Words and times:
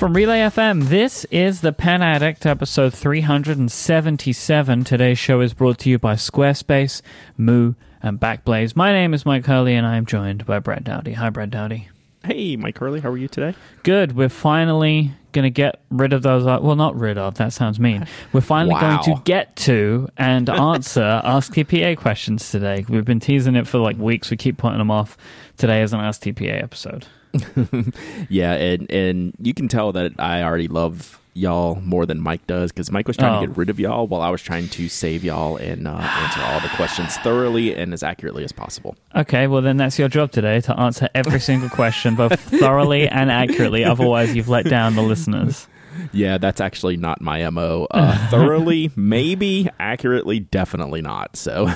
From 0.00 0.14
Relay 0.14 0.38
FM, 0.38 0.88
this 0.88 1.26
is 1.26 1.60
the 1.60 1.74
Pen 1.74 2.00
Addict, 2.00 2.46
episode 2.46 2.94
377. 2.94 4.84
Today's 4.84 5.18
show 5.18 5.42
is 5.42 5.52
brought 5.52 5.76
to 5.80 5.90
you 5.90 5.98
by 5.98 6.14
Squarespace, 6.14 7.02
Moo, 7.36 7.74
and 8.02 8.18
Backblaze. 8.18 8.74
My 8.74 8.92
name 8.92 9.12
is 9.12 9.24
Myke 9.24 9.44
Hurley, 9.44 9.74
and 9.74 9.86
I 9.86 9.96
am 9.96 10.06
joined 10.06 10.46
by 10.46 10.58
Brad 10.58 10.84
Dowdy. 10.84 11.12
Hi, 11.12 11.28
Brad 11.28 11.50
Dowdy. 11.50 11.90
Hey, 12.24 12.56
Myke 12.56 12.78
Hurley, 12.78 13.00
how 13.00 13.10
are 13.10 13.18
you 13.18 13.28
today? 13.28 13.54
Good. 13.82 14.16
We're 14.16 14.30
finally 14.30 15.10
going 15.32 15.42
to 15.42 15.50
get 15.50 15.82
rid 15.90 16.14
of 16.14 16.22
those. 16.22 16.46
Uh, 16.46 16.60
well, 16.62 16.76
not 16.76 16.96
rid 16.98 17.18
of. 17.18 17.34
That 17.34 17.52
sounds 17.52 17.78
mean. 17.78 18.06
We're 18.32 18.40
finally 18.40 18.72
Wow. 18.76 19.02
going 19.02 19.16
to 19.18 19.22
get 19.26 19.54
to 19.56 20.08
and 20.16 20.48
answer 20.48 21.02
Ask 21.24 21.52
TPA 21.52 21.98
questions 21.98 22.50
today. 22.50 22.86
We've 22.88 23.04
been 23.04 23.20
teasing 23.20 23.54
it 23.54 23.66
for 23.66 23.76
like 23.76 23.98
weeks. 23.98 24.30
We 24.30 24.38
keep 24.38 24.56
putting 24.56 24.78
them 24.78 24.90
off. 24.90 25.18
Today 25.58 25.82
is 25.82 25.92
an 25.92 26.00
Ask 26.00 26.22
TPA 26.22 26.62
episode. 26.62 27.06
Yeah, 28.28 28.52
and 28.54 28.90
and 28.90 29.34
you 29.40 29.54
can 29.54 29.68
tell 29.68 29.92
that 29.92 30.12
I 30.18 30.42
already 30.42 30.68
love 30.68 31.16
y'all 31.32 31.76
more 31.82 32.06
than 32.06 32.20
Myke 32.20 32.40
does 32.48 32.72
because 32.72 32.90
Myke 32.90 33.06
was 33.06 33.16
trying 33.16 33.36
Oh. 33.36 33.40
to 33.42 33.46
get 33.46 33.56
rid 33.56 33.70
of 33.70 33.78
y'all 33.78 34.06
while 34.08 34.20
I 34.20 34.30
was 34.30 34.42
trying 34.42 34.68
to 34.70 34.88
save 34.88 35.22
y'all 35.22 35.56
and 35.56 35.86
uh, 35.86 35.92
answer 35.92 36.40
all 36.42 36.60
the 36.60 36.68
questions 36.70 37.16
thoroughly 37.18 37.72
and 37.74 37.92
as 37.94 38.02
accurately 38.02 38.42
as 38.44 38.50
possible. 38.52 38.96
Okay, 39.14 39.46
well 39.46 39.62
then 39.62 39.76
that's 39.76 39.98
your 39.98 40.08
job 40.08 40.32
today 40.32 40.60
to 40.62 40.78
answer 40.78 41.08
every 41.14 41.38
single 41.40 41.68
question, 41.68 42.16
both 42.16 42.38
thoroughly 42.60 43.08
and 43.08 43.30
accurately. 43.30 43.84
Otherwise, 43.84 44.34
you've 44.34 44.48
let 44.48 44.64
down 44.66 44.96
the 44.96 45.02
listeners. 45.02 45.68
Yeah, 46.12 46.38
that's 46.38 46.60
actually 46.60 46.96
not 46.96 47.20
my 47.20 47.48
mo. 47.50 47.86
Uh, 47.90 48.28
thoroughly, 48.30 48.90
maybe. 48.96 49.68
Accurately, 49.78 50.40
definitely 50.40 51.02
not. 51.02 51.36
So, 51.36 51.68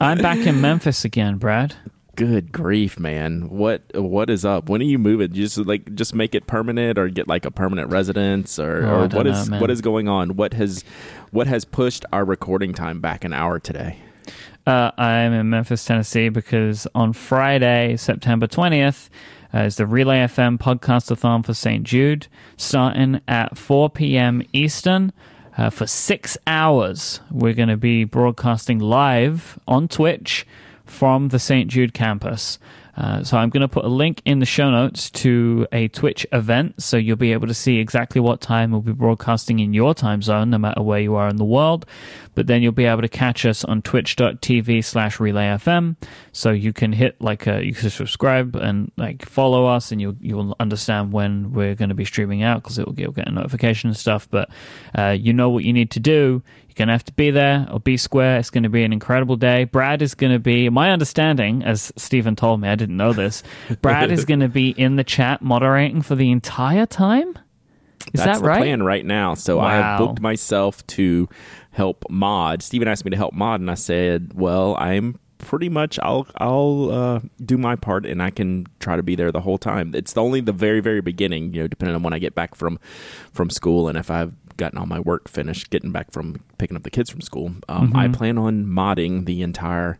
I'm 0.00 0.18
back 0.18 0.38
in 0.46 0.60
Memphis 0.60 1.04
again, 1.04 1.38
Brad. 1.38 1.74
Good 2.16 2.52
grief, 2.52 2.98
man. 2.98 3.48
What 3.48 3.82
what 3.94 4.30
is 4.30 4.44
up? 4.44 4.68
When 4.68 4.80
are 4.80 4.84
you 4.84 4.98
moving? 4.98 5.32
Just 5.32 5.58
like 5.58 5.94
just 5.94 6.14
make 6.14 6.34
it 6.34 6.46
permanent, 6.46 6.98
or 6.98 7.08
get 7.08 7.28
like 7.28 7.44
a 7.44 7.50
permanent 7.50 7.90
residence, 7.90 8.58
or, 8.58 8.84
Oh, 8.86 8.88
I 8.88 9.04
or 9.04 9.08
don't 9.08 9.14
what 9.14 9.26
know, 9.26 9.32
is 9.32 9.50
what 9.50 9.70
is 9.70 9.80
going 9.80 10.08
on? 10.08 10.36
What 10.36 10.54
has 10.54 10.84
what 11.30 11.46
has 11.46 11.64
pushed 11.64 12.04
our 12.12 12.24
recording 12.24 12.72
time 12.72 13.00
back 13.00 13.24
an 13.24 13.32
hour 13.32 13.58
today? 13.58 13.98
Uh, 14.66 14.90
I'm 14.96 15.32
in 15.34 15.50
Memphis, 15.50 15.84
Tennessee, 15.84 16.30
because 16.30 16.86
on 16.94 17.12
Friday, 17.12 17.96
September 17.98 18.46
20th, 18.46 19.10
uh, 19.52 19.58
is 19.58 19.76
the 19.76 19.86
Relay 19.86 20.20
FM 20.20 20.58
podcastathon 20.58 21.44
for 21.44 21.52
St. 21.52 21.84
Jude, 21.84 22.28
starting 22.56 23.20
at 23.28 23.58
4 23.58 23.90
p.m. 23.90 24.42
Eastern. 24.54 25.12
Uh, 25.58 25.68
for 25.70 25.86
six 25.86 26.36
hours, 26.46 27.20
we're 27.30 27.52
going 27.52 27.68
to 27.68 27.76
be 27.76 28.04
broadcasting 28.04 28.78
live 28.80 29.58
on 29.68 29.86
Twitch 29.86 30.46
from 30.84 31.28
the 31.28 31.38
St. 31.38 31.70
Jude 31.70 31.94
campus. 31.94 32.58
Uh, 32.96 33.24
so 33.24 33.36
I'm 33.36 33.50
going 33.50 33.62
to 33.62 33.68
put 33.68 33.84
a 33.84 33.88
link 33.88 34.22
in 34.24 34.38
the 34.38 34.46
show 34.46 34.70
notes 34.70 35.10
to 35.10 35.66
a 35.72 35.88
Twitch 35.88 36.26
event, 36.30 36.80
so 36.80 36.96
you'll 36.96 37.16
be 37.16 37.32
able 37.32 37.48
to 37.48 37.54
see 37.54 37.78
exactly 37.78 38.20
what 38.20 38.40
time 38.40 38.70
we'll 38.70 38.82
be 38.82 38.92
broadcasting 38.92 39.58
in 39.58 39.74
your 39.74 39.94
time 39.94 40.22
zone, 40.22 40.50
no 40.50 40.58
matter 40.58 40.80
where 40.80 41.00
you 41.00 41.16
are 41.16 41.28
in 41.28 41.36
the 41.36 41.44
world. 41.44 41.86
But 42.36 42.46
then 42.46 42.62
you'll 42.62 42.72
be 42.72 42.84
able 42.84 43.02
to 43.02 43.08
catch 43.08 43.44
us 43.46 43.64
on 43.64 43.82
twitch.tv 43.82 44.84
slash 44.84 45.18
relayfm. 45.18 45.96
So 46.32 46.50
you 46.50 46.72
can 46.72 46.92
hit 46.92 47.20
like 47.20 47.46
a, 47.46 47.64
you 47.64 47.74
can 47.74 47.90
subscribe 47.90 48.54
and 48.54 48.92
like 48.96 49.24
follow 49.26 49.66
us, 49.66 49.90
and 49.90 50.00
you'll 50.00 50.16
you'll 50.20 50.54
understand 50.60 51.12
when 51.12 51.52
we're 51.52 51.74
going 51.74 51.88
to 51.88 51.94
be 51.96 52.04
streaming 52.04 52.44
out 52.44 52.62
because 52.62 52.78
it 52.78 52.86
will 52.86 52.92
get 52.92 53.26
a 53.26 53.32
notification 53.32 53.88
and 53.88 53.96
stuff. 53.96 54.28
But 54.30 54.50
uh, 54.96 55.16
you 55.18 55.32
know 55.32 55.50
what 55.50 55.64
you 55.64 55.72
need 55.72 55.90
to 55.92 56.00
do. 56.00 56.42
You're 56.74 56.86
going 56.86 56.88
to 56.88 56.94
have 56.94 57.04
to 57.04 57.12
be 57.12 57.30
there 57.30 57.68
or 57.70 57.78
be 57.78 57.96
square. 57.96 58.38
It's 58.38 58.50
going 58.50 58.64
to 58.64 58.68
be 58.68 58.82
an 58.82 58.92
incredible 58.92 59.36
day. 59.36 59.62
Brad 59.62 60.02
is 60.02 60.16
going 60.16 60.32
to 60.32 60.40
be, 60.40 60.68
my 60.70 60.90
understanding, 60.90 61.62
as 61.62 61.92
Stephen 61.94 62.34
told 62.34 62.60
me, 62.60 62.68
I 62.68 62.74
didn't 62.74 62.96
know 62.96 63.12
this, 63.12 63.44
Brad 63.80 64.10
is 64.10 64.24
going 64.24 64.40
to 64.40 64.48
be 64.48 64.70
in 64.70 64.96
the 64.96 65.04
chat 65.04 65.40
moderating 65.40 66.02
for 66.02 66.16
the 66.16 66.32
entire 66.32 66.86
time? 66.86 67.38
Is 68.12 68.20
That's 68.20 68.38
that 68.38 68.42
the 68.42 68.48
right? 68.48 68.58
plan 68.58 68.82
right 68.82 69.06
now. 69.06 69.34
So 69.34 69.60
I 69.60 69.74
have 69.74 69.98
booked 69.98 70.20
myself 70.20 70.84
to 70.88 71.28
help 71.70 72.04
mod. 72.10 72.60
Stephen 72.62 72.88
asked 72.88 73.04
me 73.04 73.12
to 73.12 73.16
help 73.16 73.34
mod, 73.34 73.60
and 73.60 73.70
I 73.70 73.74
said, 73.74 74.32
"Well, 74.34 74.76
I'm 74.78 75.18
pretty 75.44 75.68
much 75.68 75.98
I'll 76.00 76.26
I'll 76.38 76.90
uh, 76.90 77.20
do 77.44 77.56
my 77.56 77.76
part, 77.76 78.04
and 78.06 78.22
I 78.22 78.30
can 78.30 78.66
try 78.80 78.96
to 78.96 79.02
be 79.02 79.14
there 79.14 79.30
the 79.30 79.40
whole 79.42 79.58
time. 79.58 79.94
It's 79.94 80.16
only 80.16 80.40
the 80.40 80.52
very 80.52 80.80
very 80.80 81.00
beginning, 81.00 81.54
you 81.54 81.62
know, 81.62 81.68
depending 81.68 81.94
on 81.94 82.02
when 82.02 82.12
I 82.12 82.18
get 82.18 82.34
back 82.34 82.54
from 82.54 82.78
from 83.32 83.50
school, 83.50 83.88
and 83.88 83.96
if 83.96 84.10
I've 84.10 84.32
gotten 84.56 84.78
all 84.78 84.86
my 84.86 85.00
work 85.00 85.28
finished, 85.28 85.70
getting 85.70 85.90
back 85.92 86.12
from 86.12 86.40
picking 86.58 86.76
up 86.76 86.84
the 86.84 86.90
kids 86.90 87.10
from 87.10 87.20
school. 87.20 87.54
Um, 87.68 87.88
Mm-hmm. 87.88 87.96
I 87.96 88.08
plan 88.08 88.38
on 88.38 88.64
modding 88.66 89.26
the 89.26 89.42
entire 89.42 89.98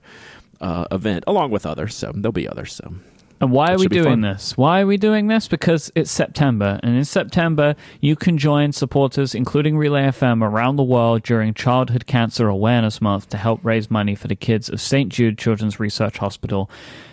uh, 0.60 0.87
event 0.93 1.25
along 1.27 1.50
with 1.50 1.66
others. 1.66 1.94
So 1.94 2.12
there'll 2.15 2.32
be 2.32 2.49
others. 2.49 2.72
So 2.75 2.94
And 3.41 3.50
why 3.50 3.67
That 3.67 3.75
are 3.75 3.78
we 3.81 3.89
doing 3.89 4.05
fun. 4.05 4.21
this? 4.22 4.56
Why 4.56 4.81
are 4.81 4.87
we 4.87 4.97
doing 4.97 5.27
this? 5.27 5.49
Because 5.49 5.91
it's 5.95 6.11
September, 6.11 6.78
and 6.83 6.97
in 6.97 7.05
September, 7.05 7.75
you 8.00 8.17
can 8.17 8.39
join 8.39 8.72
supporters, 8.72 9.34
including 9.34 9.77
Relay 9.77 10.05
FM, 10.05 10.43
around 10.43 10.77
the 10.77 10.84
world 10.84 11.22
during 11.25 11.53
Childhood 11.53 12.06
Cancer 12.06 12.49
Awareness 12.49 13.00
Month 13.03 13.28
to 13.31 13.37
help 13.37 13.61
raise 13.65 13.91
money 13.91 14.15
for 14.15 14.28
the 14.28 14.37
kids 14.37 14.69
of 14.69 14.81
St. 14.81 15.11
Jude 15.12 15.37
Children's 15.37 15.81
Research 15.81 16.19
Hospital. 16.19 16.71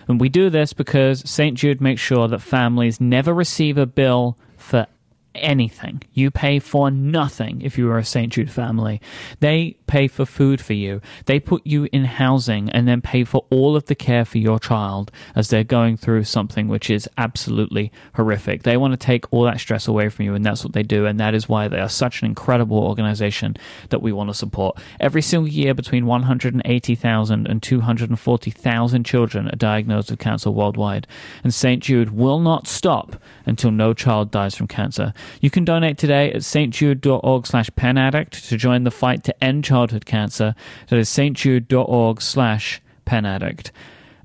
And 0.07 0.21
we 0.21 0.29
do 0.29 0.49
this 0.49 0.73
because 0.73 1.27
St. 1.29 1.57
Jude 1.57 1.81
makes 1.81 2.01
sure 2.01 2.27
that 2.27 2.39
families 2.39 3.01
never 3.01 3.33
receive 3.33 3.77
a 3.77 3.85
bill 3.85 4.37
for 4.57 4.87
anything. 5.35 6.03
You 6.13 6.31
pay 6.31 6.59
for 6.59 6.91
nothing 6.91 7.61
if 7.61 7.77
you 7.77 7.89
are 7.91 7.97
a 7.97 8.05
St. 8.05 8.31
Jude 8.31 8.51
family. 8.51 9.01
They 9.39 9.77
pay 9.87 10.07
for 10.07 10.25
food 10.25 10.61
for 10.61 10.73
you. 10.73 11.01
They 11.25 11.39
put 11.39 11.65
you 11.65 11.87
in 11.91 12.05
housing 12.05 12.69
and 12.69 12.87
then 12.87 13.01
pay 13.01 13.23
for 13.23 13.45
all 13.49 13.75
of 13.75 13.85
the 13.85 13.95
care 13.95 14.25
for 14.25 14.37
your 14.37 14.59
child 14.59 15.11
as 15.35 15.49
they're 15.49 15.63
going 15.63 15.97
through 15.97 16.23
something 16.23 16.67
which 16.67 16.89
is 16.89 17.09
absolutely 17.17 17.91
horrific. 18.15 18.63
They 18.63 18.77
want 18.77 18.93
to 18.93 18.97
take 18.97 19.31
all 19.31 19.43
that 19.43 19.59
stress 19.59 19.87
away 19.87 20.09
from 20.09 20.25
you 20.25 20.33
and 20.33 20.45
that's 20.45 20.63
what 20.63 20.73
they 20.73 20.83
do 20.83 21.05
and 21.05 21.19
that 21.19 21.33
is 21.33 21.49
why 21.49 21.67
they 21.67 21.79
are 21.79 21.89
such 21.89 22.21
an 22.21 22.27
incredible 22.27 22.79
organization 22.79 23.57
that 23.89 24.01
we 24.01 24.11
want 24.11 24.29
to 24.29 24.33
support. 24.33 24.79
Every 24.99 25.21
single 25.21 25.49
year 25.49 25.73
between 25.73 26.05
180,000 26.05 27.47
and 27.47 27.63
240,000 27.63 29.03
children 29.05 29.47
are 29.49 29.55
diagnosed 29.55 30.11
with 30.11 30.19
cancer 30.19 30.51
worldwide 30.51 31.07
and 31.43 31.53
St. 31.53 31.83
Jude 31.83 32.11
will 32.11 32.39
not 32.39 32.67
stop 32.67 33.21
until 33.45 33.71
no 33.71 33.93
child 33.93 34.31
dies 34.31 34.55
from 34.55 34.67
cancer. 34.67 35.13
You 35.41 35.49
can 35.49 35.65
donate 35.65 35.97
today 35.97 36.31
at 36.31 36.41
stjude.org 36.41 37.47
slash 37.47 37.69
penaddict 37.71 38.47
to 38.49 38.57
join 38.57 38.83
the 38.83 38.91
fight 38.91 39.23
to 39.25 39.43
end 39.43 39.63
childhood 39.63 40.05
cancer. 40.05 40.55
That 40.89 40.97
is 40.97 41.09
stjude.org 41.09 42.21
slash 42.21 42.81
penaddict. 43.05 43.71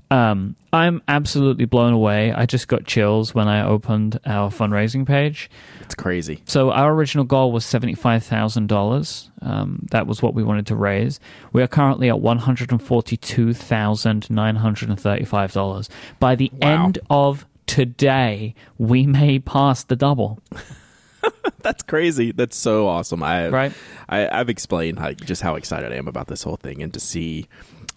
Um, 0.09 0.55
I'm 0.71 1.01
absolutely 1.09 1.65
blown 1.65 1.91
away. 1.91 2.31
I 2.31 2.45
just 2.45 2.69
got 2.69 2.85
chills 2.85 3.35
when 3.35 3.49
I 3.49 3.61
opened 3.67 4.17
our 4.25 4.49
fundraising 4.49 5.05
page. 5.05 5.49
it's 5.81 5.95
crazy. 5.95 6.41
So 6.45 6.71
our 6.71 6.93
original 6.93 7.25
goal 7.25 7.51
was 7.51 7.65
seventy-five 7.65 8.23
thousand 8.23 8.67
dollars. 8.67 9.29
Um, 9.41 9.85
that 9.91 10.07
was 10.07 10.21
what 10.21 10.33
we 10.33 10.43
wanted 10.45 10.65
to 10.67 10.77
raise. 10.77 11.19
We 11.51 11.61
are 11.61 11.67
currently 11.67 12.07
at 12.07 12.21
one 12.21 12.37
hundred 12.37 12.71
and 12.71 12.81
forty-two 12.81 13.53
thousand 13.53 14.29
nine 14.29 14.55
hundred 14.55 14.87
and 14.87 14.97
thirty-five 14.99 15.51
dollars. 15.51 15.89
By 16.21 16.35
the 16.35 16.51
Wow. 16.53 16.85
end 16.85 16.99
of 17.09 17.45
today, 17.65 18.55
we 18.77 19.05
may 19.05 19.39
pass 19.39 19.83
the 19.83 19.97
double. 19.97 20.39
That's 21.61 21.83
crazy. 21.83 22.31
That's 22.31 22.55
so 22.55 22.87
awesome. 22.87 23.21
I 23.23 23.49
Right. 23.49 23.73
I, 24.09 24.27
I've 24.39 24.49
explained 24.49 24.99
how, 24.99 25.11
just 25.13 25.41
how 25.41 25.55
excited 25.55 25.91
I 25.91 25.95
am 25.95 26.07
about 26.07 26.27
this 26.27 26.43
whole 26.43 26.55
thing, 26.57 26.81
and 26.81 26.93
to 26.93 26.99
see 26.99 27.47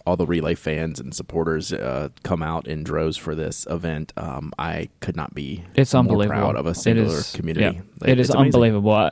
all 0.05 0.17
the 0.17 0.25
relay 0.25 0.55
fans 0.55 0.99
and 0.99 1.13
supporters 1.13 1.71
uh, 1.71 2.09
come 2.23 2.41
out 2.41 2.67
in 2.67 2.83
droves 2.83 3.17
for 3.17 3.35
this 3.35 3.67
event. 3.69 4.11
Um, 4.17 4.51
I 4.57 4.89
could 4.99 5.15
not 5.15 5.35
be 5.35 5.63
It's 5.75 5.93
more 5.93 5.99
unbelievable. 5.99 6.39
proud 6.39 6.55
of 6.55 6.65
a 6.65 6.73
singular 6.73 7.19
is- 7.19 7.31
community. 7.33 7.75
yeah, 7.77 7.81
Like, 7.99 8.09
it 8.09 8.19
is 8.19 8.31
unbelievable. 8.31 8.91
Uh, 8.91 9.11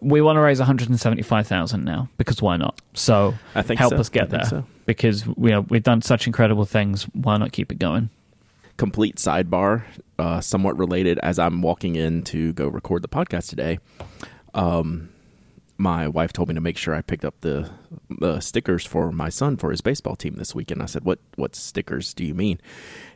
we 0.00 0.20
want 0.20 0.36
to 0.36 0.40
raise 0.40 0.58
one 0.58 0.66
hundred 0.66 0.88
and 0.90 0.98
seventy-five 0.98 1.46
thousand 1.46 1.84
now 1.84 2.08
because 2.18 2.42
why 2.42 2.56
not? 2.56 2.80
So 2.94 3.34
I 3.54 3.62
think 3.62 3.78
help 3.78 3.92
so. 3.92 3.98
us 3.98 4.08
get 4.08 4.30
there 4.30 4.44
so. 4.44 4.64
because 4.84 5.26
we 5.28 5.56
we've 5.58 5.82
done 5.84 6.02
such 6.02 6.26
incredible 6.26 6.64
things. 6.64 7.04
Why 7.14 7.36
not 7.36 7.52
keep 7.52 7.70
it 7.70 7.78
going? 7.78 8.10
Complete 8.76 9.16
sidebar, 9.16 9.84
uh, 10.18 10.40
somewhat 10.40 10.76
related. 10.76 11.18
As 11.20 11.38
I'm 11.38 11.62
walking 11.62 11.96
in 11.96 12.22
to 12.24 12.52
go 12.52 12.66
record 12.68 13.02
the 13.02 13.08
podcast 13.08 13.48
today, 13.48 13.78
um, 14.52 15.10
my 15.76 16.06
wife 16.08 16.32
told 16.32 16.48
me 16.48 16.54
to 16.54 16.60
make 16.60 16.76
sure 16.76 16.94
I 16.94 17.02
picked 17.02 17.24
up 17.24 17.40
the 17.40 17.70
the 18.10 18.40
stickers 18.40 18.84
for 18.84 19.10
my 19.10 19.28
son 19.28 19.56
for 19.56 19.70
his 19.70 19.80
baseball 19.80 20.16
team 20.16 20.36
this 20.36 20.54
weekend. 20.54 20.82
I 20.82 20.86
said, 20.86 21.04
"What 21.04 21.18
what 21.36 21.54
stickers 21.56 22.14
do 22.14 22.24
you 22.24 22.34
mean?" 22.34 22.60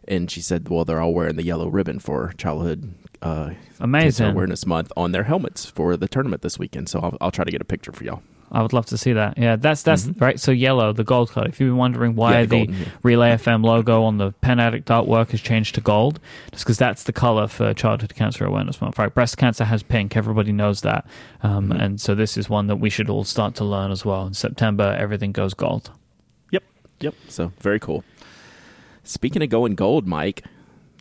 And 0.06 0.31
she 0.31 0.40
said, 0.40 0.69
"Well, 0.69 0.84
they're 0.84 1.00
all 1.00 1.14
wearing 1.14 1.37
the 1.37 1.44
yellow 1.44 1.69
ribbon 1.69 1.99
for 1.99 2.32
childhood 2.37 2.94
uh, 3.22 3.50
Amazing. 3.81 4.28
Awareness 4.28 4.66
Month 4.66 4.93
on 4.96 5.12
their 5.12 5.25
helmets 5.25 5.66
for 5.66 5.96
the 5.96 6.08
tournament 6.08 6.43
this 6.43 6.58
weekend." 6.58 6.88
So 6.88 7.00
I'll, 7.00 7.16
I'll 7.20 7.31
try 7.31 7.44
to 7.44 7.50
get 7.50 7.61
a 7.61 7.66
picture 7.66 7.93
for 7.93 8.04
y'all. 8.04 8.22
I 8.50 8.62
would 8.62 8.73
love 8.73 8.87
to 8.87 8.97
see 8.99 9.12
that. 9.12 9.37
Yeah, 9.37 9.56
that's 9.56 9.83
that's 9.83 10.06
right. 10.19 10.41
So 10.41 10.50
yellow, 10.53 10.93
the 10.93 11.05
gold 11.05 11.31
color. 11.31 11.49
If 11.49 11.61
you've 11.61 11.69
been 11.71 11.77
wondering 11.77 12.15
why 12.15 12.33
Mm-hmm. 12.33 12.39
Yeah, 12.39 12.43
the 12.47 12.67
golden, 12.67 12.75
yeah. 12.83 12.89
Relay 13.03 13.31
FM 13.33 13.65
logo 13.65 14.03
on 14.05 14.19
the 14.19 14.33
Pen 14.41 14.59
Addict 14.61 14.89
artwork 14.89 15.31
has 15.31 15.41
changed 15.41 15.75
to 15.75 15.81
gold, 15.81 16.19
just 16.53 16.65
because 16.65 16.79
that's 16.79 17.03
the 17.05 17.12
color 17.12 17.47
for 17.49 17.75
Childhood 17.75 18.15
Cancer 18.15 18.45
Awareness 18.47 18.81
Month. 18.81 18.99
Right, 18.99 19.12
breast 19.12 19.37
cancer 19.37 19.65
has 19.65 19.83
pink. 19.83 20.17
Everybody 20.17 20.53
knows 20.53 20.81
that, 20.83 21.06
um, 21.43 21.69
Mm-hmm. 21.71 21.81
and 21.81 22.00
so 22.00 22.15
this 22.15 22.37
is 22.37 22.49
one 22.49 22.67
that 22.69 22.77
we 22.77 22.91
should 22.91 23.11
all 23.11 23.25
start 23.25 23.55
to 23.56 23.65
learn 23.65 23.91
as 23.91 24.05
well. 24.05 24.27
In 24.27 24.35
September, 24.35 24.97
everything 24.99 25.33
goes 25.33 25.53
gold. 25.55 25.91
Yep, 26.50 26.62
yep. 27.00 27.15
So 27.29 27.53
very 27.61 27.79
cool. 27.81 28.05
Speaking 29.05 29.43
of 29.43 29.49
going 29.49 29.75
gold, 29.75 30.06
Myke, 30.06 30.41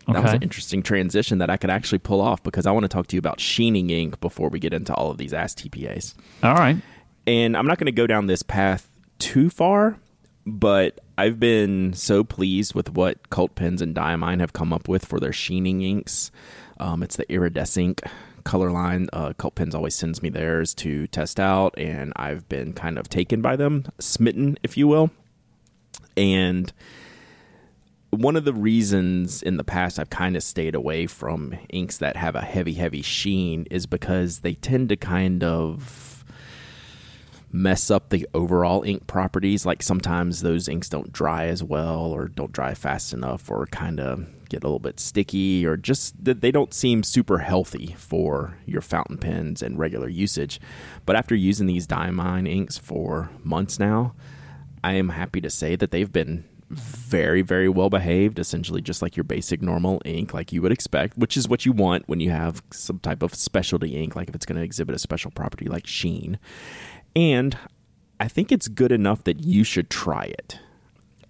That 0.07 0.23
was 0.23 0.33
an 0.33 0.41
interesting 0.41 0.81
transition 0.81 1.39
that 1.39 1.49
I 1.49 1.57
could 1.57 1.69
actually 1.69 1.99
pull 1.99 2.21
off 2.21 2.41
because 2.41 2.65
I 2.65 2.71
want 2.71 2.85
to 2.85 2.87
talk 2.87 3.07
to 3.07 3.15
you 3.15 3.19
about 3.19 3.41
sheening 3.41 3.89
ink 3.89 4.21
before 4.21 4.47
we 4.49 4.59
get 4.59 4.73
into 4.73 4.93
all 4.93 5.11
of 5.11 5.17
these 5.17 5.33
Ask 5.33 5.57
TPAs. 5.57 6.13
All 6.43 6.53
right. 6.55 6.77
And 7.27 7.57
I'm 7.57 7.67
not 7.67 7.77
going 7.77 7.87
to 7.87 7.91
go 7.91 8.07
down 8.07 8.27
this 8.27 8.41
path 8.41 8.89
too 9.19 9.49
far, 9.49 9.99
but 10.45 11.01
I've 11.17 11.41
been 11.41 11.91
so 11.93 12.23
pleased 12.23 12.73
with 12.73 12.93
what 12.93 13.29
Cult 13.29 13.53
Pens 13.53 13.81
and 13.81 13.93
Diamine 13.93 14.39
have 14.39 14.53
come 14.53 14.71
up 14.71 14.87
with 14.87 15.05
for 15.05 15.19
their 15.19 15.33
sheening 15.33 15.81
inks. 15.81 16.31
Um, 16.79 17.03
it's 17.03 17.17
the 17.17 17.25
Iridescink 17.25 18.09
color 18.45 18.71
line. 18.71 19.09
Uh, 19.11 19.33
Cult 19.33 19.55
Pens 19.55 19.75
always 19.75 19.93
sends 19.93 20.23
me 20.23 20.29
theirs 20.29 20.73
to 20.75 21.05
test 21.07 21.37
out, 21.37 21.77
and 21.77 22.13
I've 22.15 22.47
been 22.47 22.71
kind 22.71 22.97
of 22.97 23.09
taken 23.09 23.41
by 23.41 23.57
them, 23.57 23.83
smitten, 23.99 24.57
if 24.63 24.77
you 24.77 24.87
will. 24.87 25.11
And 26.15 26.71
one 28.11 28.37
of 28.37 28.45
the 28.45 28.53
reasons 28.53 29.43
in 29.43 29.57
the 29.57 29.65
past 29.65 29.99
I've 29.99 30.09
kind 30.09 30.37
of 30.37 30.43
stayed 30.43 30.75
away 30.75 31.07
from 31.07 31.57
inks 31.69 31.97
that 31.97 32.15
have 32.15 32.35
a 32.35 32.41
heavy, 32.41 32.75
heavy 32.75 33.01
sheen 33.01 33.67
is 33.69 33.85
because 33.85 34.39
they 34.39 34.53
tend 34.53 34.87
to 34.89 34.95
kind 34.95 35.43
of 35.43 36.16
mess 37.51 37.89
up 37.89 38.09
the 38.09 38.27
overall 38.33 38.83
ink 38.83 39.07
properties. 39.07 39.65
Like 39.65 39.81
sometimes 39.81 40.41
those 40.41 40.67
inks 40.67 40.89
don't 40.89 41.11
dry 41.11 41.45
as 41.45 41.63
well, 41.63 41.99
or 41.99 42.27
don't 42.27 42.51
dry 42.51 42.73
fast 42.73 43.13
enough, 43.13 43.49
or 43.49 43.65
kind 43.67 43.99
of 43.99 44.27
get 44.49 44.63
a 44.63 44.67
little 44.67 44.79
bit 44.79 44.99
sticky, 44.99 45.65
or 45.65 45.77
just 45.77 46.15
they 46.23 46.51
don't 46.51 46.73
seem 46.73 47.03
super 47.03 47.39
healthy 47.39 47.95
for 47.97 48.57
your 48.65 48.81
fountain 48.81 49.17
pens 49.17 49.61
and 49.61 49.79
regular 49.79 50.07
usage. 50.07 50.59
But 51.05 51.15
after 51.15 51.35
using 51.35 51.67
these 51.67 51.87
Diamine 51.87 52.49
inks 52.49 52.77
for 52.77 53.29
months 53.43 53.79
now, 53.79 54.13
I 54.83 54.93
am 54.93 55.09
happy 55.09 55.41
to 55.41 55.49
say 55.49 55.75
that 55.75 55.91
they've 55.91 56.11
been 56.11 56.45
very, 56.69 57.41
very 57.41 57.69
well 57.69 57.89
behaved, 57.89 58.39
essentially 58.39 58.81
just 58.81 59.01
like 59.01 59.15
your 59.15 59.23
basic 59.23 59.61
normal 59.61 60.01
ink, 60.03 60.33
like 60.33 60.51
you 60.51 60.61
would 60.61 60.71
expect, 60.71 61.17
which 61.17 61.37
is 61.37 61.47
what 61.47 61.65
you 61.65 61.71
want 61.71 62.07
when 62.07 62.19
you 62.19 62.29
have 62.29 62.61
some 62.71 62.99
type 62.99 63.23
of 63.23 63.33
specialty 63.33 63.95
ink, 63.95 64.15
like 64.15 64.27
if 64.27 64.35
it's 64.35 64.45
going 64.45 64.57
to 64.57 64.63
exhibit 64.63 64.93
a 64.93 64.99
special 64.99 65.31
property 65.31 65.67
like 65.67 65.87
sheen. 65.87 66.39
And 67.17 67.57
I 68.19 68.27
think 68.27 68.51
it's 68.51 68.67
good 68.67 68.91
enough 68.91 69.23
that 69.23 69.43
you 69.43 69.63
should 69.63 69.89
try 69.89 70.25
it. 70.25 70.59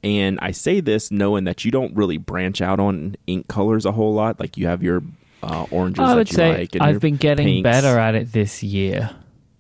And 0.04 0.38
I 0.42 0.52
say 0.52 0.82
this 0.82 1.12
knowing 1.12 1.46
that 1.46 1.64
you 1.64 1.72
don't 1.72 1.96
really 1.96 2.18
branch 2.18 2.62
out 2.62 2.80
on 2.80 3.16
ink 3.26 3.48
colors 3.48 3.86
a 3.86 3.94
whole 3.94 4.14
lot. 4.14 4.38
Like 4.40 4.58
you 4.58 4.68
have 4.68 4.84
your 4.84 5.02
uh, 5.42 5.66
oranges 5.72 6.02
I 6.02 6.08
that 6.10 6.16
would 6.16 6.30
you 6.30 6.36
say 6.36 6.58
like. 6.60 6.76
And 6.76 6.84
I've 6.84 7.00
been 7.00 7.16
getting 7.16 7.48
pinks. 7.48 7.64
better 7.64 7.98
at 7.98 8.16
it 8.16 8.34
this 8.34 8.62
year. 8.62 9.10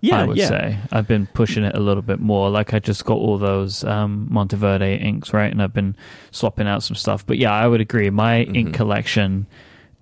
Yeah, 0.01 0.19
I 0.21 0.25
would 0.25 0.38
yeah. 0.38 0.47
say 0.47 0.77
I've 0.91 1.07
been 1.07 1.27
pushing 1.27 1.63
it 1.63 1.75
a 1.75 1.79
little 1.79 2.03
bit 2.03 2.19
more. 2.19 2.50
Like 2.50 2.73
I 2.73 2.80
just 2.80 3.03
got 3.06 3.15
all 3.15 3.38
those 3.38 3.83
um, 3.83 4.27
Monteverde 4.30 5.00
inks, 5.00 5.33
right, 5.33 5.51
and 5.51 5.62
I've 5.62 5.73
been 5.73 5.95
swapping 6.31 6.68
out 6.68 6.83
some 6.83 6.95
stuff. 6.95 7.25
But 7.25 7.38
yeah, 7.39 7.51
I 7.53 7.68
would 7.68 7.81
agree. 7.81 8.09
My 8.09 8.41
Mm-hmm. 8.45 8.56
ink 8.56 8.73
collection, 8.75 9.47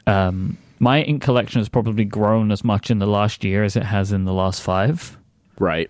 um, 0.08 0.58
my 0.80 1.02
ink 1.04 1.22
collection 1.22 1.62
has 1.62 1.70
probably 1.70 2.04
grown 2.04 2.52
as 2.52 2.64
much 2.64 2.92
in 2.92 3.00
the 3.00 3.08
last 3.08 3.44
year 3.44 3.64
as 3.64 3.76
it 3.78 3.84
has 3.84 4.12
in 4.12 4.26
the 4.26 4.34
last 4.34 4.62
five. 4.62 5.18
Right. 5.60 5.90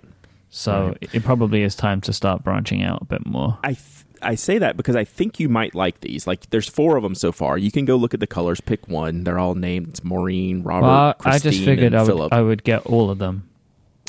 So 0.58 0.88
Right. 1.02 1.10
it 1.12 1.24
probably 1.26 1.64
is 1.64 1.76
time 1.76 2.00
to 2.02 2.14
start 2.14 2.44
branching 2.44 2.82
out 2.82 3.02
a 3.02 3.06
bit 3.06 3.26
more. 3.26 3.58
I 3.64 3.74
th- 3.74 3.82
I 4.22 4.36
say 4.36 4.58
that 4.58 4.78
because 4.78 4.96
I 4.96 5.04
think 5.04 5.38
you 5.40 5.50
might 5.50 5.76
like 5.76 6.00
these. 6.00 6.26
Like, 6.26 6.50
there's 6.50 6.70
four 6.70 6.96
of 6.96 7.04
them 7.04 7.14
so 7.14 7.34
far. 7.34 7.58
You 7.58 7.72
can 7.72 7.84
go 7.84 7.98
look 7.98 8.14
at 8.14 8.22
the 8.22 8.26
colors, 8.28 8.62
pick 8.62 8.88
one. 8.88 9.26
They're 9.26 9.38
all 9.38 9.54
named 9.54 9.90
it's 9.90 10.04
Maureen, 10.04 10.64
Robert, 10.64 10.88
Well, 10.88 11.10
I 11.10 11.14
Christine, 11.40 11.52
just 11.52 11.66
figured 11.66 11.94
I 11.94 12.04
would. 12.04 12.34
I 12.34 12.42
would 12.42 12.64
get 12.64 12.86
all 12.86 13.10
of 13.12 13.18
them. 13.20 13.50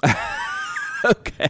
okay, 1.04 1.48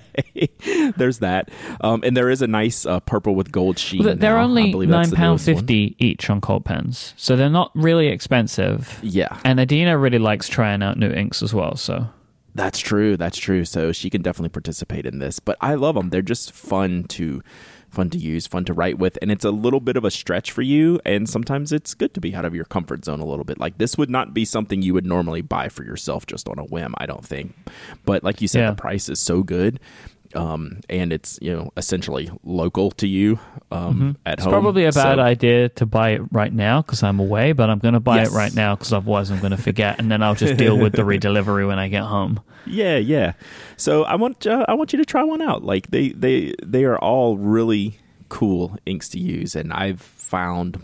there's 0.96 1.18
that. 1.18 1.50
Um, 1.80 2.00
and 2.04 2.16
there 2.16 2.30
is 2.30 2.42
a 2.42 2.46
nice 2.46 2.86
uh, 2.86 3.00
purple 3.00 3.34
with 3.34 3.52
gold 3.52 3.78
sheen. 3.78 4.02
Well, 4.04 4.16
they're 4.16 4.34
now. 4.36 4.42
Only 4.44 4.86
nine 4.86 5.10
pound 5.10 5.40
fifty 5.40 5.94
each 5.98 6.28
on 6.30 6.40
Cult 6.40 6.64
Pens, 6.64 7.14
so 7.16 7.36
they're 7.36 7.48
not 7.50 7.70
really 7.74 8.08
expensive. 8.08 8.98
Yeah, 9.02 9.38
And 9.44 9.60
Adina 9.60 9.96
really 9.98 10.18
likes 10.18 10.48
trying 10.48 10.82
out 10.82 10.98
new 10.98 11.10
inks 11.10 11.42
as 11.42 11.52
well. 11.54 11.76
So 11.76 12.08
That's 12.56 12.78
true. 12.78 13.16
That's 13.18 13.36
true. 13.36 13.64
So 13.66 13.92
she 13.92 14.08
can 14.08 14.22
definitely 14.22 14.48
participate 14.48 15.04
in 15.04 15.18
this. 15.18 15.40
But 15.40 15.58
I 15.60 15.74
love 15.74 15.94
them. 15.94 16.08
They're 16.08 16.22
just 16.22 16.52
fun 16.52 17.04
to 17.04 17.42
fun 17.90 18.10
to 18.10 18.18
use, 18.18 18.46
fun 18.46 18.64
to 18.64 18.74
write 18.74 18.98
with, 18.98 19.16
and 19.22 19.30
it's 19.30 19.44
a 19.44 19.50
little 19.50 19.80
bit 19.80 19.96
of 19.96 20.04
a 20.04 20.10
stretch 20.10 20.50
for 20.52 20.60
you. 20.62 21.00
And 21.04 21.28
sometimes 21.28 21.72
it's 21.72 21.94
good 21.94 22.12
to 22.14 22.20
be 22.20 22.34
out 22.34 22.44
of 22.44 22.54
your 22.54 22.64
comfort 22.64 23.04
zone 23.04 23.20
a 23.20 23.24
little 23.26 23.44
bit. 23.44 23.58
Like 23.60 23.78
this 23.78 23.96
would 23.96 24.10
not 24.10 24.34
be 24.34 24.44
something 24.44 24.82
you 24.82 24.92
would 24.94 25.06
normally 25.06 25.40
buy 25.42 25.68
for 25.68 25.84
yourself 25.84 26.26
just 26.26 26.48
on 26.48 26.58
a 26.58 26.64
whim. 26.64 26.94
I 26.98 27.06
don't 27.06 27.24
think. 27.24 27.54
But 28.04 28.24
like 28.24 28.40
you 28.40 28.48
said, 28.48 28.60
Yeah. 28.60 28.70
the 28.70 28.76
price 28.76 29.08
is 29.08 29.20
so 29.20 29.42
good. 29.42 29.78
Um, 30.34 30.80
and 30.88 31.12
it's 31.12 31.38
you 31.40 31.54
know 31.54 31.70
essentially 31.76 32.30
local 32.42 32.90
to 32.92 33.06
you 33.06 33.38
um, 33.70 34.16
at 34.26 34.34
it's 34.34 34.44
home. 34.44 34.52
probably 34.52 34.84
a 34.84 34.92
bad 34.92 35.16
So- 35.16 35.22
idea 35.22 35.68
to 35.70 35.86
buy 35.86 36.10
it 36.10 36.22
right 36.32 36.52
now 36.52 36.82
because 36.82 37.02
I'm 37.02 37.20
away. 37.20 37.52
But 37.52 37.70
I'm 37.70 37.78
going 37.78 37.94
to 37.94 38.00
buy 38.00 38.16
Yes. 38.18 38.32
it 38.32 38.36
right 38.36 38.54
now 38.54 38.74
because 38.74 38.92
otherwise 38.92 39.30
I'm 39.30 39.40
going 39.40 39.52
to 39.52 39.56
forget, 39.62 39.98
and 39.98 40.10
then 40.10 40.22
I'll 40.22 40.34
just 40.34 40.56
deal 40.58 40.78
with 40.78 40.92
the 40.94 41.02
redelivery 41.02 41.66
when 41.66 41.78
I 41.78 41.88
get 41.88 42.02
home. 42.02 42.40
Yeah, 42.66 42.96
yeah. 42.96 43.32
So 43.76 44.04
I 44.04 44.16
want 44.16 44.46
uh, 44.46 44.64
I 44.68 44.74
want 44.74 44.92
you 44.92 44.98
to 44.98 45.04
try 45.04 45.22
one 45.22 45.42
out. 45.42 45.62
Like 45.64 45.88
they 45.90 46.08
they 46.10 46.54
they 46.64 46.84
are 46.84 46.98
all 46.98 47.36
really 47.36 47.98
cool 48.28 48.76
inks 48.86 49.08
to 49.10 49.18
use, 49.20 49.54
and 49.54 49.72
I've 49.72 50.00
found 50.00 50.82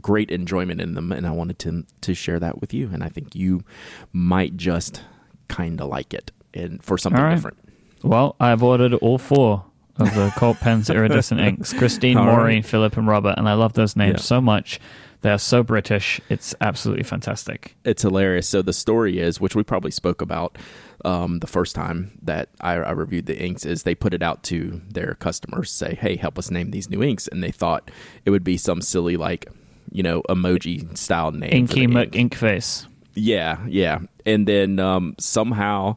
great 0.00 0.30
enjoyment 0.30 0.80
in 0.80 0.94
them, 0.94 1.10
and 1.10 1.26
I 1.26 1.30
wanted 1.30 1.58
to 1.60 1.84
to 2.02 2.14
share 2.14 2.38
that 2.38 2.60
with 2.60 2.72
you. 2.72 2.90
And 2.92 3.02
I 3.02 3.08
think 3.08 3.34
you 3.34 3.64
might 4.12 4.56
just 4.56 5.02
kind 5.48 5.80
of 5.80 5.88
like 5.88 6.14
it, 6.14 6.30
and 6.54 6.82
for 6.84 6.96
something 6.98 7.20
right. 7.22 7.34
different. 7.34 7.58
Well, 8.06 8.36
I've 8.40 8.62
ordered 8.62 8.94
all 8.94 9.18
four 9.18 9.64
of 9.98 10.14
the 10.14 10.32
Cult 10.36 10.58
Pens 10.60 10.88
Iridescink 10.88 11.40
inks: 11.46 11.72
Christine, 11.72 12.16
All 12.16 12.26
right. 12.26 12.36
Maureen, 12.36 12.62
Philip, 12.62 12.96
and 12.96 13.06
Robert, 13.08 13.34
and 13.36 13.48
I 13.48 13.54
love 13.54 13.72
those 13.74 13.96
names 13.96 14.18
Yeah. 14.18 14.22
so 14.22 14.40
much. 14.40 14.78
They 15.22 15.30
are 15.30 15.38
so 15.38 15.62
British. 15.62 16.20
It's 16.28 16.54
absolutely 16.60 17.02
fantastic. 17.02 17.74
It's 17.84 18.02
hilarious. 18.02 18.48
So 18.48 18.62
the 18.62 18.72
story 18.72 19.18
is, 19.18 19.40
which 19.40 19.56
we 19.56 19.62
probably 19.64 19.90
spoke 19.90 20.20
about 20.20 20.56
um, 21.04 21.40
the 21.40 21.46
first 21.46 21.74
time 21.74 22.16
that 22.22 22.50
I, 22.60 22.74
I 22.74 22.90
reviewed 22.92 23.26
the 23.26 23.36
inks, 23.36 23.64
is 23.64 23.82
they 23.82 23.94
put 23.94 24.14
it 24.14 24.22
out 24.22 24.42
to 24.44 24.82
their 24.88 25.14
customers, 25.14 25.70
say, 25.70 25.94
"Hey, 25.96 26.16
help 26.16 26.38
us 26.38 26.50
name 26.50 26.70
these 26.70 26.88
new 26.90 27.02
inks," 27.02 27.26
and 27.28 27.42
they 27.42 27.50
thought 27.50 27.90
it 28.24 28.30
would 28.30 28.44
be 28.44 28.56
some 28.56 28.80
silly 28.82 29.16
like, 29.16 29.46
you 29.90 30.02
know, 30.02 30.22
emoji 30.28 30.96
style 30.96 31.32
name. 31.32 31.50
Inky 31.52 31.84
ink. 31.84 32.34
Face. 32.36 32.86
Yeah, 33.14 33.64
yeah. 33.66 34.00
And 34.26 34.46
then 34.46 34.78
um, 34.78 35.14
somehow 35.18 35.96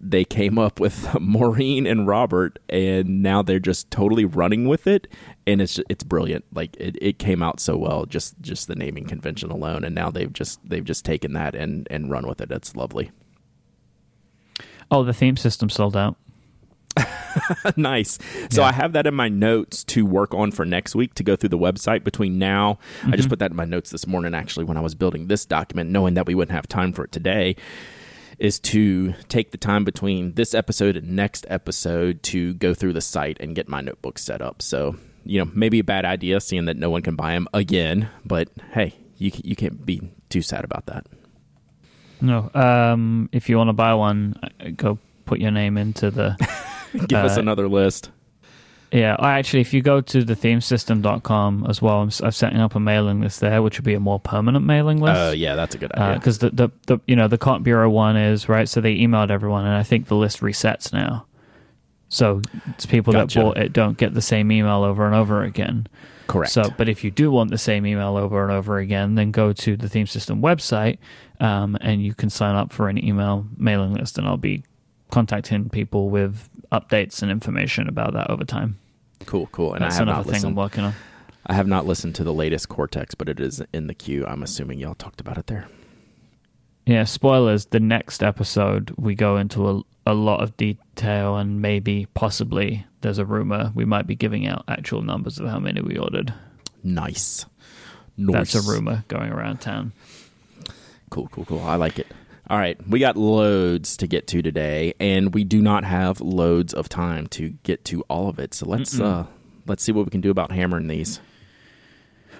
they 0.00 0.24
came 0.24 0.58
up 0.58 0.80
with 0.80 1.14
Maureen 1.20 1.86
and 1.86 2.06
Robert, 2.06 2.58
and 2.68 3.22
now 3.22 3.42
they're 3.42 3.58
just 3.58 3.90
totally 3.90 4.24
running 4.24 4.68
with 4.68 4.86
it, 4.86 5.06
and 5.46 5.60
it's 5.60 5.80
it's 5.88 6.04
brilliant. 6.04 6.44
Like 6.52 6.76
it, 6.76 6.96
it 7.00 7.18
came 7.18 7.42
out 7.42 7.60
so 7.60 7.76
well, 7.76 8.06
just 8.06 8.40
just 8.40 8.68
the 8.68 8.76
naming 8.76 9.06
convention 9.06 9.50
alone, 9.50 9.84
and 9.84 9.94
now 9.94 10.10
they've 10.10 10.32
just 10.32 10.60
they've 10.68 10.84
just 10.84 11.04
taken 11.04 11.32
that 11.32 11.54
and 11.54 11.86
and 11.90 12.10
run 12.10 12.26
with 12.26 12.40
it. 12.40 12.50
It's 12.50 12.76
lovely. 12.76 13.10
Oh, 14.90 15.04
the 15.04 15.12
theme 15.12 15.36
system 15.36 15.68
sold 15.68 15.96
out. 15.96 16.16
nice. 17.76 18.18
So 18.50 18.62
Yeah. 18.62 18.68
I 18.68 18.72
have 18.72 18.92
that 18.94 19.06
in 19.06 19.14
my 19.14 19.28
notes 19.28 19.84
to 19.84 20.06
work 20.06 20.34
on 20.34 20.50
for 20.50 20.64
next 20.64 20.94
week 20.94 21.14
to 21.14 21.22
go 21.22 21.36
through 21.36 21.50
the 21.50 21.58
website 21.58 22.04
between 22.04 22.38
now. 22.38 22.78
I 23.04 23.10
just 23.10 23.22
mm-hmm. 23.22 23.28
put 23.28 23.38
that 23.40 23.50
in 23.50 23.56
my 23.56 23.66
notes 23.66 23.90
this 23.90 24.06
morning 24.06 24.34
actually 24.34 24.64
when 24.64 24.76
I 24.76 24.80
was 24.80 24.94
building 24.94 25.28
this 25.28 25.44
document, 25.44 25.90
knowing 25.90 26.14
that 26.14 26.26
we 26.26 26.34
wouldn't 26.34 26.54
have 26.54 26.66
time 26.66 26.92
for 26.92 27.04
it 27.04 27.12
today. 27.12 27.54
Is 28.38 28.60
to 28.60 29.14
take 29.28 29.50
the 29.50 29.58
time 29.58 29.84
between 29.84 30.34
this 30.34 30.54
episode 30.54 30.96
and 30.96 31.10
next 31.16 31.44
episode 31.48 32.22
to 32.24 32.54
go 32.54 32.72
through 32.72 32.92
the 32.92 33.00
site 33.00 33.36
and 33.40 33.54
get 33.56 33.68
my 33.68 33.80
notebook 33.80 34.16
set 34.18 34.40
up. 34.40 34.62
So, 34.62 34.94
you 35.24 35.44
know, 35.44 35.50
maybe 35.54 35.80
a 35.80 35.84
bad 35.84 36.04
idea 36.04 36.40
seeing 36.40 36.66
that 36.66 36.76
no 36.76 36.88
one 36.88 37.02
can 37.02 37.16
buy 37.16 37.32
them 37.34 37.48
again, 37.52 38.08
but 38.24 38.48
hey, 38.72 38.94
you, 39.16 39.32
you 39.42 39.56
can't 39.56 39.84
be 39.84 40.12
too 40.28 40.40
sad 40.42 40.64
about 40.64 40.86
that. 40.86 41.06
No. 42.20 42.48
Um, 42.54 43.28
if 43.32 43.48
you 43.48 43.56
want 43.56 43.68
to 43.70 43.72
buy 43.74 43.94
one, 43.94 44.34
uh, 44.42 44.68
go 44.76 44.98
put 45.24 45.40
your 45.40 45.50
name 45.50 45.76
into 45.76 46.10
the. 46.10 46.36
Give 47.08 47.18
us 47.18 47.36
Uh, 47.36 47.40
another 47.40 47.68
list. 47.68 48.10
Yeah, 48.90 49.16
I 49.18 49.38
actually, 49.38 49.60
if 49.60 49.74
you 49.74 49.82
go 49.82 50.00
to 50.00 50.24
the 50.24 50.34
themesystem.com 50.34 51.66
as 51.68 51.82
well, 51.82 52.00
I'm, 52.00 52.10
I'm 52.22 52.30
setting 52.30 52.58
up 52.58 52.74
a 52.74 52.80
mailing 52.80 53.20
list 53.20 53.40
there, 53.40 53.62
which 53.62 53.78
would 53.78 53.84
be 53.84 53.94
a 53.94 54.00
more 54.00 54.18
permanent 54.18 54.64
mailing 54.64 54.98
list. 54.98 55.18
Oh, 55.18 55.32
yeah, 55.32 55.56
that's 55.56 55.74
a 55.74 55.78
good 55.78 55.92
idea. 55.92 56.18
because 56.18 56.38
the, 56.38 56.50
the 56.50 56.70
the 56.86 56.98
you 57.06 57.14
know 57.14 57.28
the 57.28 57.36
Cotton 57.36 57.62
Bureau 57.62 57.90
one 57.90 58.16
is 58.16 58.48
right, 58.48 58.68
so 58.68 58.80
they 58.80 58.96
emailed 58.96 59.30
everyone, 59.30 59.66
and 59.66 59.74
I 59.74 59.82
think 59.82 60.06
the 60.06 60.16
list 60.16 60.40
resets 60.40 60.92
now. 60.92 61.26
So 62.08 62.40
it's 62.68 62.86
people 62.86 63.12
Gotcha. 63.12 63.38
that 63.38 63.44
bought 63.44 63.58
it 63.58 63.72
don't 63.74 63.98
get 63.98 64.14
the 64.14 64.22
same 64.22 64.50
email 64.50 64.82
over 64.82 65.04
and 65.04 65.14
over 65.14 65.42
again. 65.42 65.86
Correct. 66.26 66.52
So, 66.52 66.70
but 66.76 66.88
if 66.88 67.04
you 67.04 67.10
do 67.10 67.30
want 67.30 67.50
the 67.50 67.58
same 67.58 67.86
email 67.86 68.16
over 68.16 68.42
and 68.42 68.52
over 68.52 68.78
again, 68.78 69.14
then 69.14 69.30
go 69.30 69.52
to 69.52 69.76
the 69.76 69.88
theme 69.88 70.06
system 70.06 70.40
website, 70.40 70.98
um, 71.40 71.76
and 71.80 72.02
you 72.02 72.14
can 72.14 72.30
sign 72.30 72.54
up 72.54 72.72
for 72.72 72.88
an 72.88 73.02
email 73.02 73.46
mailing 73.56 73.92
list, 73.94 74.16
and 74.16 74.26
I'll 74.26 74.36
be 74.38 74.64
contacting 75.10 75.68
people 75.70 76.10
with 76.10 76.48
updates 76.72 77.22
and 77.22 77.30
information 77.30 77.88
about 77.88 78.12
that 78.12 78.30
over 78.30 78.44
time. 78.44 78.78
cool, 79.26 79.48
cool. 79.52 79.74
And 79.74 79.82
That's 79.82 79.96
I 79.96 79.98
have 79.98 80.02
another 80.08 80.18
not 80.18 80.24
thing 80.24 80.32
listened. 80.32 80.50
I'm 80.50 80.56
working 80.56 80.84
on. 80.84 80.94
I 81.46 81.54
have 81.54 81.66
not 81.66 81.86
listened 81.86 82.14
to 82.16 82.24
the 82.24 82.32
latest 82.34 82.68
Cortex, 82.68 83.14
but 83.14 83.28
it 83.28 83.40
is 83.40 83.62
in 83.72 83.86
the 83.86 83.94
queue. 83.94 84.26
I'm 84.26 84.42
assuming 84.42 84.78
y'all 84.78 84.94
talked 84.94 85.20
about 85.20 85.38
it 85.38 85.46
there. 85.46 85.66
Yeah, 86.84 87.04
spoilers. 87.04 87.66
The 87.66 87.80
next 87.80 88.22
episode, 88.22 88.92
we 88.96 89.14
go 89.14 89.36
into 89.36 89.68
a, 89.68 89.82
a 90.06 90.14
lot 90.14 90.42
of 90.42 90.56
detail, 90.56 91.36
and 91.36 91.60
maybe, 91.60 92.06
possibly, 92.14 92.86
there's 93.00 93.18
a 93.18 93.24
rumor 93.24 93.72
we 93.74 93.84
might 93.84 94.06
be 94.06 94.14
giving 94.14 94.46
out 94.46 94.64
actual 94.68 95.02
numbers 95.02 95.38
of 95.38 95.48
how 95.48 95.58
many 95.58 95.80
we 95.80 95.96
ordered. 95.98 96.32
Nice. 96.82 97.46
That's 98.16 98.54
a 98.54 98.62
rumor 98.62 99.04
going 99.08 99.30
around 99.30 99.60
town. 99.60 99.92
Cool, 101.10 101.28
cool, 101.28 101.44
cool. 101.44 101.60
I 101.60 101.76
like 101.76 101.98
it. 101.98 102.08
All 102.50 102.56
right, 102.58 102.78
we 102.88 102.98
got 102.98 103.16
loads 103.16 103.98
to 103.98 104.06
get 104.06 104.26
to 104.28 104.40
today, 104.40 104.94
and 104.98 105.34
we 105.34 105.44
do 105.44 105.60
not 105.60 105.84
have 105.84 106.20
loads 106.22 106.72
of 106.72 106.88
time 106.88 107.26
to 107.28 107.50
get 107.62 107.84
to 107.86 108.02
all 108.08 108.28
of 108.30 108.38
it. 108.38 108.54
So 108.54 108.66
let's 108.66 108.98
uh 108.98 109.26
let's 109.66 109.82
see 109.82 109.92
what 109.92 110.06
we 110.06 110.10
can 110.10 110.22
do 110.22 110.30
about 110.30 110.50
hammering 110.50 110.88
these. 110.88 111.20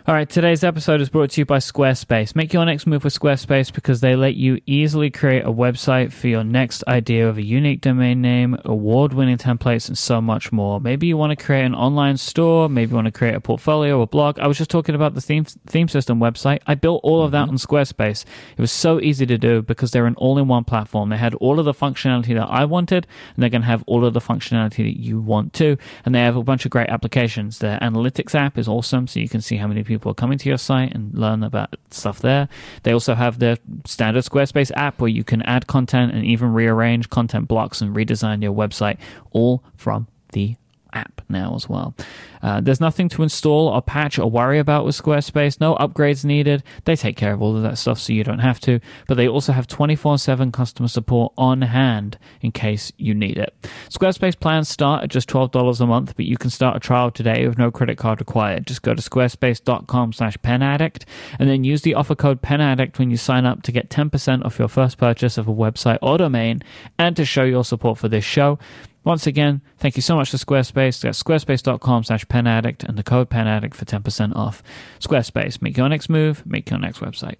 All 0.08 0.14
right, 0.14 0.26
today's 0.26 0.64
episode 0.64 1.02
is 1.02 1.10
brought 1.10 1.32
to 1.32 1.42
you 1.42 1.44
by 1.44 1.58
Squarespace. 1.58 2.34
Make 2.34 2.54
your 2.54 2.64
next 2.64 2.86
move 2.86 3.04
with 3.04 3.12
Squarespace 3.12 3.70
because 3.70 4.00
they 4.00 4.16
let 4.16 4.36
you 4.36 4.58
easily 4.64 5.10
create 5.10 5.44
a 5.44 5.52
website 5.52 6.14
for 6.14 6.28
your 6.28 6.42
next 6.42 6.82
idea 6.88 7.28
of 7.28 7.36
a 7.36 7.44
unique 7.44 7.82
domain 7.82 8.22
name, 8.22 8.56
award 8.64 9.12
winning 9.12 9.36
templates, 9.36 9.86
and 9.86 9.98
so 9.98 10.22
much 10.22 10.50
more. 10.50 10.80
Maybe 10.80 11.06
you 11.06 11.18
want 11.18 11.38
to 11.38 11.44
create 11.44 11.66
an 11.66 11.74
online 11.74 12.16
store, 12.16 12.70
maybe 12.70 12.92
you 12.92 12.94
want 12.94 13.04
to 13.04 13.12
create 13.12 13.34
a 13.34 13.40
portfolio 13.42 13.98
or 13.98 14.06
blog. 14.06 14.38
I 14.38 14.46
was 14.46 14.56
just 14.56 14.70
talking 14.70 14.94
about 14.94 15.12
the 15.12 15.20
theme, 15.20 15.44
theme 15.44 15.88
system 15.88 16.18
website. 16.18 16.60
I 16.66 16.74
built 16.74 17.02
all 17.04 17.22
of 17.22 17.32
that 17.32 17.42
mm-hmm. 17.42 17.50
on 17.50 17.56
Squarespace. 17.58 18.24
It 18.56 18.62
was 18.62 18.72
so 18.72 19.02
easy 19.02 19.26
to 19.26 19.36
do 19.36 19.60
because 19.60 19.90
they're 19.90 20.06
an 20.06 20.14
all 20.14 20.38
in 20.38 20.48
one 20.48 20.64
platform. 20.64 21.10
They 21.10 21.18
had 21.18 21.34
all 21.34 21.58
of 21.58 21.66
the 21.66 21.74
functionality 21.74 22.32
that 22.34 22.48
I 22.48 22.64
wanted, 22.64 23.06
and 23.34 23.42
they're 23.42 23.50
going 23.50 23.60
to 23.60 23.68
have 23.68 23.84
all 23.86 24.06
of 24.06 24.14
the 24.14 24.22
functionality 24.22 24.84
that 24.84 24.98
you 24.98 25.20
want 25.20 25.52
too. 25.52 25.76
And 26.06 26.14
they 26.14 26.20
have 26.20 26.36
a 26.36 26.42
bunch 26.42 26.64
of 26.64 26.70
great 26.70 26.88
applications. 26.88 27.58
Their 27.58 27.78
analytics 27.80 28.34
app 28.34 28.56
is 28.56 28.68
awesome, 28.68 29.06
so 29.06 29.20
you 29.20 29.28
can 29.28 29.42
see 29.42 29.56
how 29.56 29.66
many 29.66 29.84
people 29.84 29.97
are 30.06 30.14
coming 30.14 30.38
to 30.38 30.48
your 30.48 30.58
site 30.58 30.94
and 30.94 31.14
learn 31.14 31.42
about 31.42 31.74
stuff 31.90 32.20
there. 32.20 32.48
They 32.82 32.92
also 32.92 33.14
have 33.14 33.38
their 33.38 33.58
standard 33.86 34.24
Squarespace 34.24 34.70
app 34.74 35.00
where 35.00 35.10
you 35.10 35.24
can 35.24 35.42
add 35.42 35.66
content 35.66 36.12
and 36.12 36.24
even 36.24 36.52
rearrange 36.52 37.10
content 37.10 37.48
blocks 37.48 37.80
and 37.80 37.94
redesign 37.94 38.42
your 38.42 38.52
website 38.52 38.98
all 39.32 39.62
from 39.76 40.06
the 40.32 40.56
app 40.98 41.22
now 41.28 41.54
as 41.54 41.68
well. 41.68 41.94
Uh, 42.42 42.60
there's 42.60 42.80
nothing 42.80 43.08
to 43.08 43.22
install 43.22 43.68
or 43.68 43.82
patch 43.82 44.18
or 44.18 44.30
worry 44.30 44.58
about 44.58 44.84
with 44.84 44.96
Squarespace. 44.96 45.60
No 45.60 45.74
upgrades 45.76 46.24
needed. 46.24 46.62
They 46.84 46.96
take 46.96 47.16
care 47.16 47.32
of 47.32 47.42
all 47.42 47.56
of 47.56 47.62
that 47.62 47.78
stuff 47.78 47.98
so 47.98 48.12
you 48.12 48.24
don't 48.24 48.38
have 48.40 48.60
to. 48.60 48.80
But 49.06 49.16
they 49.16 49.28
also 49.28 49.52
have 49.52 49.66
24 49.66 50.18
7 50.18 50.52
customer 50.52 50.88
support 50.88 51.32
on 51.36 51.62
hand 51.62 52.18
in 52.40 52.52
case 52.52 52.92
you 52.96 53.14
need 53.14 53.38
it. 53.38 53.54
Squarespace 53.90 54.38
plans 54.38 54.68
start 54.68 55.04
at 55.04 55.10
just 55.10 55.28
$12 55.28 55.80
a 55.80 55.86
month, 55.86 56.14
but 56.16 56.26
you 56.26 56.36
can 56.36 56.50
start 56.50 56.76
a 56.76 56.80
trial 56.80 57.10
today 57.10 57.46
with 57.46 57.58
no 57.58 57.70
credit 57.70 57.98
card 57.98 58.20
required. 58.20 58.66
Just 58.66 58.82
go 58.82 58.94
to 58.94 59.02
squarespace.com 59.02 60.12
slash 60.12 60.36
penaddict 60.38 61.04
and 61.38 61.48
then 61.48 61.64
use 61.64 61.82
the 61.82 61.94
offer 61.94 62.14
code 62.14 62.42
penaddict 62.42 62.98
when 62.98 63.10
you 63.10 63.16
sign 63.16 63.46
up 63.46 63.62
to 63.62 63.72
get 63.72 63.90
10% 63.90 64.44
off 64.44 64.58
your 64.58 64.68
first 64.68 64.98
purchase 64.98 65.38
of 65.38 65.48
a 65.48 65.54
website 65.54 65.98
or 66.02 66.18
domain 66.18 66.62
and 66.98 67.16
to 67.16 67.24
show 67.24 67.44
your 67.44 67.64
support 67.64 67.98
for 67.98 68.08
this 68.08 68.24
show. 68.24 68.58
Once 69.04 69.26
again, 69.26 69.62
thank 69.78 69.96
you 69.96 70.02
so 70.02 70.16
much 70.16 70.30
to 70.30 70.36
Squarespace. 70.36 71.00
That's 71.00 71.22
squarespace.com 71.22 72.04
slash 72.04 72.26
penaddict 72.26 72.84
and 72.84 72.98
the 72.98 73.02
code 73.02 73.30
penaddict 73.30 73.74
for 73.74 73.84
10% 73.84 74.36
off. 74.36 74.62
Squarespace, 75.00 75.62
make 75.62 75.76
your 75.76 75.88
next 75.88 76.08
move, 76.08 76.44
make 76.44 76.68
your 76.68 76.78
next 76.78 76.98
website. 76.98 77.36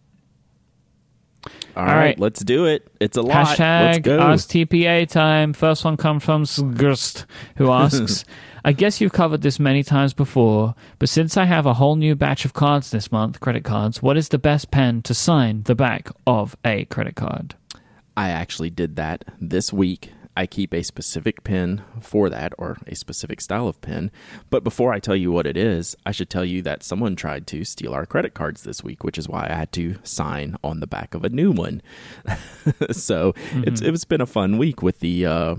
All 1.77 1.85
All 1.85 1.85
right, 1.85 1.97
right. 1.97 2.19
let's 2.19 2.41
do 2.41 2.67
it. 2.67 2.89
It's 3.01 3.17
a 3.17 3.23
lot. 3.23 3.57
Hashtag. 3.57 4.03
AskTPA 4.03 5.09
time. 5.09 5.53
First 5.53 5.85
one 5.85 5.97
comes 5.97 6.25
from 6.25 6.45
Sgurst, 6.45 7.27
who 7.57 7.71
asks, 7.73 8.25
I 8.65 8.73
guess 8.73 9.01
you've 9.01 9.13
covered 9.13 9.43
this 9.43 9.61
many 9.61 9.83
times 9.85 10.13
before, 10.13 10.75
but 10.99 11.09
since 11.09 11.37
I 11.37 11.45
have 11.45 11.67
a 11.67 11.75
whole 11.75 11.97
new 11.97 12.17
batch 12.17 12.45
of 12.45 12.53
cards 12.53 12.91
this 12.91 13.13
month, 13.13 13.41
credit 13.41 13.65
cards, 13.65 14.03
what 14.03 14.17
is 14.17 14.29
the 14.29 14.39
best 14.39 14.71
pen 14.71 15.03
to 15.03 15.15
sign 15.15 15.63
the 15.63 15.75
back 15.75 16.11
of 16.27 16.57
a 16.65 16.85
credit 16.87 17.15
card? 17.15 17.55
I 18.17 18.31
actually 18.31 18.71
did 18.71 18.97
that 18.97 19.25
this 19.41 19.73
week. 19.73 20.11
I 20.39 20.47
keep 20.47 20.73
a 20.73 20.85
specific 20.85 21.43
pen 21.43 21.83
for 22.01 22.31
that 22.31 22.53
or 22.59 22.79
a 22.87 22.95
specific 22.95 23.41
style 23.41 23.67
of 23.67 23.81
pen. 23.81 24.13
But 24.51 24.63
before 24.63 24.93
I 24.93 25.01
tell 25.01 25.17
you 25.17 25.33
what 25.33 25.49
it 25.49 25.57
is, 25.57 25.97
I 26.07 26.13
should 26.13 26.31
tell 26.31 26.45
you 26.45 26.63
that 26.63 26.85
someone 26.85 27.17
tried 27.17 27.49
to 27.49 27.65
steal 27.65 27.93
our 27.93 28.07
credit 28.07 28.35
cards 28.35 28.63
this 28.63 28.85
week, 28.85 29.03
which 29.03 29.19
is 29.19 29.29
why 29.29 29.49
I 29.51 29.55
had 29.55 29.73
to 29.73 29.97
sign 30.05 30.55
on 30.63 30.79
the 30.79 30.87
back 30.87 31.15
of 31.15 31.25
a 31.25 31.29
new 31.29 31.51
one. 31.51 31.83
so 32.93 33.35
it's 33.53 33.81
it's 33.81 34.05
been 34.05 34.21
a 34.21 34.27
fun 34.27 34.59
week 34.59 34.81
with 34.81 35.01
the 35.01 35.27
uh, 35.27 35.57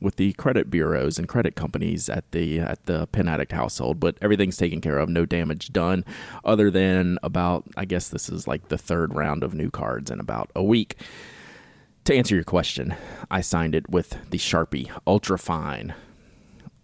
with 0.00 0.16
the 0.16 0.32
credit 0.32 0.70
bureaus 0.70 1.18
and 1.18 1.28
credit 1.28 1.54
companies 1.54 2.08
at 2.08 2.30
the 2.32 2.58
at 2.58 2.86
the 2.86 3.08
Pen 3.08 3.28
Addict 3.28 3.52
household, 3.52 4.00
but 4.00 4.16
everything's 4.22 4.56
taken 4.56 4.80
care 4.80 4.96
of, 4.96 5.10
no 5.10 5.26
damage 5.26 5.74
done, 5.74 6.06
other 6.42 6.70
than 6.70 7.18
about 7.22 7.64
I 7.76 7.84
guess 7.84 8.08
this 8.08 8.30
is 8.30 8.48
like 8.48 8.68
the 8.68 8.78
third 8.78 9.12
round 9.12 9.44
of 9.44 9.52
new 9.52 9.70
cards 9.70 10.10
in 10.10 10.20
about 10.20 10.50
a 10.56 10.62
week. 10.62 10.96
To 12.04 12.14
answer 12.14 12.34
your 12.34 12.44
question, 12.44 12.96
I 13.30 13.42
signed 13.42 13.74
it 13.74 13.88
with 13.88 14.16
the 14.30 14.38
Sharpie 14.38 14.90
Ultra 15.06 15.38
Fine 15.38 15.94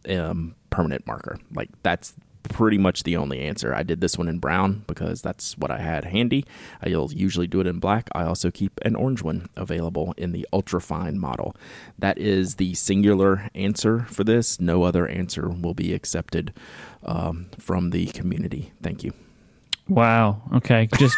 um, 0.08 0.54
permanent 0.70 1.06
marker. 1.06 1.38
Like 1.52 1.70
that's 1.82 2.14
pretty 2.44 2.78
much 2.78 3.02
the 3.02 3.16
only 3.16 3.40
answer. 3.40 3.74
I 3.74 3.82
did 3.82 4.00
this 4.00 4.16
one 4.16 4.28
in 4.28 4.38
brown 4.38 4.84
because 4.86 5.20
that's 5.20 5.58
what 5.58 5.70
I 5.70 5.78
had 5.78 6.04
handy. 6.04 6.44
I'll 6.82 7.12
usually 7.12 7.46
do 7.46 7.60
it 7.60 7.66
in 7.66 7.78
black. 7.78 8.08
I 8.12 8.24
also 8.24 8.50
keep 8.50 8.78
an 8.82 8.96
orange 8.96 9.22
one 9.22 9.48
available 9.56 10.14
in 10.16 10.32
the 10.32 10.46
ultra 10.52 10.80
fine 10.80 11.18
model. 11.18 11.54
That 11.98 12.18
is 12.18 12.56
the 12.56 12.74
singular 12.74 13.48
answer 13.54 14.00
for 14.08 14.24
this. 14.24 14.60
No 14.60 14.84
other 14.84 15.06
answer 15.06 15.48
will 15.48 15.74
be 15.74 15.92
accepted 15.92 16.54
um, 17.04 17.46
from 17.58 17.90
the 17.90 18.06
community. 18.06 18.72
Thank 18.82 19.04
you. 19.04 19.12
Wow. 19.88 20.42
Okay. 20.56 20.88
Just 20.98 21.16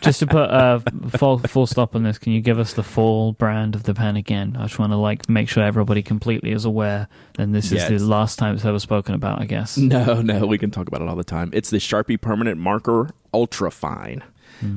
just 0.00 0.20
to 0.20 0.26
put 0.26 0.50
a 0.50 0.82
full 1.16 1.38
full 1.38 1.66
stop 1.66 1.96
on 1.96 2.02
this, 2.02 2.18
can 2.18 2.32
you 2.32 2.40
give 2.40 2.58
us 2.58 2.74
the 2.74 2.82
full 2.82 3.32
brand 3.32 3.74
of 3.74 3.84
the 3.84 3.94
pen 3.94 4.16
again? 4.16 4.56
I 4.58 4.64
just 4.66 4.78
want 4.78 4.92
to 4.92 4.96
like 4.96 5.28
make 5.28 5.48
sure 5.48 5.64
everybody 5.64 6.02
completely 6.02 6.52
is 6.52 6.64
aware. 6.64 7.08
And 7.38 7.54
this 7.54 7.72
Yeah, 7.72 7.90
is 7.90 8.02
the 8.02 8.08
last 8.08 8.38
time 8.38 8.54
it's 8.54 8.64
ever 8.64 8.78
spoken 8.78 9.14
about, 9.14 9.40
I 9.40 9.46
guess. 9.46 9.76
No, 9.78 10.20
no, 10.22 10.46
we 10.46 10.58
can 10.58 10.70
talk 10.70 10.88
about 10.88 11.00
it 11.02 11.08
all 11.08 11.16
the 11.16 11.24
time. 11.24 11.50
It's 11.52 11.70
the 11.70 11.78
Sharpie 11.78 12.20
permanent 12.20 12.58
marker 12.58 13.10
ultra 13.34 13.70
fine. 13.70 14.22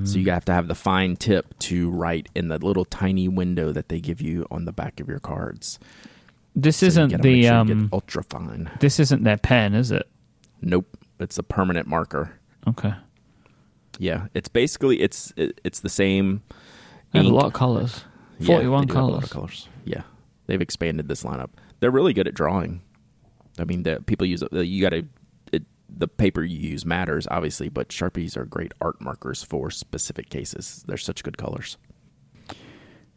So 0.04 0.18
you 0.18 0.32
have 0.32 0.46
to 0.46 0.52
have 0.54 0.68
the 0.68 0.74
fine 0.74 1.16
tip 1.16 1.60
to 1.60 1.92
write 1.92 2.28
in 2.34 2.48
the 2.48 2.58
little 2.58 2.86
tiny 2.86 3.28
window 3.28 3.72
that 3.72 3.88
they 3.88 4.00
give 4.00 4.20
you 4.20 4.48
on 4.50 4.66
the 4.66 4.72
back 4.72 5.00
of 5.00 5.08
your 5.08 5.20
cards. 5.20 5.78
This 6.56 6.78
So 6.78 6.88
isn't 6.88 7.22
the 7.22 7.44
sure 7.44 7.54
um. 7.54 7.90
ultra 7.94 8.24
fine. 8.24 8.72
This 8.80 9.00
isn't 9.00 9.24
their 9.24 9.38
pen, 9.38 9.76
is 9.76 9.92
it? 9.92 10.08
Nope, 10.60 10.88
it's 11.20 11.38
a 11.38 11.44
permanent 11.44 11.88
marker. 11.88 12.34
Okay. 12.68 12.96
Yeah, 14.00 14.28
it's 14.34 14.50
basically 14.50 15.02
it's 15.02 15.34
it, 15.38 15.60
it's 15.64 15.80
the 15.80 15.90
same. 15.90 16.44
They 17.12 17.20
have 17.20 17.28
a 17.28 17.34
lot 17.34 17.46
of 17.46 17.54
colors. 17.54 18.04
Yeah, 18.40 18.48
Forty-one 18.48 18.88
do 18.88 18.94
have 18.96 19.04
a 19.04 19.06
lot 19.08 19.12
colors. 19.12 19.24
of 19.26 19.30
colors. 19.32 19.70
Yeah, 19.86 20.02
they've 20.48 20.62
expanded 20.62 21.08
this 21.08 21.24
lineup. 21.24 21.50
They're 21.80 21.92
really 21.92 22.14
good 22.14 22.28
at 22.28 22.34
drawing. 22.34 22.82
I 23.58 23.64
mean, 23.64 23.84
the 23.84 24.02
people 24.06 24.26
use 24.28 24.44
uh, 24.44 24.60
you 24.60 24.82
got 24.82 24.90
to. 24.90 25.06
The 25.98 26.08
paper 26.10 26.44
you 26.44 26.58
use 26.58 26.84
matters, 26.86 27.26
obviously, 27.32 27.70
but 27.70 27.88
sharpies 27.90 28.36
are 28.36 28.44
great 28.44 28.74
art 28.82 29.00
markers 29.00 29.44
for 29.44 29.70
specific 29.72 30.30
cases. 30.30 30.84
They're 30.88 30.98
such 30.98 31.24
good 31.24 31.38
colors. 31.38 31.78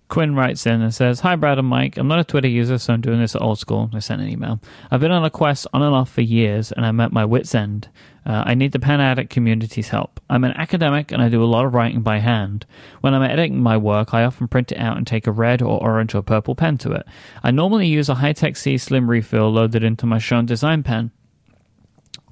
Quinn 0.09 0.35
writes 0.35 0.67
in 0.67 0.81
and 0.81 0.95
says, 0.95 1.21
Hi, 1.21 1.37
Brad 1.37 1.59
and 1.59 1.71
Myke. 1.71 1.99
I'm 1.99 2.09
not 2.09 2.19
a 2.19 2.25
Twitter 2.25 2.49
user, 2.49 2.79
so 2.79 2.95
I'm 2.95 3.03
doing 3.03 3.21
this 3.21 3.37
old 3.37 3.59
school. 3.59 3.91
I 3.93 3.99
sent 3.99 4.23
an 4.23 4.29
email. 4.29 4.59
I've 4.91 5.01
been 5.01 5.11
on 5.11 5.25
a 5.25 5.31
quest 5.31 5.67
on 5.75 5.83
and 5.83 5.95
off 5.95 6.11
for 6.11 6.23
years, 6.23 6.73
and 6.73 6.87
I'm 6.87 6.99
at 7.01 7.13
my 7.13 7.27
wit's 7.27 7.55
end. 7.55 7.91
Uh, 8.25 8.43
I 8.47 8.55
need 8.55 8.73
the 8.73 8.79
Pen 8.79 9.01
Addict 9.01 9.31
community's 9.31 9.91
help. 9.91 10.19
I'm 10.31 10.45
an 10.45 10.53
academic, 10.53 11.13
and 11.13 11.23
I 11.23 11.29
do 11.29 11.43
a 11.43 11.47
lot 11.47 11.67
of 11.67 11.75
writing 11.75 12.01
by 12.01 12.19
hand. 12.19 12.65
When 13.03 13.13
I'm 13.15 13.23
editing 13.23 13.63
my 13.63 13.77
work, 13.77 14.15
I 14.15 14.25
often 14.25 14.49
print 14.49 14.73
it 14.73 14.79
out 14.79 14.97
and 14.97 15.07
take 15.07 15.27
a 15.27 15.33
red 15.33 15.61
or 15.61 15.83
orange 15.83 16.15
or 16.15 16.23
purple 16.23 16.55
pen 16.55 16.79
to 16.79 16.93
it. 16.93 17.07
I 17.43 17.51
normally 17.51 17.87
use 17.87 18.09
a 18.09 18.15
Hi-Tec-C 18.15 18.79
Slim 18.79 19.11
refill 19.11 19.51
loaded 19.51 19.85
into 19.85 20.07
my 20.07 20.19
Schon 20.19 20.47
DSGN 20.47 20.85
pen, 20.85 21.11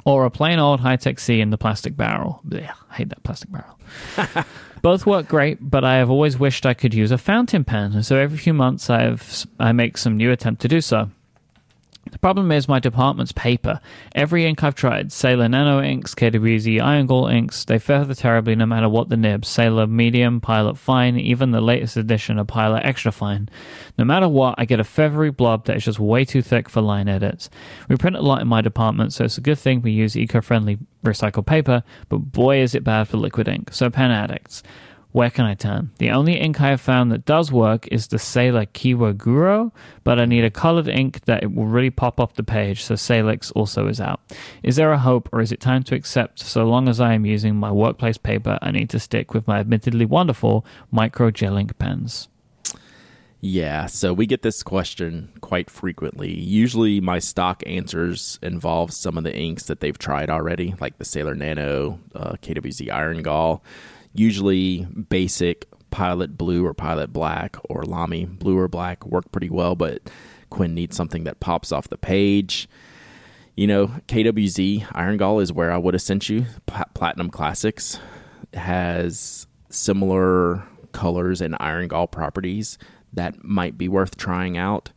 or 0.07 0.25
a 0.25 0.31
plain 0.31 0.59
old 0.59 0.81
Hi-Tec-C 0.81 1.41
in 1.41 1.51
the 1.51 1.59
plastic 1.59 1.95
barrel. 1.95 2.41
Blech, 2.47 2.73
I 2.91 2.95
hate 2.95 3.11
that 3.11 3.23
plastic 3.23 3.51
barrel. 3.53 3.79
Both 4.87 5.05
work 5.05 5.27
great, 5.27 5.59
but 5.69 5.83
I 5.83 5.97
have 5.97 6.11
always 6.11 6.39
wished 6.39 6.65
I 6.65 6.73
could 6.73 6.95
use 6.95 7.11
a 7.11 7.19
fountain 7.19 7.65
pen, 7.65 8.05
so 8.05 8.17
every 8.19 8.39
few 8.39 8.55
months 8.55 8.89
I 8.89 9.03
have 9.03 9.45
I 9.59 9.73
make 9.73 9.99
some 9.99 10.17
new 10.17 10.31
attempt 10.31 10.63
to 10.63 10.69
do 10.69 10.81
so. 10.81 11.11
The 12.11 12.19
problem 12.21 12.53
is 12.53 12.69
my 12.69 12.79
department's 12.79 13.33
paper. 13.33 13.81
Every 14.15 14.47
ink 14.47 14.63
I've 14.63 14.75
tried, 14.75 15.13
Sailor 15.13 15.49
Nano 15.49 15.83
inks, 15.83 16.15
KWZ 16.15 16.81
Iron 16.81 17.07
Gall 17.07 17.27
inks, 17.27 17.65
they 17.65 17.79
feather 17.79 18.15
terribly 18.15 18.55
no 18.55 18.65
matter 18.65 18.89
what 18.89 19.09
the 19.09 19.17
nib. 19.17 19.45
Sailor 19.45 19.87
Medium, 19.87 20.41
Pilot 20.41 20.79
Fine, 20.79 21.19
even 21.19 21.51
the 21.51 21.61
latest 21.61 21.97
edition 21.97 22.39
of 22.39 22.47
Pilot 22.47 22.85
Extra 22.85 23.13
Fine. 23.13 23.49
No 23.99 24.05
matter 24.05 24.29
what, 24.29 24.55
I 24.57 24.65
get 24.65 24.81
a 24.81 24.85
feathery 24.85 25.31
blob 25.31 25.67
that 25.67 25.77
is 25.77 25.85
just 25.85 25.99
way 25.99 26.25
too 26.25 26.43
thick 26.43 26.69
for 26.69 26.81
line 26.81 27.09
edits. 27.09 27.51
We 27.89 27.97
print 27.97 28.17
a 28.17 28.23
lot 28.23 28.41
in 28.41 28.49
my 28.49 28.61
department, 28.61 29.13
so 29.13 29.25
it's 29.25 29.39
a 29.39 29.43
good 29.43 29.59
thing 29.59 29.83
we 29.83 29.91
use 29.91 30.17
eco-friendly 30.17 30.79
recycled 31.05 31.47
paper, 31.47 31.83
but 32.09 32.19
boy 32.19 32.61
is 32.61 32.75
it 32.75 32.85
bad 32.85 33.09
for 33.09 33.17
liquid 33.17 33.49
ink. 33.49 33.73
So 33.73 33.91
pen 33.91 34.11
addicts. 34.11 34.63
Where 35.17 35.31
can 35.31 35.47
I 35.47 35.55
turn? 35.55 35.93
The 35.97 36.11
only 36.11 36.35
ink 36.35 36.61
I 36.61 36.69
have 36.69 36.81
found 36.83 37.11
that 37.11 37.25
does 37.25 37.51
work 37.51 37.89
is 37.91 38.09
the 38.09 38.19
Sailor 38.19 38.67
Kiwaguro, 38.67 39.73
but 40.05 40.21
I 40.21 40.27
need 40.27 40.45
a 40.45 40.51
colored 40.51 40.89
ink 40.89 41.25
that 41.25 41.43
it 41.43 41.55
will 41.55 41.65
really 41.65 41.89
pop 41.89 42.21
off 42.21 42.35
the 42.35 42.43
page, 42.43 42.83
so 42.83 42.97
Salix 42.97 43.51
also 43.53 43.89
is 43.89 43.99
out. 43.99 44.21
Is 44.63 44.77
there 44.77 44.93
a 44.93 44.99
hope, 44.99 45.31
or 45.33 45.41
is 45.41 45.53
it 45.53 45.59
time 45.59 45.85
to 45.85 45.95
accept 45.95 46.41
so 46.41 46.67
long 46.67 46.87
as 46.87 47.01
I 47.01 47.15
am 47.15 47.25
using 47.25 47.57
my 47.57 47.73
workplace 47.73 48.19
paper, 48.19 48.59
I 48.61 48.71
need 48.73 48.91
to 48.91 49.01
stick 49.01 49.33
with 49.33 49.49
my 49.49 49.59
admittedly 49.59 50.05
wonderful 50.05 50.67
micro 50.91 51.31
gel 51.31 51.57
ink 51.57 51.79
pens? 51.79 52.29
Yeah, 53.41 53.87
so 53.87 54.13
we 54.13 54.27
get 54.27 54.43
this 54.43 54.63
question 54.63 55.33
quite 55.41 55.71
frequently. 55.71 56.35
Usually, 56.35 57.01
my 57.01 57.21
stock 57.21 57.63
answers 57.65 58.39
involve 58.43 58.93
some 58.93 59.17
of 59.17 59.25
the 59.25 59.35
inks 59.35 59.63
that 59.65 59.81
they've 59.81 59.97
tried 59.97 60.29
already, 60.29 60.75
like 60.79 60.99
the 60.99 61.07
Sailor 61.07 61.35
Nano, 61.35 62.01
uh, 62.15 62.33
KWZ 62.43 62.93
Iron 62.93 63.23
Gall. 63.23 63.63
Usually, 64.19 64.85
basic 64.85 65.67
Pilot 65.91 66.37
Blue 66.37 66.65
or 66.65 66.75
Pilot 66.75 67.13
Black 67.13 67.57
or 67.71 67.85
Lamy 67.85 68.27
Blue 68.27 68.59
or 68.59 68.69
Black 68.69 69.07
work 69.07 69.31
pretty 69.33 69.49
well, 69.51 69.75
but 69.75 70.03
Quinn 70.51 70.75
needs 70.75 70.97
something 70.97 71.25
that 71.25 71.41
pops 71.41 71.73
off 71.73 71.89
the 71.89 71.97
page. 71.97 72.69
You 73.55 73.67
know, 73.67 73.87
KWZ 74.09 74.87
Iron 74.93 75.17
Gall 75.17 75.41
is 75.41 75.53
where 75.53 75.73
I 75.73 75.79
would 75.79 75.95
have 75.95 76.03
sent 76.03 76.29
you. 76.29 76.47
Platinum 76.95 77.31
Classics 77.31 77.99
has 78.53 79.47
similar 79.71 80.65
colors 80.93 81.41
and 81.41 81.57
Iron 81.61 81.89
Gall 81.89 82.07
properties 82.07 82.79
that 83.13 83.43
might 83.45 83.79
be 83.79 83.89
worth 83.89 84.17
trying 84.17 84.57
out. 84.57 84.91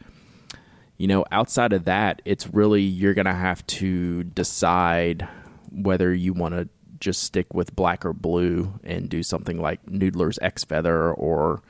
You 0.97 1.07
know, 1.07 1.25
outside 1.31 1.71
of 1.71 1.85
that, 1.85 2.21
it's 2.25 2.47
really 2.53 2.81
you're 2.81 3.13
going 3.13 3.25
to 3.25 3.33
have 3.33 3.65
to 3.67 4.25
decide 4.25 5.27
whether 5.71 6.13
you 6.13 6.33
want 6.33 6.55
to 6.55 6.67
just 6.99 7.23
stick 7.23 7.53
with 7.53 7.75
black 7.75 8.05
or 8.05 8.13
blue 8.13 8.79
and 8.83 9.09
do 9.09 9.23
something 9.23 9.61
like 9.61 9.85
Noodler's 9.85 10.39
X 10.41 10.63
Feather 10.63 11.13
or 11.13 11.61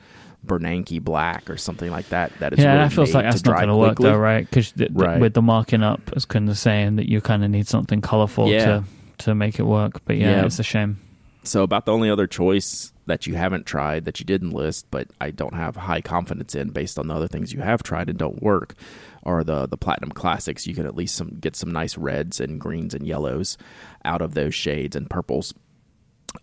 Bernanke 0.44 1.00
Black 1.02 1.48
or 1.50 1.56
something 1.56 1.90
like 1.90 2.08
that. 2.08 2.32
That 2.38 2.52
is 2.52 2.58
yeah, 2.58 2.72
really 2.72 2.88
that 2.88 2.94
feels 2.94 3.14
like 3.14 3.24
that's 3.24 3.44
not 3.44 3.56
going 3.56 3.68
to 3.68 3.76
work 3.76 3.98
though, 3.98 4.16
right? 4.16 4.48
Because 4.48 4.72
th- 4.72 4.90
right. 4.92 5.20
with 5.20 5.34
the 5.34 5.42
marking 5.42 5.82
up, 5.82 6.00
as 6.16 6.24
Quinn 6.24 6.46
was 6.46 6.60
saying, 6.60 6.96
that 6.96 7.08
you 7.08 7.20
kind 7.20 7.44
of 7.44 7.50
need 7.50 7.68
something 7.68 8.00
colorful 8.00 8.48
yeah. 8.48 8.64
to 8.64 8.84
to 9.18 9.34
make 9.34 9.58
it 9.58 9.64
work. 9.64 10.00
But 10.04 10.16
yeah, 10.16 10.36
yeah, 10.36 10.46
it's 10.46 10.58
a 10.58 10.62
shame. 10.62 10.98
So 11.42 11.62
about 11.62 11.86
the 11.86 11.92
only 11.92 12.10
other 12.10 12.26
choice 12.26 12.92
that 13.06 13.26
you 13.26 13.34
haven't 13.34 13.66
tried 13.66 14.04
that 14.04 14.20
you 14.20 14.26
didn't 14.26 14.50
list, 14.50 14.86
but 14.90 15.08
I 15.20 15.30
don't 15.30 15.54
have 15.54 15.76
high 15.76 16.00
confidence 16.00 16.54
in 16.54 16.70
based 16.70 16.98
on 16.98 17.08
the 17.08 17.14
other 17.14 17.28
things 17.28 17.52
you 17.52 17.60
have 17.60 17.82
tried 17.82 18.08
and 18.08 18.18
don't 18.18 18.42
work, 18.42 18.74
are 19.22 19.44
the 19.44 19.66
the 19.66 19.76
platinum 19.76 20.10
classics. 20.10 20.66
You 20.66 20.74
can 20.74 20.86
at 20.86 20.96
least 20.96 21.14
some 21.14 21.38
get 21.40 21.56
some 21.56 21.70
nice 21.70 21.96
reds 21.96 22.40
and 22.40 22.60
greens 22.60 22.94
and 22.94 23.06
yellows 23.06 23.58
out 24.04 24.22
of 24.22 24.34
those 24.34 24.54
shades 24.54 24.96
and 24.96 25.08
purples. 25.08 25.54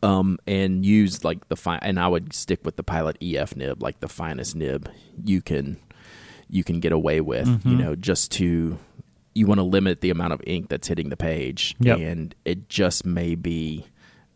Um, 0.03 0.37
and 0.45 0.85
use 0.85 1.23
like 1.23 1.47
the 1.47 1.55
fine, 1.55 1.79
and 1.81 1.97
I 1.97 2.09
would 2.09 2.33
stick 2.33 2.59
with 2.65 2.75
the 2.75 2.83
Pilot 2.83 3.17
EF 3.21 3.55
nib, 3.55 3.81
like 3.81 4.01
the 4.01 4.09
finest 4.09 4.53
nib 4.53 4.91
you 5.23 5.41
can 5.41 5.77
you 6.49 6.63
can 6.63 6.81
get 6.81 6.91
away 6.91 7.21
with. 7.21 7.47
Mm-hmm. 7.47 7.69
You 7.69 7.75
know, 7.77 7.95
just 7.95 8.31
to 8.33 8.77
you 9.33 9.45
want 9.45 9.59
to 9.59 9.63
limit 9.63 10.01
the 10.01 10.09
amount 10.09 10.33
of 10.33 10.41
ink 10.45 10.67
that's 10.67 10.87
hitting 10.87 11.09
the 11.09 11.17
page, 11.17 11.75
yep. 11.79 11.99
and 11.99 12.35
it 12.43 12.69
just 12.69 13.05
may 13.05 13.35
be 13.35 13.85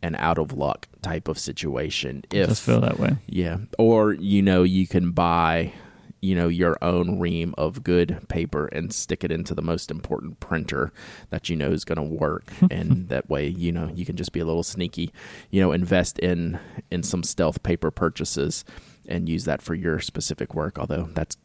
an 0.04 0.16
out 0.16 0.38
of 0.38 0.54
luck 0.54 0.88
type 1.02 1.28
of 1.28 1.38
situation. 1.38 2.24
If 2.32 2.50
just 2.50 2.64
feel 2.64 2.82
that 2.82 3.00
way, 3.00 3.18
yeah. 3.28 3.58
Or 3.78 4.14
you 4.14 4.42
know, 4.42 4.64
you 4.64 4.88
can 4.88 5.12
buy 5.12 5.74
you 6.22 6.36
know 6.36 6.48
your 6.48 6.78
own 6.82 7.20
ream 7.20 7.54
of 7.58 7.84
good 7.84 8.26
paper 8.30 8.68
and 8.68 8.94
stick 8.94 9.24
it 9.24 9.32
into 9.32 9.54
the 9.54 9.62
most 9.62 9.92
important 9.92 10.40
printer 10.40 10.92
that 11.30 11.50
you 11.50 11.56
know 11.56 11.72
is 11.72 11.84
going 11.84 11.98
to 11.98 12.02
work. 12.04 12.52
And 12.72 13.10
that 13.10 13.30
way 13.30 13.48
you 13.48 13.72
know 13.72 13.92
you 13.94 14.06
can 14.06 14.16
just 14.16 14.32
be 14.32 14.40
a 14.40 14.46
little 14.46 14.64
sneaky 14.64 15.12
you 15.50 15.62
know 15.62 15.72
invest 15.72 16.20
in 16.20 16.60
in 16.90 17.04
some 17.04 17.24
stealth 17.24 17.64
paper 17.64 17.92
purchases 17.92 18.64
and 19.08 19.28
use 19.28 19.46
that 19.46 19.62
for 19.62 19.76
your 19.76 20.00
specific 20.00 20.56
work 20.56 20.80
although 20.80 21.10
that's 21.14 21.38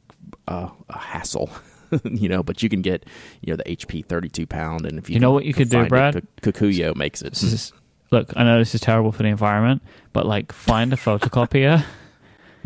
uh, 0.47 0.69
a 0.89 0.99
hassle 0.99 1.51
you 2.05 2.29
know, 2.29 2.43
but 2.43 2.63
you 2.63 2.69
can 2.69 2.83
get, 2.83 3.05
you 3.41 3.53
know, 3.53 3.57
the 3.57 3.65
HP 3.65 4.05
32 4.05 4.47
pound, 4.47 4.87
and 4.87 4.99
if 4.99 5.09
you, 5.09 5.15
you 5.15 5.21
know 5.21 5.33
what 5.33 5.45
you 5.45 5.55
could 5.55 5.71
do, 5.71 5.87
Brad, 5.87 6.17
it, 6.17 6.37
Kokuyo 6.43 6.95
makes 6.97 7.23
it. 7.23 7.73
Look, 8.11 8.33
I 8.37 8.45
know 8.45 8.59
this 8.59 8.75
is 8.75 8.81
terrible 8.81 9.13
for 9.13 9.23
the 9.23 9.29
environment, 9.29 9.83
but 10.13 10.27
like 10.27 10.53
find 10.53 10.93
a 10.93 10.97
photocopier 10.97 11.85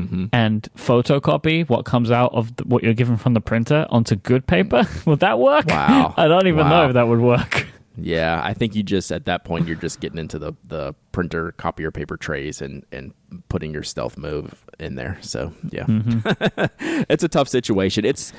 mm-hmm. 0.07 0.25
and 0.33 0.69
photocopy 0.76 1.69
what 1.69 1.85
comes 1.85 2.11
out 2.11 2.33
of 2.35 2.54
the, 2.57 2.64
what 2.64 2.83
you're 2.83 2.95
given 2.95 3.16
from 3.16 3.35
the 3.35 3.40
printer 3.40 3.87
onto 3.90 4.16
good 4.16 4.47
paper. 4.47 4.87
Would 5.07 5.21
that 5.21 5.38
work? 5.38 5.66
Wow. 5.66 6.14
I 6.16 6.28
don't 6.28 6.47
even 6.47 6.66
wow. 6.66 6.83
know 6.83 6.88
if 6.88 6.95
that 6.95 7.09
would 7.09 7.21
work. 7.21 7.66
Yeah, 8.02 8.40
I 8.42 8.54
think 8.54 8.75
you 8.75 8.83
just 8.83 9.12
at 9.12 9.26
that 9.26 9.45
point 9.45 9.66
you're 9.66 9.76
just 9.76 10.00
getting 10.00 10.19
into 10.19 10.38
the, 10.38 10.54
the 10.64 10.95
printer 11.12 11.52
copier 11.52 11.90
paper 11.90 12.16
trays 12.16 12.62
and, 12.62 12.87
and 12.92 13.12
putting 13.50 13.75
your 13.75 13.83
stealth 13.83 14.16
move 14.16 14.64
in 14.79 14.94
there. 14.94 15.18
So 15.20 15.53
yeah, 15.70 15.85
mm-hmm. 15.85 17.05
it's 17.11 17.25
a 17.25 17.29
tough 17.29 17.48
situation. 17.48 18.07
It's 18.07 18.33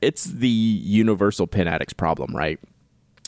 it's 0.00 0.24
the 0.24 0.48
universal 0.48 1.48
pen 1.48 1.66
addicts 1.66 1.94
problem, 1.94 2.36
right? 2.36 2.60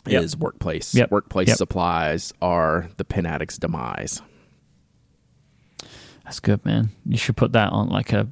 yep. 0.07 0.23
is 0.23 0.37
workplace. 0.37 0.95
Yep. 0.95 1.11
Workplace 1.11 1.49
yep. 1.49 1.57
supplies 1.57 2.33
are 2.41 2.89
the 2.97 3.05
pen 3.05 3.27
addict's 3.27 3.59
demise. 3.59 4.23
That's 6.31 6.39
good, 6.39 6.65
man. 6.65 6.91
You 7.05 7.17
should 7.17 7.37
put 7.37 7.55
that 7.55 7.73
on 7.73 7.89
like 7.89 8.13
a 8.13 8.29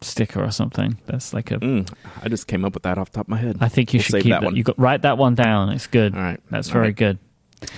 sticker 0.00 0.42
or 0.42 0.50
something. 0.50 0.96
That's 1.04 1.34
like 1.34 1.50
a. 1.50 1.56
Mm, 1.56 1.92
I 2.22 2.30
just 2.30 2.46
came 2.46 2.64
up 2.64 2.72
with 2.72 2.84
that 2.84 2.96
off 2.96 3.10
the 3.10 3.16
top 3.16 3.26
of 3.26 3.28
my 3.28 3.36
head. 3.36 3.58
I 3.60 3.68
think 3.68 3.92
you 3.92 3.98
we'll 3.98 4.04
should 4.04 4.22
keep 4.22 4.30
that, 4.30 4.42
one. 4.42 4.56
You 4.56 4.62
got 4.62 4.78
write 4.78 5.02
that 5.02 5.18
one 5.18 5.34
down. 5.34 5.68
It's 5.68 5.86
good. 5.86 6.14
All 6.14 6.22
right, 6.22 6.40
that's 6.50 6.70
very 6.70 6.86
right. 6.86 6.96
good. 6.96 7.18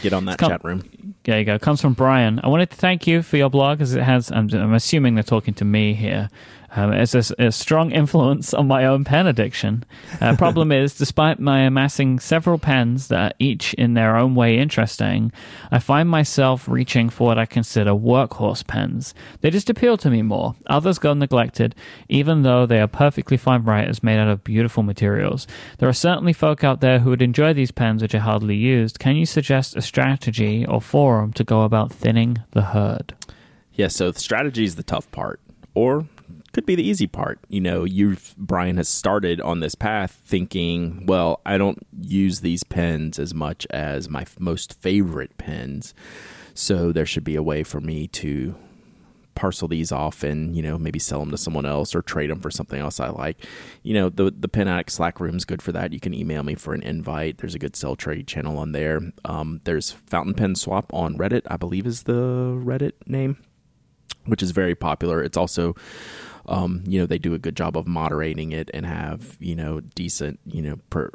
Get 0.02 0.12
on 0.12 0.26
that 0.26 0.38
chat 0.38 0.62
room. 0.62 1.16
There 1.24 1.36
you 1.36 1.44
go. 1.44 1.56
It 1.56 1.62
comes 1.62 1.80
from 1.80 1.94
Brian. 1.94 2.38
I 2.44 2.46
wanted 2.46 2.70
to 2.70 2.76
thank 2.76 3.08
you 3.08 3.22
for 3.22 3.38
your 3.38 3.50
blog, 3.50 3.80
as 3.80 3.96
it 3.96 4.04
has. 4.04 4.30
I'm, 4.30 4.48
I'm 4.54 4.72
assuming 4.72 5.16
they're 5.16 5.24
talking 5.24 5.54
to 5.54 5.64
me 5.64 5.94
here. 5.94 6.30
Um, 6.74 6.92
it's 6.92 7.14
a, 7.14 7.34
a, 7.38 7.52
strong 7.52 7.92
influence 7.92 8.52
on 8.52 8.66
my 8.66 8.84
own 8.84 9.04
pen 9.04 9.26
addiction. 9.26 9.84
Uh, 10.20 10.36
problem 10.36 10.72
is, 10.72 10.96
despite 10.96 11.38
my 11.38 11.60
amassing 11.60 12.18
several 12.18 12.58
pens 12.58 13.08
that 13.08 13.32
are 13.32 13.34
each 13.38 13.74
in 13.74 13.94
their 13.94 14.16
own 14.16 14.34
way 14.34 14.58
interesting, 14.58 15.32
I 15.70 15.78
find 15.78 16.08
myself 16.08 16.68
reaching 16.68 17.08
for 17.08 17.28
what 17.28 17.38
I 17.38 17.46
consider 17.46 17.92
workhorse 17.92 18.66
pens. 18.66 19.14
They 19.40 19.50
just 19.50 19.70
appeal 19.70 19.96
to 19.98 20.10
me 20.10 20.22
more. 20.22 20.54
Others 20.66 20.98
go 20.98 21.14
neglected, 21.14 21.74
even 22.08 22.42
though 22.42 22.66
they 22.66 22.80
are 22.80 22.88
perfectly 22.88 23.36
fine 23.36 23.62
writers 23.62 24.02
made 24.02 24.18
out 24.18 24.28
of 24.28 24.44
beautiful 24.44 24.82
materials. 24.82 25.46
There 25.78 25.88
are 25.88 25.94
certainly 25.94 26.32
folk 26.32 26.64
out 26.64 26.80
there 26.80 27.00
who 27.00 27.10
would 27.10 27.22
enjoy 27.22 27.52
these 27.52 27.70
pens 27.70 28.02
which 28.02 28.14
are 28.14 28.20
hardly 28.20 28.56
used. 28.56 28.98
Can 28.98 29.16
you 29.16 29.26
suggest 29.26 29.76
a 29.76 29.82
strategy 29.82 30.66
or 30.66 30.80
forum 30.80 31.32
to 31.34 31.44
go 31.44 31.62
about 31.62 31.92
thinning 31.92 32.38
the 32.52 32.62
herd? 32.62 33.14
Yeah, 33.72 33.88
so 33.88 34.10
strategy 34.12 34.64
is 34.64 34.76
the 34.76 34.82
tough 34.82 35.10
part. 35.10 35.40
Or 35.74 36.06
could 36.56 36.64
be 36.64 36.74
the 36.74 36.88
easy 36.88 37.06
part. 37.06 37.38
You 37.50 37.60
know, 37.60 37.84
you 37.84 38.16
Brian 38.38 38.78
has 38.78 38.88
started 38.88 39.42
on 39.42 39.60
this 39.60 39.74
path 39.74 40.18
thinking, 40.24 41.04
well, 41.04 41.42
I 41.44 41.58
don't 41.58 41.86
use 42.00 42.40
these 42.40 42.64
pens 42.64 43.18
as 43.18 43.34
much 43.34 43.66
as 43.68 44.08
my 44.08 44.22
f- 44.22 44.40
most 44.40 44.72
favorite 44.80 45.36
pens, 45.36 45.92
so 46.54 46.92
there 46.92 47.04
should 47.04 47.24
be 47.24 47.36
a 47.36 47.42
way 47.42 47.62
for 47.62 47.82
me 47.82 48.08
to 48.08 48.54
parcel 49.34 49.68
these 49.68 49.92
off 49.92 50.22
and 50.22 50.56
you 50.56 50.62
know 50.62 50.78
maybe 50.78 50.98
sell 50.98 51.20
them 51.20 51.30
to 51.30 51.36
someone 51.36 51.66
else 51.66 51.94
or 51.94 52.00
trade 52.00 52.30
them 52.30 52.40
for 52.40 52.50
something 52.50 52.80
else 52.80 53.00
I 53.00 53.10
like. 53.10 53.44
You 53.82 53.92
know 53.92 54.08
the 54.08 54.30
the 54.30 54.48
Pen 54.48 54.66
Addict 54.66 54.90
Slack 54.90 55.20
room 55.20 55.36
is 55.36 55.44
good 55.44 55.60
for 55.60 55.72
that. 55.72 55.92
You 55.92 56.00
can 56.00 56.14
email 56.14 56.42
me 56.42 56.54
for 56.54 56.72
an 56.72 56.82
invite. 56.82 57.36
There's 57.36 57.54
a 57.54 57.58
good 57.58 57.76
sell 57.76 57.96
trade 57.96 58.26
channel 58.26 58.56
on 58.56 58.72
there. 58.72 59.02
Um, 59.26 59.60
there's 59.64 59.90
Fountain 59.90 60.32
Pen 60.32 60.54
Swap 60.54 60.90
on 60.94 61.18
Reddit, 61.18 61.42
I 61.48 61.58
believe 61.58 61.86
is 61.86 62.04
the 62.04 62.58
Reddit 62.64 62.92
name, 63.06 63.36
which 64.24 64.42
is 64.42 64.52
very 64.52 64.74
popular. 64.74 65.22
It's 65.22 65.36
also 65.36 65.76
um, 66.46 66.82
you 66.86 67.00
know, 67.00 67.06
they 67.06 67.18
do 67.18 67.34
a 67.34 67.38
good 67.38 67.56
job 67.56 67.76
of 67.76 67.86
moderating 67.86 68.52
it 68.52 68.70
and 68.72 68.86
have, 68.86 69.36
you 69.40 69.56
know, 69.56 69.80
decent, 69.80 70.38
you 70.46 70.62
know, 70.62 70.76
per, 70.90 71.10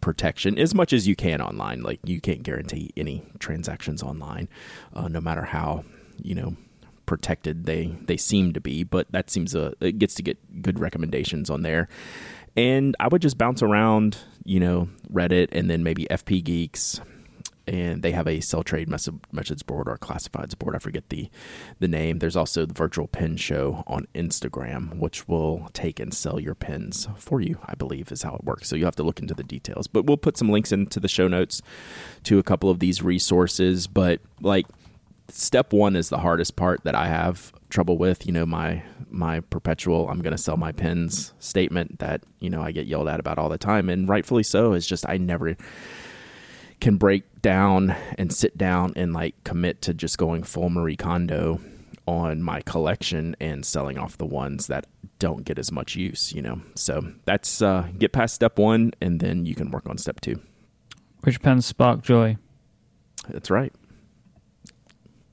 protection 0.00 0.58
as 0.58 0.74
much 0.74 0.92
as 0.92 1.06
you 1.06 1.16
can 1.16 1.40
online. 1.40 1.82
Like 1.82 2.00
you 2.04 2.20
can't 2.20 2.42
guarantee 2.42 2.90
any 2.96 3.24
transactions 3.38 4.02
online, 4.02 4.48
uh, 4.94 5.08
no 5.08 5.20
matter 5.20 5.42
how, 5.42 5.84
you 6.22 6.34
know, 6.34 6.56
protected 7.06 7.64
they, 7.64 7.96
they 8.02 8.16
seem 8.16 8.52
to 8.52 8.60
be, 8.60 8.84
but 8.84 9.10
that 9.10 9.30
seems 9.30 9.54
a, 9.54 9.72
it 9.80 9.98
gets 9.98 10.14
to 10.14 10.22
get 10.22 10.62
good 10.62 10.78
recommendations 10.78 11.50
on 11.50 11.62
there. 11.62 11.88
And 12.56 12.96
I 13.00 13.08
would 13.08 13.22
just 13.22 13.38
bounce 13.38 13.62
around, 13.62 14.18
you 14.44 14.60
know, 14.60 14.88
Reddit 15.12 15.48
and 15.52 15.70
then 15.70 15.82
maybe 15.82 16.06
FP 16.10 16.42
Geeks, 16.44 17.00
and 17.68 18.02
they 18.02 18.12
have 18.12 18.26
a 18.26 18.40
sell 18.40 18.62
trade 18.62 18.88
message 18.88 19.66
board 19.66 19.88
or 19.88 19.98
classifieds 19.98 20.58
board. 20.58 20.74
I 20.74 20.78
forget 20.78 21.10
the 21.10 21.28
the 21.78 21.86
name. 21.86 22.18
There's 22.18 22.36
also 22.36 22.64
the 22.64 22.72
virtual 22.72 23.06
pen 23.06 23.36
show 23.36 23.84
on 23.86 24.06
Instagram, 24.14 24.98
which 24.98 25.28
will 25.28 25.68
take 25.74 26.00
and 26.00 26.14
sell 26.14 26.40
your 26.40 26.54
pins 26.54 27.06
for 27.16 27.40
you. 27.40 27.58
I 27.66 27.74
believe 27.74 28.10
is 28.10 28.22
how 28.22 28.34
it 28.36 28.44
works. 28.44 28.68
So 28.68 28.76
you 28.76 28.86
have 28.86 28.96
to 28.96 29.02
look 29.02 29.20
into 29.20 29.34
the 29.34 29.44
details. 29.44 29.86
But 29.86 30.06
we'll 30.06 30.16
put 30.16 30.38
some 30.38 30.48
links 30.48 30.72
into 30.72 30.98
the 30.98 31.08
show 31.08 31.28
notes 31.28 31.60
to 32.24 32.38
a 32.38 32.42
couple 32.42 32.70
of 32.70 32.78
these 32.78 33.02
resources. 33.02 33.86
But 33.86 34.20
like 34.40 34.66
step 35.30 35.74
one 35.74 35.94
is 35.94 36.08
the 36.08 36.18
hardest 36.18 36.56
part 36.56 36.84
that 36.84 36.94
I 36.94 37.08
have 37.08 37.52
trouble 37.68 37.98
with. 37.98 38.26
You 38.26 38.32
know 38.32 38.46
my 38.46 38.82
my 39.10 39.40
perpetual 39.40 40.08
I'm 40.08 40.22
going 40.22 40.36
to 40.36 40.42
sell 40.42 40.56
my 40.56 40.72
pins 40.72 41.34
statement 41.38 41.98
that 41.98 42.22
you 42.40 42.48
know 42.48 42.62
I 42.62 42.72
get 42.72 42.86
yelled 42.86 43.08
at 43.08 43.20
about 43.20 43.36
all 43.38 43.50
the 43.50 43.58
time, 43.58 43.90
and 43.90 44.08
rightfully 44.08 44.42
so. 44.42 44.72
Is 44.72 44.86
just 44.86 45.06
I 45.06 45.18
never 45.18 45.54
can 46.80 46.96
break 46.96 47.42
down 47.42 47.94
and 48.16 48.32
sit 48.32 48.56
down 48.56 48.92
and 48.96 49.12
like 49.12 49.42
commit 49.44 49.82
to 49.82 49.94
just 49.94 50.18
going 50.18 50.42
full 50.42 50.70
Marie 50.70 50.96
Kondo 50.96 51.60
on 52.06 52.42
my 52.42 52.60
collection 52.62 53.36
and 53.40 53.66
selling 53.66 53.98
off 53.98 54.16
the 54.16 54.26
ones 54.26 54.66
that 54.68 54.86
don't 55.18 55.44
get 55.44 55.58
as 55.58 55.70
much 55.70 55.94
use, 55.94 56.32
you 56.32 56.40
know. 56.40 56.60
So 56.74 57.12
that's 57.24 57.60
uh, 57.60 57.88
get 57.98 58.12
past 58.12 58.34
step 58.34 58.58
one 58.58 58.92
and 59.00 59.20
then 59.20 59.44
you 59.44 59.54
can 59.54 59.70
work 59.70 59.88
on 59.88 59.98
step 59.98 60.20
two. 60.20 60.40
Which 61.22 61.42
pens 61.42 61.66
spark 61.66 62.02
joy? 62.02 62.36
That's 63.28 63.50
right. 63.50 63.72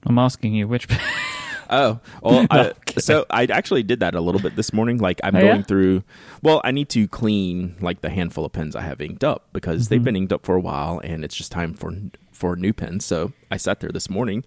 I'm 0.06 0.20
asking 0.20 0.54
you 0.54 0.68
which. 0.68 0.88
oh, 1.70 2.00
well, 2.22 2.46
I, 2.52 2.72
so 2.98 3.26
I 3.30 3.46
actually 3.46 3.84
did 3.84 4.00
that 4.02 4.16
a 4.16 4.22
little 4.22 4.40
bit 4.42 4.56
this 4.56 4.72
morning. 4.74 4.98
Like 5.00 5.20
I'm 5.24 5.36
Oh, 5.36 5.40
going 5.40 5.58
yeah? 5.58 5.64
through. 5.64 6.04
Well, 6.42 6.62
I 6.64 6.72
need 6.72 6.90
to 6.90 7.08
clean 7.08 7.76
like 7.82 8.02
the 8.02 8.10
handful 8.10 8.46
of 8.46 8.54
pens 8.54 8.76
I 8.76 8.82
have 8.82 9.02
inked 9.02 9.24
up 9.24 9.48
because 9.54 9.88
they've 9.90 9.98
Mm-hmm. 10.00 10.04
been 10.06 10.16
inked 10.16 10.34
up 10.34 10.46
for 10.46 10.56
a 10.56 10.60
while, 10.62 11.00
and 11.04 11.24
it's 11.24 11.36
just 11.36 11.52
time 11.52 11.74
for 11.74 11.94
for 12.32 12.56
new 12.56 12.74
pens. 12.74 13.06
So 13.06 13.32
I 13.50 13.58
sat 13.58 13.80
there 13.80 13.92
this 13.92 14.10
morning, 14.10 14.44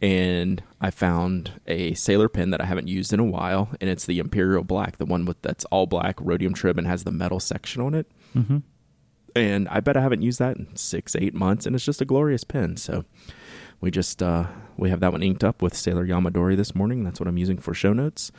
and 0.00 0.62
I 0.80 0.90
found 0.90 1.52
a 1.66 1.94
sailor 1.94 2.28
pen 2.28 2.50
that 2.50 2.60
I 2.60 2.64
haven't 2.66 2.88
used 2.88 3.12
in 3.12 3.20
a 3.20 3.24
while, 3.24 3.70
and 3.80 3.90
it's 3.90 4.06
the 4.06 4.18
Imperial 4.18 4.62
Black, 4.64 4.98
the 4.98 5.06
one 5.06 5.24
with 5.24 5.40
that's 5.42 5.64
all 5.66 5.86
black 5.86 6.16
rhodium 6.20 6.54
trim 6.54 6.78
and 6.78 6.86
has 6.86 7.04
the 7.04 7.10
metal 7.12 7.40
section 7.40 7.82
on 7.82 7.94
it. 7.94 8.06
hmm 8.32 8.58
And 9.34 9.68
I 9.68 9.80
bet 9.80 9.96
I 9.96 10.00
haven't 10.02 10.22
used 10.22 10.38
that 10.38 10.56
in 10.56 10.76
six, 10.76 11.16
eight 11.16 11.34
months, 11.34 11.66
and 11.66 11.74
it's 11.74 11.84
just 11.84 12.00
a 12.00 12.04
glorious 12.04 12.44
pen. 12.44 12.76
So 12.76 13.04
we 13.84 13.90
just 13.90 14.22
uh, 14.22 14.46
we 14.78 14.88
have 14.88 15.00
that 15.00 15.12
one 15.12 15.22
inked 15.22 15.44
up 15.44 15.60
with 15.60 15.76
Sailor 15.76 16.06
Yamadori 16.06 16.56
this 16.56 16.74
morning. 16.74 17.04
That's 17.04 17.20
what 17.20 17.28
I'm 17.28 17.36
using 17.36 17.58
for 17.58 17.74
show 17.74 17.92
notes, 17.92 18.32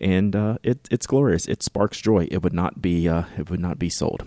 and 0.00 0.36
uh, 0.36 0.58
it 0.62 0.88
it's 0.88 1.06
glorious. 1.06 1.46
It 1.46 1.64
sparks 1.64 2.00
joy. 2.00 2.28
It 2.30 2.44
would 2.44 2.52
not 2.52 2.80
be 2.80 3.08
uh, 3.08 3.24
it 3.36 3.50
would 3.50 3.58
not 3.58 3.76
be 3.76 3.90
sold. 3.90 4.24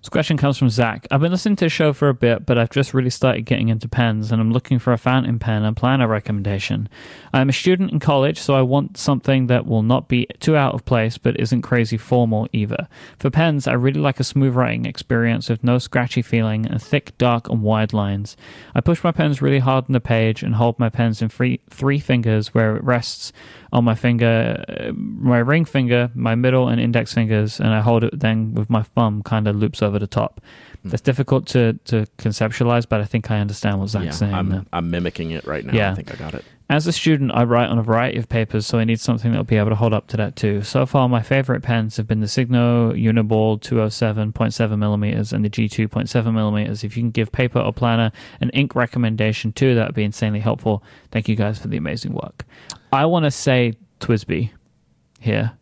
This 0.00 0.08
question 0.08 0.38
comes 0.38 0.56
from 0.56 0.70
Zach. 0.70 1.06
I've 1.10 1.20
been 1.20 1.30
listening 1.30 1.56
to 1.56 1.66
the 1.66 1.68
show 1.68 1.92
for 1.92 2.08
a 2.08 2.14
bit, 2.14 2.46
but 2.46 2.56
I've 2.56 2.70
just 2.70 2.94
really 2.94 3.10
started 3.10 3.42
getting 3.42 3.68
into 3.68 3.86
pens 3.86 4.32
and 4.32 4.40
I'm 4.40 4.50
looking 4.50 4.78
for 4.78 4.94
a 4.94 4.98
fountain 4.98 5.38
pen 5.38 5.62
and 5.62 5.76
planner 5.76 6.08
recommendation. 6.08 6.88
I'm 7.34 7.50
a 7.50 7.52
student 7.52 7.92
in 7.92 8.00
college, 8.00 8.38
so 8.38 8.54
I 8.54 8.62
want 8.62 8.96
something 8.96 9.48
that 9.48 9.66
will 9.66 9.82
not 9.82 10.08
be 10.08 10.26
too 10.38 10.56
out 10.56 10.72
of 10.72 10.86
place 10.86 11.18
but 11.18 11.38
isn't 11.38 11.60
crazy 11.60 11.98
formal 11.98 12.48
either. 12.50 12.88
For 13.18 13.28
pens, 13.28 13.68
I 13.68 13.74
really 13.74 14.00
like 14.00 14.18
a 14.18 14.24
smooth 14.24 14.54
writing 14.54 14.86
experience 14.86 15.50
with 15.50 15.62
no 15.62 15.76
scratchy 15.76 16.22
feeling 16.22 16.64
and 16.64 16.82
thick, 16.82 17.16
dark, 17.18 17.50
and 17.50 17.62
wide 17.62 17.92
lines. 17.92 18.38
I 18.74 18.80
push 18.80 19.04
my 19.04 19.12
pens 19.12 19.42
really 19.42 19.58
hard 19.58 19.84
on 19.86 19.92
the 19.92 20.00
page 20.00 20.42
and 20.42 20.54
hold 20.54 20.78
my 20.78 20.88
pens 20.88 21.20
in 21.20 21.28
free, 21.28 21.60
three 21.68 21.98
fingers 21.98 22.54
where 22.54 22.74
it 22.74 22.82
rests 22.82 23.34
on 23.72 23.84
my 23.84 23.94
finger, 23.94 24.64
uh, 24.68 24.92
my 24.94 25.38
ring 25.38 25.64
finger, 25.64 26.10
my 26.14 26.34
middle 26.34 26.68
and 26.68 26.80
index 26.80 27.14
fingers, 27.14 27.60
and 27.60 27.68
I 27.68 27.80
hold 27.80 28.04
it 28.04 28.18
then 28.18 28.54
with 28.54 28.68
my 28.68 28.82
thumb 28.82 29.22
kind 29.22 29.46
of 29.46 29.56
loops 29.56 29.82
over 29.82 29.98
the 29.98 30.06
top. 30.06 30.40
That's 30.82 31.02
difficult 31.02 31.46
to, 31.48 31.74
to 31.84 32.06
conceptualize, 32.16 32.88
but 32.88 33.00
I 33.00 33.04
think 33.04 33.30
I 33.30 33.38
understand 33.38 33.80
what 33.80 33.90
Zach's 33.90 34.04
yeah, 34.04 34.10
saying. 34.12 34.48
there. 34.48 34.60
I'm 34.60 34.66
I'm 34.72 34.90
mimicking 34.90 35.30
it 35.30 35.46
right 35.46 35.64
now. 35.64 35.74
Yeah. 35.74 35.92
I 35.92 35.94
think 35.94 36.12
I 36.12 36.16
got 36.16 36.34
it. 36.34 36.44
As 36.70 36.86
a 36.86 36.92
student, 36.92 37.32
I 37.34 37.42
write 37.42 37.68
on 37.68 37.78
a 37.78 37.82
variety 37.82 38.16
of 38.16 38.28
papers, 38.28 38.64
so 38.64 38.78
I 38.78 38.84
need 38.84 39.00
something 39.00 39.32
that'll 39.32 39.42
be 39.42 39.56
able 39.56 39.70
to 39.70 39.74
hold 39.74 39.92
up 39.92 40.06
to 40.06 40.16
that 40.18 40.36
too. 40.36 40.62
So 40.62 40.86
far, 40.86 41.08
my 41.08 41.20
favorite 41.20 41.62
pens 41.64 41.96
have 41.96 42.06
been 42.06 42.20
the 42.20 42.28
Signo 42.28 42.92
Uniball 42.92 43.60
207.7 43.60 44.78
millimeters 44.78 45.32
and 45.32 45.44
the 45.44 45.50
G2.7 45.50 46.32
millimeters. 46.32 46.84
If 46.84 46.96
you 46.96 47.02
can 47.02 47.10
give 47.10 47.32
paper 47.32 47.58
or 47.58 47.72
planner 47.72 48.12
an 48.40 48.50
ink 48.50 48.76
recommendation 48.76 49.52
too, 49.52 49.74
that 49.74 49.88
would 49.88 49.96
be 49.96 50.04
insanely 50.04 50.38
helpful. 50.38 50.84
Thank 51.10 51.28
you 51.28 51.34
guys 51.34 51.58
for 51.58 51.66
the 51.66 51.76
amazing 51.76 52.12
work. 52.12 52.44
I 52.92 53.06
want 53.06 53.24
to 53.24 53.30
say 53.30 53.74
TWSBI 54.00 54.50
here, 55.20 55.52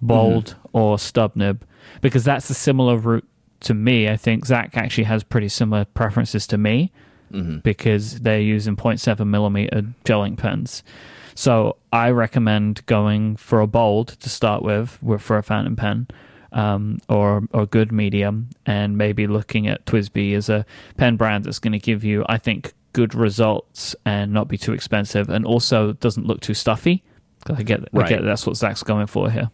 bold 0.00 0.56
or 0.72 0.98
stub 0.98 1.34
nib, 1.34 1.66
because 2.00 2.24
that's 2.24 2.48
a 2.50 2.54
similar 2.54 2.96
route 2.96 3.26
to 3.60 3.74
me. 3.74 4.08
I 4.08 4.16
think 4.16 4.46
Zach 4.46 4.76
actually 4.76 5.04
has 5.04 5.24
pretty 5.24 5.48
similar 5.48 5.84
preferences 5.84 6.46
to 6.48 6.58
me 6.58 6.92
hmm 7.30 7.56
because 7.64 8.20
they're 8.20 8.40
using 8.40 8.76
0.7 8.76 9.26
millimeter 9.26 9.82
gel 10.04 10.22
ink 10.22 10.38
pens. 10.38 10.84
So 11.34 11.76
I 11.92 12.10
recommend 12.10 12.86
going 12.86 13.34
for 13.36 13.60
a 13.60 13.66
bold 13.66 14.08
to 14.20 14.28
start 14.28 14.62
with, 14.62 15.02
with 15.02 15.22
for 15.22 15.36
a 15.36 15.42
fountain 15.42 15.74
pen, 15.74 16.06
um, 16.52 16.98
or 17.08 17.42
or 17.52 17.66
good 17.66 17.90
medium, 17.90 18.50
and 18.64 18.96
maybe 18.96 19.26
looking 19.26 19.66
at 19.66 19.84
TWSBI 19.86 20.36
as 20.36 20.48
a 20.48 20.64
pen 20.96 21.16
brand 21.16 21.44
that's 21.44 21.58
going 21.58 21.72
to 21.72 21.78
give 21.80 22.04
you, 22.04 22.24
I 22.28 22.38
think, 22.38 22.72
good 22.96 23.14
results 23.14 23.94
and 24.06 24.32
not 24.32 24.48
be 24.48 24.56
too 24.56 24.72
expensive, 24.72 25.28
and 25.28 25.44
also 25.44 25.92
doesn't 25.92 26.26
look 26.26 26.40
too 26.40 26.54
stuffy. 26.54 27.04
I 27.46 27.62
get, 27.62 27.80
I 27.94 28.08
get 28.08 28.24
that's 28.24 28.46
what 28.46 28.56
Zach's 28.56 28.82
going 28.82 29.06
for 29.06 29.30
here. 29.30 29.50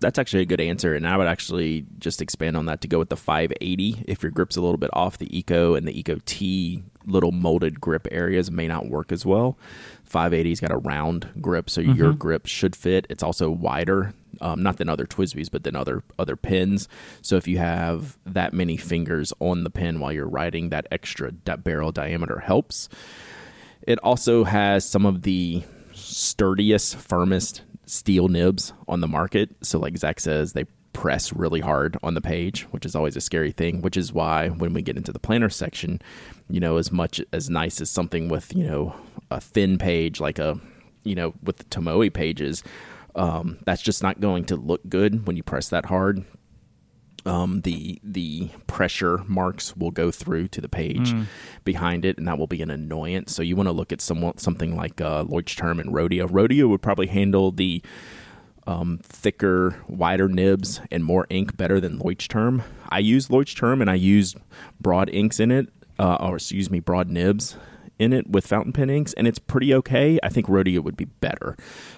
That's 0.00 0.18
actually 0.18 0.42
a 0.42 0.46
good 0.46 0.60
answer, 0.60 0.94
and 0.94 1.06
I 1.06 1.18
would 1.18 1.26
actually 1.26 1.84
just 1.98 2.22
expand 2.22 2.56
on 2.56 2.64
that 2.64 2.80
to 2.80 2.88
go 2.88 2.98
with 2.98 3.10
the 3.10 3.16
580. 3.16 4.04
If 4.08 4.22
your 4.22 4.32
grip's 4.32 4.56
a 4.56 4.62
little 4.62 4.78
bit 4.78 4.88
off, 4.94 5.18
the 5.18 5.36
Eco 5.36 5.74
and 5.74 5.86
the 5.86 5.98
Eco 5.98 6.16
T 6.24 6.82
little 7.04 7.30
molded 7.30 7.78
grip 7.78 8.08
areas 8.10 8.50
may 8.50 8.66
not 8.66 8.88
work 8.88 9.12
as 9.12 9.26
well. 9.26 9.58
580's 10.08 10.60
got 10.60 10.70
a 10.70 10.76
round 10.78 11.28
grip, 11.40 11.68
so 11.70 11.80
your 11.80 12.12
grip 12.12 12.46
should 12.46 12.74
fit. 12.74 13.06
It's 13.10 13.22
also 13.22 13.50
wider, 13.50 14.14
um, 14.40 14.62
not 14.62 14.78
than 14.78 14.88
other 14.88 15.06
TWSBIs, 15.06 15.50
but 15.50 15.64
than 15.64 15.76
other 15.76 16.02
other 16.18 16.36
pins. 16.36 16.88
So 17.22 17.36
if 17.36 17.46
you 17.46 17.58
have 17.58 18.18
that 18.26 18.52
many 18.52 18.76
fingers 18.76 19.32
on 19.40 19.64
the 19.64 19.70
pen 19.70 20.00
while 20.00 20.12
you're 20.12 20.28
writing, 20.28 20.70
that 20.70 20.86
extra 20.90 21.32
barrel 21.32 21.92
diameter 21.92 22.40
helps. 22.40 22.88
It 23.82 23.98
also 24.00 24.44
has 24.44 24.88
some 24.88 25.06
of 25.06 25.22
the 25.22 25.62
sturdiest, 25.94 26.96
firmest 26.96 27.62
steel 27.86 28.28
nibs 28.28 28.72
on 28.86 29.00
the 29.00 29.08
market. 29.08 29.50
So, 29.62 29.78
like 29.78 29.96
Zach 29.96 30.20
says, 30.20 30.52
they 30.52 30.64
press 30.92 31.32
really 31.32 31.60
hard 31.60 31.96
on 32.02 32.14
the 32.14 32.20
page, 32.20 32.62
which 32.70 32.86
is 32.86 32.94
always 32.94 33.16
a 33.16 33.20
scary 33.20 33.52
thing. 33.52 33.82
Which 33.82 33.96
is 33.96 34.12
why 34.12 34.48
when 34.48 34.72
we 34.72 34.82
get 34.82 34.96
into 34.96 35.12
the 35.12 35.18
planner 35.18 35.50
section, 35.50 36.00
you 36.48 36.60
know, 36.60 36.76
as 36.76 36.90
much 36.90 37.20
as 37.32 37.48
nice 37.50 37.80
as 37.80 37.90
something 37.90 38.28
with 38.28 38.54
you 38.54 38.66
know 38.66 38.94
a 39.30 39.40
thin 39.40 39.78
page 39.78 40.20
like 40.20 40.38
a 40.38 40.58
you 41.04 41.14
know 41.14 41.34
with 41.42 41.58
the 41.58 41.64
Tomoe 41.64 42.12
pages, 42.12 42.62
um, 43.14 43.58
that's 43.64 43.82
just 43.82 44.02
not 44.02 44.20
going 44.20 44.44
to 44.46 44.56
look 44.56 44.80
good 44.88 45.26
when 45.26 45.36
you 45.36 45.42
press 45.42 45.68
that 45.68 45.86
hard 45.86 46.24
um, 47.26 47.60
the 47.62 48.00
the 48.02 48.50
pressure 48.66 49.18
marks 49.26 49.76
will 49.76 49.90
go 49.90 50.10
through 50.10 50.48
to 50.48 50.60
the 50.60 50.68
page 50.68 51.12
behind 51.64 52.04
it, 52.04 52.16
and 52.16 52.26
that 52.26 52.38
will 52.38 52.46
be 52.46 52.62
an 52.62 52.70
annoyance. 52.70 53.34
So 53.34 53.42
you 53.42 53.56
want 53.56 53.68
to 53.68 53.72
look 53.72 53.92
at 53.92 54.00
somewhat 54.00 54.40
something 54.40 54.76
like 54.76 55.00
uh, 55.00 55.24
Leuchtturm 55.24 55.80
and 55.80 55.92
Rhodia. 55.92 56.28
Rhodia 56.28 56.68
would 56.68 56.82
probably 56.82 57.08
handle 57.08 57.50
the 57.50 57.82
um, 58.68 59.00
thicker, 59.02 59.76
wider 59.88 60.28
nibs 60.28 60.80
and 60.92 61.02
more 61.02 61.26
ink 61.30 61.56
better 61.56 61.80
than 61.80 61.98
Leuchtturm. 61.98 62.62
I 62.90 62.98
use 62.98 63.28
Leuchtturm 63.28 63.80
and 63.80 63.90
I 63.90 63.94
use 63.94 64.36
broad 64.78 65.08
inks 65.08 65.40
in 65.40 65.50
it, 65.50 65.70
uh, 65.98 66.16
or 66.20 66.36
excuse 66.36 66.70
me, 66.70 66.78
broad 66.78 67.08
nibs 67.08 67.56
in 67.98 68.12
it 68.12 68.28
with 68.30 68.46
fountain 68.46 68.72
pen 68.72 68.90
inks, 68.90 69.12
and 69.14 69.26
it's 69.26 69.38
pretty 69.38 69.74
okay. 69.74 70.20
I 70.22 70.28
think 70.28 70.46
Rhodia 70.46 70.80
would 70.80 70.96
be 70.96 71.06
better 71.06 71.56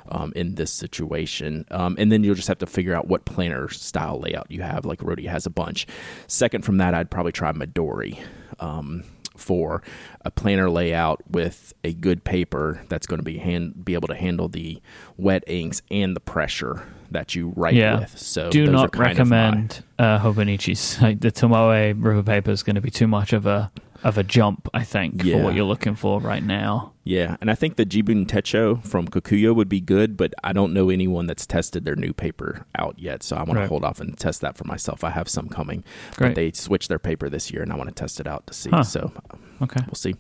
um, 0.09 0.33
in 0.35 0.55
this 0.55 0.73
situation. 0.73 1.67
Um, 1.73 1.97
and 1.99 2.11
then 2.11 2.25
you'll 2.25 2.37
just 2.37 2.49
have 2.49 2.59
to 2.59 2.67
figure 2.67 2.95
out 2.95 3.09
what 3.09 3.25
planner 3.25 3.69
style 3.69 4.21
layout 4.21 4.51
you 4.51 4.63
have. 4.63 4.87
Like 4.87 5.01
Rhodia 5.01 5.29
has 5.29 5.45
a 5.45 5.51
bunch. 5.51 5.87
Second 6.27 6.65
from 6.65 6.79
that, 6.79 6.95
I'd 6.95 7.11
probably 7.11 7.33
try 7.33 7.53
Midori. 7.53 8.19
Um, 8.61 9.05
for 9.41 9.83
a 10.25 10.31
planner 10.31 10.71
layout 10.71 11.21
with 11.31 11.73
a 11.83 11.93
good 11.93 12.23
paper 12.25 12.83
that's 12.89 13.07
going 13.07 13.19
to 13.19 13.25
be 13.25 13.39
hand 13.39 13.85
be 13.85 13.95
able 13.95 14.09
to 14.09 14.15
handle 14.15 14.49
the 14.49 14.81
wet 15.17 15.43
inks 15.47 15.83
and 15.91 16.15
the 16.15 16.21
pressure 16.21 16.83
that 17.11 17.35
you 17.35 17.53
write 17.57 17.75
Yeah. 17.75 18.01
with. 18.01 18.17
So 18.19 18.51
Do 18.51 18.67
not 18.67 18.93
kind 18.93 19.19
of 19.19 19.29
my- 19.29 19.37
recommend 19.47 19.83
uh, 19.99 20.19
Hobonichi's. 20.21 21.01
Like 21.03 21.21
the 21.21 21.33
Tomoe 21.33 21.95
river 22.03 22.23
paper 22.23 22.51
is 22.51 22.63
going 22.63 22.77
to 22.77 22.81
be 22.81 22.91
too 22.91 23.09
much 23.09 23.33
of 23.33 23.47
a 23.47 23.71
of 24.03 24.17
a 24.19 24.23
jump, 24.23 24.69
I 24.73 24.83
think, 24.85 25.23
Yeah. 25.25 25.37
for 25.39 25.45
what 25.45 25.55
you're 25.55 25.65
looking 25.65 25.95
for 25.95 26.21
right 26.21 26.43
now. 26.43 26.93
Yeah, 27.05 27.37
and 27.41 27.51
I 27.51 27.55
think 27.55 27.77
the 27.77 27.85
Jibun 27.85 28.27
Techo 28.27 28.83
from 28.85 29.09
Kokuyo 29.09 29.55
would 29.55 29.69
be 29.69 29.81
good, 29.81 30.17
but 30.17 30.33
I 30.45 30.53
don't 30.53 30.73
know 30.73 30.91
anyone 30.91 31.27
that's 31.27 31.47
tested 31.47 31.85
their 31.85 31.97
new 31.97 32.13
paper 32.13 32.67
out 32.79 32.99
yet, 32.99 33.23
so 33.23 33.37
I 33.37 33.41
want 33.43 33.57
Right. 33.57 33.63
to 33.65 33.69
hold 33.69 33.85
off 33.85 34.01
and 34.01 34.17
test 34.17 34.41
that 34.43 34.57
for 34.57 34.65
myself. 34.65 35.03
I 35.05 35.11
have 35.11 35.29
some 35.29 35.49
coming, 35.49 35.85
Great. 36.17 36.29
but 36.31 36.35
they 36.37 36.53
switched 36.53 36.89
their 36.89 36.99
paper 36.99 37.29
this 37.29 37.51
year, 37.51 37.63
and 37.63 37.73
I 37.73 37.77
want 37.77 37.89
to 37.89 37.95
test 37.95 38.21
it 38.21 38.27
out 38.27 38.47
to 38.47 38.55
see. 38.55 38.71
Huh. 38.71 38.83
So 38.85 39.13
Okay. 39.61 39.81
we'll 39.87 39.95
see. 39.95 40.15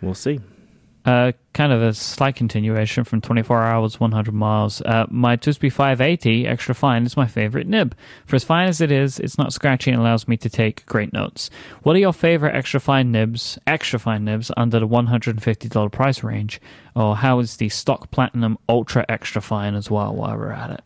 We'll 0.00 0.14
see. 0.14 0.40
Uh, 1.08 1.32
kind 1.54 1.72
of 1.72 1.80
a 1.80 1.94
slight 1.94 2.36
continuation 2.36 3.02
from 3.02 3.22
24 3.22 3.62
hours, 3.62 3.98
100 3.98 4.34
miles. 4.34 4.82
Uh, 4.82 5.06
my 5.08 5.38
TWSBI 5.38 5.72
580 5.72 6.46
extra 6.46 6.74
fine 6.74 7.06
is 7.06 7.16
my 7.16 7.26
favorite 7.26 7.66
nib. 7.66 7.96
For 8.26 8.36
as 8.36 8.44
fine 8.44 8.68
as 8.68 8.82
it 8.82 8.92
is, 8.92 9.18
it's 9.18 9.38
not 9.38 9.54
scratchy 9.54 9.90
and 9.90 9.98
allows 9.98 10.28
me 10.28 10.36
to 10.36 10.50
take 10.50 10.84
great 10.84 11.14
notes. 11.14 11.48
What 11.82 11.96
are 11.96 11.98
your 11.98 12.12
favorite 12.12 12.54
extra 12.54 12.78
fine 12.78 13.10
nibs, 13.10 13.58
extra 13.66 13.98
fine 13.98 14.26
nibs 14.26 14.50
under 14.54 14.80
the 14.80 14.86
$150 14.86 15.90
price 15.90 16.22
range? 16.22 16.60
Or 16.94 17.16
how 17.16 17.38
is 17.38 17.56
the 17.56 17.70
stock 17.70 18.10
platinum 18.10 18.58
ultra 18.68 19.06
extra 19.08 19.40
fine 19.40 19.76
as 19.76 19.90
well 19.90 20.14
while 20.14 20.36
we're 20.36 20.52
at 20.52 20.72
it? 20.72 20.82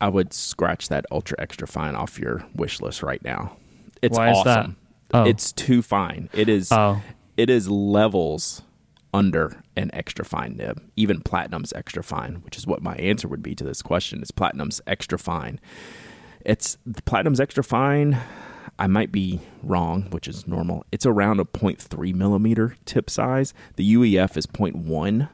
I 0.00 0.08
would 0.08 0.32
scratch 0.32 0.88
that 0.88 1.04
ultra 1.10 1.36
extra 1.40 1.66
fine 1.66 1.96
off 1.96 2.16
your 2.16 2.46
wish 2.54 2.80
list 2.80 3.02
right 3.02 3.24
now. 3.24 3.56
It's 4.02 4.16
Why 4.16 4.30
is 4.30 4.44
that? 4.44 4.58
awesome. 4.60 4.76
Oh. 5.12 5.24
It's 5.24 5.50
too 5.50 5.82
fine. 5.82 6.30
It 6.32 6.48
is. 6.48 6.70
Oh, 6.70 7.02
it 7.36 7.50
is 7.50 7.68
levels 7.68 8.62
under 9.12 9.62
an 9.76 9.90
extra 9.92 10.24
fine 10.24 10.56
nib. 10.56 10.82
Even 10.96 11.20
platinum's 11.20 11.72
extra 11.72 12.02
fine, 12.02 12.36
which 12.44 12.56
is 12.56 12.66
what 12.66 12.82
my 12.82 12.94
answer 12.96 13.28
would 13.28 13.42
be 13.42 13.54
to 13.54 13.64
this 13.64 13.82
question. 13.82 14.22
Is 14.22 14.30
platinum's 14.30 14.80
extra 14.86 15.18
fine? 15.18 15.60
It's 16.44 16.78
platinum's 17.04 17.40
extra 17.40 17.64
fine. 17.64 18.18
I 18.78 18.86
might 18.86 19.10
be 19.10 19.40
wrong, 19.62 20.08
which 20.10 20.28
is 20.28 20.46
normal. 20.46 20.84
It's 20.92 21.06
around 21.06 21.40
a 21.40 21.44
0.3 21.44 22.14
millimeter 22.14 22.76
tip 22.84 23.10
size. 23.10 23.52
The 23.76 23.94
UEF 23.94 24.36
is 24.36 24.46
0.1. 24.46 25.28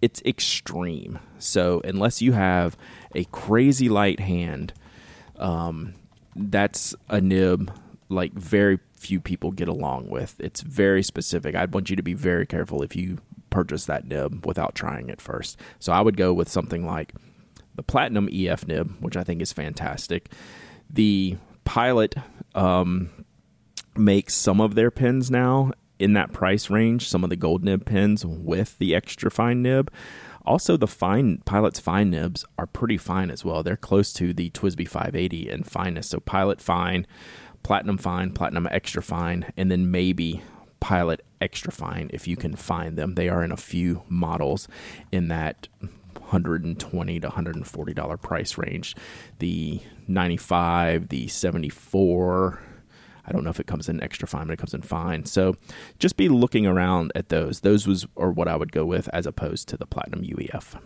It's 0.00 0.22
extreme. 0.22 1.18
So 1.38 1.80
unless 1.82 2.22
you 2.22 2.32
have 2.32 2.76
a 3.14 3.24
crazy 3.24 3.88
light 3.88 4.20
hand, 4.20 4.72
um, 5.36 5.94
that's 6.36 6.94
a 7.08 7.20
nib 7.20 7.72
like 8.08 8.32
very 8.32 8.78
few 8.98 9.20
people 9.20 9.50
get 9.50 9.68
along 9.68 10.08
with. 10.08 10.36
It's 10.38 10.60
very 10.60 11.02
specific. 11.02 11.54
I'd 11.54 11.72
want 11.74 11.90
you 11.90 11.96
to 11.96 12.02
be 12.02 12.14
very 12.14 12.46
careful 12.46 12.82
if 12.82 12.94
you 12.94 13.18
purchase 13.50 13.86
that 13.86 14.06
nib 14.06 14.44
without 14.44 14.74
trying 14.74 15.08
it 15.08 15.20
first. 15.20 15.58
So 15.78 15.92
I 15.92 16.00
would 16.00 16.16
go 16.16 16.32
with 16.32 16.48
something 16.48 16.84
like 16.86 17.14
the 17.74 17.82
Platinum 17.82 18.28
EF 18.32 18.66
nib, 18.66 18.96
which 19.00 19.16
I 19.16 19.24
think 19.24 19.40
is 19.40 19.52
fantastic. 19.52 20.30
The 20.90 21.36
Pilot 21.64 22.14
um, 22.54 23.10
makes 23.96 24.34
some 24.34 24.60
of 24.60 24.74
their 24.74 24.90
pins 24.90 25.30
now 25.30 25.72
in 25.98 26.12
that 26.12 26.32
price 26.32 26.70
range, 26.70 27.08
some 27.08 27.24
of 27.24 27.30
the 27.30 27.36
gold 27.36 27.64
nib 27.64 27.84
pins 27.84 28.24
with 28.24 28.78
the 28.78 28.94
extra 28.94 29.30
fine 29.30 29.62
nib. 29.62 29.92
Also, 30.44 30.76
the 30.78 30.86
fine 30.86 31.42
Pilot's 31.44 31.78
fine 31.78 32.10
nibs 32.10 32.44
are 32.56 32.66
pretty 32.66 32.96
fine 32.96 33.30
as 33.30 33.44
well. 33.44 33.62
They're 33.62 33.76
close 33.76 34.12
to 34.14 34.32
the 34.32 34.48
TWSBI 34.50 34.88
580 34.88 35.50
in 35.50 35.62
fineness. 35.62 36.08
So 36.08 36.20
Pilot 36.20 36.62
fine, 36.62 37.06
Platinum 37.68 37.98
fine, 37.98 38.32
Platinum 38.32 38.66
extra 38.70 39.02
fine, 39.02 39.52
and 39.54 39.70
then 39.70 39.90
maybe 39.90 40.40
Pilot 40.80 41.22
extra 41.38 41.70
fine 41.70 42.08
if 42.14 42.26
you 42.26 42.34
can 42.34 42.56
find 42.56 42.96
them. 42.96 43.14
They 43.14 43.28
are 43.28 43.44
in 43.44 43.52
a 43.52 43.58
few 43.58 44.04
models 44.08 44.68
in 45.12 45.28
that 45.28 45.68
120 46.14 47.20
to 47.20 47.26
140 47.26 47.92
dollar 47.92 48.16
price 48.16 48.56
range. 48.56 48.96
The 49.38 49.82
95, 50.06 51.08
the 51.08 51.28
74. 51.28 52.58
I 53.26 53.32
don't 53.32 53.44
know 53.44 53.50
if 53.50 53.60
it 53.60 53.66
comes 53.66 53.90
in 53.90 54.02
extra 54.02 54.26
fine, 54.26 54.46
but 54.46 54.54
it 54.54 54.58
comes 54.58 54.72
in 54.72 54.80
fine. 54.80 55.26
So 55.26 55.54
just 55.98 56.16
be 56.16 56.30
looking 56.30 56.66
around 56.66 57.12
at 57.14 57.28
those. 57.28 57.60
Those 57.60 57.86
was 57.86 58.06
or 58.16 58.32
what 58.32 58.48
I 58.48 58.56
would 58.56 58.72
go 58.72 58.86
with 58.86 59.10
as 59.12 59.26
opposed 59.26 59.68
to 59.68 59.76
the 59.76 59.84
platinum 59.84 60.22
UEF. 60.22 60.80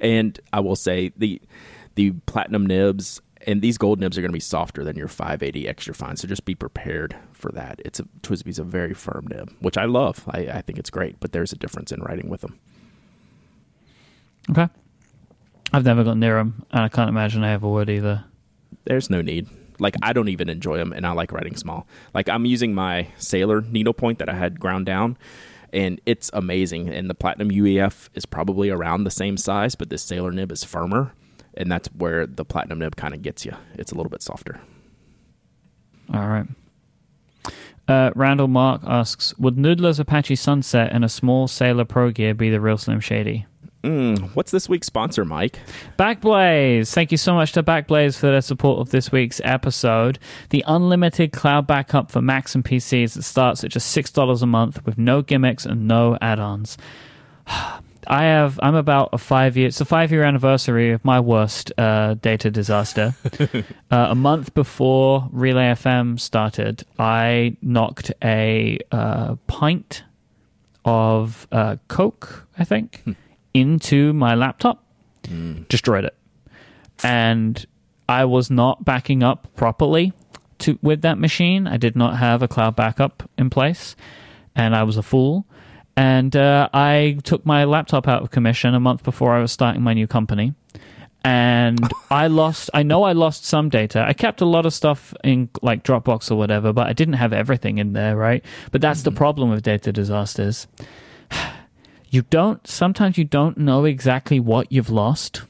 And 0.00 0.40
I 0.52 0.58
will 0.58 0.74
say 0.74 1.12
the 1.16 1.40
the 1.94 2.10
platinum 2.26 2.66
nibs 2.66 3.20
and 3.46 3.62
these 3.62 3.78
gold 3.78 4.00
nibs 4.00 4.18
are 4.18 4.20
going 4.20 4.30
to 4.30 4.36
be 4.36 4.40
softer 4.40 4.84
than 4.84 4.96
your 4.96 5.08
580 5.08 5.68
extra 5.68 5.94
fine. 5.94 6.16
So 6.16 6.28
just 6.28 6.44
be 6.44 6.54
prepared 6.54 7.16
for 7.32 7.50
that. 7.52 7.80
It's 7.84 8.00
a 8.00 8.04
TWSBI's 8.22 8.58
a 8.58 8.64
very 8.64 8.94
firm 8.94 9.26
nib, 9.28 9.54
which 9.60 9.78
I 9.78 9.86
love. 9.86 10.24
I, 10.28 10.40
I 10.46 10.60
think 10.62 10.78
it's 10.78 10.90
great, 10.90 11.18
but 11.20 11.32
there's 11.32 11.52
a 11.52 11.56
difference 11.56 11.92
in 11.92 12.00
writing 12.02 12.28
with 12.28 12.42
them. 12.42 12.58
Okay. 14.50 14.68
I've 15.72 15.84
never 15.84 16.04
got 16.04 16.16
near 16.16 16.36
them, 16.36 16.66
and 16.72 16.82
I 16.82 16.88
can't 16.88 17.08
imagine 17.08 17.44
I 17.44 17.52
ever 17.52 17.68
would 17.68 17.88
either. 17.88 18.24
There's 18.84 19.08
no 19.08 19.22
need. 19.22 19.48
Like 19.78 19.94
I 20.02 20.12
don't 20.12 20.28
even 20.28 20.48
enjoy 20.48 20.76
them, 20.76 20.92
and 20.92 21.06
I 21.06 21.12
like 21.12 21.32
writing 21.32 21.56
small. 21.56 21.86
Like 22.12 22.28
I'm 22.28 22.44
using 22.44 22.74
my 22.74 23.08
Sailor 23.16 23.62
needlepoint 23.62 24.18
that 24.18 24.28
I 24.28 24.34
had 24.34 24.60
ground 24.60 24.86
down, 24.86 25.16
and 25.72 26.00
it's 26.04 26.30
amazing. 26.34 26.88
And 26.88 27.08
the 27.08 27.14
Platinum 27.14 27.50
UEF 27.50 28.08
is 28.14 28.26
probably 28.26 28.68
around 28.68 29.04
the 29.04 29.10
same 29.10 29.36
size, 29.36 29.76
but 29.76 29.88
this 29.88 30.02
Sailor 30.02 30.32
nib 30.32 30.50
is 30.50 30.64
firmer, 30.64 31.12
and 31.56 31.70
that's 31.70 31.88
where 31.88 32.26
the 32.26 32.44
Platinum 32.44 32.78
nib 32.78 32.96
kind 32.96 33.14
of 33.14 33.22
gets 33.22 33.44
you. 33.44 33.52
It's 33.74 33.92
a 33.92 33.94
little 33.94 34.10
bit 34.10 34.22
softer. 34.22 34.60
All 36.12 36.28
right. 36.28 36.46
Uh, 37.88 38.10
Randall 38.14 38.48
Mark 38.48 38.82
asks, 38.86 39.36
would 39.38 39.56
Noodler's 39.56 39.98
Apache 39.98 40.36
Sunset 40.36 40.92
and 40.92 41.04
a 41.04 41.08
small 41.08 41.48
Sailor 41.48 41.84
Pro 41.84 42.10
Gear 42.10 42.34
be 42.34 42.48
the 42.48 42.60
real 42.60 42.78
Slim 42.78 43.00
Shady? 43.00 43.46
Mm, 43.82 44.36
what's 44.36 44.50
this 44.50 44.68
week's 44.68 44.86
sponsor, 44.86 45.24
Myke? 45.24 45.56
Backblaze. 45.98 46.92
Thank 46.92 47.10
you 47.10 47.16
so 47.16 47.34
much 47.34 47.52
to 47.52 47.62
Backblaze 47.62 48.18
for 48.18 48.26
their 48.26 48.42
support 48.42 48.78
of 48.78 48.90
this 48.90 49.10
week's 49.10 49.40
episode. 49.42 50.18
The 50.50 50.62
unlimited 50.66 51.32
cloud 51.32 51.66
backup 51.66 52.10
for 52.10 52.20
Macs 52.20 52.54
and 52.54 52.64
PCs 52.64 53.14
that 53.14 53.22
starts 53.22 53.64
at 53.64 53.70
just 53.70 53.96
$6 53.96 54.42
a 54.42 54.46
month 54.46 54.84
with 54.84 54.98
no 54.98 55.22
gimmicks 55.22 55.64
and 55.64 55.88
no 55.88 56.18
add-ons. 56.20 56.76
I 58.06 58.24
have. 58.24 58.58
I'm 58.62 58.74
about 58.74 59.10
a 59.12 59.18
five 59.18 59.56
year. 59.56 59.68
It's 59.68 59.80
a 59.80 59.84
five 59.84 60.10
year 60.12 60.24
anniversary 60.24 60.92
of 60.92 61.04
my 61.04 61.20
worst 61.20 61.72
uh, 61.78 62.14
data 62.14 62.50
disaster. 62.50 63.14
uh, 63.90 64.06
a 64.10 64.14
month 64.14 64.54
before 64.54 65.28
Relay 65.32 65.72
FM 65.72 66.18
started, 66.18 66.84
I 66.98 67.56
knocked 67.62 68.12
a 68.22 68.78
uh, 68.90 69.36
pint 69.46 70.04
of 70.84 71.46
uh, 71.52 71.76
Coke, 71.88 72.46
I 72.58 72.64
think, 72.64 73.02
hmm. 73.04 73.12
into 73.52 74.12
my 74.12 74.34
laptop, 74.34 74.82
mm. 75.24 75.68
destroyed 75.68 76.04
it, 76.04 76.16
and 77.04 77.64
I 78.08 78.24
was 78.24 78.50
not 78.50 78.84
backing 78.84 79.22
up 79.22 79.54
properly 79.56 80.12
to 80.60 80.78
with 80.82 81.02
that 81.02 81.18
machine. 81.18 81.66
I 81.66 81.76
did 81.76 81.96
not 81.96 82.16
have 82.16 82.42
a 82.42 82.48
cloud 82.48 82.76
backup 82.76 83.28
in 83.36 83.50
place, 83.50 83.94
and 84.54 84.74
I 84.74 84.84
was 84.84 84.96
a 84.96 85.02
fool 85.02 85.46
and 86.00 86.34
uh, 86.34 86.66
I 86.72 87.18
took 87.24 87.44
my 87.44 87.64
laptop 87.64 88.08
out 88.08 88.22
of 88.22 88.30
commission 88.30 88.74
a 88.74 88.80
month 88.80 89.02
before 89.02 89.34
I 89.34 89.40
was 89.40 89.52
starting 89.52 89.82
my 89.82 89.92
new 89.92 90.06
company. 90.06 90.54
And 91.24 91.78
I 92.10 92.28
lost, 92.28 92.70
I 92.72 92.84
know 92.84 93.02
I 93.02 93.12
lost 93.12 93.44
some 93.44 93.68
data. 93.68 94.02
I 94.08 94.14
kept 94.14 94.40
a 94.40 94.46
lot 94.46 94.64
of 94.64 94.72
stuff 94.72 95.12
in 95.22 95.50
like 95.60 95.84
Dropbox 95.84 96.30
or 96.30 96.36
whatever, 96.36 96.72
but 96.72 96.86
I 96.86 96.94
didn't 96.94 97.14
have 97.14 97.34
everything 97.34 97.76
in 97.76 97.92
there, 97.92 98.16
right? 98.16 98.42
But 98.72 98.80
that's 98.80 99.00
mm-hmm. 99.00 99.10
the 99.10 99.16
problem 99.18 99.50
with 99.50 99.62
data 99.62 99.92
disasters. 99.92 100.66
You 102.12 102.22
don't, 102.22 102.66
sometimes 102.66 103.18
you 103.18 103.22
don't 103.24 103.56
know 103.56 103.84
exactly 103.84 104.40
what 104.40 104.72
you've 104.72 104.90
lost. 104.90 105.42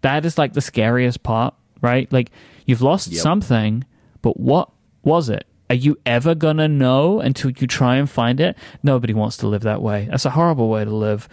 That 0.00 0.24
is 0.24 0.38
like 0.38 0.54
the 0.54 0.62
scariest 0.62 1.22
part, 1.22 1.52
right? 1.82 2.10
Like 2.10 2.30
you've 2.64 2.80
lost 2.80 3.08
yep. 3.08 3.20
something, 3.20 3.84
but 4.22 4.40
what 4.40 4.70
was 5.02 5.28
it? 5.28 5.46
Are 5.70 5.74
you 5.74 5.96
ever 6.04 6.34
gonna 6.34 6.66
know 6.66 7.20
until 7.20 7.52
you 7.52 7.68
try 7.68 7.96
and 7.96 8.10
find 8.10 8.40
it? 8.40 8.58
Nobody 8.82 9.14
wants 9.14 9.36
to 9.38 9.46
live 9.46 9.62
that 9.62 9.80
way. 9.80 10.08
That's 10.10 10.24
a 10.24 10.30
horrible 10.30 10.68
way 10.68 10.84
to 10.84 10.90
live. 10.90 11.28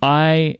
I 0.00 0.58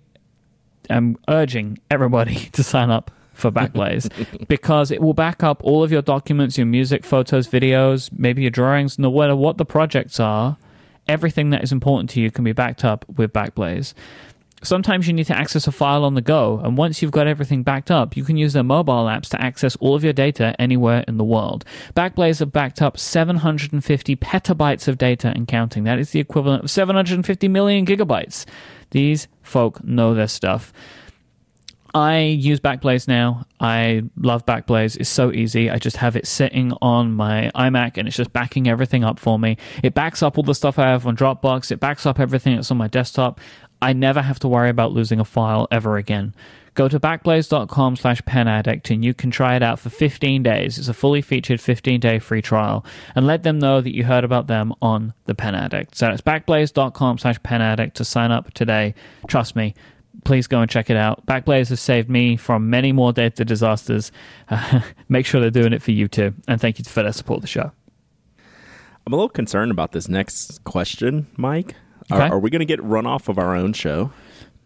am 0.91 1.17
urging 1.29 1.79
everybody 1.89 2.35
to 2.53 2.65
sign 2.65 2.91
up 2.91 3.13
for 3.33 3.53
Backblaze 3.53 4.49
because 4.49 4.91
it 4.91 5.01
will 5.01 5.15
back 5.15 5.45
up 5.45 5.63
all 5.63 5.85
of 5.85 5.93
your 5.93 6.03
documents, 6.03 6.59
your 6.59 6.67
music, 6.67 7.05
photos, 7.05 7.47
videos, 7.47 8.11
maybe 8.13 8.43
your 8.43 8.51
drawings, 8.51 8.99
no 8.99 9.11
matter 9.11 9.37
what 9.37 9.57
the 9.57 9.65
projects 9.65 10.19
are. 10.19 10.57
Everything 11.07 11.51
that 11.51 11.63
is 11.63 11.73
important 11.73 12.11
to 12.11 12.21
you 12.21 12.31
can 12.31 12.45
be 12.45 12.53
backed 12.53 12.85
up 12.85 13.05
with 13.09 13.33
Backblaze 13.33 13.95
sometimes 14.63 15.07
you 15.07 15.13
need 15.13 15.27
to 15.27 15.37
access 15.37 15.67
a 15.67 15.73
file 15.73 16.05
on 16.05 16.15
the 16.15 16.21
go, 16.21 16.61
and 16.63 16.77
once 16.77 17.03
you've 17.03 17.11
got 17.11 17.27
everything 17.27 17.63
backed 17.63 17.91
up, 17.91 18.17
you 18.17 18.25
can 18.25 18.37
use 18.37 18.53
their 18.53 18.63
mobile 18.63 19.07
apps 19.07 19.29
to 19.31 19.41
access 19.41 19.77
all 19.77 19.95
of 19.95 20.05
your 20.05 20.13
data 20.13 20.55
anywhere 20.59 21.05
in 21.09 21.17
the 21.17 21.25
world. 21.25 21.65
Backblaze 21.95 22.41
have 22.41 22.53
backed 22.53 22.83
up 22.83 22.99
750 22.99 24.17
petabytes 24.17 24.89
of 24.89 24.99
data 24.99 25.33
and 25.35 25.49
counting. 25.49 25.85
That 25.85 25.99
is 25.99 26.11
the 26.11 26.21
equivalent 26.21 26.65
of 26.65 26.71
750 26.71 27.49
million 27.49 27.87
gigabytes. 27.87 28.45
These 28.91 29.29
folk 29.43 29.83
know 29.85 30.15
their 30.15 30.29
stuff. 30.29 30.73
I 31.93 32.19
use 32.19 32.61
Backblaze 32.61 33.09
now. 33.09 33.47
I 33.59 34.03
love 34.17 34.47
Backblaze. 34.47 34.97
It's 34.97 35.11
so 35.11 35.33
easy. 35.33 35.71
I 35.71 35.79
just 35.79 35.97
have 35.97 36.17
it 36.17 36.27
sitting 36.27 36.73
on 36.81 37.13
my 37.13 37.51
iMac 37.55 37.97
and 37.97 38.07
it's 38.07 38.17
just 38.17 38.33
backing 38.33 38.69
everything 38.69 39.03
up 39.03 39.19
for 39.19 39.39
me. 39.39 39.57
It 39.83 39.95
backs 39.95 40.23
up 40.23 40.39
all 40.39 40.45
the 40.45 40.55
stuff 40.55 40.79
I 40.79 40.91
have 40.91 41.07
on 41.07 41.17
Dropbox. 41.17 41.73
It 41.73 41.81
backs 41.81 42.07
up 42.07 42.21
everything 42.21 42.55
that's 42.55 42.71
on 42.71 42.77
my 42.77 42.89
desktop. 42.89 43.41
I 43.83 43.93
never 43.93 44.23
have 44.23 44.39
to 44.41 44.49
worry 44.49 44.71
about 44.71 44.93
losing 44.93 45.21
a 45.21 45.25
file 45.25 45.67
ever 45.71 45.97
again. 45.97 46.35
Go 46.75 46.89
to 46.89 47.01
backblaze.com 47.01 47.97
slash 47.97 48.23
penaddict 48.23 48.91
and 48.91 49.05
you 49.05 49.13
can 49.13 49.31
try 49.31 49.57
it 49.57 49.63
out 49.63 49.79
for 49.79 49.91
15 49.91 50.43
days. 50.43 50.79
It's 50.79 50.89
a 50.89 50.95
fully 50.95 51.21
featured 51.21 51.61
15 51.61 51.99
day 52.01 52.19
free 52.19 52.43
trial 52.43 52.85
and 53.15 53.27
let 53.27 53.43
them 53.43 53.59
know 53.59 53.81
that 53.81 53.95
you 53.95 54.05
heard 54.05 54.25
about 54.25 54.47
them 54.47 54.73
on 54.81 55.13
the 55.27 55.35
Pen 55.35 55.55
Addict. 55.55 55.97
So 55.97 56.09
it's 56.11 56.23
backblaze.com 56.23 57.19
slash 57.19 57.41
penaddict 57.41 57.95
to 57.95 58.05
sign 58.05 58.31
up 58.31 58.55
today. 58.55 58.95
Trust 59.27 59.57
me, 59.57 59.75
please 60.25 60.47
go 60.47 60.61
and 60.61 60.71
check 60.71 60.91
it 60.91 60.97
out. 60.97 61.27
Backblaze 61.27 61.71
has 61.71 61.81
saved 61.81 62.09
me 62.09 62.37
from 62.37 62.71
many 62.71 62.93
more 62.93 63.13
data 63.13 63.45
disasters. 63.45 64.13
Make 65.09 65.27
sure 65.27 65.41
they're 65.41 65.51
doing 65.51 65.73
it 65.73 65.83
for 65.83 65.91
you 65.91 66.07
too. 66.07 66.35
And 66.47 66.61
thank 66.61 66.79
you 66.79 66.85
for 66.85 67.03
their 67.03 67.13
support 67.13 67.39
of 67.39 67.43
the 67.43 67.49
show. 67.49 67.73
I'm 69.07 69.13
a 69.13 69.17
little 69.17 69.29
concerned 69.29 69.71
about 69.71 69.93
this 69.93 70.09
next 70.09 70.63
question, 70.65 71.27
Myke. 71.37 71.73
Okay. 72.11 72.23
Are, 72.23 72.35
are 72.35 72.39
we 72.39 72.51
going 72.51 72.61
to 72.61 72.67
get 72.67 72.83
run 72.83 73.07
off 73.07 73.29
of 73.29 73.39
our 73.39 73.55
own 73.55 73.73
show? 73.73 74.13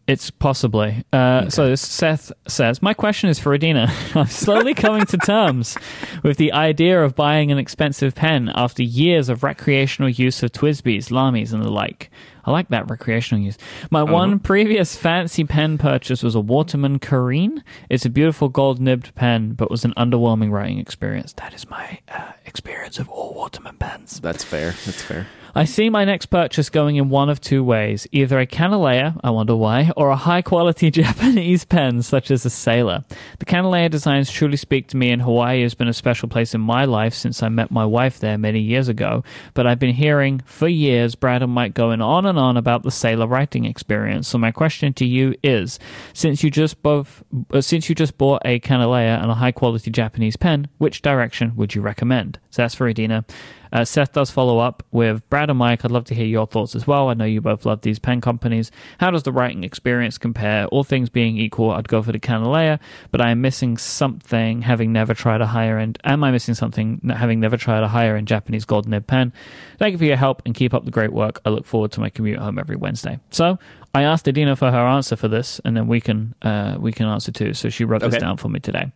It's 0.07 0.31
possibly. 0.31 1.03
Uh, 1.15 1.41
okay. 1.43 1.51
So 1.51 1.75
Seth 1.77 2.31
says, 2.47 2.83
My 2.83 2.93
question 2.93 3.31
is 3.31 3.39
for 3.39 3.55
Adina. 3.55 3.91
I'm 4.15 4.27
slowly 4.27 4.75
coming 4.75 5.07
to 5.07 5.17
terms 5.17 5.79
with 6.23 6.37
the 6.37 6.53
idea 6.53 7.03
of 7.03 7.15
buying 7.15 7.51
an 7.51 7.57
expensive 7.57 8.15
pen 8.15 8.51
after 8.55 8.83
years 8.83 9.31
of 9.31 9.43
recreational 9.43 10.11
use 10.11 10.43
of 10.43 10.53
TWSBIs, 10.53 11.11
Lamys, 11.11 11.55
and 11.55 11.65
the 11.65 11.71
like. 11.71 12.11
I 12.45 12.51
like 12.51 12.69
that 12.69 12.91
recreational 12.91 13.43
use. 13.43 13.57
My 13.91 14.03
uh-huh. 14.03 14.13
one 14.13 14.39
previous 14.41 14.95
fancy 14.95 15.45
pen 15.45 15.79
purchase 15.79 16.23
was 16.23 16.35
a 16.35 16.41
Waterman 16.41 16.99
Carène. 16.99 17.63
It's 17.89 18.05
a 18.05 18.11
beautiful 18.11 18.51
gold 18.51 18.81
nibbed 18.81 19.15
pen, 19.15 19.55
but 19.55 19.71
was 19.71 19.87
an 19.87 19.95
underwhelming 19.97 20.51
writing 20.51 20.79
experience. 20.79 21.33
That 21.35 21.55
is 21.55 21.71
my 21.71 22.01
uh, 22.09 22.33
experience 22.45 22.99
of 22.99 23.09
all 23.09 23.33
Waterman 23.33 23.77
pens. 23.79 24.21
That's 24.21 24.45
fair. 24.45 24.75
That's 24.85 25.01
fair. 25.01 25.29
I 25.57 25.67
see 25.67 25.89
my 25.89 26.05
next 26.05 26.27
purchase 26.27 26.69
going 26.69 26.97
in 26.97 27.11
one 27.11 27.29
of 27.29 27.41
two 27.41 27.63
ways 27.63 28.09
either 28.11 28.41
a 28.41 28.47
Kanilea, 28.47 29.21
I 29.23 29.31
wonder 29.31 29.55
why, 29.55 29.93
or 29.97 30.11
a 30.11 30.17
high 30.17 30.43
quality 30.43 30.91
Japanese 30.91 31.65
pen 31.65 32.03
such 32.03 32.33
as 32.33 32.45
a 32.45 32.51
Sailor. 32.51 33.05
The 33.39 33.45
Kanilea 33.45 33.89
designs 33.89 34.33
truly 34.33 34.57
speak 34.57 34.89
to 34.89 34.97
me, 34.97 35.13
and 35.13 35.23
Hawaii 35.23 35.63
has 35.63 35.75
been 35.75 35.87
a 35.87 35.93
special 35.93 36.29
place 36.29 36.57
in 36.57 36.61
my 36.61 36.87
life 36.87 37.15
since 37.15 37.41
I 37.41 37.51
met 37.51 37.71
my 37.71 37.85
wife 37.85 38.19
there 38.19 38.37
many 38.37 38.59
years 38.59 38.89
ago. 38.89 39.23
But 39.55 39.69
I've 39.69 39.79
been 39.79 39.95
hearing 39.95 40.43
for 40.45 40.67
years 40.67 41.15
Brad 41.15 41.41
and 41.41 41.57
Myke 41.57 41.75
going 41.75 42.01
on 42.01 42.27
and 42.27 42.37
on 42.37 42.57
about 42.57 42.83
the 42.83 42.91
Sailor 42.91 43.29
writing 43.29 43.65
experience. 43.65 44.27
So 44.27 44.39
my 44.39 44.51
question 44.51 44.93
to 44.95 45.07
you 45.07 45.37
is 45.45 45.79
since 46.15 46.43
you 46.43 46.51
just 46.51 46.83
both 46.83 47.23
uh, 47.53 47.61
since 47.61 47.89
you 47.89 47.95
just 47.95 48.19
bought 48.19 48.43
a 48.45 48.59
Kanilea 48.59 49.23
and 49.23 49.31
a 49.31 49.35
high 49.35 49.53
quality 49.53 49.93
Japanese 49.93 50.37
pen, 50.37 50.67
which 50.79 51.01
direction 51.01 51.55
would 51.55 51.77
you 51.77 51.81
recommend? 51.81 52.41
So 52.51 52.63
that's 52.63 52.75
for 52.75 52.89
Adina. 52.89 53.25
Uh, 53.75 53.85
Seth 53.85 54.13
does 54.13 54.31
follow 54.31 54.61
up 54.61 54.85
with 54.93 55.29
Brad 55.29 55.51
and 55.51 55.61
Myke. 55.61 55.85
I'd 55.85 55.91
love 55.91 56.05
to 56.05 56.15
hear 56.15 56.25
your 56.27 56.47
thoughts 56.47 56.77
as 56.77 56.87
well. 56.87 57.09
I 57.09 57.15
know 57.15 57.25
you 57.25 57.41
both 57.41 57.67
love 57.67 57.81
these 57.81 57.99
pen 57.99 58.21
companies. 58.21 58.71
How 58.99 59.11
does 59.11 59.25
the 59.25 59.33
writing 59.33 59.65
experience 59.65 60.17
compare? 60.17 60.67
All 60.67 60.85
things 60.85 61.11
being 61.11 61.37
equal, 61.37 61.73
I'd 61.73 61.89
go 61.89 62.01
for 62.01 62.13
the 62.13 62.21
Kanilea, 62.21 62.79
but 63.11 63.21
I 63.21 63.31
am 63.31 63.41
missing 63.41 63.77
something 63.77 64.63
having 64.63 64.93
never 64.93 65.13
tried 65.13 65.41
a 65.41 65.47
higher 65.49 65.77
end. 65.77 65.99
Am 66.05 66.23
I 66.23 66.31
missing 66.31 66.55
something 66.55 67.01
having 67.15 67.41
never 67.41 67.57
tried 67.57 67.83
a 67.83 67.89
higher 67.89 68.17
end 68.17 68.29
Japanese 68.29 68.65
gold 68.65 68.89
nib 68.89 69.09
pen? 69.09 69.33
Thank 69.79 69.93
you 69.93 69.99
for 69.99 70.05
your 70.05 70.17
help 70.17 70.41
and 70.47 70.55
keep 70.55 70.73
up 70.73 70.85
the 70.85 70.93
great 70.93 71.13
work. 71.13 71.41
I 71.45 71.51
look 71.51 71.67
forward 71.67 71.91
to 71.93 72.01
my 72.01 72.11
commute 72.11 72.39
home 72.39 72.61
every 72.61 72.77
Wednesday. 72.77 73.19
So 73.31 73.59
I 73.93 74.03
asked 74.03 74.29
Adina 74.29 74.55
for 74.55 74.71
her 74.71 74.87
answer 74.87 75.17
for 75.17 75.27
this, 75.27 75.61
and 75.65 75.77
then 75.77 75.89
we 75.89 76.01
can 76.01 76.35
uh, 76.43 76.77
we 76.79 76.93
can 76.93 77.07
answer 77.07 77.33
too. 77.33 77.55
So 77.55 77.71
she 77.71 77.85
wrote 77.85 78.03
this 78.03 78.21
down 78.21 78.37
for 78.37 78.49
me 78.49 78.61
today. 78.61 78.93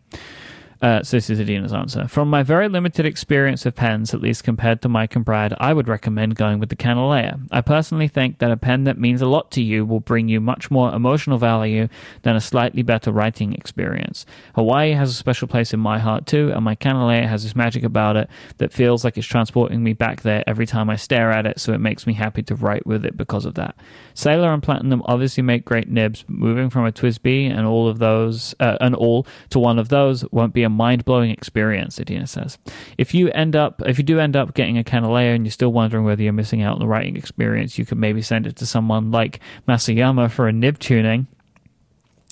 Uh, 0.81 1.03
so 1.03 1.17
this 1.17 1.29
is 1.29 1.39
Adina's 1.39 1.73
answer. 1.73 2.07
From 2.07 2.29
my 2.29 2.41
very 2.41 2.69
limited 2.69 3.05
experience 3.05 3.65
of 3.65 3.75
pens, 3.75 4.13
at 4.13 4.21
least 4.21 4.45
compared 4.45 4.81
to 4.81 4.87
Myke 4.87 5.15
and 5.15 5.25
Brad, 5.25 5.53
I 5.59 5.73
would 5.73 5.89
recommend 5.89 6.35
going 6.35 6.59
with 6.59 6.69
the 6.69 6.77
Kanilea. 6.77 7.47
I 7.51 7.59
personally 7.59 8.07
think 8.07 8.39
that 8.39 8.51
a 8.51 8.55
pen 8.55 8.85
that 8.85 8.97
means 8.97 9.21
a 9.21 9.25
lot 9.25 9.51
to 9.51 9.61
you 9.61 9.85
will 9.85 9.99
bring 9.99 10.29
you 10.29 10.39
much 10.39 10.71
more 10.71 10.93
emotional 10.93 11.37
value 11.37 11.89
than 12.21 12.37
a 12.37 12.41
slightly 12.41 12.81
better 12.81 13.11
writing 13.11 13.53
experience. 13.53 14.25
Hawaii 14.55 14.91
has 14.93 15.09
a 15.09 15.13
special 15.15 15.49
place 15.49 15.73
in 15.73 15.81
my 15.81 15.99
heart 15.99 16.25
too, 16.25 16.53
and 16.53 16.63
my 16.63 16.75
Kanilea 16.75 17.27
has 17.27 17.43
this 17.43 17.57
magic 17.57 17.83
about 17.83 18.15
it 18.15 18.29
that 18.57 18.71
feels 18.71 19.03
like 19.03 19.17
it's 19.17 19.27
transporting 19.27 19.83
me 19.83 19.91
back 19.91 20.21
there 20.21 20.45
every 20.47 20.65
time 20.65 20.89
I 20.89 20.95
stare 20.95 21.31
at 21.31 21.45
it, 21.45 21.59
so 21.59 21.73
it 21.73 21.79
makes 21.79 22.07
me 22.07 22.13
happy 22.13 22.41
to 22.43 22.55
write 22.55 22.87
with 22.87 23.05
it 23.05 23.17
because 23.17 23.43
of 23.43 23.55
that. 23.55 23.75
Sailor 24.13 24.53
and 24.53 24.63
Platinum 24.63 25.01
obviously 25.05 25.43
make 25.43 25.65
great 25.65 25.89
nibs. 25.89 26.23
Moving 26.29 26.69
from 26.69 26.85
a 26.85 26.91
TWSBI 26.93 27.51
and 27.51 27.67
all 27.67 27.89
of 27.89 27.99
those, 27.99 28.55
uh, 28.61 28.77
and 28.79 28.95
all 28.95 29.27
to 29.49 29.59
one 29.59 29.77
of 29.77 29.89
those 29.89 30.23
won't 30.31 30.53
be 30.53 30.63
a 30.63 30.68
mind 30.69 31.05
blowing 31.05 31.31
experience. 31.31 31.99
Adina 31.99 32.27
says. 32.27 32.57
If 32.97 33.13
you 33.13 33.29
end 33.31 33.55
up, 33.55 33.81
if 33.85 33.97
you 33.97 34.03
do 34.03 34.19
end 34.19 34.35
up 34.35 34.53
getting 34.53 34.77
a 34.77 34.83
Kanilea 34.83 35.35
and 35.35 35.45
you're 35.45 35.51
still 35.51 35.73
wondering 35.73 36.05
whether 36.05 36.23
you're 36.23 36.33
missing 36.33 36.61
out 36.61 36.73
on 36.73 36.79
the 36.79 36.87
writing 36.87 37.17
experience, 37.17 37.77
you 37.77 37.85
could 37.85 37.97
maybe 37.97 38.21
send 38.21 38.47
it 38.47 38.55
to 38.57 38.65
someone 38.65 39.11
like 39.11 39.39
Masuyama 39.67 40.31
for 40.31 40.47
a 40.47 40.53
nib 40.53 40.79
tuning. 40.79 41.27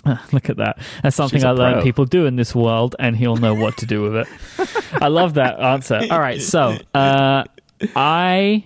Look 0.31 0.49
at 0.49 0.57
that. 0.57 0.79
That's 1.03 1.15
something 1.15 1.43
I 1.43 1.49
a 1.49 1.53
I 1.53 1.55
learned 1.55 1.75
pro. 1.75 1.83
people 1.83 2.05
do 2.05 2.25
in 2.25 2.35
this 2.35 2.55
world, 2.55 2.95
and 2.99 3.15
he'll 3.15 3.35
know 3.35 3.53
what 3.53 3.77
to 3.77 3.85
do 3.85 4.01
with 4.01 4.15
it. 4.15 4.27
I 5.01 5.07
love 5.07 5.35
that 5.35 5.59
answer. 5.59 6.01
All 6.09 6.19
right, 6.19 6.41
so 6.41 6.77
uh, 6.93 7.43
I 7.95 8.65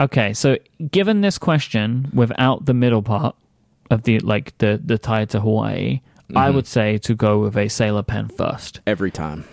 okay. 0.00 0.32
So 0.34 0.58
given 0.90 1.20
this 1.20 1.38
question 1.38 2.10
without 2.12 2.66
the 2.66 2.74
middle 2.74 3.02
part 3.02 3.36
of 3.90 4.02
the 4.02 4.18
like 4.20 4.56
the 4.58 4.80
the 4.84 4.98
tie 4.98 5.24
to 5.26 5.40
Hawaii, 5.40 6.00
I 6.34 6.46
Mm-hmm. 6.46 6.56
would 6.56 6.66
say 6.66 6.98
to 6.98 7.14
go 7.14 7.38
with 7.40 7.56
a 7.56 7.68
sailor 7.68 8.02
pen 8.02 8.28
first 8.28 8.80
Every 8.86 9.10
time. 9.10 9.44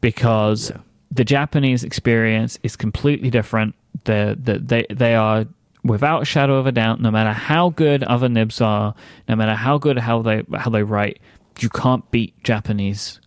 because 0.00 0.70
Yeah. 0.70 0.78
the 1.10 1.24
Japanese 1.24 1.84
experience 1.84 2.58
is 2.62 2.76
completely 2.76 3.30
different. 3.30 3.74
The 4.04 4.36
the 4.42 4.58
they 4.58 4.86
they 4.94 5.14
are 5.14 5.46
without 5.82 6.22
a 6.22 6.24
shadow 6.24 6.56
of 6.56 6.66
a 6.66 6.72
doubt. 6.72 7.00
No 7.00 7.10
matter 7.10 7.32
how 7.32 7.70
good 7.70 8.02
other 8.04 8.28
nibs 8.28 8.60
are, 8.60 8.94
no 9.28 9.36
matter 9.36 9.54
how 9.54 9.78
good 9.78 9.98
how 9.98 10.22
they 10.22 10.42
how 10.54 10.70
they 10.70 10.82
write, 10.82 11.18
you 11.60 11.68
can't 11.68 12.08
beat 12.10 12.34
Japanese 12.44 13.20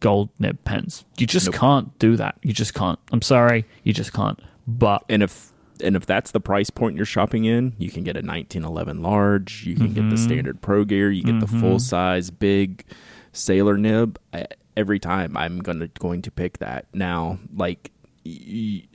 gold 0.00 0.28
nib 0.38 0.62
pens. 0.64 1.04
You 1.18 1.26
just 1.26 1.46
Nope. 1.46 1.54
can't 1.54 1.98
do 1.98 2.16
that. 2.16 2.36
You 2.42 2.52
just 2.52 2.74
can't. 2.74 2.98
I'm 3.12 3.22
sorry, 3.22 3.64
you 3.84 3.92
just 3.92 4.12
can't. 4.12 4.38
But 4.66 5.04
And 5.08 5.22
if 5.22 5.50
and 5.82 5.96
if 5.96 6.06
that's 6.06 6.30
the 6.30 6.40
price 6.40 6.70
point 6.70 6.96
you're 6.96 7.04
shopping 7.04 7.44
in, 7.44 7.74
you 7.78 7.90
can 7.90 8.04
get 8.04 8.16
a 8.16 8.20
1911 8.20 9.02
large, 9.02 9.64
you 9.66 9.76
can 9.76 9.88
get 9.88 9.94
the 9.94 10.16
mm-hmm. 10.16 10.16
standard 10.16 10.60
Pro 10.60 10.84
Gear, 10.84 11.10
you 11.10 11.22
get 11.22 11.40
the 11.40 11.46
mm-hmm. 11.46 11.60
full 11.60 11.78
size 11.78 12.30
big 12.30 12.84
Sailor 13.32 13.76
nib. 13.76 14.18
I, 14.32 14.46
every 14.76 15.00
time 15.00 15.36
I'm 15.36 15.58
going 15.58 15.80
to 15.80 15.88
going 15.98 16.22
to 16.22 16.30
pick 16.30 16.58
that. 16.58 16.86
Now, 16.94 17.38
like 17.54 17.90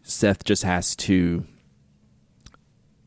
Seth 0.04 0.44
just 0.44 0.64
has 0.64 0.96
to 0.98 1.46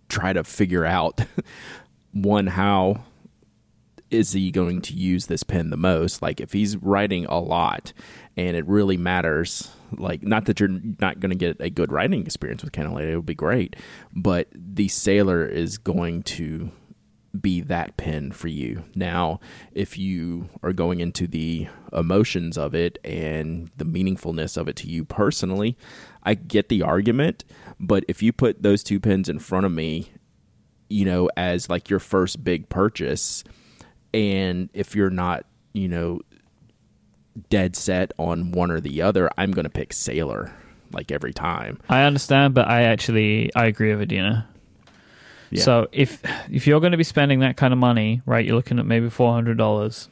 try 0.09 0.33
to 0.33 0.45
figure 0.45 0.85
out 0.85 1.21
one 2.13 2.47
how 2.47 3.05
is 4.11 4.33
he 4.33 4.51
going 4.51 4.81
to 4.81 4.95
use 4.95 5.27
this 5.27 5.43
pen 5.43 5.71
the 5.71 5.77
most? 5.77 6.23
Like 6.23 6.41
if 6.41 6.53
he's 6.53 6.77
writing 6.77 7.27
a 7.27 7.39
lot 7.39 7.93
and 8.37 8.57
it 8.57 8.67
really 8.67 8.97
matters, 8.97 9.71
like 9.93 10.23
not 10.23 10.47
that 10.47 10.61
you're 10.61 10.81
not 11.01 11.21
going 11.21 11.31
to 11.31 11.37
get 11.37 11.61
a 11.61 11.71
good 11.71 11.93
writing 11.93 12.23
experience 12.23 12.63
with 12.63 12.73
Kanilea, 12.73 13.13
it 13.13 13.17
would 13.17 13.27
be 13.27 13.35
great, 13.35 13.77
but 14.13 14.49
the 14.55 14.89
Sailor 14.89 15.47
is 15.47 15.79
going 15.79 16.23
to 16.25 16.71
be 17.41 17.61
that 17.61 17.97
pen 17.97 18.33
for 18.33 18.49
you. 18.49 18.85
Now, 18.95 19.41
if 19.73 19.99
you 19.99 20.49
are 20.63 20.73
going 20.73 21.01
into 21.01 21.27
the 21.27 21.69
emotions 21.93 22.57
of 22.57 22.75
it 22.75 22.99
and 23.05 23.71
the 23.77 23.85
meaningfulness 23.85 24.57
of 24.57 24.69
it 24.69 24.77
to 24.77 24.89
you 24.89 25.05
personally, 25.05 25.77
I 26.23 26.35
get 26.35 26.69
the 26.69 26.83
argument, 26.83 27.45
but 27.79 28.05
if 28.09 28.23
you 28.23 28.33
put 28.33 28.63
those 28.63 28.83
two 28.83 29.01
pens 29.01 29.29
in 29.29 29.39
front 29.39 29.67
of 29.67 29.73
me, 29.73 30.13
you 30.89 31.05
know, 31.05 31.29
as 31.37 31.69
like 31.69 31.91
your 31.91 31.99
first 31.99 32.43
big 32.45 32.69
purchase, 32.69 33.45
and 34.15 34.71
if 34.73 34.95
you're 34.95 35.11
not, 35.11 35.45
you 35.73 35.89
know, 35.89 36.21
dead 37.51 37.77
set 37.77 38.13
on 38.19 38.53
one 38.53 38.71
or 38.71 38.81
the 38.81 39.03
other, 39.03 39.31
I'm 39.37 39.53
going 39.53 39.65
to 39.65 39.71
pick 39.71 39.93
Sailor 39.93 40.53
like 40.93 41.11
every 41.11 41.33
time. 41.33 41.79
I 41.89 42.03
understand. 42.03 42.55
But 42.55 42.69
I 42.69 42.83
actually 42.83 43.55
I 43.55 43.67
agree 43.67 43.93
with 43.95 44.03
Adina. 44.03 44.49
Yeah. 45.51 45.63
So 45.63 45.89
if 45.93 46.21
if 46.51 46.67
you're 46.67 46.81
going 46.81 46.93
to 46.93 46.99
be 46.99 47.05
spending 47.05 47.41
that 47.41 47.57
kind 47.57 47.73
of 47.73 47.79
money, 47.79 48.21
right, 48.27 48.45
you're 48.45 48.57
looking 48.57 48.79
at 48.79 48.87
maybe 48.87 49.09
four 49.11 49.33
hundred 49.33 49.59
dollars. 49.59 50.09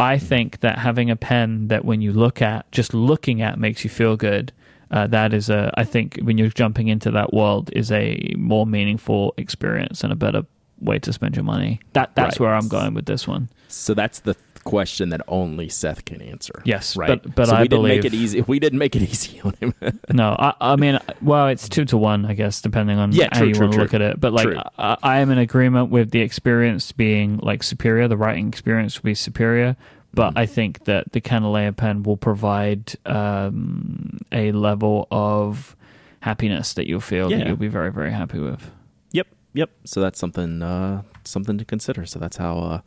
I 0.00 0.18
think 0.18 0.60
that 0.60 0.78
having 0.78 1.10
a 1.10 1.16
pen 1.16 1.68
that 1.68 1.84
when 1.84 2.00
you 2.00 2.12
look 2.12 2.40
at, 2.40 2.70
just 2.70 2.94
looking 2.94 3.42
at, 3.42 3.58
makes 3.58 3.82
you 3.82 3.90
feel 3.90 4.16
good. 4.16 4.52
Uh, 4.92 5.06
that 5.08 5.34
is 5.34 5.50
a, 5.50 5.72
I 5.76 5.82
think, 5.84 6.18
when 6.22 6.38
you're 6.38 6.48
jumping 6.50 6.86
into 6.88 7.10
that 7.10 7.34
world, 7.34 7.70
is 7.74 7.90
a 7.90 8.32
more 8.38 8.64
meaningful 8.64 9.34
experience 9.36 10.04
and 10.04 10.12
a 10.12 10.16
better 10.16 10.42
way 10.80 10.98
to 11.00 11.12
spend 11.12 11.34
your 11.34 11.44
money. 11.44 11.80
That 11.94 12.14
that's 12.14 12.38
Right. 12.38 12.46
where 12.46 12.54
I'm 12.54 12.68
going 12.68 12.94
with 12.94 13.06
this 13.06 13.26
one. 13.26 13.48
So 13.66 13.92
that's 13.92 14.20
the 14.20 14.34
question 14.68 15.08
that 15.08 15.20
only 15.28 15.68
Seth 15.68 16.04
can 16.04 16.20
answer. 16.22 16.62
Yes, 16.64 16.96
right. 16.96 17.08
but- 17.22 17.34
but 17.34 17.46
so 17.48 17.54
I 17.56 17.62
we 17.62 17.68
didn't 17.68 17.82
make 17.84 18.02
believe- 18.02 18.14
it 18.14 18.16
easy. 18.16 18.40
We 18.46 18.58
didn't 18.58 18.78
make 18.78 18.94
it 18.94 19.02
easy 19.02 19.40
on 19.40 19.54
him. 19.60 19.74
No, 20.12 20.36
I, 20.38 20.52
I 20.60 20.76
mean, 20.76 20.98
well, 21.22 21.48
it's 21.48 21.68
two 21.68 21.84
to 21.86 21.96
one, 21.96 22.24
I 22.26 22.34
guess, 22.34 22.60
depending 22.60 22.98
on 22.98 23.12
Yeah, 23.12 23.28
how 23.32 23.38
true, 23.40 23.48
you 23.48 23.54
true, 23.54 23.62
want 23.66 23.72
to 23.74 23.80
look 23.80 23.94
at 23.94 24.00
it. 24.02 24.20
But 24.20 24.32
like. 24.32 24.48
I, 24.78 24.96
I 25.02 25.18
am 25.20 25.30
in 25.30 25.38
agreement 25.38 25.90
with 25.90 26.10
the 26.10 26.20
experience 26.20 26.92
being 26.92 27.38
like 27.38 27.62
superior. 27.62 28.08
The 28.08 28.16
writing 28.16 28.48
experience 28.48 28.96
will 29.02 29.08
be 29.08 29.14
superior, 29.14 29.76
but 30.14 30.30
Mm-hmm. 30.30 30.38
I 30.38 30.46
think 30.46 30.84
that 30.84 31.12
the 31.12 31.20
Kanilea 31.20 31.76
pen 31.76 32.02
will 32.02 32.16
provide 32.16 32.94
um, 33.06 34.18
a 34.32 34.52
level 34.52 35.06
of 35.10 35.76
happiness 36.20 36.74
that 36.74 36.86
you'll 36.88 37.00
feel 37.00 37.28
that 37.30 37.46
you'll 37.46 37.56
be 37.56 37.68
very, 37.68 37.92
very 37.92 38.10
happy 38.12 38.38
with. 38.40 38.70
Yep, 39.12 39.28
yep. 39.54 39.70
So 39.84 40.00
that's 40.00 40.18
something 40.18 40.62
uh, 40.62 41.02
something 41.24 41.58
to 41.58 41.64
consider. 41.64 42.06
So 42.06 42.18
that's 42.18 42.36
how 42.38 42.58
uh, 42.58 42.80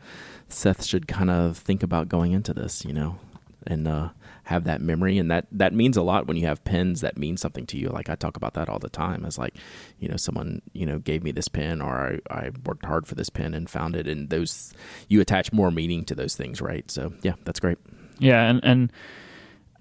Seth 0.52 0.86
should 0.86 1.08
kind 1.08 1.30
of 1.30 1.58
think 1.58 1.84
about 1.84 2.10
going 2.10 2.32
into 2.32 2.54
this, 2.54 2.86
you 2.86 2.94
know, 2.94 3.18
and 3.66 3.88
uh, 3.88 4.10
have 4.44 4.64
that 4.66 4.82
memory, 4.82 5.18
and 5.18 5.30
that 5.32 5.48
that 5.52 5.74
means 5.74 5.98
a 5.98 6.02
lot 6.02 6.28
when 6.28 6.38
you 6.38 6.48
have 6.48 6.64
pens 6.64 7.02
that 7.02 7.18
mean 7.18 7.38
something 7.38 7.66
to 7.68 7.78
you. 7.78 7.90
Like 7.90 8.10
I 8.10 8.16
talk 8.16 8.36
about 8.36 8.54
that 8.56 8.70
all 8.70 8.80
the 8.80 8.90
time. 8.90 9.26
as 9.26 9.38
like, 9.38 9.56
you 10.00 10.10
know, 10.10 10.18
someone 10.18 10.62
you 10.74 10.86
know 10.86 11.00
gave 11.00 11.24
me 11.24 11.32
this 11.32 11.48
pen, 11.48 11.82
or 11.82 12.20
I, 12.30 12.34
I 12.34 12.52
worked 12.66 12.86
hard 12.86 13.08
for 13.08 13.16
this 13.16 13.30
pen 13.30 13.54
and 13.54 13.70
found 13.70 13.96
it, 13.96 14.08
and 14.08 14.30
those 14.30 14.74
you 15.08 15.22
attach 15.22 15.54
more 15.54 15.72
meaning 15.72 16.06
to 16.06 16.16
those 16.16 16.36
things, 16.36 16.62
right? 16.62 16.90
So 16.90 17.14
yeah, 17.22 17.34
that's 17.44 17.60
great. 17.60 17.78
Yeah, 18.20 18.44
and 18.44 18.60
and 18.64 18.92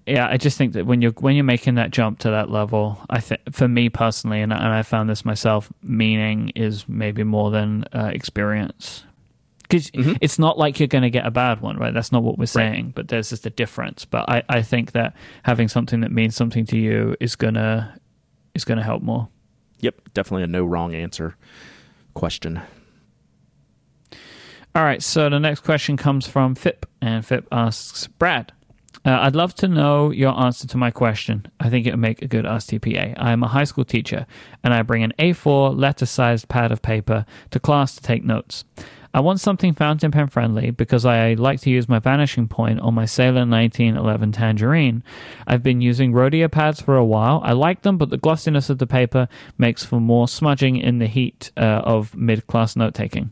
yeah, 0.07 0.27
I 0.27 0.37
just 0.37 0.57
think 0.57 0.73
that 0.73 0.85
when 0.85 1.01
you're 1.01 1.11
when 1.11 1.35
you're 1.35 1.43
making 1.43 1.75
that 1.75 1.91
jump 1.91 2.19
to 2.19 2.31
that 2.31 2.49
level, 2.49 2.99
I 3.09 3.19
think 3.19 3.41
for 3.51 3.67
me 3.67 3.89
personally, 3.89 4.41
and, 4.41 4.51
and 4.51 4.61
I 4.61 4.83
found 4.83 5.09
this 5.09 5.23
myself, 5.25 5.71
meaning 5.83 6.49
is 6.55 6.87
maybe 6.87 7.23
more 7.23 7.51
than 7.51 7.85
uh, 7.93 8.11
experience. 8.13 9.03
Because 9.71 9.89
Mhm. 9.91 10.17
it's 10.19 10.37
not 10.37 10.57
like 10.57 10.79
you're 10.81 10.87
going 10.87 11.03
to 11.03 11.09
get 11.09 11.25
a 11.25 11.31
bad 11.31 11.61
one, 11.61 11.77
right? 11.77 11.93
That's 11.93 12.11
not 12.11 12.23
what 12.23 12.37
we're 12.37 12.45
saying, 12.45 12.91
but 12.93 13.07
there's 13.07 13.29
just 13.29 13.45
a 13.45 13.49
difference. 13.49 14.03
But 14.03 14.29
I, 14.29 14.43
I 14.49 14.61
think 14.61 14.91
that 14.91 15.15
having 15.43 15.69
something 15.69 16.01
that 16.01 16.11
means 16.11 16.35
something 16.35 16.65
to 16.67 16.77
you 16.77 17.15
is 17.21 17.37
gonna 17.37 17.95
is 18.53 18.65
gonna 18.65 18.83
help 18.83 19.01
more. 19.01 19.29
Yep, 19.79 20.13
definitely 20.13 20.43
a 20.43 20.47
no 20.47 20.65
wrong 20.65 20.93
answer 20.93 21.35
question. 22.13 22.59
All 24.75 24.83
right, 24.83 25.01
so 25.01 25.29
the 25.29 25.39
next 25.39 25.61
question 25.61 25.95
comes 25.97 26.27
from 26.27 26.55
Fip, 26.55 26.85
and 27.01 27.25
Fip 27.25 27.47
asks 27.51 28.07
Brad. 28.07 28.51
Uh, 29.03 29.17
I'd 29.21 29.35
love 29.35 29.55
to 29.55 29.67
know 29.67 30.11
your 30.11 30.37
answer 30.39 30.67
to 30.67 30.77
my 30.77 30.91
question. 30.91 31.47
I 31.59 31.69
think 31.69 31.87
it 31.87 31.91
would 31.91 31.99
make 31.99 32.21
a 32.21 32.27
good 32.27 32.45
Ask 32.45 32.69
TPA. 32.69 33.15
I 33.17 33.31
am 33.31 33.41
a 33.41 33.47
high 33.47 33.63
school 33.63 33.83
teacher, 33.83 34.25
and 34.63 34.73
I 34.73 34.81
bring 34.83 35.01
an 35.03 35.13
A4 35.17 35.77
letter 35.77 36.05
sized 36.05 36.47
pad 36.49 36.71
of 36.71 36.81
paper 36.81 37.25
to 37.49 37.59
class 37.59 37.95
to 37.95 38.01
take 38.01 38.23
notes. 38.23 38.63
I 39.13 39.19
want 39.19 39.41
something 39.41 39.73
fountain 39.73 40.11
pen 40.11 40.27
friendly 40.27 40.71
because 40.71 41.05
I 41.05 41.33
like 41.33 41.59
to 41.61 41.69
use 41.69 41.89
my 41.89 41.99
vanishing 41.99 42.47
point 42.47 42.79
on 42.79 42.93
my 42.93 43.05
Sailor 43.05 43.45
1911 43.45 44.31
Tangerine. 44.31 45.03
I've 45.45 45.63
been 45.63 45.81
using 45.81 46.13
Rhodia 46.13 46.49
pads 46.49 46.81
for 46.81 46.95
a 46.95 47.05
while. 47.05 47.41
I 47.43 47.51
like 47.51 47.81
them, 47.81 47.97
but 47.97 48.09
the 48.09 48.17
glossiness 48.17 48.69
of 48.69 48.77
the 48.77 48.87
paper 48.87 49.27
makes 49.57 49.83
for 49.83 49.99
more 49.99 50.27
smudging 50.27 50.77
in 50.77 50.99
the 50.99 51.07
heat 51.07 51.51
uh, 51.57 51.81
of 51.83 52.15
mid 52.15 52.47
class 52.47 52.75
note 52.75 52.93
taking. 52.93 53.31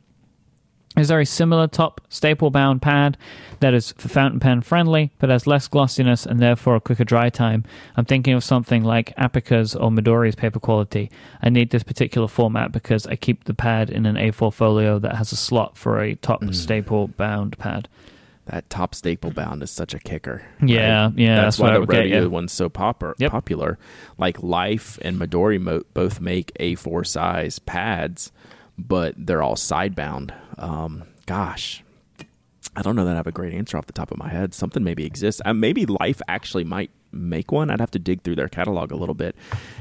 Is 1.00 1.08
very 1.08 1.26
similar 1.26 1.68
top 1.68 2.02
staple 2.10 2.50
bound 2.52 2.82
pad 2.82 3.18
that 3.62 3.74
is 3.74 3.93
fountain 3.97 4.39
pen 4.39 4.62
friendly 4.62 5.12
but 5.20 5.30
has 5.30 5.47
less 5.47 5.68
glossiness 5.68 6.26
and 6.26 6.39
therefore 6.39 6.76
a 6.76 6.82
quicker 6.82 7.04
dry 7.06 7.30
time? 7.30 7.64
I'm 7.95 8.06
thinking 8.06 8.34
of 8.34 8.43
something 8.43 8.84
like 8.84 9.14
Apica's 9.18 9.76
or 9.76 9.89
Midori's 9.91 10.36
paper 10.36 10.60
quality. 10.60 11.10
I 11.41 11.50
need 11.50 11.70
this 11.70 11.84
particular 11.84 12.28
format 12.28 12.72
because 12.72 13.08
I 13.08 13.16
keep 13.16 13.45
the 13.45 13.54
pad 13.54 13.89
in 13.89 14.06
an 14.06 14.16
A4 14.18 14.54
folio 14.54 15.00
that 15.00 15.16
has 15.16 15.32
a 15.32 15.36
slot 15.38 15.78
for 15.78 16.02
a 16.02 16.16
top 16.16 16.41
Mm. 16.41 16.54
staple 16.54 17.08
bound 17.08 17.58
pad. 17.58 17.88
That 18.47 18.70
top 18.70 18.95
staple 18.95 19.32
bound 19.32 19.62
is 19.64 19.70
such 19.72 19.93
a 19.93 20.00
kicker. 20.00 20.41
Yeah, 20.66 21.06
right? 21.06 21.14
yeah, 21.18 21.36
That's, 21.36 21.58
that's 21.58 21.60
why 21.60 21.80
the 21.80 21.86
Rhodia 21.86 22.28
one's 22.28 22.52
so 22.52 22.68
popper, 22.68 23.16
Yep. 23.20 23.32
popular. 23.32 23.78
Like 24.18 24.41
Life 24.41 24.97
and 25.04 25.18
Midori 25.20 25.62
mo- 25.62 25.84
both 25.93 26.20
make 26.20 26.52
A4 26.60 27.06
size 27.06 27.60
pads, 27.60 28.32
but 28.78 29.14
they're 29.18 29.43
all 29.43 29.56
side 29.56 29.93
bound. 29.95 30.34
Um, 30.60 31.03
gosh, 31.26 31.84
I 32.76 32.82
don't 32.82 32.95
know 32.95 33.05
that 33.05 33.14
I 33.14 33.18
have 33.18 33.28
a 33.28 33.32
great 33.32 33.53
answer 33.53 33.78
off 33.78 33.88
the 33.88 33.93
top 33.93 34.12
of 34.12 34.18
my 34.18 34.30
head. 34.30 34.53
Something 34.53 34.84
maybe 34.84 35.05
exists. 35.05 35.41
Uh, 35.43 35.53
maybe 35.53 35.86
Life 35.86 36.22
actually 36.28 36.64
might 36.64 36.91
make 37.12 37.51
one. 37.51 37.70
I'd 37.70 37.80
have 37.80 37.91
to 37.91 37.99
dig 37.99 38.22
through 38.22 38.36
their 38.36 38.47
catalog 38.47 38.91
a 38.91 38.95
little 38.95 39.16
bit. 39.16 39.36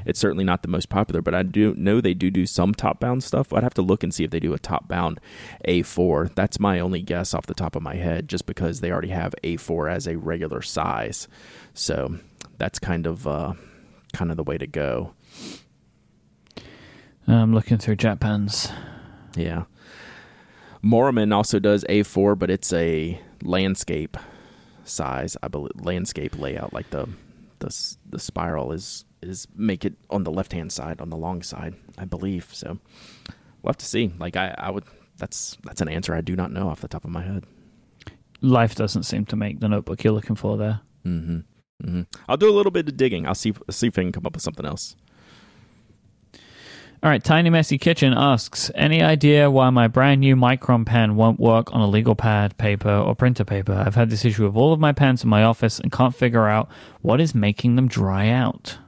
It's 0.07 0.19
certainly 0.19 0.45
not 0.45 0.63
the 0.63 0.69
most 0.69 0.89
popular, 0.89 1.21
but 1.21 1.35
I 1.35 1.43
do 1.43 1.75
know 1.77 2.01
they 2.01 2.15
do 2.15 2.31
do 2.31 2.47
some 2.47 2.73
top 2.75 3.01
bound 3.01 3.23
stuff. 3.23 3.53
I'd 3.53 3.63
have 3.63 3.75
to 3.75 3.83
look 3.83 4.03
and 4.03 4.15
see 4.15 4.25
if 4.25 4.31
they 4.31 4.41
do 4.41 4.55
a 4.55 4.59
top 4.59 4.89
bound 4.89 5.21
A4. 5.67 6.35
That's 6.35 6.59
my 6.59 6.81
only 6.81 7.03
guess 7.03 7.35
off 7.35 7.47
the 7.47 7.55
top 7.55 7.77
of 7.77 7.83
my 7.83 7.97
head, 7.97 8.29
just 8.29 8.47
because 8.47 8.81
they 8.81 8.91
already 8.91 9.09
have 9.09 9.35
A4 9.45 9.93
as 9.93 10.07
a 10.07 10.17
regular 10.17 10.63
size. 10.63 11.29
So 11.75 12.19
that's 12.57 12.79
kind 12.79 13.07
of 13.07 13.27
uh, 13.27 13.53
kind 14.13 14.31
of 14.31 14.37
the 14.37 14.45
way 14.45 14.57
to 14.57 14.67
go. 14.67 15.13
I'm 17.27 17.55
looking 17.55 17.77
through 17.77 17.97
JetPens. 17.97 18.73
Yeah. 19.37 19.65
Maruman 20.83 21.35
also 21.35 21.59
does 21.59 21.85
A4, 21.85 22.39
but 22.39 22.51
it's 22.51 22.73
a 22.73 23.21
landscape 23.43 24.17
size, 24.85 25.37
I 25.43 25.49
believe. 25.49 25.73
Landscape 25.81 26.39
layout, 26.39 26.73
like 26.73 26.91
the 26.91 27.09
the 27.59 27.97
the 28.09 28.19
spiral 28.19 28.73
is 28.73 29.05
is 29.23 29.49
make 29.55 29.85
it 29.85 29.95
on 30.11 30.25
the 30.25 30.31
left 30.31 30.53
hand 30.53 30.73
side, 30.73 31.01
on 31.01 31.11
the 31.11 31.17
long 31.17 31.43
side, 31.43 31.75
I 31.97 32.05
believe. 32.05 32.49
So 32.53 32.79
we'll 33.63 33.71
have 33.71 33.77
to 33.79 33.87
see. 33.87 34.13
Like 34.19 34.37
I, 34.37 34.55
I 34.57 34.71
would. 34.71 34.85
That's 35.19 35.59
that's 35.65 35.81
an 35.81 35.89
answer 35.89 36.15
I 36.15 36.21
do 36.21 36.37
not 36.37 36.53
know 36.53 36.69
off 36.69 36.81
the 36.81 36.89
top 36.89 37.05
of 37.05 37.11
my 37.11 37.23
head. 37.23 37.45
Life 38.41 38.77
doesn't 38.77 39.03
seem 39.03 39.25
to 39.27 39.37
make 39.37 39.59
the 39.59 39.69
notebook 39.69 40.05
you're 40.05 40.13
looking 40.13 40.37
for 40.37 40.57
there. 40.57 40.81
hmm 41.03 41.41
hmm 41.83 42.03
I'll 42.29 42.37
do 42.37 42.49
a 42.49 42.55
little 42.55 42.71
bit 42.71 42.89
of 42.89 42.97
digging. 42.97 43.27
I'll 43.27 43.35
see 43.35 43.53
see 43.71 43.89
if 43.89 43.99
I 43.99 44.03
can 44.03 44.13
come 44.13 44.27
up 44.27 44.35
with 44.35 44.43
something 44.43 44.65
else. 44.67 44.95
All 47.01 47.09
right, 47.11 47.23
Tiny 47.23 47.49
Messy 47.49 47.79
Kitchen 47.79 48.13
asks, 48.13 48.73
any 48.75 49.01
idea 49.03 49.49
why 49.53 49.71
my 49.71 49.87
brand 49.87 50.21
new 50.21 50.35
Micron 50.35 50.85
pen 50.85 51.15
won't 51.15 51.39
work 51.39 51.73
on 51.73 51.81
a 51.81 51.87
legal 51.87 52.17
pad, 52.17 52.59
paper, 52.59 52.91
or 52.91 53.15
printer 53.15 53.45
paper? 53.45 53.73
I've 53.73 53.95
had 53.95 54.11
this 54.11 54.25
issue 54.25 54.45
with 54.47 54.57
all 54.57 54.73
of 54.73 54.81
my 54.81 54.91
pens 54.91 55.23
in 55.23 55.31
my 55.31 55.45
office 55.45 55.79
and 55.79 55.93
can't 55.93 56.15
figure 56.15 56.49
out 56.49 56.69
what 57.01 57.21
is 57.21 57.37
making 57.37 57.77
them 57.77 57.87
dry 57.89 58.29
out. 58.31 58.79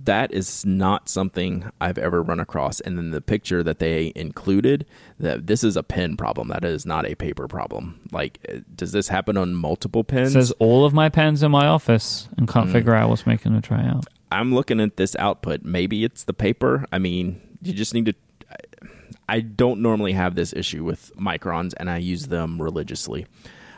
that 0.00 0.30
is 0.34 0.66
not 0.66 1.08
something 1.08 1.70
I've 1.80 1.96
ever 1.96 2.22
run 2.22 2.38
across. 2.38 2.78
And 2.80 2.98
then 2.98 3.10
the 3.10 3.22
picture 3.22 3.62
that 3.62 3.78
they 3.78 4.12
included, 4.14 4.84
that 5.18 5.46
this 5.46 5.64
is 5.64 5.78
a 5.78 5.82
pen 5.82 6.18
problem. 6.18 6.48
That 6.48 6.62
is 6.62 6.84
not 6.84 7.06
a 7.06 7.14
paper 7.14 7.48
problem. 7.48 8.00
Like, 8.12 8.38
uh, 8.52 8.58
does 8.74 8.92
this 8.92 9.08
happen 9.08 9.38
on 9.38 9.54
multiple 9.54 10.02
It 10.02 10.08
pens? 10.08 10.32
says 10.34 10.50
all 10.58 10.84
of 10.84 10.92
my 10.92 11.08
pens 11.08 11.42
in 11.42 11.50
my 11.52 11.66
office 11.66 12.28
and 12.36 12.46
can't 12.46 12.68
Mm. 12.68 12.72
figure 12.72 12.94
out 12.94 13.08
what's 13.08 13.26
making 13.26 13.52
them 13.52 13.62
dry 13.62 13.82
out. 13.86 14.04
I'm 14.34 14.54
looking 14.54 14.80
at 14.80 14.96
this 14.96 15.14
output. 15.16 15.62
Maybe 15.62 16.04
it's 16.04 16.24
the 16.24 16.34
paper. 16.34 16.86
I 16.92 16.98
mean, 16.98 17.58
you 17.62 17.72
just 17.72 17.94
need 17.94 18.06
to. 18.06 18.14
I 19.28 19.40
don't 19.40 19.80
normally 19.80 20.12
have 20.12 20.34
this 20.34 20.52
issue 20.52 20.84
with 20.84 21.12
microns, 21.16 21.72
and 21.78 21.88
I 21.88 21.98
use 21.98 22.26
them 22.26 22.60
religiously. 22.60 23.26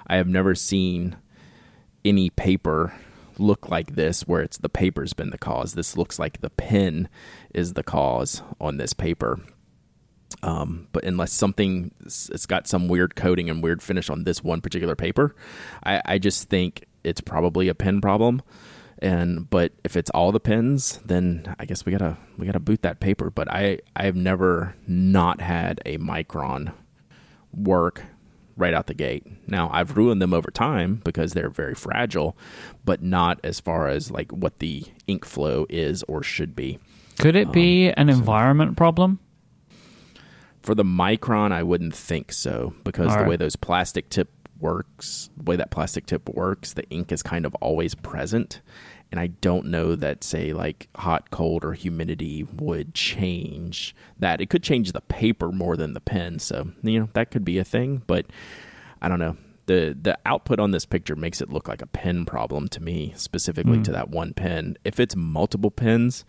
I 0.06 0.16
have 0.16 0.26
never 0.26 0.54
seen 0.54 1.16
any 2.04 2.30
paper 2.30 2.94
look 3.38 3.68
like 3.68 3.94
this 3.94 4.22
where 4.22 4.40
it's 4.40 4.58
the 4.58 4.68
paper's 4.68 5.12
been 5.12 5.30
the 5.30 5.38
cause. 5.38 5.74
This 5.74 5.96
looks 5.96 6.18
like 6.18 6.40
the 6.40 6.50
pen 6.50 7.08
is 7.54 7.74
the 7.74 7.82
cause 7.82 8.42
on 8.60 8.78
this 8.78 8.92
paper. 8.92 9.40
Um, 10.42 10.88
but 10.92 11.04
unless 11.04 11.32
something 11.32 11.92
it's 12.04 12.46
got 12.46 12.66
some 12.66 12.88
weird 12.88 13.14
coating 13.14 13.48
and 13.48 13.62
weird 13.62 13.82
finish 13.82 14.10
on 14.10 14.24
this 14.24 14.42
one 14.42 14.60
particular 14.60 14.96
paper, 14.96 15.34
I, 15.84 16.02
I 16.04 16.18
just 16.18 16.48
think 16.48 16.86
it's 17.04 17.20
probably 17.20 17.68
a 17.68 17.74
pen 17.74 18.00
problem. 18.00 18.42
And 18.98 19.48
but 19.50 19.72
if 19.84 19.96
it's 19.96 20.10
all 20.10 20.32
the 20.32 20.40
pens, 20.40 21.00
then 21.04 21.54
I 21.58 21.66
guess 21.66 21.84
we 21.84 21.92
gotta 21.92 22.16
we 22.38 22.46
gotta 22.46 22.60
boot 22.60 22.82
that 22.82 23.00
paper. 23.00 23.30
But 23.30 23.50
I 23.50 23.80
I 23.94 24.04
have 24.04 24.16
never 24.16 24.74
not 24.86 25.40
had 25.40 25.80
a 25.84 25.98
micron 25.98 26.72
work 27.52 28.04
right 28.56 28.72
out 28.72 28.86
the 28.86 28.94
gate. 28.94 29.26
Now 29.48 29.70
I've 29.72 29.96
ruined 29.96 30.22
them 30.22 30.32
over 30.32 30.50
time 30.50 31.02
because 31.04 31.34
they're 31.34 31.50
very 31.50 31.74
fragile, 31.74 32.36
but 32.84 33.02
not 33.02 33.38
as 33.44 33.60
far 33.60 33.88
as 33.88 34.10
like 34.10 34.32
what 34.32 34.58
the 34.60 34.84
ink 35.06 35.24
flow 35.24 35.66
is 35.68 36.02
or 36.04 36.22
should 36.22 36.56
be. 36.56 36.78
Could 37.18 37.36
it 37.36 37.52
be 37.52 37.88
um, 37.88 37.94
an 37.96 38.08
environment 38.08 38.76
problem? 38.76 39.20
For 40.62 40.74
the 40.74 40.84
micron, 40.84 41.52
I 41.52 41.62
wouldn't 41.62 41.94
think 41.94 42.32
so 42.32 42.74
because 42.82 43.14
the 43.14 43.22
way 43.22 43.36
those 43.36 43.54
plastic 43.54 44.08
tip 44.10 44.30
works, 44.60 45.30
the 45.36 45.44
way 45.44 45.56
that 45.56 45.70
plastic 45.70 46.06
tip 46.06 46.28
works, 46.28 46.72
the 46.72 46.88
ink 46.90 47.12
is 47.12 47.22
kind 47.22 47.44
of 47.44 47.54
always 47.56 47.94
present. 47.94 48.60
And 49.12 49.20
I 49.20 49.28
don't 49.28 49.66
know 49.66 49.94
that, 49.94 50.24
say, 50.24 50.52
like 50.52 50.88
hot, 50.96 51.30
cold, 51.30 51.64
or 51.64 51.74
humidity 51.74 52.42
would 52.42 52.92
change 52.92 53.94
that. 54.18 54.40
It 54.40 54.50
could 54.50 54.62
change 54.62 54.92
the 54.92 55.00
paper 55.00 55.52
more 55.52 55.76
than 55.76 55.94
the 55.94 56.00
pen. 56.00 56.38
So, 56.40 56.72
you 56.82 56.98
know, 56.98 57.08
that 57.12 57.30
could 57.30 57.44
be 57.44 57.58
a 57.58 57.64
thing. 57.64 58.02
But 58.06 58.26
I 59.00 59.08
don't 59.08 59.20
know. 59.20 59.36
The, 59.66 59.96
the 60.00 60.18
output 60.26 60.60
on 60.60 60.70
this 60.70 60.86
picture 60.86 61.16
makes 61.16 61.40
it 61.40 61.50
look 61.50 61.68
like 61.68 61.82
a 61.82 61.86
pen 61.86 62.24
problem 62.24 62.68
to 62.68 62.82
me, 62.82 63.12
specifically 63.16 63.82
to 63.82 63.90
hmm. 63.90 63.96
that 63.96 64.10
one 64.10 64.32
pen. 64.32 64.76
If 64.84 65.00
it's 65.00 65.16
multiple 65.16 65.72
pens, 65.72 66.24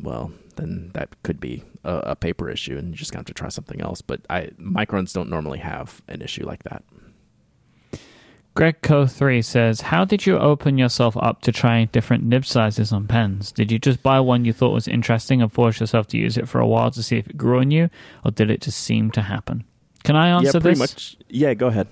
well, 0.00 0.32
then 0.56 0.90
that 0.94 1.22
could 1.22 1.40
be 1.40 1.62
a, 1.84 1.96
a 1.98 2.16
paper 2.16 2.50
issue, 2.50 2.76
and 2.76 2.90
you 2.90 2.94
just 2.94 3.12
gonna 3.12 3.20
have 3.20 3.26
to 3.26 3.34
try 3.34 3.48
something 3.48 3.80
else. 3.80 4.02
But 4.02 4.22
I 4.28 4.50
microns 4.60 5.12
don't 5.12 5.30
normally 5.30 5.58
have 5.58 6.02
an 6.08 6.22
issue 6.22 6.46
like 6.46 6.62
that. 6.64 6.84
Greg 8.54 8.82
Co3 8.82 9.42
says, 9.42 9.80
How 9.82 10.04
did 10.04 10.26
you 10.26 10.38
open 10.38 10.76
yourself 10.76 11.16
up 11.16 11.40
to 11.42 11.52
trying 11.52 11.88
different 11.90 12.24
nib 12.24 12.44
sizes 12.44 12.92
on 12.92 13.06
pens? 13.06 13.50
Did 13.50 13.72
you 13.72 13.78
just 13.78 14.02
buy 14.02 14.20
one 14.20 14.44
you 14.44 14.52
thought 14.52 14.74
was 14.74 14.86
interesting 14.86 15.40
and 15.40 15.50
force 15.50 15.80
yourself 15.80 16.06
to 16.08 16.18
use 16.18 16.36
it 16.36 16.48
for 16.48 16.60
a 16.60 16.66
while 16.66 16.90
to 16.90 17.02
see 17.02 17.16
if 17.16 17.28
it 17.28 17.38
grew 17.38 17.60
on 17.60 17.70
you, 17.70 17.88
or 18.24 18.30
did 18.30 18.50
it 18.50 18.60
just 18.60 18.78
seem 18.78 19.10
to 19.12 19.22
happen? 19.22 19.64
Can 20.04 20.16
I 20.16 20.28
answer 20.28 20.58
yeah, 20.58 20.60
pretty 20.60 20.68
this? 20.70 20.78
much. 20.78 21.16
Yeah, 21.28 21.54
go 21.54 21.68
ahead. 21.68 21.86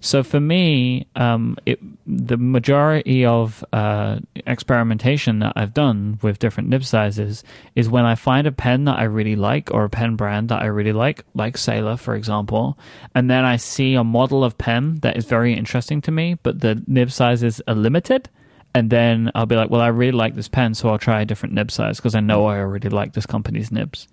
So 0.00 0.22
for 0.22 0.40
me, 0.40 1.06
um, 1.16 1.56
it, 1.64 1.80
the 2.06 2.36
majority 2.36 3.24
of 3.24 3.64
uh, 3.72 4.18
experimentation 4.46 5.38
that 5.38 5.54
I've 5.56 5.72
done 5.72 6.18
with 6.22 6.38
different 6.38 6.68
nib 6.68 6.84
sizes 6.84 7.42
is 7.74 7.88
when 7.88 8.04
I 8.04 8.14
find 8.14 8.46
a 8.46 8.52
pen 8.52 8.84
that 8.84 8.98
I 8.98 9.04
really 9.04 9.36
like 9.36 9.72
or 9.72 9.84
a 9.84 9.90
pen 9.90 10.16
brand 10.16 10.50
that 10.50 10.62
I 10.62 10.66
really 10.66 10.92
like, 10.92 11.24
like 11.34 11.56
Sailor, 11.56 11.96
for 11.96 12.14
example, 12.14 12.78
and 13.14 13.30
then 13.30 13.44
I 13.44 13.56
see 13.56 13.94
a 13.94 14.04
model 14.04 14.44
of 14.44 14.58
pen 14.58 14.98
that 15.00 15.16
is 15.16 15.24
very 15.24 15.54
interesting 15.54 16.00
to 16.02 16.10
me, 16.10 16.36
but 16.42 16.60
the 16.60 16.82
nib 16.86 17.10
sizes 17.10 17.62
are 17.66 17.74
limited. 17.74 18.28
And 18.76 18.90
then 18.90 19.30
I'll 19.36 19.46
be 19.46 19.54
like, 19.54 19.70
well, 19.70 19.80
I 19.80 19.86
really 19.86 20.12
like 20.12 20.34
this 20.34 20.48
pen, 20.48 20.74
so 20.74 20.88
I'll 20.88 20.98
try 20.98 21.20
a 21.20 21.24
different 21.24 21.54
nib 21.54 21.70
size 21.70 21.98
because 21.98 22.16
I 22.16 22.20
know 22.20 22.46
I 22.46 22.58
already 22.58 22.88
like 22.88 23.12
this 23.12 23.24
company's 23.24 23.70
nibs. 23.70 24.08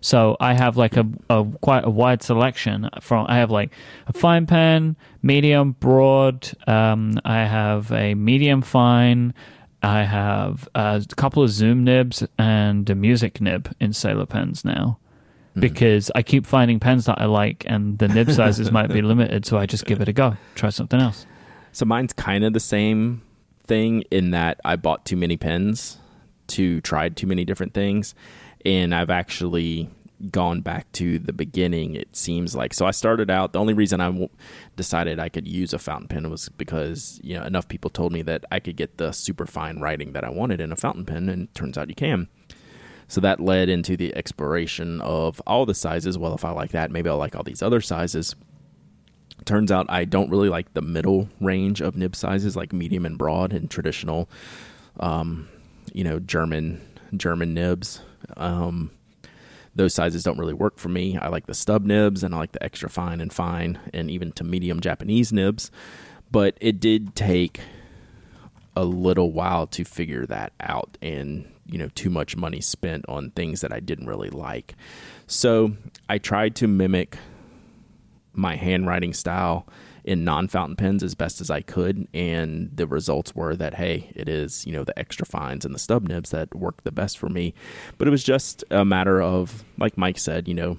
So 0.00 0.36
I 0.40 0.54
have 0.54 0.76
like 0.76 0.96
a, 0.96 1.06
a 1.28 1.44
quite 1.60 1.84
a 1.84 1.90
wide 1.90 2.22
selection 2.22 2.88
from 3.00 3.26
I 3.28 3.36
have 3.36 3.50
like 3.50 3.70
a 4.06 4.12
fine 4.12 4.46
pen, 4.46 4.96
medium, 5.22 5.72
broad. 5.72 6.50
Um, 6.66 7.20
I 7.24 7.44
have 7.44 7.92
a 7.92 8.14
medium 8.14 8.62
fine. 8.62 9.34
I 9.82 10.02
have 10.02 10.68
a 10.74 11.04
couple 11.16 11.42
of 11.42 11.50
zoom 11.50 11.84
nibs 11.84 12.26
and 12.38 12.88
a 12.88 12.94
music 12.94 13.40
nib 13.40 13.74
in 13.80 13.92
Sailor 13.92 14.26
pens 14.26 14.64
now. 14.64 14.98
Because 15.54 16.10
I 16.14 16.22
keep 16.22 16.46
finding 16.46 16.78
pens 16.78 17.06
that 17.06 17.20
I 17.20 17.24
like, 17.24 17.64
and 17.66 17.98
the 17.98 18.06
nib 18.06 18.30
sizes 18.32 18.70
might 18.70 18.86
be 18.86 19.02
limited, 19.02 19.44
so 19.44 19.58
I 19.58 19.66
just 19.66 19.84
give 19.84 20.00
it 20.00 20.08
a 20.08 20.12
go. 20.12 20.36
Try 20.54 20.70
something 20.70 21.00
else. 21.00 21.26
So 21.72 21.84
mine's 21.84 22.12
kind 22.12 22.44
of 22.44 22.52
the 22.52 22.60
same 22.60 23.22
thing 23.64 24.04
in 24.10 24.30
that 24.30 24.60
I 24.64 24.76
bought 24.76 25.04
too 25.04 25.16
many 25.16 25.36
pens, 25.36 25.98
to 26.48 26.80
tried 26.82 27.16
too 27.16 27.26
many 27.26 27.44
different 27.44 27.74
things, 27.74 28.14
and 28.64 28.94
I've 28.94 29.10
actually 29.10 29.90
gone 30.30 30.60
back 30.60 30.90
to 30.92 31.18
the 31.18 31.32
beginning. 31.32 31.94
It 31.94 32.14
seems 32.14 32.54
like 32.54 32.74
so. 32.74 32.86
I 32.86 32.90
started 32.90 33.30
out. 33.30 33.52
The 33.52 33.58
only 33.58 33.74
reason 33.74 34.00
I 34.00 34.28
decided 34.76 35.18
I 35.18 35.28
could 35.28 35.48
use 35.48 35.72
a 35.72 35.78
fountain 35.78 36.08
pen 36.08 36.30
was 36.30 36.48
because 36.50 37.20
you 37.22 37.36
know 37.36 37.44
enough 37.44 37.68
people 37.68 37.90
told 37.90 38.12
me 38.12 38.22
that 38.22 38.44
I 38.50 38.60
could 38.60 38.76
get 38.76 38.98
the 38.98 39.12
super 39.12 39.46
fine 39.46 39.80
writing 39.80 40.12
that 40.12 40.24
I 40.24 40.30
wanted 40.30 40.60
in 40.60 40.72
a 40.72 40.76
fountain 40.76 41.06
pen, 41.06 41.28
and 41.28 41.52
turns 41.54 41.78
out 41.78 41.88
you 41.88 41.94
can. 41.94 42.28
So 43.08 43.20
that 43.22 43.40
led 43.40 43.68
into 43.68 43.96
the 43.96 44.14
exploration 44.14 45.00
of 45.00 45.42
all 45.46 45.66
the 45.66 45.74
sizes. 45.74 46.16
Well, 46.16 46.34
if 46.34 46.44
I 46.44 46.50
like 46.50 46.70
that, 46.70 46.92
maybe 46.92 47.10
I'll 47.10 47.16
like 47.16 47.34
all 47.34 47.42
these 47.42 47.62
other 47.62 47.80
sizes 47.80 48.36
turns 49.44 49.72
out 49.72 49.86
I 49.88 50.04
don't 50.04 50.30
really 50.30 50.48
like 50.48 50.72
the 50.74 50.82
middle 50.82 51.28
range 51.40 51.80
of 51.80 51.96
nib 51.96 52.14
sizes, 52.14 52.56
like 52.56 52.72
medium 52.72 53.06
and 53.06 53.16
broad 53.16 53.52
and 53.52 53.70
traditional, 53.70 54.28
um, 54.98 55.48
you 55.92 56.04
know, 56.04 56.18
German 56.18 56.80
German 57.16 57.54
nibs. 57.54 58.02
Um, 58.36 58.90
those 59.74 59.94
sizes 59.94 60.24
don't 60.24 60.38
really 60.38 60.54
work 60.54 60.78
for 60.78 60.88
me. 60.88 61.16
I 61.16 61.28
like 61.28 61.46
the 61.46 61.54
stub 61.54 61.84
nibs 61.84 62.24
and 62.24 62.34
I 62.34 62.38
like 62.38 62.52
the 62.52 62.62
extra 62.62 62.90
fine 62.90 63.20
and 63.20 63.32
fine 63.32 63.78
and 63.94 64.10
even 64.10 64.32
to 64.32 64.44
medium 64.44 64.80
Japanese 64.80 65.32
nibs. 65.32 65.70
But 66.30 66.56
it 66.60 66.80
did 66.80 67.14
take 67.14 67.60
a 68.76 68.84
little 68.84 69.32
while 69.32 69.66
to 69.68 69.84
figure 69.84 70.26
that 70.26 70.52
out 70.60 70.96
and 71.02 71.50
you 71.66 71.76
know 71.76 71.88
too 71.94 72.10
much 72.10 72.36
money 72.36 72.60
spent 72.60 73.04
on 73.08 73.30
things 73.30 73.60
that 73.60 73.72
I 73.72 73.80
didn't 73.80 74.06
really 74.06 74.30
like. 74.30 74.74
So 75.26 75.76
I 76.08 76.18
tried 76.18 76.56
to 76.56 76.68
mimic 76.68 77.16
my 78.32 78.56
handwriting 78.56 79.12
style 79.12 79.66
in 80.04 80.24
non-fountain 80.24 80.76
pens 80.76 81.02
as 81.02 81.14
best 81.14 81.40
as 81.40 81.50
I 81.50 81.60
could. 81.60 82.08
And 82.14 82.70
the 82.74 82.86
results 82.86 83.34
were 83.34 83.56
that 83.56 83.74
hey 83.74 84.10
it 84.14 84.28
is 84.28 84.66
you 84.66 84.72
know 84.72 84.84
the 84.84 84.98
extra 84.98 85.26
fines 85.26 85.64
and 85.64 85.74
the 85.74 85.78
stub 85.78 86.08
nibs 86.08 86.30
that 86.30 86.54
work 86.54 86.82
the 86.82 86.92
best 86.92 87.18
for 87.18 87.28
me. 87.28 87.54
But 87.98 88.08
it 88.08 88.10
was 88.10 88.24
just 88.24 88.64
a 88.70 88.84
matter 88.84 89.20
of 89.20 89.64
like 89.78 89.96
Myke 89.96 90.18
said 90.18 90.48
you 90.48 90.54
know 90.54 90.78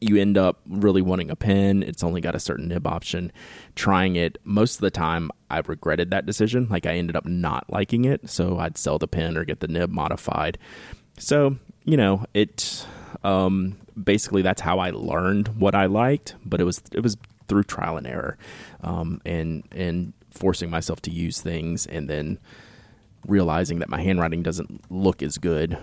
you 0.00 0.16
end 0.16 0.38
up 0.38 0.60
really 0.66 1.02
wanting 1.02 1.30
a 1.30 1.36
pen. 1.36 1.82
It's 1.82 2.02
only 2.02 2.20
got 2.20 2.34
a 2.34 2.40
certain 2.40 2.68
nib 2.68 2.86
option. 2.86 3.32
Trying 3.74 4.16
it 4.16 4.38
most 4.44 4.76
of 4.76 4.80
the 4.80 4.90
time 4.90 5.30
I 5.50 5.60
regretted 5.60 6.10
that 6.10 6.26
decision. 6.26 6.68
Like 6.70 6.86
I 6.86 6.94
ended 6.94 7.16
up 7.16 7.26
not 7.26 7.70
liking 7.70 8.06
it. 8.06 8.30
So 8.30 8.58
I'd 8.58 8.78
sell 8.78 8.98
the 8.98 9.08
pen 9.08 9.36
or 9.36 9.44
get 9.44 9.60
the 9.60 9.68
nib 9.68 9.90
modified. 9.90 10.58
So 11.18 11.56
you 11.84 11.96
know 11.96 12.24
it 12.34 12.86
um, 13.22 13.76
basically 14.02 14.42
that's 14.42 14.60
how 14.60 14.78
I 14.78 14.90
learned 14.90 15.48
what 15.48 15.74
I 15.74 15.86
liked. 15.86 16.34
But 16.44 16.60
it 16.60 16.64
was 16.64 16.82
it 16.92 17.00
was 17.00 17.16
through 17.50 17.64
trial 17.64 17.96
and 17.96 18.06
error, 18.06 18.38
um, 18.82 19.20
and 19.26 19.64
and 19.72 20.14
forcing 20.30 20.70
myself 20.70 21.02
to 21.02 21.10
use 21.10 21.40
things, 21.40 21.84
and 21.84 22.08
then 22.08 22.38
realizing 23.26 23.80
that 23.80 23.90
my 23.90 24.00
handwriting 24.00 24.42
doesn't 24.42 24.90
look 24.90 25.22
as 25.22 25.36
good 25.36 25.76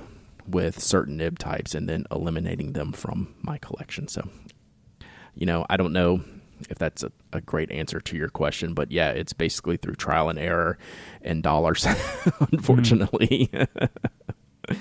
with 0.47 0.81
certain 0.81 1.17
nib 1.17 1.37
types, 1.37 1.75
and 1.75 1.89
then 1.89 2.05
eliminating 2.09 2.71
them 2.71 2.93
from 2.93 3.35
my 3.41 3.57
collection. 3.57 4.07
So, 4.07 4.29
you 5.35 5.45
know, 5.45 5.65
I 5.69 5.75
don't 5.75 5.91
know 5.91 6.23
if 6.69 6.77
that's 6.79 7.03
a, 7.03 7.11
a, 7.33 7.41
great 7.41 7.69
answer 7.69 7.99
to 7.99 8.17
your 8.17 8.29
question, 8.29 8.73
but 8.73 8.89
yeah, 8.91 9.09
it's 9.09 9.33
basically 9.33 9.77
through 9.77 9.95
trial 9.95 10.29
and 10.29 10.39
error 10.39 10.77
and 11.21 11.43
dollars, 11.43 11.85
unfortunately. 12.51 13.49
Mm. 13.53 13.89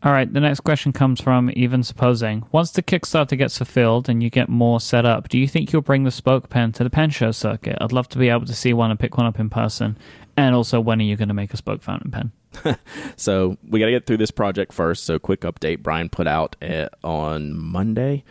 All 0.00 0.12
right, 0.12 0.32
the 0.32 0.38
next 0.38 0.60
question 0.60 0.92
comes 0.92 1.20
from 1.20 1.50
Even 1.56 1.82
Supposing. 1.82 2.44
Once 2.52 2.70
the 2.70 2.84
Kickstarter 2.84 3.36
gets 3.36 3.58
fulfilled 3.58 4.08
and 4.08 4.22
you 4.22 4.30
get 4.30 4.48
more 4.48 4.78
set 4.78 5.04
up, 5.04 5.28
do 5.28 5.36
you 5.36 5.48
think 5.48 5.72
you'll 5.72 5.82
bring 5.82 6.04
the 6.04 6.12
spoke 6.12 6.48
pen 6.48 6.70
to 6.72 6.84
the 6.84 6.90
pen 6.90 7.10
show 7.10 7.32
circuit? 7.32 7.76
I'd 7.80 7.90
love 7.90 8.08
to 8.10 8.18
be 8.18 8.28
able 8.28 8.46
to 8.46 8.54
see 8.54 8.72
one 8.72 8.92
and 8.92 9.00
pick 9.00 9.16
one 9.16 9.26
up 9.26 9.40
in 9.40 9.50
person. 9.50 9.98
And 10.36 10.54
also, 10.54 10.80
when 10.80 11.00
are 11.00 11.04
you 11.04 11.16
going 11.16 11.28
to 11.28 11.34
make 11.34 11.52
a 11.52 11.56
spoke 11.56 11.82
fountain 11.82 12.12
pen? 12.12 12.76
so, 13.16 13.58
we 13.68 13.80
got 13.80 13.86
to 13.86 13.90
get 13.90 14.06
through 14.06 14.18
this 14.18 14.30
project 14.30 14.72
first. 14.72 15.02
So, 15.02 15.18
quick 15.18 15.40
update 15.40 15.82
Brian 15.82 16.08
put 16.08 16.28
out 16.28 16.54
uh, 16.62 16.88
on 17.02 17.58
Monday. 17.58 18.22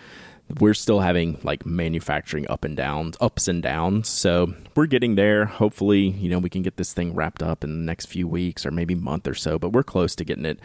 We're 0.61 0.73
still 0.73 1.01
having 1.01 1.37
like 1.43 1.65
manufacturing 1.65 2.49
up 2.49 2.63
and 2.63 2.77
downs, 2.77 3.17
ups 3.19 3.49
and 3.49 3.61
downs. 3.61 4.07
So, 4.07 4.53
we're 4.73 4.85
getting 4.85 5.15
there. 5.15 5.43
Hopefully, 5.43 6.07
you 6.07 6.29
know, 6.29 6.39
we 6.39 6.49
can 6.49 6.61
get 6.61 6.77
this 6.77 6.93
thing 6.93 7.13
wrapped 7.13 7.43
up 7.43 7.65
in 7.65 7.71
the 7.71 7.85
next 7.85 8.05
few 8.05 8.25
weeks 8.25 8.65
or 8.65 8.71
maybe 8.71 8.95
month 8.95 9.27
or 9.27 9.35
so, 9.35 9.59
but 9.59 9.73
we're 9.73 9.83
close 9.83 10.15
to 10.15 10.23
getting 10.23 10.45
it 10.45 10.61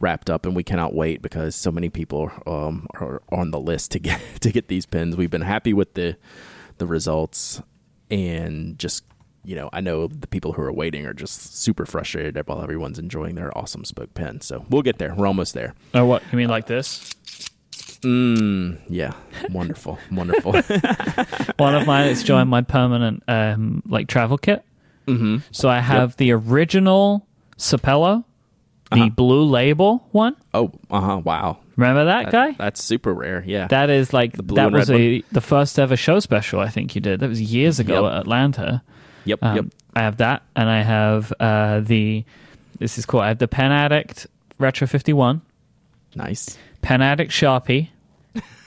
wrapped 0.00 0.30
up, 0.30 0.46
and 0.46 0.54
we 0.54 0.62
cannot 0.62 0.94
wait 0.94 1.22
because 1.22 1.54
so 1.54 1.70
many 1.70 1.88
people 1.88 2.30
um, 2.46 2.86
are 2.94 3.22
on 3.30 3.50
the 3.50 3.60
list 3.60 3.90
to 3.92 3.98
get 3.98 4.20
to 4.40 4.50
get 4.50 4.68
these 4.68 4.86
pins. 4.86 5.16
We've 5.16 5.30
been 5.30 5.42
happy 5.42 5.72
with 5.72 5.94
the 5.94 6.16
the 6.78 6.86
results, 6.86 7.62
and 8.10 8.78
just 8.78 9.04
you 9.46 9.54
know, 9.54 9.70
I 9.72 9.80
know 9.80 10.08
the 10.08 10.26
people 10.26 10.54
who 10.54 10.62
are 10.62 10.72
waiting 10.72 11.06
are 11.06 11.14
just 11.14 11.56
super 11.56 11.86
frustrated 11.86 12.36
while 12.48 12.62
everyone's 12.62 12.98
enjoying 12.98 13.36
their 13.36 13.56
awesome 13.56 13.84
spoke 13.84 14.12
pen. 14.12 14.40
So 14.40 14.66
we'll 14.68 14.82
get 14.82 14.98
there. 14.98 15.14
We're 15.14 15.28
almost 15.28 15.54
there. 15.54 15.72
Oh, 15.94 16.04
what 16.04 16.24
you 16.32 16.36
mean, 16.36 16.48
like 16.48 16.66
this? 16.66 17.14
Mm, 18.00 18.78
yeah, 18.88 19.12
wonderful, 19.50 19.98
wonderful. 20.10 20.52
One 21.56 21.74
of 21.74 21.86
mine 21.86 22.08
is 22.08 22.24
joined 22.24 22.50
my 22.50 22.62
permanent 22.62 23.22
um, 23.28 23.82
like 23.86 24.08
travel 24.08 24.36
kit. 24.36 24.64
Mm-hmm. 25.06 25.38
So 25.52 25.68
I 25.68 25.78
have 25.78 26.10
yep. 26.10 26.16
the 26.16 26.32
original 26.32 27.26
Sapelo 27.56 28.24
the 28.90 29.00
uh-huh. 29.00 29.08
blue 29.10 29.44
label 29.44 30.06
one. 30.12 30.36
Oh, 30.54 30.72
uh 30.90 31.00
huh. 31.00 31.18
Wow. 31.18 31.58
Remember 31.76 32.06
that, 32.06 32.26
that, 32.26 32.32
guy? 32.32 32.52
That's 32.52 32.82
super 32.82 33.12
rare. 33.12 33.42
Yeah. 33.46 33.66
That 33.66 33.90
is 33.90 34.12
like 34.12 34.32
that 34.34 34.72
was 34.72 34.90
a 34.90 35.22
the 35.32 35.40
first 35.40 35.78
ever 35.78 35.96
show 35.96 36.20
special. 36.20 36.60
I 36.60 36.68
think 36.68 36.94
you 36.94 37.00
did. 37.00 37.20
That 37.20 37.28
was 37.28 37.40
years 37.40 37.78
ago 37.78 38.04
yep. 38.04 38.12
at 38.12 38.20
Atlanta. 38.20 38.82
Yep. 39.24 39.38
Um, 39.42 39.56
yep. 39.56 39.64
I 39.94 40.00
have 40.02 40.18
that, 40.18 40.42
and 40.54 40.68
I 40.68 40.82
have 40.82 41.32
uh, 41.40 41.80
the. 41.80 42.24
This 42.78 42.98
is 42.98 43.06
cool. 43.06 43.20
I 43.20 43.28
have 43.28 43.38
the 43.38 43.48
Pen 43.48 43.72
Addict 43.72 44.26
Retro 44.58 44.86
Fifty 44.86 45.12
One. 45.12 45.42
Nice. 46.14 46.56
Pen 46.82 47.02
Addict 47.02 47.32
Sharpie. 47.32 47.88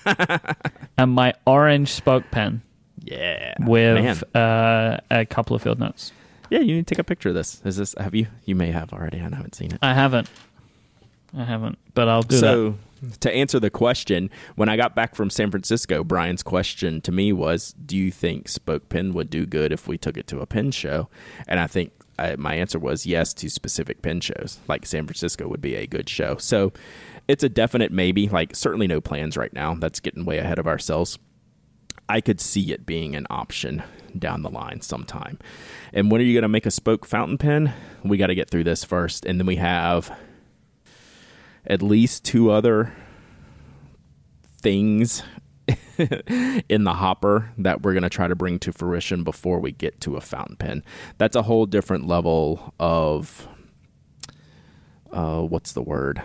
and 0.98 1.12
my 1.12 1.34
orange 1.46 1.90
spoke 1.90 2.30
pen. 2.32 2.62
Yeah. 3.04 3.56
With 3.60 4.24
uh, 4.36 4.98
a 5.10 5.26
couple 5.26 5.56
of 5.56 5.62
field 5.62 5.80
notes. 5.80 6.12
Yeah, 6.50 6.60
you 6.60 6.76
need 6.76 6.88
to 6.88 6.95
take 6.95 7.00
a 7.00 7.04
picture 7.04 7.30
of 7.30 7.36
this. 7.36 7.62
Is 7.64 7.78
this 7.78 7.95
have 7.97 8.16
you? 8.16 8.28
You 8.45 8.56
may 8.56 8.72
have 8.72 8.93
already. 8.93 9.20
I 9.20 9.24
haven't 9.24 9.56
seen 9.56 9.72
it. 9.72 9.80
I 9.82 9.93
haven't. 9.93 10.30
I 11.38 11.43
haven't, 11.43 11.78
but 11.93 12.10
I'll 12.10 12.24
do 12.24 12.38
so, 12.38 12.76
that. 13.02 13.22
to 13.22 13.32
answer 13.32 13.60
the 13.60 13.70
question, 13.70 14.32
when 14.56 14.68
I 14.68 14.78
got 14.78 14.95
back 14.95 15.14
from 15.14 15.30
San 15.30 15.52
Francisco, 15.52 16.04
Brian's 16.04 16.41
question 16.41 17.02
to 17.02 17.12
me 17.12 17.32
was, 17.32 17.74
"Do 17.74 17.95
you 17.95 18.12
think 18.12 18.47
Spoke 18.50 18.89
Pen 18.89 19.14
would 19.14 19.30
do 19.30 19.45
good 19.45 19.72
if 19.72 19.88
we 19.88 19.97
took 19.97 20.18
it 20.18 20.26
to 20.28 20.39
a 20.39 20.47
pen 20.47 20.72
show?" 20.72 21.08
And 21.47 21.60
I 21.60 21.68
think 21.68 21.91
I, 22.18 22.36
my 22.36 22.56
answer 22.56 22.80
was 22.80 23.06
yes 23.06 23.34
to 23.36 23.50
specific 23.50 24.02
pen 24.02 24.22
shows, 24.22 24.60
like 24.68 24.86
San 24.86 25.06
Francisco 25.06 25.47
would 25.47 25.62
be 25.62 25.76
a 25.76 25.88
good 25.88 26.10
show. 26.10 26.38
So 26.38 26.74
it's 27.28 27.43
a 27.43 27.50
definite 27.50 27.91
maybe. 27.91 28.28
Like 28.28 28.56
certainly 28.56 28.88
no 28.88 29.00
plans 29.00 29.38
right 29.38 29.54
now. 29.54 29.76
That's 29.76 30.00
getting 30.00 30.26
way 30.26 30.39
ahead 30.39 30.60
of 30.60 30.68
ourselves. 30.68 31.20
I 32.10 32.22
could 32.22 32.41
see 32.41 32.74
it 32.74 32.88
being 32.88 33.16
an 33.16 33.28
option 33.30 33.84
down 34.18 34.41
the 34.41 34.49
line 34.49 34.82
sometime. 34.82 35.38
And 35.93 36.10
when 36.10 36.20
are 36.20 36.24
you 36.24 36.34
going 36.34 36.41
to 36.41 36.49
make 36.49 36.66
a 36.66 36.72
spoke 36.72 37.05
fountain 37.05 37.38
pen? 37.38 37.74
We 38.03 38.18
got 38.18 38.28
to 38.28 38.36
get 38.36 38.49
through 38.49 38.64
this 38.64 38.84
first. 38.84 39.26
And 39.26 39.39
then 39.39 39.45
we 39.45 39.57
have 39.57 40.12
at 41.68 41.84
least 41.84 42.26
two 42.26 42.49
other 42.49 42.93
things 44.60 45.22
in 45.97 46.84
the 46.84 46.95
hopper 46.95 47.51
that 47.60 47.84
we're 47.84 47.93
going 47.93 48.03
to 48.03 48.10
try 48.10 48.28
to 48.28 48.36
bring 48.36 48.57
to 48.60 48.74
fruition 48.74 49.24
before 49.24 49.60
we 49.60 49.72
get 49.72 50.01
to 50.01 50.16
a 50.16 50.22
fountain 50.22 50.55
pen. 50.55 50.84
That's 51.20 51.36
a 51.36 51.43
whole 51.43 51.68
different 51.68 52.07
level 52.07 52.74
of 52.80 53.47
uh, 55.12 55.41
what's 55.41 55.74
the 55.74 55.84
word? 55.84 56.24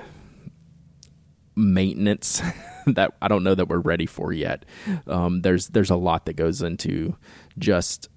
Maintenance 1.54 2.42
that 2.94 3.14
I 3.20 3.28
don't 3.28 3.44
know 3.44 3.54
that 3.54 3.68
we're 3.68 3.78
ready 3.78 4.06
for 4.06 4.32
yet. 4.32 4.64
Um, 5.06 5.42
there's 5.42 5.68
there's 5.68 5.90
a 5.90 5.96
lot 5.96 6.26
that 6.26 6.34
goes 6.34 6.62
into 6.62 7.16
just 7.58 8.08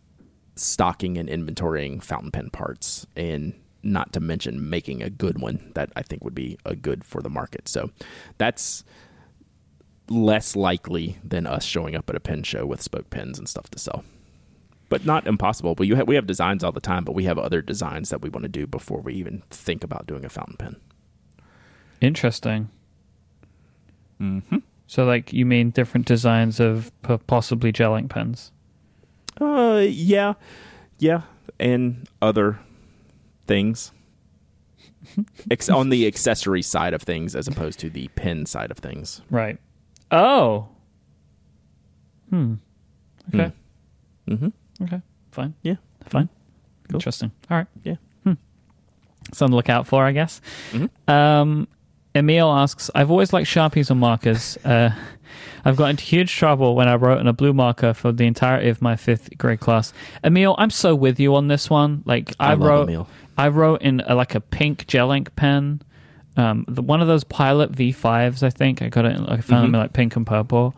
stocking 0.56 1.18
and 1.18 1.30
inventorying 1.30 2.02
fountain 2.02 2.32
pen 2.32 2.50
parts 2.50 3.06
and 3.16 3.54
not 3.84 4.12
to 4.14 4.20
mention 4.20 4.70
making 4.70 5.02
a 5.02 5.10
good 5.10 5.40
one 5.40 5.72
that 5.76 5.92
I 5.96 6.02
think 6.02 6.24
would 6.24 6.36
be 6.36 6.58
a 6.66 6.76
good 6.76 7.04
for 7.04 7.22
the 7.22 7.30
market. 7.30 7.68
So 7.68 7.92
that's 8.38 8.84
less 10.10 10.56
likely 10.56 11.18
than 11.24 11.46
us 11.46 11.64
showing 11.64 11.96
up 11.96 12.10
at 12.10 12.16
a 12.16 12.20
pen 12.20 12.44
show 12.44 12.66
with 12.66 12.82
spoke 12.82 13.10
pens 13.10 13.38
and 13.38 13.48
stuff 13.48 13.70
to 13.72 13.80
sell. 13.80 14.04
But 14.90 15.06
not 15.06 15.28
impossible. 15.28 15.76
But 15.76 15.88
have, 15.90 16.08
we 16.08 16.16
have 16.16 16.26
designs 16.26 16.64
all 16.64 16.72
the 16.72 16.80
time, 16.80 17.04
but 17.04 17.14
we 17.14 17.26
have 17.26 17.38
other 17.38 17.62
designs 17.62 18.10
that 18.10 18.22
we 18.22 18.30
want 18.30 18.44
to 18.44 18.50
do 18.50 18.66
before 18.66 19.02
we 19.02 19.14
even 19.16 19.44
think 19.50 19.84
about 19.84 20.08
doing 20.08 20.24
a 20.24 20.30
fountain 20.30 20.56
pen. 20.58 20.76
Interesting. 22.00 22.70
Mm-hmm. 24.22 24.58
So, 24.88 25.06
like, 25.06 25.34
you 25.34 25.46
mean 25.46 25.70
different 25.72 26.06
designs 26.08 26.60
of 26.60 26.92
possibly 27.28 27.72
gel 27.72 27.96
ink 27.96 28.10
pens? 28.10 28.52
Uh, 29.40 29.86
yeah, 29.88 30.34
yeah, 31.00 31.22
and 31.60 32.08
other 32.22 32.60
things. 33.46 33.92
Ex- 35.52 35.70
on 35.70 35.90
the 35.90 36.08
accessory 36.08 36.62
side 36.62 36.94
of 36.94 37.02
things, 37.02 37.36
as 37.36 37.48
opposed 37.48 37.80
to 37.80 37.90
the 37.90 38.08
pen 38.10 38.46
side 38.46 38.72
of 38.72 38.78
things. 38.78 39.22
Right. 39.30 39.58
Oh. 40.12 40.68
Hmm. 42.30 42.56
Okay. 43.34 43.52
Hmm. 44.28 44.34
Mm-hmm. 44.34 44.84
Okay. 44.84 45.02
Fine. 45.32 45.54
Yeah. 45.62 45.76
Fine. 46.06 46.30
Cool. 46.90 46.98
Interesting. 46.98 47.32
All 47.50 47.58
right. 47.58 47.68
Yeah. 47.84 47.96
Hmm. 48.24 48.34
Something 49.34 49.52
to 49.52 49.56
look 49.56 49.70
out 49.70 49.88
for, 49.88 50.06
I 50.06 50.12
guess. 50.12 50.42
Mm-hmm. 50.72 51.12
Um, 51.12 51.68
Emil 52.18 52.52
asks, 52.52 52.90
I've 52.96 53.12
always 53.12 53.34
liked 53.34 53.50
Sharpies 53.50 53.92
or 53.92 53.96
markers. 53.96 54.58
Uh, 54.66 54.92
I've 55.66 55.76
got 55.76 55.90
into 55.90 56.04
huge 56.04 56.34
trouble 56.34 56.76
when 56.76 56.88
I 56.88 56.96
wrote 56.96 57.20
on 57.20 57.28
a 57.28 57.34
blue 57.34 57.54
marker 57.54 57.94
for 57.94 58.12
the 58.12 58.26
entirety 58.26 58.70
of 58.70 58.82
my 58.82 58.96
fifth 58.96 59.38
grade 59.38 59.60
class. 59.60 59.92
Emil, 60.24 60.56
I'm 60.58 60.70
so 60.70 60.96
with 60.96 61.20
you 61.20 61.36
on 61.36 61.48
this 61.48 61.70
one. 61.70 62.04
Like 62.06 62.34
I, 62.40 62.52
I 62.52 62.56
wrote, 62.56 62.90
Emil. 62.90 63.08
I 63.38 63.50
wrote 63.50 63.82
in 63.82 64.02
a, 64.06 64.16
like 64.16 64.34
a 64.36 64.40
pink 64.40 64.88
gel 64.88 65.12
ink 65.12 65.36
pen, 65.36 65.82
um, 66.38 66.66
the, 66.68 66.82
one 66.82 67.02
of 67.02 67.08
those 67.08 67.24
Pilot 67.24 67.72
V5s. 67.74 68.44
I 68.44 68.50
think 68.50 68.82
I 68.82 68.90
got 68.90 69.06
it. 69.06 69.12
I 69.12 69.16
found 69.16 69.28
mm-hmm. 69.28 69.56
them 69.56 69.76
in 69.76 69.82
like 69.82 69.94
pink 69.94 70.16
and 70.16 70.26
purple. 70.26 70.74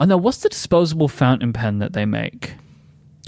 Oh 0.00 0.04
no, 0.04 0.16
what's 0.16 0.38
the 0.38 0.48
disposable 0.48 1.08
fountain 1.08 1.52
pen 1.52 1.78
that 1.78 1.92
they 1.92 2.04
make? 2.04 2.54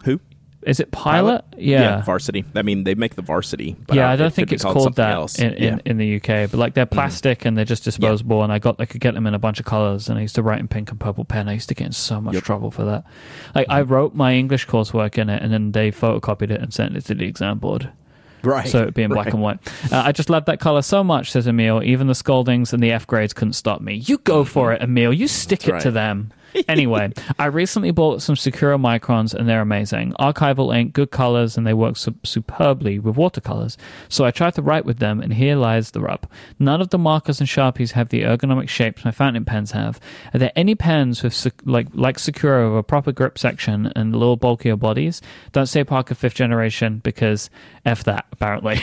Who? 0.04 0.20
Is 0.66 0.80
it 0.80 0.90
Pilot? 0.90 1.44
Yeah. 1.56 1.80
yeah. 1.80 2.02
Varsity. 2.02 2.44
I 2.56 2.62
mean, 2.62 2.82
they 2.82 2.96
make 2.96 3.14
the 3.14 3.22
Varsity. 3.22 3.76
But 3.86 3.96
yeah, 3.96 4.10
I 4.10 4.16
don't 4.16 4.26
it 4.26 4.32
think 4.34 4.52
it's 4.52 4.64
called 4.64 4.76
called 4.76 4.96
that 4.96 5.12
else. 5.12 5.38
in, 5.38 5.52
in, 5.52 5.62
yeah. 5.62 5.78
in 5.84 5.96
the 5.96 6.16
UK. 6.16 6.50
But 6.50 6.54
like 6.54 6.74
they're 6.74 6.84
mm-hmm. 6.86 6.94
plastic 6.94 7.44
and 7.44 7.56
they're 7.56 7.64
just 7.64 7.84
disposable, 7.84 8.42
and 8.42 8.52
I 8.52 8.58
got 8.58 8.80
I 8.80 8.84
could 8.84 9.00
get 9.00 9.14
them 9.14 9.28
in 9.28 9.34
a 9.34 9.38
bunch 9.38 9.60
of 9.60 9.64
colors. 9.64 10.08
And 10.08 10.18
I 10.18 10.22
used 10.22 10.34
to 10.34 10.42
write 10.42 10.58
in 10.58 10.66
pink 10.66 10.90
and 10.90 10.98
purple 10.98 11.24
pen. 11.24 11.48
I 11.48 11.52
used 11.52 11.68
to 11.68 11.74
get 11.74 11.86
in 11.86 11.92
so 11.92 12.20
much 12.20 12.34
Yep. 12.34 12.42
trouble 12.42 12.72
for 12.72 12.84
that. 12.84 13.04
Like 13.54 13.68
I 13.70 13.82
mm-hmm. 13.82 13.92
wrote 13.92 14.14
my 14.16 14.34
English 14.34 14.66
coursework 14.66 15.18
in 15.18 15.30
it, 15.30 15.40
and 15.40 15.52
then 15.52 15.70
they 15.70 15.92
photocopied 15.92 16.50
it 16.50 16.60
and 16.60 16.74
sent 16.74 16.96
it 16.96 17.04
to 17.06 17.14
the 17.14 17.26
exam 17.26 17.58
board. 17.58 17.92
right. 18.42 18.66
so 18.68 18.82
it'd 18.82 18.94
be 18.94 19.04
in 19.04 19.10
black 19.10 19.26
right. 19.26 19.34
and 19.34 19.42
white. 19.42 19.58
Uh, 19.92 20.02
I 20.04 20.10
just 20.10 20.30
love 20.30 20.46
that 20.46 20.58
color 20.58 20.82
so 20.82 21.04
much, 21.04 21.30
says 21.30 21.46
Emil. 21.46 21.84
Even 21.84 22.08
the 22.08 22.14
scoldings 22.14 22.72
and 22.72 22.82
the 22.82 22.90
F 22.90 23.06
grades 23.06 23.32
couldn't 23.32 23.52
stop 23.54 23.80
me. 23.80 23.94
You 23.94 24.18
go 24.18 24.42
for 24.42 24.72
mm-hmm. 24.72 24.82
it, 24.82 24.86
Emil. 24.86 25.12
You 25.12 25.28
stick 25.28 25.60
That's 25.60 25.84
it 25.84 25.88
to 25.88 25.90
them. 25.92 26.32
anyway, 26.68 27.12
I 27.38 27.46
recently 27.46 27.90
bought 27.90 28.22
some 28.22 28.36
Sakura 28.36 28.78
microns 28.78 29.34
and 29.34 29.48
they're 29.48 29.60
amazing. 29.60 30.12
Archival 30.18 30.76
ink, 30.76 30.92
good 30.92 31.10
colors, 31.10 31.56
and 31.56 31.66
they 31.66 31.74
work 31.74 31.96
su- 31.96 32.14
superbly 32.24 32.98
with 32.98 33.16
watercolors. 33.16 33.76
So 34.08 34.24
I 34.24 34.30
tried 34.30 34.54
to 34.54 34.62
write 34.62 34.84
with 34.84 34.98
them, 34.98 35.20
and 35.20 35.32
here 35.34 35.56
lies 35.56 35.90
the 35.90 36.00
rub. 36.00 36.28
None 36.58 36.80
of 36.80 36.90
the 36.90 36.98
markers 36.98 37.40
and 37.40 37.48
sharpies 37.48 37.92
have 37.92 38.08
the 38.08 38.22
ergonomic 38.22 38.68
shapes 38.68 39.04
my 39.04 39.10
fountain 39.10 39.44
pens 39.44 39.72
have. 39.72 40.00
Are 40.34 40.38
there 40.38 40.52
any 40.56 40.74
pens 40.74 41.22
with 41.22 41.34
Sa- 41.34 41.50
like 41.64 41.88
like 41.94 42.18
Sakura 42.18 42.70
with 42.70 42.78
a 42.78 42.82
proper 42.82 43.12
grip 43.12 43.38
section 43.38 43.92
and 43.96 44.14
a 44.14 44.18
little 44.18 44.36
bulkier 44.36 44.76
bodies? 44.76 45.22
Don't 45.52 45.66
say 45.66 45.84
Parker 45.84 46.14
fifth 46.14 46.34
generation 46.34 47.00
because 47.02 47.50
f 47.84 48.04
that 48.04 48.26
apparently. 48.32 48.80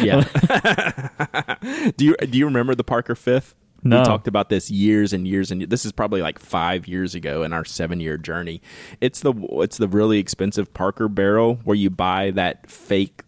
Yeah. 0.00 0.24
do 1.96 2.04
you 2.04 2.16
do 2.16 2.38
you 2.38 2.44
remember 2.44 2.74
the 2.74 2.84
Parker 2.84 3.14
Fifth? 3.14 3.54
No. 3.82 3.98
We 3.98 4.04
talked 4.04 4.28
about 4.28 4.48
this 4.48 4.70
years 4.70 5.12
and 5.12 5.26
years 5.26 5.50
and 5.50 5.62
this 5.62 5.84
is 5.84 5.92
probably 5.92 6.22
like 6.22 6.38
five 6.38 6.86
years 6.86 7.14
ago 7.14 7.42
in 7.42 7.52
our 7.52 7.64
seven 7.64 8.00
year 8.00 8.16
journey. 8.16 8.62
It's 9.00 9.20
the 9.20 9.34
it's 9.60 9.76
the 9.76 9.88
really 9.88 10.18
expensive 10.18 10.72
Parker 10.72 11.08
barrel 11.08 11.56
where 11.64 11.76
you 11.76 11.90
buy 11.90 12.30
that 12.32 12.70
fake 12.70 13.22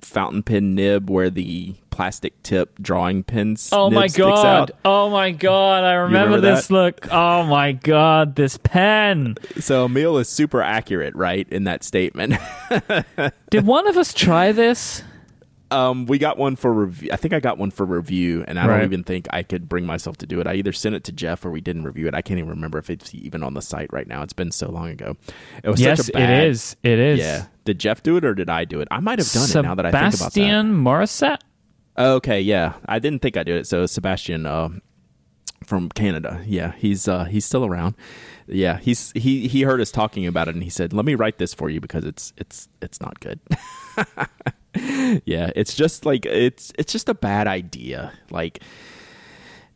fountain 0.00 0.42
pen 0.42 0.74
nib 0.74 1.08
where 1.08 1.30
the 1.30 1.74
plastic 1.90 2.42
tip 2.42 2.80
drawing 2.80 3.22
pins. 3.22 3.70
Oh 3.72 3.90
my 3.90 4.08
god! 4.08 4.72
Oh 4.84 5.10
my 5.10 5.30
god! 5.30 5.84
I 5.84 5.94
remember, 5.94 6.36
remember 6.36 6.40
this 6.40 6.66
that? 6.66 6.74
look. 6.74 7.08
Oh 7.12 7.44
my 7.44 7.72
god! 7.72 8.34
This 8.34 8.58
pen. 8.58 9.36
So 9.60 9.84
Emil 9.84 10.18
is 10.18 10.28
super 10.28 10.60
accurate, 10.60 11.14
right, 11.14 11.48
in 11.50 11.64
that 11.64 11.84
statement. 11.84 12.34
Did 13.50 13.66
one 13.66 13.86
of 13.86 13.96
us 13.96 14.12
try 14.12 14.52
this? 14.52 15.04
Um, 15.72 16.06
we 16.06 16.18
got 16.18 16.36
one 16.38 16.56
for 16.56 16.72
review. 16.72 17.08
I 17.12 17.16
think 17.16 17.32
I 17.34 17.40
got 17.40 17.58
one 17.58 17.70
for 17.70 17.84
review, 17.86 18.44
and 18.46 18.58
I 18.58 18.66
Right. 18.66 18.76
don't 18.76 18.84
even 18.84 19.04
think 19.04 19.26
I 19.30 19.42
could 19.42 19.68
bring 19.68 19.86
myself 19.86 20.16
to 20.18 20.26
do 20.26 20.40
it. 20.40 20.46
I 20.46 20.54
either 20.54 20.72
sent 20.72 20.94
it 20.94 21.04
to 21.04 21.12
Jeff 21.12 21.44
or 21.44 21.50
we 21.50 21.60
didn't 21.60 21.84
review 21.84 22.06
it. 22.08 22.14
I 22.14 22.22
can't 22.22 22.38
even 22.38 22.50
remember 22.50 22.78
if 22.78 22.90
it's 22.90 23.14
even 23.14 23.42
on 23.42 23.54
the 23.54 23.62
site 23.62 23.92
right 23.92 24.06
now. 24.06 24.22
It's 24.22 24.32
been 24.32 24.50
so 24.52 24.70
long 24.70 24.88
ago. 24.88 25.16
It 25.64 25.70
was 25.70 25.80
yes, 25.80 25.98
such 25.98 26.10
a 26.10 26.12
bad, 26.12 26.30
it 26.44 26.48
is. 26.48 26.76
It 26.82 26.98
is. 26.98 27.18
Yeah. 27.18 27.46
Did 27.64 27.78
Jeff 27.78 28.02
do 28.02 28.16
it 28.16 28.24
or 28.24 28.34
did 28.34 28.50
I 28.50 28.64
do 28.64 28.80
it? 28.80 28.88
I 28.90 29.00
might 29.00 29.18
have 29.18 29.30
done 29.32 29.48
it 29.48 29.62
now 29.62 29.74
that 29.74 29.86
I 29.86 29.90
think 29.90 30.00
about 30.00 30.10
that. 30.10 30.32
Sebastian 30.32 30.72
Morissette. 30.84 31.38
Okay, 31.98 32.40
yeah. 32.40 32.74
I 32.86 32.98
didn't 32.98 33.22
think 33.22 33.36
I 33.36 33.42
did 33.42 33.56
it. 33.56 33.66
So 33.66 33.86
Sebastian 33.86 34.46
uh, 34.46 34.68
from 35.64 35.88
Canada. 35.90 36.42
Yeah, 36.46 36.72
he's 36.76 37.06
uh, 37.08 37.24
he's 37.24 37.44
still 37.44 37.64
around. 37.64 37.94
Yeah, 38.46 38.78
he's 38.78 39.12
he 39.14 39.46
he 39.48 39.62
heard 39.62 39.80
us 39.80 39.90
talking 39.90 40.26
about 40.26 40.48
it 40.48 40.54
and 40.54 40.64
he 40.64 40.70
said, 40.70 40.92
"Let 40.92 41.04
me 41.04 41.14
write 41.14 41.38
this 41.38 41.54
for 41.54 41.70
you 41.70 41.80
because 41.80 42.04
it's 42.04 42.32
it's 42.36 42.68
it's 42.80 43.00
not 43.00 43.20
good." 43.20 43.40
yeah, 44.74 45.50
it's 45.54 45.74
just 45.74 46.06
like 46.06 46.24
it's 46.26 46.72
it's 46.78 46.92
just 46.92 47.08
a 47.08 47.14
bad 47.14 47.46
idea. 47.46 48.12
Like 48.30 48.62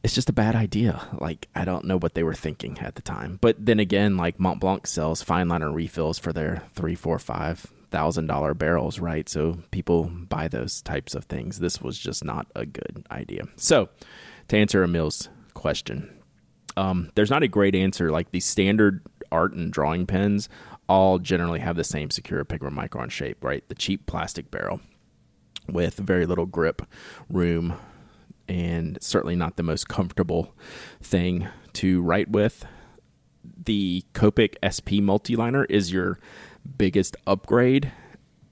it's 0.03 0.15
just 0.15 0.29
a 0.29 0.33
bad 0.33 0.55
idea. 0.55 1.07
Like 1.21 1.49
I 1.55 1.65
don't 1.65 1.85
know 1.85 1.99
what 1.99 2.15
they 2.15 2.23
were 2.23 2.35
thinking 2.35 2.79
at 2.79 2.95
the 2.95 3.03
time. 3.03 3.39
But 3.41 3.57
then 3.65 3.81
again, 3.81 4.17
like 4.17 4.41
Mont 4.41 4.61
Blanc 4.61 4.87
sells 4.87 5.23
fine 5.23 5.49
liner 5.49 5.71
refills 5.71 6.19
for 6.19 6.33
their 6.33 6.63
three, 6.73 6.95
four, 6.95 7.19
five 7.19 7.67
thousand 7.91 8.27
dollar 8.27 8.55
barrels, 8.55 8.99
right? 8.99 9.29
So 9.29 9.59
people 9.71 10.05
buy 10.05 10.49
those 10.49 10.81
types 10.81 11.15
of 11.15 11.25
things. 11.25 11.59
This 11.59 11.81
was 11.81 11.99
just 11.99 12.25
not 12.25 12.47
a 12.55 12.67
good 12.67 13.07
idea. 13.11 13.45
So 13.57 13.89
to 14.49 14.57
answer 14.57 14.83
Emil's 14.83 15.29
question, 15.55 16.13
um, 16.77 17.11
there's 17.15 17.31
not 17.31 17.43
a 17.43 17.49
great 17.49 17.75
answer. 17.75 18.11
Like 18.11 18.31
the 18.31 18.41
standard 18.41 19.03
art 19.33 19.55
and 19.55 19.73
drawing 19.73 20.07
pens 20.07 20.49
all 20.89 21.19
generally 21.19 21.61
have 21.61 21.77
the 21.77 21.85
same 21.85 22.11
Sakura 22.11 22.45
Pigma 22.45 22.71
Micron 22.71 23.11
shape, 23.11 23.43
right? 23.45 23.67
The 23.69 23.75
cheap 23.75 24.07
plastic 24.07 24.51
barrel 24.51 24.81
with 25.69 25.97
very 25.97 26.27
little 26.27 26.47
grip 26.47 26.83
room 27.29 27.75
and 28.49 28.99
certainly 29.01 29.37
not 29.37 29.57
the 29.57 29.63
most 29.63 29.89
comfortable 29.89 30.55
thing 31.03 31.49
to 31.75 32.03
write 32.03 32.31
with. 32.31 32.65
The 33.65 34.05
Copic 34.15 34.55
SP 34.63 35.03
Multiliner 35.03 35.67
is 35.69 35.93
your 35.93 36.19
biggest 36.79 37.17
upgrade. 37.27 37.93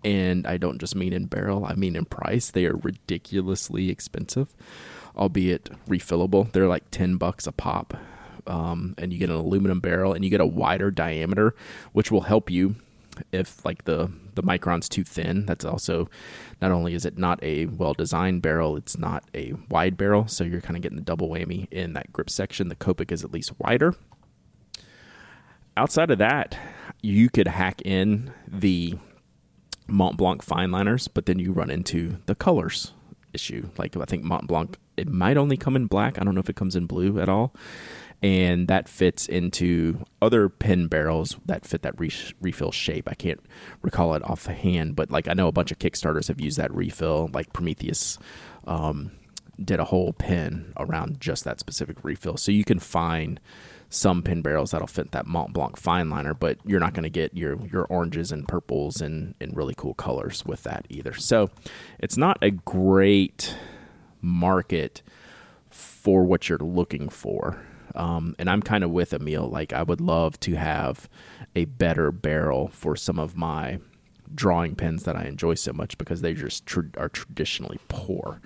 And 0.05 0.47
I 0.47 0.59
don't 0.59 0.78
just 0.78 0.95
mean 0.95 1.14
in 1.14 1.26
barrel, 1.26 1.64
I 1.64 1.74
mean 1.74 1.97
in 1.97 2.05
price. 2.05 2.51
They 2.51 2.66
are 2.66 2.76
ridiculously 2.76 3.89
expensive, 3.89 4.55
albeit 5.16 5.70
refillable. 5.89 6.53
They're 6.53 6.68
like 6.68 6.91
10 6.91 7.16
bucks 7.16 7.47
a 7.47 7.53
pop. 7.53 7.95
Um, 8.47 8.95
and 8.99 9.12
you 9.12 9.18
get 9.18 9.30
an 9.30 9.36
aluminum 9.36 9.80
barrel 9.80 10.12
and 10.12 10.22
you 10.22 10.30
get 10.30 10.40
a 10.40 10.47
wider 10.47 10.90
diameter, 10.90 11.55
which 11.92 12.11
will 12.11 12.22
help 12.22 12.51
you 12.51 12.76
if 13.32 13.64
like 13.64 13.84
the 13.84 14.11
the 14.34 14.42
micron's 14.42 14.88
too 14.88 15.05
thin. 15.05 15.47
That's 15.47 15.64
also 15.64 16.09
not 16.61 16.72
only 16.72 16.95
is 16.95 17.05
it 17.05 17.18
not 17.18 17.42
a 17.42 17.66
well 17.66 17.95
designed 17.95 18.42
barrel 18.42 18.76
it's 18.76 18.99
not 18.99 19.24
a 19.34 19.55
wide 19.68 19.97
barrel. 19.97 20.26
So 20.28 20.45
you're 20.45 20.61
kind 20.61 20.76
of 20.76 20.82
getting 20.82 20.97
the 20.97 21.05
double 21.05 21.28
whammy 21.28 21.68
in 21.70 21.92
that 21.95 22.12
grip 22.12 22.30
section. 22.30 22.68
The 22.68 22.76
copic 22.76 23.12
is 23.12 23.24
at 23.24 23.32
least 23.32 23.53
wider. 23.59 23.95
Outside 25.76 26.11
of 26.11 26.18
that 26.18 26.59
you 27.03 27.28
could 27.28 27.49
hack 27.49 27.82
in 27.82 28.32
the 28.47 28.95
mont 29.86 30.16
blanc 30.16 30.42
fine 30.42 30.70
liners 30.70 31.09
but 31.09 31.26
then 31.26 31.38
you 31.38 31.53
run 31.53 31.70
into 31.70 32.18
the 32.26 32.34
colors 32.34 32.92
issue. 33.32 33.68
Like 33.78 33.97
i 33.97 34.05
think 34.05 34.24
mont 34.24 34.47
blanc 34.47 34.76
it 34.97 35.09
might 35.09 35.36
only 35.36 35.57
come 35.57 35.74
in 35.74 35.86
black. 35.86 36.20
I 36.20 36.24
don't 36.24 36.34
know 36.34 36.40
if 36.40 36.49
it 36.49 36.57
comes 36.57 36.76
in 36.76 36.86
blue 36.86 37.18
at 37.20 37.28
all 37.28 37.55
and 38.24 38.68
that 38.68 38.88
fits 38.88 39.26
into 39.26 40.02
other 40.22 40.48
pen 40.48 40.86
barrels 40.86 41.36
that 41.44 41.66
fit 41.66 41.82
that 41.82 42.00
re- 42.00 42.10
refill 42.40 42.72
shape. 42.72 43.06
I 43.06 43.12
can't 43.12 43.40
recall 43.82 44.14
it 44.14 44.22
offhand, 44.24 44.96
but 44.96 45.10
like 45.10 45.28
I 45.28 45.34
know 45.34 45.46
a 45.46 45.52
bunch 45.52 45.70
of 45.70 45.78
Kickstarters 45.78 46.28
have 46.28 46.40
used 46.40 46.56
that 46.56 46.74
refill. 46.74 47.28
Like 47.34 47.52
Prometheus 47.52 48.18
um, 48.66 49.12
did 49.62 49.78
a 49.78 49.84
whole 49.84 50.14
pen 50.14 50.72
around 50.78 51.20
just 51.20 51.44
that 51.44 51.60
specific 51.60 51.98
refill, 52.02 52.38
so 52.38 52.50
you 52.50 52.64
can 52.64 52.78
find 52.78 53.40
some 53.90 54.22
pen 54.22 54.40
barrels 54.40 54.70
that'll 54.70 54.86
fit 54.86 55.10
that 55.10 55.26
Mont 55.26 55.52
Blanc 55.52 55.76
fine 55.76 56.08
liner, 56.08 56.32
but 56.32 56.56
you're 56.64 56.80
not 56.80 56.94
going 56.94 57.02
to 57.02 57.10
get 57.10 57.36
your 57.36 57.58
your 57.66 57.84
oranges 57.90 58.32
and 58.32 58.48
purples 58.48 59.02
and 59.02 59.34
and 59.38 59.54
really 59.54 59.74
cool 59.74 59.92
colors 59.92 60.46
with 60.46 60.62
that 60.62 60.86
either. 60.88 61.12
So 61.12 61.50
it's 61.98 62.16
not 62.16 62.38
a 62.40 62.50
great 62.50 63.54
market 64.22 65.02
for 65.68 66.24
what 66.24 66.48
you're 66.48 66.56
looking 66.56 67.10
for. 67.10 67.60
Um, 67.95 68.34
and 68.38 68.51
I'm 68.51 68.62
kind 68.62 68.84
of 68.84 68.90
with 68.90 69.12
Emil. 69.12 69.49
Like, 69.49 69.72
I 69.72 69.82
would 69.82 70.01
love 70.01 70.38
to 70.40 70.55
have 70.55 71.09
a 71.55 71.64
better 71.66 72.11
barrel 72.11 72.68
for 72.68 72.97
some 72.97 73.18
of 73.18 73.36
my 73.36 73.78
drawing 74.34 74.74
pens 74.74 75.05
that 75.05 75.16
I 75.16 75.24
enjoy 75.24 75.55
so 75.55 75.72
much 75.72 75.97
because 75.99 76.20
they 76.20 76.34
just 76.34 76.66
tr- 76.66 76.80
are 76.97 77.09
traditionally 77.09 77.78
poor. 77.88 78.40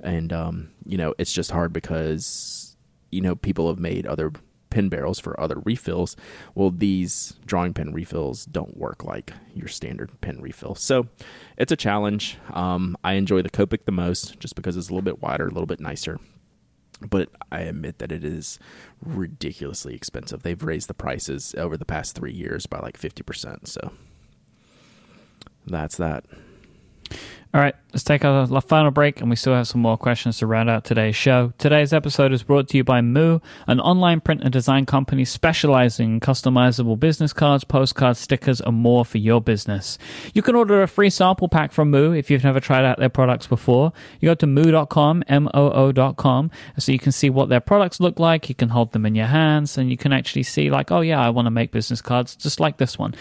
And, 0.00 0.32
um, 0.32 0.70
you 0.84 0.96
know, 0.96 1.14
it's 1.18 1.32
just 1.32 1.50
hard 1.50 1.72
because, 1.72 2.76
you 3.10 3.20
know, 3.20 3.34
people 3.34 3.68
have 3.68 3.78
made 3.78 4.06
other 4.06 4.32
pen 4.70 4.88
barrels 4.88 5.18
for 5.18 5.38
other 5.38 5.58
refills. 5.64 6.16
Well, 6.54 6.70
these 6.70 7.34
drawing 7.44 7.74
pen 7.74 7.92
refills 7.92 8.46
don't 8.46 8.76
work 8.76 9.04
like 9.04 9.32
your 9.54 9.68
standard 9.68 10.18
pen 10.20 10.40
refill. 10.40 10.74
So 10.74 11.08
it's 11.58 11.72
a 11.72 11.76
challenge. 11.76 12.38
Um, 12.50 12.96
I 13.04 13.14
enjoy 13.14 13.42
the 13.42 13.50
Copic 13.50 13.84
the 13.84 13.92
most 13.92 14.40
just 14.40 14.54
because 14.54 14.76
it's 14.76 14.88
a 14.88 14.92
little 14.92 15.02
bit 15.02 15.22
wider, 15.22 15.44
a 15.44 15.50
little 15.50 15.66
bit 15.66 15.80
nicer 15.80 16.18
but 17.00 17.28
I 17.50 17.60
admit 17.60 17.98
that 17.98 18.12
it 18.12 18.24
is 18.24 18.58
ridiculously 19.04 19.94
expensive. 19.94 20.42
They've 20.42 20.62
raised 20.62 20.88
the 20.88 20.94
prices 20.94 21.54
over 21.56 21.76
the 21.76 21.84
past 21.84 22.14
three 22.14 22.32
years 22.32 22.66
by 22.66 22.78
like 22.78 22.98
50%. 22.98 23.66
So 23.68 23.92
that's 25.66 25.96
that. 25.96 26.24
All 27.54 27.60
right, 27.60 27.74
let's 27.92 28.02
take 28.02 28.24
our 28.24 28.46
final 28.62 28.90
break, 28.90 29.20
and 29.20 29.28
we 29.28 29.36
still 29.36 29.52
have 29.52 29.68
some 29.68 29.82
more 29.82 29.98
questions 29.98 30.38
to 30.38 30.46
round 30.46 30.70
out 30.70 30.84
today's 30.84 31.16
show. 31.16 31.52
Today's 31.58 31.92
episode 31.92 32.32
is 32.32 32.42
brought 32.42 32.66
to 32.68 32.78
you 32.78 32.82
by 32.82 33.02
Moo, 33.02 33.40
an 33.66 33.78
online 33.78 34.22
print 34.22 34.40
and 34.42 34.50
design 34.50 34.86
company 34.86 35.26
specializing 35.26 36.14
in 36.14 36.20
customizable 36.20 36.98
business 36.98 37.34
cards, 37.34 37.62
postcards, 37.64 38.18
stickers, 38.18 38.62
and 38.62 38.78
more 38.78 39.04
for 39.04 39.18
your 39.18 39.42
business. 39.42 39.98
You 40.32 40.40
can 40.40 40.56
order 40.56 40.82
a 40.82 40.88
free 40.88 41.10
sample 41.10 41.46
pack 41.46 41.72
from 41.72 41.90
Moo 41.90 42.12
if 42.12 42.30
you've 42.30 42.42
never 42.42 42.58
tried 42.58 42.86
out 42.86 42.98
their 42.98 43.10
products 43.10 43.46
before. 43.46 43.92
You 44.18 44.30
go 44.30 44.34
to 44.34 44.46
moo.com, 44.46 45.22
M-O-O.com, 45.28 46.50
so 46.78 46.90
you 46.90 46.98
can 46.98 47.12
see 47.12 47.28
what 47.28 47.50
their 47.50 47.60
products 47.60 48.00
look 48.00 48.18
like. 48.18 48.48
You 48.48 48.54
can 48.54 48.70
hold 48.70 48.92
them 48.92 49.04
in 49.04 49.14
your 49.14 49.26
hands, 49.26 49.76
and 49.76 49.90
you 49.90 49.98
can 49.98 50.14
actually 50.14 50.44
see, 50.44 50.70
like, 50.70 50.90
oh, 50.90 51.02
yeah, 51.02 51.20
I 51.20 51.28
want 51.28 51.44
to 51.44 51.50
make 51.50 51.70
business 51.70 52.00
cards 52.00 52.34
just 52.34 52.60
like 52.60 52.78
this 52.78 52.98
one. 52.98 53.14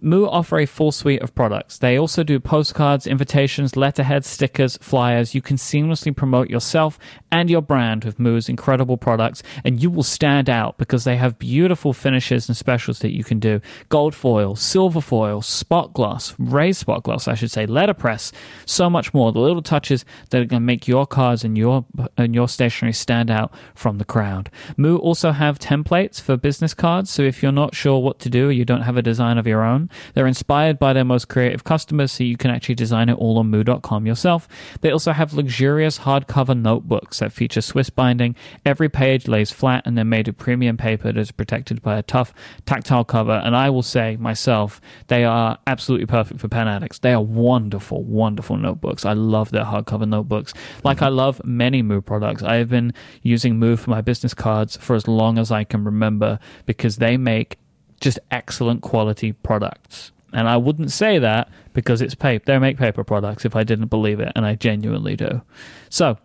Moo 0.00 0.26
offer 0.26 0.58
a 0.58 0.66
full 0.66 0.92
suite 0.92 1.22
of 1.22 1.34
products. 1.34 1.78
They 1.78 1.98
also 1.98 2.22
do 2.22 2.40
postcards, 2.40 3.06
invitations, 3.06 3.76
letterheads, 3.76 4.26
stickers, 4.26 4.78
flyers. 4.80 5.34
You 5.34 5.42
can 5.42 5.56
seamlessly 5.56 6.16
promote 6.16 6.48
yourself 6.48 6.98
and 7.32 7.50
your 7.50 7.62
brand 7.62 8.04
with 8.04 8.18
Moo's 8.18 8.48
incredible 8.48 8.96
products, 8.96 9.42
and 9.64 9.82
you 9.82 9.90
will 9.90 10.02
stand 10.02 10.50
out 10.50 10.78
because 10.78 11.04
they 11.04 11.16
have 11.16 11.38
beautiful 11.38 11.92
finishes 11.92 12.48
and 12.48 12.56
specials 12.56 13.00
that 13.00 13.14
you 13.14 13.24
can 13.24 13.38
do. 13.38 13.60
Gold 13.88 14.14
foil, 14.14 14.56
silver 14.56 15.00
foil, 15.00 15.42
spot 15.42 15.92
gloss, 15.92 16.34
raised 16.38 16.80
spot 16.80 17.02
gloss, 17.02 17.28
I 17.28 17.34
should 17.34 17.50
say, 17.50 17.66
letterpress, 17.66 18.32
so 18.66 18.90
much 18.90 19.14
more. 19.14 19.32
The 19.32 19.40
little 19.40 19.62
touches 19.62 20.04
that 20.30 20.40
are 20.40 20.44
going 20.44 20.60
to 20.62 20.66
make 20.66 20.88
your 20.88 21.06
cards 21.06 21.44
and 21.44 21.56
your 21.56 21.84
and 22.16 22.34
your 22.34 22.48
stationery 22.48 22.92
stand 22.92 23.30
out 23.30 23.52
from 23.74 23.98
the 23.98 24.04
crowd. 24.04 24.50
Moo 24.76 24.96
also 24.96 25.32
have 25.32 25.58
templates 25.58 26.20
for 26.20 26.36
business 26.36 26.74
cards, 26.74 27.10
so 27.10 27.22
if 27.22 27.42
you're 27.42 27.52
not 27.52 27.74
sure 27.74 28.00
what 28.00 28.18
to 28.20 28.28
do 28.28 28.48
or 28.48 28.52
you 28.52 28.64
don't 28.64 28.82
have 28.82 28.96
a 28.96 29.02
design 29.02 29.38
of 29.38 29.46
your 29.46 29.62
own, 29.62 29.88
they're 30.14 30.26
inspired 30.26 30.78
by 30.78 30.92
their 30.92 31.04
most 31.04 31.28
creative 31.28 31.64
customers, 31.64 32.12
so 32.12 32.24
you 32.24 32.36
can 32.36 32.50
actually 32.50 32.74
design 32.74 33.08
it 33.08 33.18
all 33.18 33.38
on 33.38 33.50
moo.com 33.50 34.06
yourself. 34.06 34.48
They 34.80 34.90
also 34.90 35.12
have 35.12 35.34
luxurious 35.34 36.00
hardcover 36.00 36.60
notebooks 36.60 37.19
that 37.20 37.32
feature 37.32 37.60
Swiss 37.60 37.88
binding. 37.88 38.36
Every 38.66 38.88
page 38.88 39.28
lays 39.28 39.50
flat 39.50 39.86
and 39.86 39.96
they're 39.96 40.04
made 40.04 40.28
of 40.28 40.36
premium 40.36 40.76
paper 40.76 41.04
that 41.04 41.16
is 41.16 41.30
protected 41.30 41.80
by 41.80 41.96
a 41.96 42.02
tough 42.02 42.34
tactile 42.66 43.04
cover. 43.04 43.40
And 43.44 43.56
I 43.56 43.70
will 43.70 43.82
say 43.82 44.16
myself, 44.16 44.80
they 45.06 45.24
are 45.24 45.58
absolutely 45.66 46.06
perfect 46.06 46.40
for 46.40 46.48
pen 46.48 46.68
addicts. 46.68 46.98
They 46.98 47.12
are 47.12 47.22
wonderful, 47.22 48.02
wonderful 48.02 48.56
notebooks. 48.56 49.04
I 49.04 49.12
love 49.12 49.50
their 49.50 49.64
hardcover 49.64 50.06
notebooks. 50.06 50.52
Like 50.84 51.02
I 51.02 51.08
love 51.08 51.40
many 51.44 51.82
Moo 51.82 52.00
products. 52.00 52.42
I 52.42 52.56
have 52.56 52.68
been 52.68 52.92
using 53.22 53.58
Moo 53.58 53.76
for 53.76 53.90
my 53.90 54.00
business 54.00 54.34
cards 54.34 54.76
for 54.76 54.96
as 54.96 55.06
long 55.06 55.38
as 55.38 55.50
I 55.50 55.64
can 55.64 55.84
remember 55.84 56.38
because 56.66 56.96
they 56.96 57.16
make 57.16 57.58
just 58.00 58.18
excellent 58.30 58.82
quality 58.82 59.32
products. 59.32 60.12
And 60.32 60.48
I 60.48 60.56
wouldn't 60.56 60.92
say 60.92 61.18
that 61.18 61.48
because 61.72 62.00
it's 62.00 62.14
paper. 62.14 62.44
They 62.46 62.58
make 62.58 62.78
paper 62.78 63.04
products 63.04 63.44
if 63.44 63.56
I 63.56 63.64
didn't 63.64 63.88
believe 63.88 64.20
it, 64.20 64.32
and 64.36 64.46
I 64.46 64.54
genuinely 64.54 65.16
do. 65.16 65.42
So, 65.88 66.18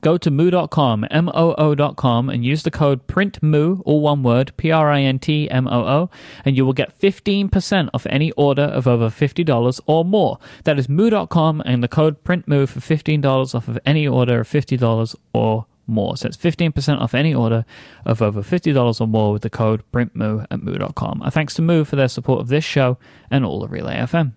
go 0.00 0.18
to 0.18 0.30
moo.com, 0.30 1.06
M-O-O.com, 1.10 2.30
and 2.30 2.44
use 2.44 2.62
the 2.62 2.70
code 2.70 3.06
PRINTMOO, 3.06 3.82
all 3.84 4.00
one 4.00 4.22
word, 4.22 4.52
P-R-I-N-T-M-O-O, 4.56 6.10
and 6.44 6.56
you 6.56 6.66
will 6.66 6.72
get 6.72 6.98
15% 6.98 7.90
off 7.94 8.06
any 8.08 8.32
order 8.32 8.62
of 8.62 8.86
over 8.86 9.08
$50 9.08 9.80
or 9.86 10.04
more. 10.04 10.38
That 10.64 10.78
is 10.78 10.88
moo.com 10.88 11.62
and 11.64 11.82
the 11.82 11.88
code 11.88 12.22
PRINTMOO 12.24 12.68
for 12.68 12.80
$15 12.80 13.54
off 13.54 13.68
of 13.68 13.78
any 13.86 14.06
order 14.06 14.40
of 14.40 14.48
$50 14.48 15.16
or 15.32 15.66
more. 15.86 16.16
So 16.16 16.28
it's 16.28 16.36
15% 16.36 17.00
off 17.00 17.14
any 17.14 17.34
order 17.34 17.64
of 18.04 18.20
over 18.20 18.42
$50 18.42 19.00
or 19.00 19.06
more 19.06 19.32
with 19.32 19.42
the 19.42 19.50
code 19.50 19.82
PRINTMOO 19.92 20.46
at 20.50 20.62
moo.com. 20.62 21.22
A 21.22 21.30
thanks 21.30 21.54
to 21.54 21.62
Moo 21.62 21.84
for 21.84 21.96
their 21.96 22.08
support 22.08 22.40
of 22.40 22.48
this 22.48 22.64
show 22.64 22.98
and 23.30 23.44
all 23.44 23.62
of 23.62 23.70
Relay 23.70 23.96
FM. 23.96 24.32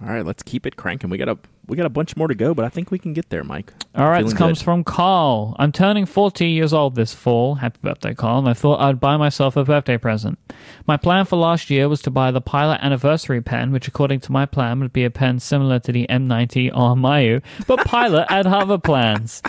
All 0.00 0.08
right, 0.08 0.26
let's 0.26 0.42
keep 0.42 0.66
it 0.66 0.76
cranking. 0.76 1.08
We 1.08 1.18
got 1.18 1.28
a 1.28 1.38
we 1.66 1.76
got 1.76 1.86
a 1.86 1.90
bunch 1.90 2.16
more 2.16 2.28
to 2.28 2.34
go, 2.34 2.54
but 2.54 2.64
I 2.64 2.68
think 2.68 2.90
we 2.90 2.98
can 2.98 3.12
get 3.12 3.30
there, 3.30 3.42
Myke. 3.42 3.68
All 3.94 4.08
right, 4.08 4.24
this 4.24 4.34
comes 4.34 4.58
good. 4.58 4.64
from 4.64 4.84
Carl. 4.84 5.54
I'm 5.58 5.72
turning 5.72 6.06
40 6.06 6.46
years 6.48 6.72
old 6.72 6.94
this 6.94 7.14
fall. 7.14 7.56
Happy 7.56 7.78
birthday, 7.82 8.14
Carl. 8.14 8.40
And 8.40 8.48
I 8.48 8.52
thought 8.54 8.80
I'd 8.80 9.00
buy 9.00 9.16
myself 9.16 9.56
a 9.56 9.64
birthday 9.64 9.96
present. 9.96 10.38
My 10.86 10.96
plan 10.96 11.24
for 11.24 11.36
last 11.36 11.70
year 11.70 11.88
was 11.88 12.02
to 12.02 12.10
buy 12.10 12.30
the 12.30 12.40
Pilot 12.40 12.80
Anniversary 12.82 13.40
pen, 13.40 13.72
which, 13.72 13.88
according 13.88 14.20
to 14.20 14.32
my 14.32 14.46
plan, 14.46 14.80
would 14.80 14.92
be 14.92 15.04
a 15.04 15.10
pen 15.10 15.38
similar 15.38 15.78
to 15.80 15.92
the 15.92 16.06
M90 16.08 16.70
or 16.70 16.94
Mayu, 16.94 17.42
but 17.66 17.84
Pilot 17.86 18.30
had 18.30 18.46
other 18.46 18.78
plans. 18.78 19.42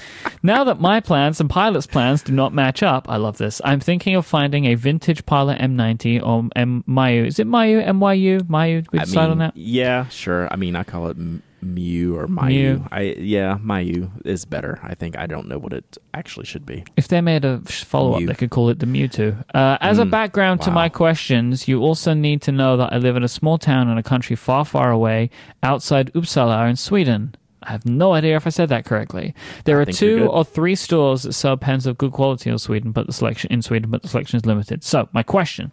Now 0.43 0.63
that 0.63 0.80
my 0.80 0.99
plans 0.99 1.39
and 1.39 1.49
Pilot's 1.49 1.88
plans 1.88 2.22
do 2.22 2.32
not 2.32 2.53
match 2.53 2.84
up, 2.84 3.09
I 3.09 3.18
love 3.18 3.38
this. 3.38 3.61
I'm 3.63 3.80
thinking 3.80 4.16
of 4.16 4.26
finding 4.26 4.66
a 4.66 4.76
vintage 4.76 5.26
Pilot 5.26 5.59
M90 5.59 6.26
or 6.26 6.49
M 6.55 6.84
Mayu. 6.88 7.26
Is 7.26 7.39
it 7.39 7.47
Mayu? 7.47 7.86
MYU? 7.86 8.41
Mayu? 8.41 8.86
We 8.91 8.99
I 8.99 9.05
decide 9.05 9.24
mean, 9.24 9.32
on 9.32 9.38
that? 9.39 9.57
Yeah, 9.57 10.07
sure. 10.09 10.47
I 10.51 10.55
mean, 10.55 10.76
I 10.76 10.84
call 10.84 11.07
it 11.07 11.18
M- 11.18 11.41
Mew 11.66 12.16
or 12.16 12.28
Mayu. 12.28 12.47
Mew. 12.80 12.88
I 12.91 13.01
yeah, 13.18 13.57
Mayu 13.61 14.09
is 14.26 14.45
better. 14.45 14.80
I 14.84 14.93
think 14.95 15.18
I 15.18 15.26
don't 15.28 15.47
know 15.47 15.57
what 15.57 15.74
it 15.74 15.97
actually 16.13 16.45
should 16.45 16.66
be. 16.66 16.84
If 16.95 17.07
they 17.07 17.22
made 17.22 17.43
a 17.43 17.59
follow 17.66 18.13
up, 18.13 18.24
they 18.26 18.34
could 18.36 18.51
call 18.51 18.70
it 18.70 18.80
the 18.80 18.86
Mewtwo. 18.86 19.43
Uh, 19.53 19.78
as 19.82 19.99
a 19.99 20.05
Mm, 20.05 20.11
background 20.11 20.61
to 20.61 20.72
my 20.72 20.88
questions, 20.89 21.68
you 21.68 21.82
also 21.82 22.13
need 22.13 22.41
to 22.43 22.51
know 22.51 22.78
that 22.78 22.93
I 22.93 22.97
live 22.97 23.16
in 23.16 23.24
a 23.24 23.28
small 23.28 23.57
town 23.57 23.89
in 23.89 23.97
a 23.97 24.03
country 24.03 24.36
far, 24.36 24.63
far 24.66 24.91
away 24.91 25.30
outside 25.63 26.13
Uppsala 26.13 26.70
in 26.70 26.76
Sweden. 26.76 27.36
I 27.63 27.72
have 27.72 27.86
no 27.86 28.13
idea 28.13 28.36
if 28.36 28.45
I 28.45 28.51
said 28.51 28.70
that 28.70 28.86
correctly. 28.86 29.34
There 29.63 29.80
I 29.80 29.82
are 29.82 29.86
two 29.86 30.28
or 30.28 30.45
three 30.45 30.76
stores 30.76 31.24
that 31.24 31.34
sell 31.34 31.57
pens 31.57 31.88
of 31.88 31.97
good 31.97 32.11
quality 32.11 32.51
in 32.51 32.59
Sweden, 32.59 32.91
but 32.91 33.07
the 33.07 33.13
selection 33.13 33.51
in 33.51 33.63
Sweden, 33.63 33.89
but 33.89 34.03
the 34.03 34.07
selection 34.07 34.38
is 34.38 34.45
limited. 34.45 34.84
So, 34.84 35.09
my 35.13 35.24
question: 35.24 35.72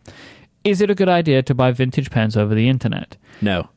Is 0.64 0.80
it 0.80 0.88
a 0.88 0.94
good 0.94 1.10
idea 1.10 1.42
to 1.42 1.54
buy 1.54 1.70
vintage 1.72 2.10
pens 2.10 2.34
over 2.34 2.54
the 2.54 2.66
internet? 2.70 3.18
No. 3.42 3.68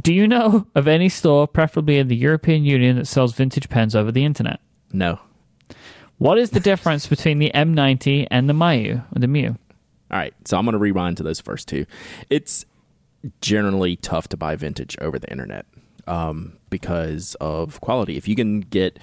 Do, 0.00 0.12
you 0.12 0.26
know 0.28 0.66
of 0.74 0.88
any 0.88 1.08
store, 1.08 1.46
preferably 1.46 1.98
in 1.98 2.08
the 2.08 2.16
European 2.16 2.64
Union, 2.64 2.96
that 2.96 3.06
sells 3.06 3.34
vintage 3.34 3.68
pens 3.68 3.94
over 3.94 4.12
the 4.12 4.24
internet? 4.24 4.60
No. 4.92 5.18
What 6.18 6.38
is 6.38 6.50
the 6.50 6.60
difference 6.60 7.06
between 7.06 7.38
the 7.38 7.50
M90 7.54 8.28
and 8.30 8.48
the 8.48 8.52
Mayu, 8.52 9.04
the 9.14 9.26
Mew? 9.26 9.56
All 10.10 10.18
right, 10.18 10.34
so 10.44 10.58
I'm 10.58 10.64
going 10.64 10.72
to 10.72 10.78
rewind 10.78 11.16
to 11.18 11.22
those 11.22 11.40
first 11.40 11.68
two. 11.68 11.86
It's 12.28 12.66
generally 13.40 13.96
tough 13.96 14.28
to 14.28 14.36
buy 14.36 14.56
vintage 14.56 14.96
over 15.00 15.18
the 15.18 15.30
internet 15.30 15.66
um, 16.06 16.58
because 16.68 17.36
of 17.40 17.80
quality. 17.80 18.16
If 18.16 18.28
you 18.28 18.34
can 18.34 18.60
get 18.60 18.98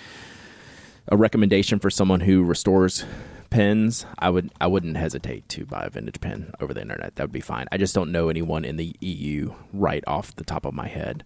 a 1.10 1.18
recommendation 1.18 1.80
for 1.80 1.90
someone 1.90 2.20
who 2.20 2.44
restores 2.44 3.06
pens, 3.50 4.06
I 4.20 4.30
would 4.30 4.52
I 4.60 4.68
wouldn't 4.68 4.98
hesitate 4.98 5.48
to 5.50 5.66
buy 5.66 5.84
a 5.84 5.90
vintage 5.90 6.20
pen 6.22 6.52
over 6.60 6.74
the 6.74 6.82
internet. 6.82 7.16
That 7.16 7.24
would 7.24 7.32
be 7.32 7.42
fine. 7.42 7.68
I 7.72 7.78
just 7.78 7.96
don't 7.96 8.12
know 8.12 8.30
anyone 8.30 8.66
in 8.66 8.78
the 8.78 8.96
EU 9.00 9.54
right 9.74 10.04
off 10.08 10.36
the 10.36 10.44
top 10.44 10.66
of 10.66 10.74
my 10.74 10.88
head 10.88 11.24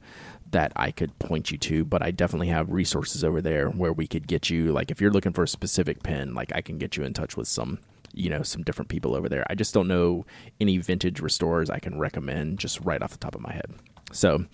that 0.51 0.73
I 0.75 0.91
could 0.91 1.17
point 1.19 1.51
you 1.51 1.57
to, 1.57 1.85
but 1.85 2.01
I 2.01 2.11
definitely 2.11 2.47
have 2.49 2.71
resources 2.71 3.23
over 3.23 3.41
there 3.41 3.69
where 3.69 3.93
we 3.93 4.07
could 4.07 4.27
get 4.27 4.49
you 4.49 4.71
like 4.71 4.91
if 4.91 4.99
you're 4.99 5.11
looking 5.11 5.33
for 5.33 5.43
a 5.43 5.47
specific 5.47 6.03
pen, 6.03 6.33
like 6.33 6.51
I 6.55 6.61
can 6.61 6.77
get 6.77 6.97
you 6.97 7.03
in 7.03 7.13
touch 7.13 7.37
with 7.37 7.47
some 7.47 7.79
you 8.13 8.29
know 8.29 8.43
some 8.43 8.63
different 8.63 8.89
people 8.89 9.15
over 9.15 9.29
there. 9.29 9.45
I 9.49 9.55
just 9.55 9.73
don't 9.73 9.87
know 9.87 10.25
any 10.59 10.77
vintage 10.77 11.19
restorers 11.19 11.69
I 11.69 11.79
can 11.79 11.99
recommend 11.99 12.59
just 12.59 12.79
right 12.81 13.01
off 13.01 13.11
the 13.11 13.17
top 13.17 13.35
of 13.35 13.41
my 13.41 13.53
head. 13.53 13.71
So, 14.11 14.45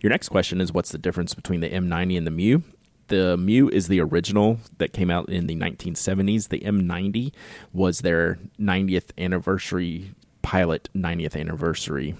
your 0.00 0.10
next 0.10 0.28
question 0.28 0.60
is 0.60 0.72
what's 0.72 0.90
the 0.90 0.98
difference 0.98 1.34
between 1.34 1.60
the 1.60 1.70
M90 1.70 2.18
and 2.18 2.26
the 2.26 2.32
Mew? 2.32 2.62
The 3.08 3.36
Mew 3.36 3.68
is 3.68 3.88
the 3.88 4.00
original 4.00 4.58
that 4.78 4.92
came 4.92 5.10
out 5.10 5.28
in 5.28 5.46
the 5.46 5.56
1970s. 5.56 6.48
The 6.48 6.60
M90 6.60 7.32
was 7.72 8.00
their 8.00 8.38
90th 8.58 9.10
anniversary 9.18 10.14
pilot 10.42 10.88
90th 10.94 11.38
anniversary 11.38 12.14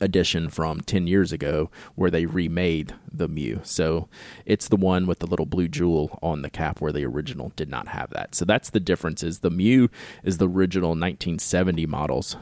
edition 0.00 0.48
from 0.48 0.80
10 0.80 1.06
years 1.06 1.32
ago 1.32 1.70
where 1.94 2.10
they 2.10 2.26
remade 2.26 2.94
the 3.12 3.28
Mew. 3.28 3.60
So 3.64 4.08
it's 4.46 4.68
the 4.68 4.76
one 4.76 5.06
with 5.06 5.18
the 5.18 5.26
little 5.26 5.46
blue 5.46 5.68
jewel 5.68 6.18
on 6.22 6.42
the 6.42 6.50
cap 6.50 6.80
where 6.80 6.92
the 6.92 7.04
original 7.04 7.52
did 7.56 7.68
not 7.68 7.88
have 7.88 8.10
that. 8.10 8.34
So 8.34 8.44
that's 8.44 8.70
the 8.70 8.80
difference 8.80 9.22
is 9.22 9.40
the 9.40 9.50
Mew 9.50 9.90
is 10.24 10.38
the 10.38 10.48
original 10.48 10.90
1970 10.90 11.86
models 11.86 12.36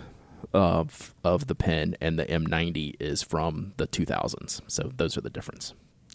of 0.52 1.14
of 1.24 1.46
the 1.48 1.54
pen 1.54 1.96
and 2.00 2.18
the 2.18 2.24
M90 2.24 2.94
is 3.00 3.22
from 3.22 3.72
the 3.76 3.86
2000s. 3.86 4.60
So 4.68 4.92
those 4.96 5.16
are 5.16 5.20
the 5.20 5.30
difference. 5.30 5.74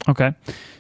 Okay, 0.09 0.33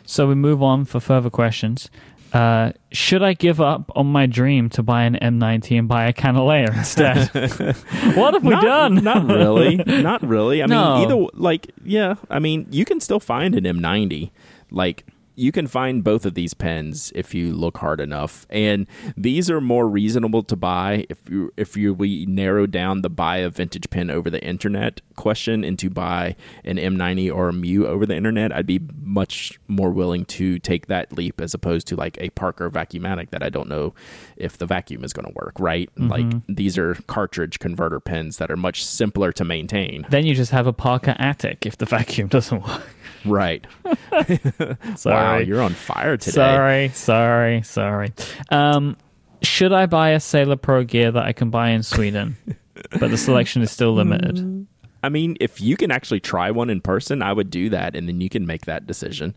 so 0.05 0.27
we 0.27 0.35
move 0.35 0.61
on 0.61 0.85
for 0.85 0.99
further 0.99 1.29
questions. 1.29 1.89
Uh, 2.33 2.71
should 2.91 3.21
I 3.21 3.33
give 3.33 3.61
up 3.61 3.91
on 3.95 4.07
my 4.07 4.25
dream 4.25 4.67
to 4.69 4.81
buy 4.81 5.03
an 5.03 5.15
M90 5.21 5.77
and 5.77 5.87
buy 5.87 6.05
a 6.07 6.13
Kanilea 6.13 6.75
instead? 6.75 7.27
what 8.17 8.33
have 8.33 8.43
we 8.43 8.49
not, 8.49 8.63
done? 8.63 8.95
Not 9.03 9.25
really. 9.27 9.75
Not 9.77 10.23
really. 10.27 10.63
I 10.63 10.65
No. 10.65 10.95
mean, 10.97 11.03
either 11.11 11.27
like 11.35 11.71
yeah. 11.85 12.15
I 12.31 12.39
mean, 12.39 12.65
you 12.71 12.85
can 12.85 12.99
still 12.99 13.19
find 13.19 13.53
an 13.53 13.65
M90. 13.65 14.31
Like 14.71 15.05
you 15.35 15.51
can 15.51 15.67
find 15.67 16.03
both 16.03 16.25
of 16.25 16.33
these 16.33 16.53
pens 16.53 17.11
if 17.15 17.33
you 17.33 17.53
look 17.53 17.77
hard 17.77 17.99
enough, 17.99 18.45
and 18.49 18.87
these 19.17 19.49
are 19.49 19.61
more 19.61 19.87
reasonable 19.87 20.43
to 20.43 20.55
buy 20.55 21.05
if 21.09 21.29
you 21.29 21.51
if 21.57 21.75
you 21.75 21.93
we 21.93 22.25
narrow 22.25 22.65
down 22.65 23.01
the 23.01 23.09
buy 23.09 23.37
a 23.37 23.49
vintage 23.49 23.89
pen 23.89 24.09
over 24.09 24.29
the 24.29 24.43
internet 24.43 25.01
question 25.15 25.63
into 25.63 25.89
buy 25.89 26.35
an 26.63 26.77
M90 26.77 27.33
or 27.33 27.49
a 27.49 27.53
Mew 27.53 27.87
over 27.87 28.05
the 28.05 28.15
internet. 28.15 28.51
I'd 28.51 28.65
be 28.65 28.81
much 29.01 29.59
more 29.67 29.91
willing 29.91 30.25
to 30.25 30.59
take 30.59 30.87
that 30.87 31.13
leap 31.13 31.41
as 31.41 31.53
opposed 31.53 31.87
to 31.87 31.95
like 31.95 32.17
a 32.19 32.29
Parker 32.31 32.69
Vacuumatic 32.69 33.29
that 33.31 33.43
I 33.43 33.49
don't 33.49 33.69
know 33.69 33.93
if 34.37 34.57
the 34.57 34.65
vacuum 34.65 35.03
is 35.03 35.13
going 35.13 35.25
to 35.25 35.33
work. 35.35 35.53
Right? 35.59 35.89
Mm-hmm. 35.95 36.09
Like 36.09 36.43
these 36.47 36.77
are 36.77 36.95
cartridge 37.07 37.59
converter 37.59 37.99
pens 37.99 38.37
that 38.37 38.51
are 38.51 38.57
much 38.57 38.83
simpler 38.83 39.31
to 39.33 39.43
maintain. 39.43 40.05
Then 40.09 40.25
you 40.25 40.35
just 40.35 40.51
have 40.51 40.67
a 40.67 40.73
Parker 40.73 41.15
Attic 41.17 41.65
if 41.65 41.77
the 41.77 41.85
vacuum 41.85 42.27
doesn't 42.29 42.61
work. 42.65 42.83
Right. 43.25 43.65
Sorry. 44.95 45.15
Wow, 45.15 45.37
you're 45.37 45.61
on 45.61 45.73
fire 45.73 46.17
today. 46.17 46.31
Sorry, 46.31 46.89
sorry, 46.89 47.61
sorry. 47.63 48.13
Um, 48.49 48.97
should 49.41 49.73
I 49.73 49.85
buy 49.85 50.09
a 50.09 50.19
Sailor 50.19 50.55
Pro 50.55 50.83
gear 50.83 51.11
that 51.11 51.25
I 51.25 51.33
can 51.33 51.49
buy 51.49 51.69
in 51.69 51.83
Sweden, 51.83 52.37
but 52.99 53.11
the 53.11 53.17
selection 53.17 53.61
is 53.61 53.71
still 53.71 53.93
limited? 53.93 54.67
I 55.03 55.09
mean, 55.09 55.35
if 55.41 55.59
you 55.59 55.75
can 55.75 55.91
actually 55.91 56.21
try 56.21 56.49
one 56.49 56.69
in 56.69 56.79
person, 56.79 57.21
I 57.21 57.33
would 57.33 57.49
do 57.49 57.69
that, 57.69 57.95
and 57.95 58.07
then 58.07 58.21
you 58.21 58.29
can 58.29 58.45
make 58.45 58.65
that 58.65 58.87
decision. 58.87 59.35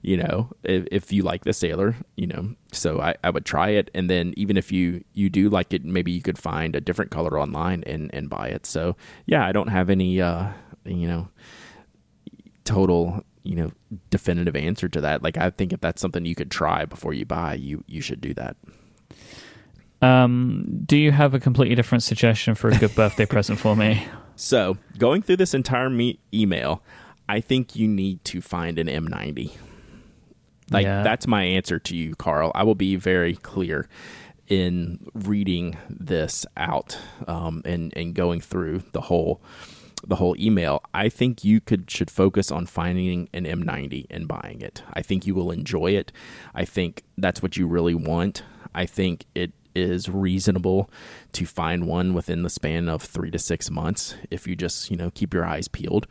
You 0.00 0.18
know, 0.18 0.50
if, 0.62 0.86
if 0.92 1.12
you 1.12 1.24
like 1.24 1.42
the 1.42 1.52
sailor, 1.52 1.96
you 2.16 2.28
know, 2.28 2.54
so 2.70 3.00
I, 3.00 3.16
I 3.24 3.30
would 3.30 3.44
try 3.44 3.70
it, 3.70 3.90
and 3.94 4.08
then 4.08 4.32
even 4.36 4.56
if 4.56 4.70
you 4.70 5.02
you 5.12 5.28
do 5.28 5.48
like 5.50 5.74
it, 5.74 5.84
maybe 5.84 6.12
you 6.12 6.22
could 6.22 6.38
find 6.38 6.76
a 6.76 6.80
different 6.80 7.10
color 7.10 7.36
online 7.38 7.82
and 7.84 8.14
and 8.14 8.30
buy 8.30 8.46
it. 8.46 8.64
So 8.64 8.94
yeah, 9.26 9.44
I 9.44 9.50
don't 9.50 9.66
have 9.68 9.90
any 9.90 10.20
uh 10.20 10.52
you 10.84 11.08
know 11.08 11.28
total 12.64 13.24
you 13.42 13.56
know 13.56 13.72
definitive 14.10 14.56
answer 14.56 14.88
to 14.88 15.00
that. 15.00 15.22
Like 15.22 15.36
I 15.36 15.50
think 15.50 15.72
if 15.72 15.80
that's 15.80 16.00
something 16.00 16.24
you 16.24 16.34
could 16.34 16.50
try 16.50 16.84
before 16.84 17.12
you 17.14 17.24
buy, 17.24 17.54
you 17.54 17.84
you 17.86 18.00
should 18.00 18.20
do 18.20 18.34
that. 18.34 18.56
Um, 20.00 20.64
do 20.86 20.96
you 20.96 21.10
have 21.10 21.34
a 21.34 21.40
completely 21.40 21.74
different 21.74 22.04
suggestion 22.04 22.54
for 22.54 22.68
a 22.68 22.78
good 22.78 22.94
birthday 22.94 23.26
present 23.34 23.58
for 23.58 23.74
me? 23.74 24.06
So 24.36 24.78
going 24.96 25.22
through 25.22 25.38
this 25.38 25.54
entire 25.54 25.90
me- 25.90 26.20
email, 26.32 26.82
I 27.28 27.40
think 27.40 27.74
you 27.74 27.88
need 27.88 28.24
to 28.26 28.40
find 28.40 28.78
an 28.78 28.86
M90. 28.86 29.50
Like 30.70 30.84
Yeah. 30.84 31.02
that's 31.02 31.26
my 31.26 31.42
answer 31.42 31.78
to 31.80 31.96
you, 31.96 32.14
Carl. 32.14 32.52
I 32.54 32.62
will 32.62 32.76
be 32.76 32.94
very 32.96 33.34
clear 33.36 33.88
in 34.46 34.98
reading 35.14 35.76
this 35.90 36.46
out 36.56 36.96
um, 37.26 37.60
and 37.64 37.92
and 37.96 38.14
going 38.14 38.40
through 38.40 38.82
the 38.92 39.00
whole 39.02 39.42
the 40.08 40.16
whole 40.16 40.34
email. 40.38 40.82
I 40.92 41.08
think 41.08 41.44
you 41.44 41.60
could 41.60 41.90
should 41.90 42.10
focus 42.10 42.50
on 42.50 42.66
finding 42.66 43.28
an 43.32 43.44
M90 43.44 44.06
and 44.10 44.26
buying 44.26 44.60
it. 44.60 44.82
I 44.94 45.02
think 45.02 45.26
you 45.26 45.34
will 45.34 45.50
enjoy 45.50 45.92
it. 45.92 46.10
I 46.54 46.64
think 46.64 47.04
that's 47.16 47.42
what 47.42 47.56
you 47.56 47.66
really 47.66 47.94
want. 47.94 48.42
I 48.74 48.86
think 48.86 49.26
it 49.34 49.52
is 49.74 50.08
reasonable 50.08 50.90
to 51.32 51.46
find 51.46 51.86
one 51.86 52.14
within 52.14 52.42
the 52.42 52.50
span 52.50 52.88
of 52.88 53.02
three 53.02 53.30
to 53.30 53.38
six 53.38 53.70
months 53.70 54.16
if 54.30 54.46
you 54.46 54.56
just 54.56 54.90
you 54.90 54.96
know 54.96 55.10
keep 55.10 55.32
your 55.32 55.44
eyes 55.44 55.68
peeled 55.68 56.06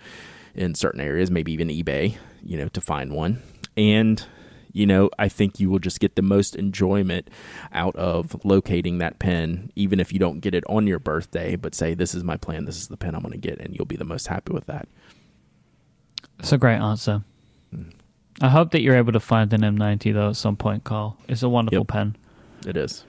in 0.55 0.73
certain 0.73 1.01
areas, 1.01 1.29
maybe 1.29 1.51
even 1.51 1.67
eBay, 1.67 2.17
you 2.43 2.57
know, 2.57 2.67
to 2.69 2.81
find 2.81 3.11
one. 3.11 3.41
And 3.75 4.25
you 4.73 4.85
know, 4.85 5.09
I 5.17 5.29
think 5.29 5.59
you 5.59 5.69
will 5.69 5.79
just 5.79 5.99
get 5.99 6.15
the 6.15 6.21
most 6.21 6.55
enjoyment 6.55 7.29
out 7.73 7.95
of 7.95 8.35
locating 8.45 8.97
that 8.99 9.19
pen, 9.19 9.71
even 9.75 9.99
if 9.99 10.11
you 10.13 10.19
don't 10.19 10.39
get 10.39 10.53
it 10.55 10.63
on 10.67 10.87
your 10.87 10.99
birthday, 10.99 11.55
but 11.55 11.73
say, 11.75 11.93
This 11.93 12.13
is 12.15 12.23
my 12.23 12.37
plan, 12.37 12.65
this 12.65 12.77
is 12.77 12.87
the 12.87 12.97
pen 12.97 13.15
I'm 13.15 13.21
going 13.21 13.31
to 13.33 13.37
get, 13.37 13.59
and 13.59 13.75
you'll 13.75 13.85
be 13.85 13.95
the 13.97 14.05
most 14.05 14.27
happy 14.27 14.53
with 14.53 14.65
that. 14.67 14.87
That's 16.37 16.51
a 16.51 16.57
great 16.57 16.77
answer. 16.77 17.23
Mm. 17.73 17.93
I 18.41 18.49
hope 18.49 18.71
that 18.71 18.81
you're 18.81 18.95
able 18.95 19.13
to 19.13 19.19
find 19.19 19.51
an 19.53 19.61
M90 19.61 20.13
though 20.13 20.29
at 20.29 20.35
some 20.35 20.55
point, 20.55 20.83
Carl. 20.83 21.17
It's 21.27 21.41
a 21.43 21.49
wonderful 21.49 21.79
Yep. 21.79 21.87
pen. 21.87 22.15
It 22.67 22.77
is. 22.77 23.03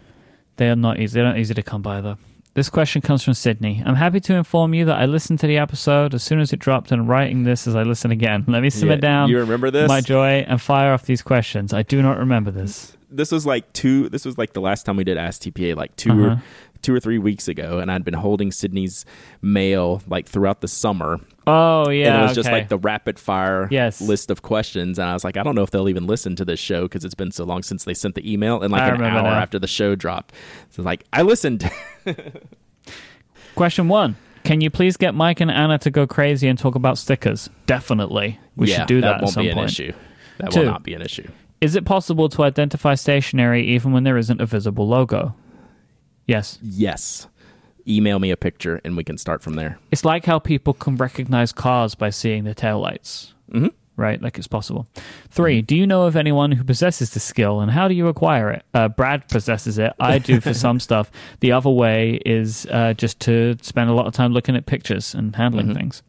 They 0.56 0.70
are 0.70 0.76
not 0.76 0.98
easy. 0.98 1.14
They're 1.14 1.28
not 1.28 1.38
easy 1.38 1.54
to 1.54 1.62
come 1.62 1.82
by 1.82 2.00
though. 2.00 2.16
This 2.58 2.68
question 2.70 3.00
comes 3.02 3.22
from 3.22 3.34
Sydney. 3.34 3.84
I'm 3.86 3.94
happy 3.94 4.18
to 4.18 4.34
inform 4.34 4.74
you 4.74 4.84
that 4.86 4.98
I 4.98 5.06
listened 5.06 5.38
to 5.38 5.46
the 5.46 5.58
episode 5.58 6.12
as 6.12 6.24
soon 6.24 6.40
as 6.40 6.52
it 6.52 6.58
dropped 6.58 6.90
and 6.90 7.08
writing 7.08 7.44
this 7.44 7.68
as 7.68 7.76
I 7.76 7.84
listen 7.84 8.10
again. 8.10 8.44
Let 8.48 8.62
me 8.62 8.68
simmer 8.68 8.94
Yeah, 8.94 8.98
down 9.00 9.28
You 9.28 9.38
remember 9.38 9.70
this? 9.70 9.86
my 9.86 10.00
joy 10.00 10.44
and 10.48 10.60
fire 10.60 10.92
off 10.92 11.04
these 11.04 11.22
questions. 11.22 11.72
I 11.72 11.82
do 11.84 12.02
not 12.02 12.18
remember 12.18 12.50
this. 12.50 12.96
this 13.12 13.30
was 13.30 13.46
like 13.46 13.72
two 13.72 14.08
this 14.08 14.24
was 14.24 14.36
like 14.36 14.54
the 14.54 14.60
last 14.60 14.84
time 14.84 14.96
we 14.96 15.04
did 15.04 15.16
ask 15.16 15.40
tpa 15.42 15.74
like 15.76 15.94
2 15.96 16.10
Uh-huh. 16.10 16.20
or 16.32 16.42
two 16.82 16.94
or 16.94 17.00
three 17.00 17.18
weeks 17.18 17.48
ago 17.48 17.78
and 17.78 17.90
i'd 17.90 18.04
been 18.04 18.14
holding 18.14 18.50
sydney's 18.52 19.04
mail 19.42 20.00
like 20.06 20.26
throughout 20.28 20.60
the 20.60 20.68
summer 20.68 21.18
Oh 21.50 21.88
yeah, 21.88 22.08
and 22.12 22.18
it 22.18 22.26
was 22.26 22.34
just 22.34 22.50
like 22.52 22.68
the 22.68 22.76
rapid 22.78 23.18
fire 23.18 23.68
Yes. 23.70 24.00
list 24.02 24.30
of 24.30 24.42
questions 24.42 24.98
and 24.98 25.08
i 25.08 25.12
was 25.14 25.24
like 25.24 25.36
i 25.36 25.42
don't 25.42 25.54
know 25.54 25.62
if 25.62 25.70
they'll 25.70 25.88
even 25.88 26.06
listen 26.06 26.36
to 26.36 26.44
this 26.44 26.60
show 26.60 26.82
because 26.82 27.04
it's 27.04 27.14
been 27.14 27.30
so 27.32 27.44
long 27.44 27.62
since 27.62 27.84
they 27.84 27.94
sent 27.94 28.14
the 28.14 28.30
email 28.32 28.62
and 28.62 28.70
like 28.70 28.82
I 28.82 28.88
an 28.94 29.02
hour 29.02 29.22
now. 29.22 29.28
after 29.30 29.58
the 29.58 29.66
show 29.66 29.94
dropped 29.94 30.34
so 30.70 30.82
like 30.82 31.04
i 31.12 31.22
listened 31.22 31.68
Question 33.54 33.88
one. 33.88 34.16
Can 34.44 34.60
you 34.60 34.70
please 34.70 34.96
get 34.96 35.14
Myke 35.14 35.40
and 35.40 35.50
Anna 35.50 35.78
to 35.78 35.90
go 35.90 36.06
crazy 36.06 36.48
and 36.48 36.58
talk 36.58 36.74
about 36.74 36.96
stickers? 36.96 37.50
Definitely. 37.66 38.38
We 38.56 38.68
yeah, 38.68 38.76
should 38.78 38.86
do 38.88 39.00
that, 39.00 39.16
at 39.16 39.22
won't 39.22 39.34
some 39.34 39.42
be 39.44 39.48
an 39.50 39.56
point. 39.56 39.70
issue 39.70 39.92
that 40.38 40.52
Two. 40.52 40.60
will 40.60 40.66
not 40.66 40.84
be 40.84 40.94
an 40.94 41.02
issue 41.02 41.28
Is 41.60 41.74
it 41.74 41.84
possible 41.84 42.28
to 42.30 42.44
identify 42.44 42.94
stationery 42.94 43.66
even 43.66 43.92
when 43.92 44.04
there 44.04 44.16
isn't 44.16 44.40
a 44.40 44.46
visible 44.46 44.86
logo? 44.86 45.34
Yes. 46.28 46.58
yes 46.62 47.26
email 47.88 48.18
me 48.18 48.30
a 48.30 48.36
picture 48.36 48.80
and 48.84 48.96
we 48.98 49.02
can 49.02 49.16
start 49.16 49.42
from 49.42 49.54
there 49.54 49.78
It's 49.90 50.04
like 50.04 50.26
how 50.26 50.38
people 50.38 50.74
can 50.74 50.96
recognize 50.96 51.52
cars 51.52 51.94
by 51.94 52.10
seeing 52.10 52.44
the 52.44 52.54
taillights. 52.54 53.32
Mhm. 53.50 53.70
Right? 53.96 54.20
Like 54.22 54.36
it's 54.38 54.46
possible. 54.46 54.86
Three, 55.30 55.60
do 55.62 55.74
you 55.74 55.86
know 55.86 56.02
of 56.06 56.14
anyone 56.14 56.52
who 56.52 56.62
possesses 56.64 57.10
the 57.10 57.18
skill 57.18 57.60
and 57.60 57.70
how 57.72 57.88
do 57.88 57.94
you 57.94 58.06
acquire 58.08 58.50
it? 58.50 58.62
Uh, 58.74 58.88
Brad 58.88 59.26
possesses 59.28 59.78
it. 59.78 59.92
I 59.98 60.18
do 60.18 60.38
for 60.40 60.52
some 60.66 60.78
stuff. 60.80 61.10
The 61.40 61.50
other 61.52 61.70
way 61.70 62.20
is 62.26 62.66
uh, 62.70 62.92
just 62.92 63.18
to 63.20 63.56
spend 63.62 63.88
a 63.90 63.94
lot 63.94 64.06
of 64.06 64.12
time 64.12 64.32
looking 64.34 64.54
at 64.54 64.66
pictures 64.66 65.14
and 65.14 65.34
handling 65.34 65.74
things. 65.74 66.02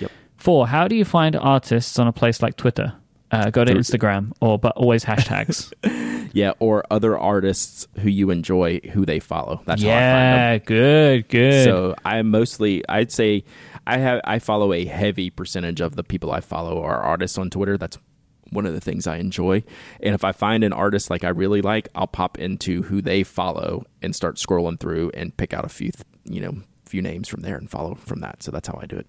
Yep. 0.00 0.10
Four, 0.38 0.68
how 0.68 0.86
do 0.88 0.94
you 0.94 1.04
find 1.04 1.34
artists 1.36 1.98
on 1.98 2.06
a 2.06 2.12
place 2.12 2.40
like 2.40 2.56
Twitter? 2.56 2.94
Uh, 3.34 3.50
go 3.50 3.64
to 3.64 3.74
Instagram 3.74 4.32
or 4.40 4.58
but 4.58 4.76
always 4.76 5.04
hashtags. 5.04 5.72
yeah 6.32 6.52
or 6.58 6.84
other 6.90 7.16
artists 7.16 7.86
who 8.00 8.08
you 8.08 8.30
enjoy 8.30 8.80
who 8.92 9.06
they 9.06 9.20
follow 9.20 9.62
that's 9.66 9.82
how 9.82 9.88
i 9.88 9.92
find 9.92 10.00
them 10.00 10.44
yeah, 10.44 10.58
good, 10.58 11.28
good. 11.28 11.64
So 11.64 11.94
I 12.04 12.22
mostly, 12.22 12.86
I'd 12.88 13.12
say, 13.12 13.44
I 13.86 13.98
have 13.98 14.20
I 14.24 14.38
follow 14.38 14.72
a 14.72 14.84
heavy 14.84 15.30
percentage 15.30 15.80
of 15.80 15.96
the 15.96 16.04
people 16.04 16.32
I 16.32 16.40
follow 16.40 16.82
are 16.82 17.00
artists 17.00 17.38
on 17.38 17.50
Twitter. 17.50 17.76
That's 17.76 17.98
one 18.50 18.66
of 18.66 18.72
the 18.72 18.80
things 18.80 19.06
I 19.06 19.16
enjoy. 19.16 19.62
And 20.00 20.14
if 20.14 20.24
I 20.24 20.32
find 20.32 20.64
an 20.64 20.72
artist 20.72 21.10
like 21.10 21.24
I 21.24 21.28
really 21.28 21.60
like, 21.60 21.88
I'll 21.94 22.06
pop 22.06 22.38
into 22.38 22.82
who 22.82 23.02
they 23.02 23.22
follow 23.22 23.84
and 24.02 24.14
start 24.14 24.36
scrolling 24.36 24.78
through 24.78 25.10
and 25.14 25.36
pick 25.36 25.52
out 25.52 25.64
a 25.64 25.68
few, 25.68 25.90
you 26.24 26.40
know, 26.40 26.56
few 26.84 27.02
names 27.02 27.28
from 27.28 27.42
there 27.42 27.56
and 27.56 27.70
follow 27.70 27.94
from 27.94 28.20
that. 28.20 28.42
So 28.42 28.50
that's 28.50 28.68
how 28.68 28.78
I 28.80 28.86
do 28.86 28.96
it. 28.96 29.06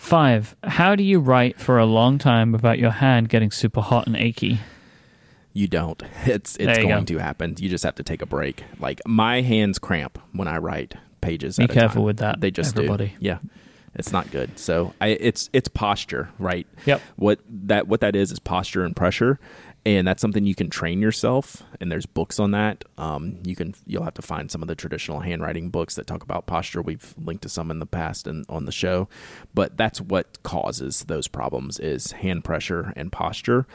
Five, 0.00 0.56
how 0.64 0.96
do 0.96 1.02
you 1.04 1.20
write 1.20 1.60
for 1.60 1.78
a 1.78 1.84
long 1.84 2.16
time 2.16 2.52
without 2.52 2.78
your 2.78 2.90
hand 2.90 3.28
getting 3.28 3.50
super 3.50 3.82
hot 3.82 4.06
and 4.06 4.16
achy? 4.16 4.58
You 5.52 5.68
don't. 5.68 6.02
It's 6.24 6.56
it's 6.56 6.78
going 6.78 6.88
go. 6.88 7.04
to 7.04 7.18
happen. 7.18 7.54
You 7.58 7.68
just 7.68 7.84
have 7.84 7.96
to 7.96 8.02
take 8.02 8.22
a 8.22 8.26
break. 8.26 8.64
Like 8.80 9.02
my 9.06 9.42
hands 9.42 9.78
cramp 9.78 10.18
when 10.32 10.48
I 10.48 10.56
write 10.56 10.94
pages. 11.20 11.58
Be 11.58 11.66
careful 11.68 12.02
with 12.02 12.16
that, 12.16 12.40
They 12.40 12.50
just 12.50 12.74
everybody. 12.76 13.08
do. 13.08 13.12
Yeah, 13.20 13.38
it's 13.94 14.10
not 14.10 14.30
good. 14.30 14.58
So 14.58 14.94
I 15.02 15.08
it's 15.08 15.50
it's 15.52 15.68
posture, 15.68 16.30
right? 16.38 16.66
Yep. 16.86 17.02
What 17.16 17.40
that 17.48 17.86
what 17.86 18.00
that 18.00 18.16
is 18.16 18.32
is 18.32 18.38
posture 18.38 18.84
and 18.86 18.96
pressure, 18.96 19.38
and 19.86 20.06
that's 20.06 20.20
something 20.20 20.44
you 20.44 20.54
can 20.54 20.68
train 20.68 21.00
yourself. 21.00 21.62
And 21.80 21.90
there's 21.90 22.06
books 22.06 22.38
on 22.38 22.50
that. 22.50 22.84
Um, 22.98 23.38
you 23.44 23.56
can 23.56 23.74
you'll 23.86 24.04
have 24.04 24.14
to 24.14 24.22
find 24.22 24.50
some 24.50 24.62
of 24.62 24.68
the 24.68 24.74
traditional 24.74 25.20
handwriting 25.20 25.70
books 25.70 25.94
that 25.94 26.06
talk 26.06 26.22
about 26.22 26.46
posture. 26.46 26.82
We've 26.82 27.14
linked 27.16 27.42
to 27.42 27.48
some 27.48 27.70
in 27.70 27.78
the 27.78 27.86
past 27.86 28.26
and 28.26 28.44
on 28.48 28.66
the 28.66 28.72
show, 28.72 29.08
but 29.54 29.76
that's 29.76 30.00
what 30.00 30.42
causes 30.42 31.04
those 31.04 31.28
problems 31.28 31.78
is 31.78 32.12
hand 32.12 32.44
pressure 32.44 32.92
and 32.96 33.10
posture. 33.10 33.66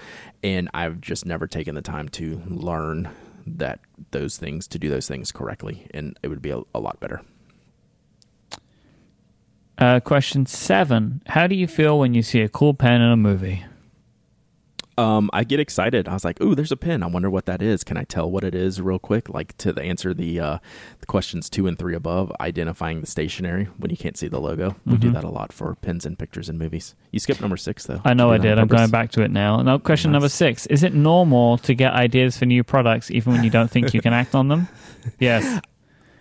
And 0.44 0.70
I've 0.74 1.02
just 1.02 1.26
never 1.26 1.48
taken 1.48 1.76
the 1.76 1.82
time 1.82 2.10
to 2.10 2.42
learn 2.48 3.10
that 3.48 3.80
those 4.12 4.38
things 4.38 4.68
to 4.68 4.80
do 4.80 4.90
those 4.90 5.08
things 5.08 5.32
correctly, 5.32 5.88
and 5.92 6.18
it 6.24 6.30
would 6.30 6.42
be 6.42 6.52
a, 6.52 6.62
a 6.74 6.80
lot 6.80 7.00
better. 7.00 7.22
Uh, 9.78 10.00
question 10.00 10.46
seven, 10.46 11.22
how 11.28 11.48
do 11.48 11.56
you 11.56 11.68
feel 11.68 12.00
when 12.00 12.14
you 12.14 12.24
see 12.24 12.42
a 12.42 12.50
cool 12.50 12.74
pen 12.74 13.02
in 13.02 13.12
a 13.12 13.18
movie? 13.18 13.66
Um, 14.98 15.30
I 15.34 15.44
get 15.44 15.60
excited. 15.60 16.08
I 16.08 16.14
was 16.14 16.24
like, 16.24 16.40
"Ooh, 16.42 16.56
there's 16.56 16.72
a 16.72 16.78
pin. 16.78 17.04
I 17.04 17.08
wonder 17.08 17.30
what 17.30 17.46
that 17.48 17.62
is. 17.62 17.84
Can 17.84 17.98
I 17.98 18.04
tell 18.06 18.32
what 18.32 18.44
it 18.46 18.56
is 18.56 18.80
real 18.82 18.98
quick?" 19.00 19.28
Like 19.28 19.58
to 19.58 19.74
the 19.74 19.84
answer 19.84 20.14
the 20.14 20.40
uh, 20.40 20.58
the 21.02 21.06
questions 21.06 21.50
two 21.50 21.68
and 21.68 21.78
three 21.78 21.94
above, 21.96 22.32
identifying 22.40 23.02
the 23.02 23.08
stationery 23.08 23.66
when 23.78 23.92
you 23.92 23.98
can't 23.98 24.18
see 24.18 24.28
the 24.30 24.40
logo. 24.40 24.78
We 24.86 24.96
do 24.98 25.10
Mhm. 25.10 25.14
that 25.16 25.24
a 25.26 25.30
lot 25.30 25.52
for 25.52 25.76
pins 25.76 26.06
and 26.06 26.18
pictures 26.18 26.48
and 26.48 26.58
movies. 26.58 26.96
You 27.12 27.20
skipped 27.20 27.42
number 27.42 27.58
six 27.58 27.86
though. 27.86 28.00
I 28.06 28.14
know 28.14 28.32
I 28.32 28.38
did. 28.38 28.58
I'm 28.58 28.68
going 28.68 28.90
back 28.90 29.12
to 29.12 29.22
it 29.22 29.32
now. 29.32 29.62
Now, 29.62 29.78
question 29.80 30.12
Nice. 30.12 30.16
number 30.16 30.30
six, 30.30 30.66
is 30.68 30.82
it 30.84 30.94
normal 30.94 31.58
to 31.60 31.74
get 31.74 31.92
ideas 31.94 32.38
for 32.38 32.46
new 32.46 32.64
products 32.64 33.12
even 33.12 33.34
when 33.34 33.44
you 33.44 33.50
don't 33.50 33.70
think 33.70 33.94
you 33.94 34.02
can 34.02 34.14
act 34.14 34.34
on 34.34 34.48
them? 34.48 34.68
Yes. 35.20 35.62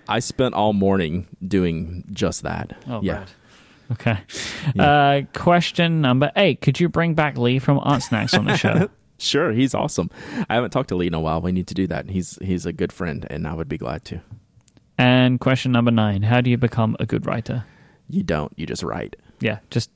I 0.07 0.19
spent 0.19 0.55
all 0.55 0.75
morning 0.75 1.27
doing 1.47 2.05
just 2.13 2.43
that. 2.43 2.77
Oh, 2.87 3.01
yeah. 3.03 3.15
Brad. 3.15 3.31
Okay. 3.93 4.19
Yeah. 4.75 4.83
Uh, 4.83 5.23
question 5.35 6.01
number 6.01 6.33
eight, 6.37 6.61
could 6.61 6.81
you 6.81 6.89
bring 6.89 7.15
back 7.15 7.37
Lee 7.37 7.59
from 7.59 7.79
Art 7.81 8.03
Snacks 8.03 8.35
on 8.35 8.45
the 8.47 8.57
show? 8.57 8.89
Sure, 9.17 9.53
he's 9.53 9.75
awesome. 9.75 10.11
I 10.51 10.57
haven't 10.57 10.71
talked 10.71 10.89
to 10.89 10.97
Lee 10.97 11.07
in 11.07 11.15
a 11.15 11.21
while. 11.21 11.41
We 11.41 11.53
need 11.53 11.69
to 11.69 11.75
do 11.75 11.87
that. 11.87 12.11
He's 12.11 12.37
he's 12.43 12.67
a 12.67 12.73
good 12.73 12.93
friend, 12.93 13.25
and 13.31 13.47
I 13.47 13.55
would 13.55 13.69
be 13.69 13.79
glad 13.79 14.05
to. 14.07 14.21
and 14.99 15.39
question 15.39 15.71
number 15.71 15.93
nine, 15.93 16.23
how 16.23 16.41
do 16.41 16.51
you 16.51 16.57
become 16.59 16.97
a 16.99 17.07
good 17.07 17.25
writer? 17.25 17.65
You 18.11 18.25
don't. 18.25 18.53
You 18.57 18.67
just 18.67 18.83
write. 18.83 19.15
Yeah, 19.39 19.61
just 19.71 19.91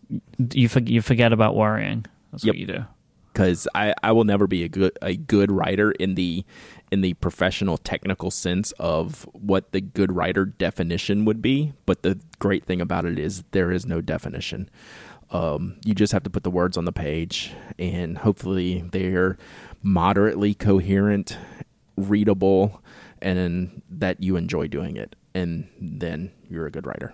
you 0.55 0.69
for, 0.69 0.79
you 0.81 1.03
forget 1.03 1.33
about 1.33 1.57
worrying. 1.57 2.07
That's 2.31 2.45
Yep. 2.45 2.53
what 2.53 2.59
you 2.59 2.67
do. 2.67 2.85
because 3.33 3.67
I, 3.75 3.93
I 4.05 4.13
will 4.13 4.25
never 4.25 4.47
be 4.47 4.63
a 4.63 4.69
good 4.69 4.97
a 5.03 5.17
good 5.17 5.51
writer 5.51 5.91
in 5.91 6.15
the 6.15 6.45
in 6.91 7.01
the 7.01 7.15
professional 7.15 7.77
technical 7.77 8.31
sense 8.31 8.73
of 8.73 9.29
what 9.33 9.73
the 9.73 9.81
good 9.81 10.13
writer 10.13 10.45
definition 10.45 11.25
would 11.25 11.43
be. 11.43 11.73
But 11.87 12.03
the 12.03 12.19
great 12.39 12.65
thing 12.65 12.81
about 12.81 13.05
it 13.05 13.19
is 13.19 13.45
there 13.51 13.71
is 13.71 13.87
no 13.87 14.01
definition. 14.01 14.69
Um, 15.31 15.77
you 15.85 15.95
just 15.95 16.13
have 16.13 16.23
to 16.23 16.31
put 16.31 16.43
the 16.43 16.51
words 16.51 16.77
on 16.77 16.87
the 16.87 16.93
page, 16.93 17.53
and 17.79 18.19
hopefully 18.19 18.85
they're 18.93 19.37
moderately 19.83 20.55
coherent, 20.55 21.37
readable, 21.97 22.83
and 23.21 23.83
that 23.91 24.23
you 24.23 24.37
enjoy 24.37 24.69
doing 24.69 24.97
it, 24.97 25.17
and 25.35 25.69
then 25.79 26.31
you're 26.49 26.67
a 26.67 26.71
good 26.71 26.87
writer. 26.87 27.13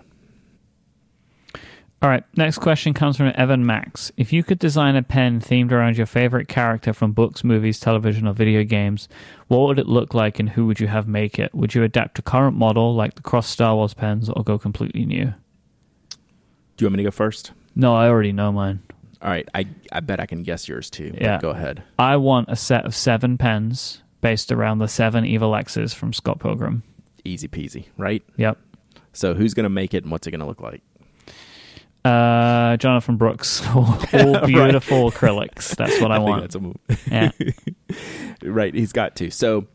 All 2.05 2.11
right, 2.11 2.23
next 2.37 2.59
question 2.59 2.93
comes 2.93 3.17
from 3.17 3.31
Evan 3.33 3.65
Max. 3.65 4.11
If 4.15 4.31
you 4.31 4.43
could 4.43 4.59
design 4.59 4.95
a 4.95 5.01
pen 5.01 5.41
themed 5.41 5.71
around 5.71 5.97
your 5.97 6.05
favorite 6.05 6.47
character 6.47 6.93
from 6.93 7.13
books, 7.13 7.43
movies, 7.43 7.79
television, 7.79 8.27
or 8.27 8.33
video 8.33 8.63
games, 8.63 9.09
what 9.47 9.61
would 9.61 9.79
it 9.79 9.87
look 9.87 10.13
like 10.13 10.37
and 10.37 10.49
who 10.49 10.67
would 10.67 10.79
you 10.79 10.85
have 10.85 11.07
make 11.07 11.39
it? 11.39 11.55
Would 11.55 11.73
you 11.73 11.81
adapt 11.81 12.19
a 12.19 12.21
current 12.21 12.55
model 12.55 12.93
like 12.93 13.15
the 13.15 13.23
Cross 13.23 13.49
Star 13.49 13.73
Wars 13.73 13.95
pens 13.95 14.29
or 14.29 14.43
go 14.43 14.59
completely 14.59 15.03
new? 15.03 15.33
Do 16.77 16.85
you 16.85 16.85
want 16.85 16.97
me 16.97 16.97
to 16.97 17.03
go 17.05 17.11
first? 17.11 17.53
No, 17.75 17.95
I 17.95 18.07
already 18.07 18.31
know 18.31 18.51
mine. 18.51 18.83
All 19.23 19.31
right, 19.31 19.49
I 19.55 19.65
I 19.91 20.01
bet 20.01 20.19
I 20.19 20.27
can 20.27 20.43
guess 20.43 20.67
yours 20.67 20.91
too. 20.91 21.11
Yeah. 21.19 21.39
go 21.41 21.49
ahead. 21.49 21.81
I 21.97 22.17
want 22.17 22.49
a 22.51 22.55
set 22.55 22.85
of 22.85 22.93
seven 22.93 23.39
pens 23.39 24.03
based 24.21 24.51
around 24.51 24.77
the 24.77 24.87
seven 24.87 25.25
Evil 25.25 25.55
Exes 25.55 25.95
from 25.95 26.13
Scott 26.13 26.39
Pilgrim. 26.39 26.83
Easy 27.23 27.47
peasy, 27.47 27.85
right? 27.97 28.21
Yep. 28.37 28.59
So 29.11 29.33
who's 29.33 29.55
gonna 29.55 29.69
make 29.69 29.95
it 29.95 30.03
and 30.03 30.11
what's 30.11 30.27
it 30.27 30.31
gonna 30.31 30.45
look 30.45 30.61
like? 30.61 30.83
Uh, 32.05 32.77
Jonathan 32.77 33.17
Brooks, 33.17 33.65
all, 33.75 33.99
all 34.13 34.45
beautiful 34.45 35.11
acrylics. 35.11 35.75
That's 35.75 35.99
what 35.99 36.11
I, 36.11 36.17
think 36.17 36.29
want. 36.29 36.41
that's 36.41 36.55
a 36.55 36.59
move. 36.59 36.77
Yeah. 37.09 37.31
right, 38.43 38.73
he's 38.73 38.93
got 38.93 39.15
to. 39.17 39.31
So 39.31 39.65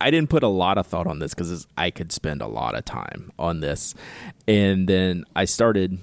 I 0.00 0.10
didn't 0.10 0.30
put 0.30 0.42
a 0.42 0.48
lot 0.48 0.78
of 0.78 0.86
thought 0.86 1.06
on 1.06 1.18
this 1.18 1.34
because 1.34 1.66
I 1.76 1.90
could 1.90 2.12
spend 2.12 2.40
a 2.40 2.46
lot 2.46 2.74
of 2.74 2.86
time 2.86 3.30
on 3.38 3.60
this, 3.60 3.94
and 4.48 4.88
then 4.88 5.24
I 5.36 5.44
started, 5.44 5.98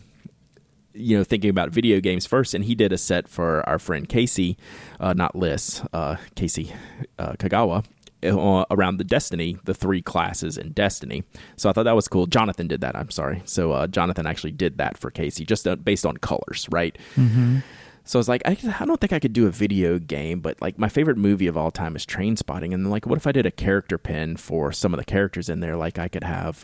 you 0.93 1.17
know, 1.17 1.23
thinking 1.23 1.49
about 1.49 1.71
video 1.71 1.99
games 2.01 2.27
first. 2.27 2.53
And 2.53 2.63
he 2.63 2.75
did 2.75 2.93
a 2.93 2.97
set 2.97 3.27
for 3.27 3.67
our 3.67 3.79
friend 3.79 4.07
Casey, 4.07 4.57
uh, 4.99 5.13
not 5.13 5.35
Liss, 5.35 5.81
uh, 5.91 6.17
Casey 6.35 6.71
uh, 7.17 7.33
Kagawa. 7.33 7.83
Uh, 8.24 8.65
Around 8.72 8.97
the 8.97 9.03
Destiny, 9.03 9.57
the 9.65 9.76
three 9.76 10.01
classes 10.01 10.57
in 10.57 10.72
Destiny, 10.72 11.24
so 11.55 11.70
I 11.70 11.74
thought 11.74 11.84
that 11.84 11.95
was 11.95 12.07
cool. 12.07 12.26
Jonathan 12.26 12.68
did 12.68 12.82
that. 12.82 12.95
I'm 12.95 13.11
sorry. 13.11 13.43
So 13.45 13.74
uh, 13.74 13.86
Jonathan 13.88 14.26
actually 14.26 14.53
did 14.53 14.80
that 14.80 14.97
for 14.97 15.11
Casey, 15.11 15.45
just 15.45 15.68
uh, 15.68 15.76
based 15.76 16.03
on 16.05 16.18
colors, 16.18 16.68
right? 16.72 16.97
hmm 17.13 17.59
So 18.05 18.18
I 18.18 18.22
was 18.22 18.28
like, 18.30 18.41
I, 18.45 18.57
I 18.80 18.86
don't 18.86 18.99
think 18.99 19.13
I 19.13 19.20
could 19.20 19.34
do 19.34 19.45
a 19.45 19.51
video 19.51 19.99
game, 19.99 20.39
but 20.39 20.59
like 20.61 20.80
my 20.80 20.89
favorite 20.89 21.18
movie 21.18 21.45
of 21.47 21.57
all 21.57 21.70
time 21.72 21.95
is 21.95 22.05
Trainspotting. 22.07 22.74
And 22.74 22.89
like, 22.89 23.05
what 23.05 23.18
if 23.18 23.28
I 23.28 23.32
did 23.32 23.45
a 23.45 23.51
character 23.51 23.97
pin 23.99 24.36
for 24.38 24.72
some 24.72 24.93
of 24.93 24.97
the 24.97 25.05
characters 25.05 25.47
in 25.49 25.59
there? 25.59 25.76
Like, 25.76 25.99
I 25.99 26.07
could 26.07 26.24
have, 26.24 26.63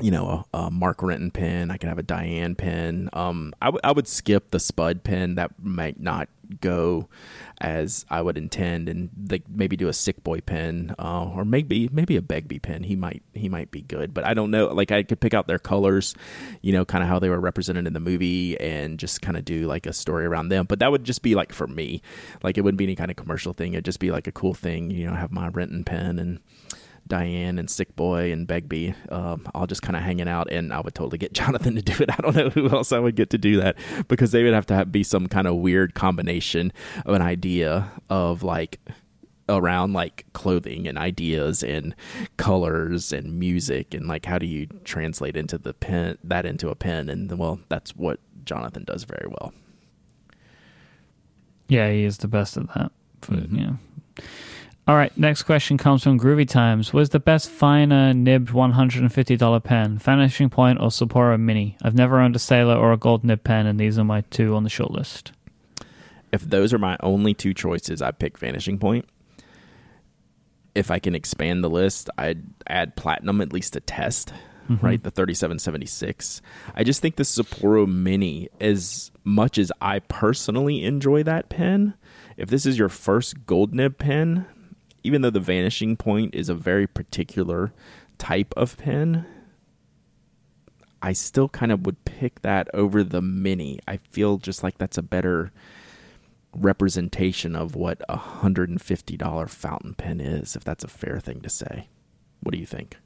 you 0.00 0.10
know, 0.10 0.46
a, 0.54 0.58
a 0.58 0.70
Mark 0.70 1.02
Renton 1.02 1.30
pin. 1.30 1.70
I 1.70 1.76
could 1.76 1.88
have 1.88 1.98
a 1.98 2.02
Diane 2.04 2.54
pin. 2.54 3.10
Um, 3.12 3.52
I, 3.60 3.66
w- 3.66 3.80
I 3.84 3.92
would 3.92 4.08
skip 4.08 4.50
the 4.50 4.58
Spud 4.60 5.04
pin. 5.04 5.34
That 5.34 5.50
might 5.62 6.00
not 6.00 6.28
go 6.60 7.08
as 7.60 8.04
I 8.10 8.22
would 8.22 8.36
intend, 8.36 8.88
and 8.88 9.10
like 9.30 9.48
maybe 9.48 9.76
do 9.76 9.88
a 9.88 9.92
Sick 9.92 10.22
Boy 10.24 10.40
pin, 10.40 10.94
uh, 10.98 11.30
or 11.34 11.44
maybe 11.44 11.88
maybe 11.92 12.16
a 12.16 12.22
Begbie 12.22 12.58
pin. 12.58 12.82
He 12.82 12.96
might 12.96 13.22
he 13.32 13.48
might 13.48 13.70
be 13.70 13.82
good, 13.82 14.12
but 14.12 14.24
I 14.24 14.34
don't 14.34 14.50
know. 14.50 14.66
Like 14.66 14.92
I 14.92 15.02
could 15.02 15.20
pick 15.20 15.34
out 15.34 15.46
their 15.46 15.58
colors, 15.58 16.14
you 16.62 16.72
know, 16.72 16.84
kind 16.84 17.02
of 17.02 17.08
how 17.08 17.18
they 17.18 17.28
were 17.28 17.40
represented 17.40 17.86
in 17.86 17.92
the 17.92 18.00
movie, 18.00 18.58
and 18.60 18.98
just 18.98 19.22
kind 19.22 19.36
of 19.36 19.44
do 19.44 19.66
like 19.66 19.86
a 19.86 19.92
story 19.92 20.26
around 20.26 20.48
them. 20.48 20.66
But 20.66 20.80
that 20.80 20.90
would 20.90 21.04
just 21.04 21.22
be 21.22 21.34
like 21.34 21.52
for 21.52 21.66
me, 21.66 22.02
like 22.42 22.58
it 22.58 22.62
wouldn't 22.62 22.78
be 22.78 22.84
any 22.84 22.96
kind 22.96 23.10
of 23.10 23.16
commercial 23.16 23.52
thing. 23.52 23.74
It'd 23.74 23.84
just 23.84 24.00
be 24.00 24.10
like 24.10 24.26
a 24.26 24.32
cool 24.32 24.54
thing, 24.54 24.90
you 24.90 25.06
know, 25.06 25.14
have 25.14 25.32
my 25.32 25.48
Renton 25.48 25.84
pen 25.84 26.18
and. 26.18 26.40
Diane 27.06 27.58
and 27.58 27.68
Sick 27.68 27.94
Boy 27.96 28.32
and 28.32 28.46
Begbie, 28.46 28.94
um, 29.10 29.46
all 29.54 29.66
just 29.66 29.82
kind 29.82 29.96
of 29.96 30.02
hanging 30.02 30.28
out, 30.28 30.50
and 30.50 30.72
I 30.72 30.80
would 30.80 30.94
totally 30.94 31.18
get 31.18 31.32
Jonathan 31.40 31.74
to 31.76 31.82
do 31.82 31.94
it. 32.02 32.10
I 32.10 32.16
don't 32.22 32.34
know 32.36 32.48
who 32.50 32.68
else 32.70 32.92
I 32.92 32.98
would 32.98 33.14
get 33.16 33.30
to 33.30 33.38
do 33.38 33.60
that 33.60 33.76
because 34.08 34.32
they 34.32 34.42
would 34.42 34.54
have 34.54 34.66
to 34.66 34.74
have, 34.74 34.90
be 34.92 35.02
some 35.02 35.26
kind 35.26 35.46
of 35.46 35.56
weird 35.56 35.94
combination 35.94 36.72
of 37.04 37.14
an 37.14 37.22
idea 37.22 37.90
of 38.08 38.42
like 38.42 38.80
around 39.46 39.92
like 39.92 40.24
clothing 40.32 40.88
and 40.88 40.96
ideas 40.96 41.62
and 41.62 41.94
colors 42.38 43.12
and 43.12 43.38
music 43.38 43.92
and 43.92 44.08
like 44.08 44.24
how 44.24 44.38
do 44.38 44.46
you 44.46 44.66
translate 44.84 45.36
into 45.36 45.58
the 45.58 45.74
pen 45.74 46.16
that 46.24 46.46
into 46.46 46.70
a 46.70 46.74
pen 46.74 47.10
and 47.10 47.30
well 47.38 47.60
that's 47.68 47.94
what 47.94 48.18
Jonathan 48.46 48.84
does 48.84 49.04
very 49.04 49.26
well. 49.28 49.52
Yeah, 51.68 51.90
he 51.90 52.04
is 52.04 52.18
the 52.18 52.28
best 52.28 52.56
at 52.56 52.68
that. 52.74 52.92
For, 53.22 53.32
Mhm. 53.32 53.58
Yeah. 53.60 54.24
All 54.86 54.96
right, 54.96 55.16
next 55.16 55.44
question 55.44 55.78
comes 55.78 56.02
from 56.02 56.20
Groovy 56.20 56.46
Times. 56.46 56.92
Was 56.92 57.08
the 57.08 57.18
best 57.18 57.48
finer 57.48 58.12
nibbed 58.12 58.50
$150 58.50 59.64
pen, 59.64 59.96
Vanishing 59.96 60.50
Point 60.50 60.78
or 60.78 60.88
Sapporo 60.88 61.40
Mini? 61.40 61.78
I've 61.82 61.94
never 61.94 62.20
owned 62.20 62.36
a 62.36 62.38
Sailor 62.38 62.74
or 62.74 62.92
a 62.92 62.98
gold 62.98 63.24
nib 63.24 63.42
pen, 63.44 63.66
and 63.66 63.80
these 63.80 63.98
are 63.98 64.04
my 64.04 64.20
two 64.28 64.54
on 64.54 64.62
the 64.62 64.68
short 64.68 64.90
list. 64.90 65.32
If 66.32 66.42
those 66.42 66.74
are 66.74 66.78
my 66.78 66.98
only 67.00 67.32
two 67.32 67.54
choices, 67.54 68.02
I 68.02 68.10
pick 68.10 68.36
Vanishing 68.36 68.78
Point. 68.78 69.06
If 70.74 70.90
I 70.90 70.98
can 70.98 71.14
expand 71.14 71.64
the 71.64 71.70
list, 71.70 72.10
I'd 72.18 72.42
add 72.66 72.94
Platinum 72.94 73.40
at 73.40 73.54
least 73.54 73.72
to 73.72 73.80
test, 73.80 74.34
mm-hmm. 74.68 74.84
right? 74.84 75.02
The 75.02 75.10
3776. 75.10 76.42
I 76.74 76.84
just 76.84 77.00
think 77.00 77.16
the 77.16 77.22
Sapporo 77.22 77.88
Mini, 77.88 78.50
as 78.60 79.10
much 79.22 79.56
as 79.56 79.72
I 79.80 80.00
personally 80.00 80.84
enjoy 80.84 81.22
that 81.22 81.48
pen, 81.48 81.94
if 82.36 82.50
this 82.50 82.66
is 82.66 82.78
your 82.78 82.90
first 82.90 83.46
gold 83.46 83.72
nib 83.72 83.96
pen, 83.96 84.44
even 85.04 85.22
though 85.22 85.30
the 85.30 85.38
Vanishing 85.38 85.96
Point 85.96 86.34
is 86.34 86.48
a 86.48 86.54
very 86.54 86.86
particular 86.86 87.72
type 88.18 88.52
of 88.56 88.76
pen, 88.78 89.26
I 91.02 91.12
still 91.12 91.50
kind 91.50 91.70
of 91.70 91.84
would 91.84 92.04
pick 92.06 92.40
that 92.40 92.68
over 92.74 93.04
the 93.04 93.20
Mini. 93.20 93.78
I 93.86 93.98
feel 93.98 94.38
just 94.38 94.62
like 94.62 94.78
that's 94.78 94.96
a 94.96 95.02
better 95.02 95.52
representation 96.56 97.54
of 97.54 97.74
what 97.76 98.00
a 98.08 98.16
hundred 98.16 98.70
and 98.70 98.80
fifty 98.80 99.16
dollar 99.16 99.46
fountain 99.46 99.94
pen 99.94 100.20
is, 100.20 100.56
if 100.56 100.64
that's 100.64 100.84
a 100.84 100.88
fair 100.88 101.20
thing 101.20 101.40
to 101.42 101.50
say. 101.50 101.88
What 102.40 102.52
do 102.52 102.58
you 102.58 102.66
think? 102.66 102.96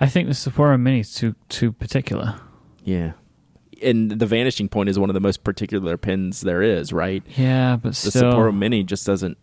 I 0.00 0.06
think 0.08 0.28
the 0.28 0.34
Sapporo 0.34 0.80
Mini 0.80 1.00
is 1.00 1.14
too 1.14 1.34
too 1.48 1.72
particular. 1.72 2.40
Yeah. 2.82 3.12
And 3.82 4.10
the 4.12 4.26
vanishing 4.26 4.68
point 4.68 4.88
is 4.88 4.98
one 4.98 5.10
of 5.10 5.14
the 5.14 5.20
most 5.20 5.42
particular 5.44 5.96
pins 5.96 6.40
there 6.42 6.62
is, 6.62 6.92
right? 6.92 7.22
Yeah, 7.36 7.76
but 7.76 7.94
The 7.94 8.10
still, 8.10 8.32
Sapporo 8.32 8.56
Mini 8.56 8.82
just 8.84 9.04
doesn't 9.06 9.36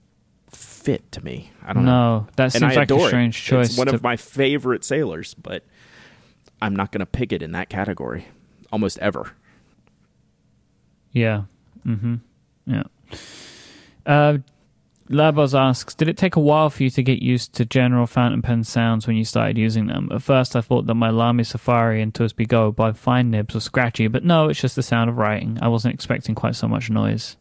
fit 0.49 1.11
to 1.11 1.23
me. 1.23 1.51
I 1.65 1.73
don't 1.73 1.85
know. 1.85 2.19
no, 2.21 2.27
that 2.37 2.43
And 2.55 2.61
seems 2.61 2.75
like 2.75 2.89
a 2.91 2.95
it. 2.95 3.07
strange 3.07 3.43
choice. 3.43 3.69
It's 3.69 3.77
one 3.77 3.87
to- 3.87 3.95
of 3.95 4.01
my 4.03 4.15
favorite 4.15 4.83
sailors, 4.83 5.33
but 5.33 5.63
I'm 6.61 6.75
not 6.75 6.91
going 6.91 6.99
to 6.99 7.05
pick 7.05 7.31
it 7.33 7.41
in 7.41 7.51
that 7.51 7.69
category 7.69 8.27
almost 8.71 8.97
ever. 8.99 9.31
Yeah. 11.11 11.43
Mm-hmm. 11.85 12.15
Yeah. 12.65 12.83
Uh, 14.05 14.37
Labos 15.09 15.57
asks, 15.57 15.95
did 15.95 16.07
it 16.07 16.17
take 16.17 16.35
a 16.35 16.39
while 16.39 16.69
for 16.69 16.83
you 16.83 16.89
to 16.91 17.01
get 17.01 17.21
used 17.21 17.53
to 17.55 17.65
general 17.65 18.05
fountain 18.05 18.43
pen 18.43 18.63
sounds 18.63 19.07
when 19.07 19.15
you 19.15 19.25
started 19.25 19.57
using 19.57 19.87
them? 19.87 20.07
At 20.11 20.21
first, 20.21 20.55
I 20.55 20.61
thought 20.61 20.85
that 20.85 20.93
my 20.93 21.09
Lamy 21.09 21.43
Safari 21.43 22.01
and 22.01 22.13
TWSBI 22.13 22.47
Go 22.47 22.71
by 22.71 22.91
fine 22.91 23.31
nibs 23.31 23.55
were 23.55 23.59
scratchy, 23.59 24.07
but 24.07 24.23
no, 24.23 24.49
it's 24.49 24.61
just 24.61 24.75
the 24.75 24.83
sound 24.83 25.09
of 25.09 25.17
writing. 25.17 25.57
I 25.61 25.67
wasn't 25.67 25.95
expecting 25.95 26.35
quite 26.35 26.55
so 26.55 26.67
much 26.67 26.91
noise. 26.91 27.37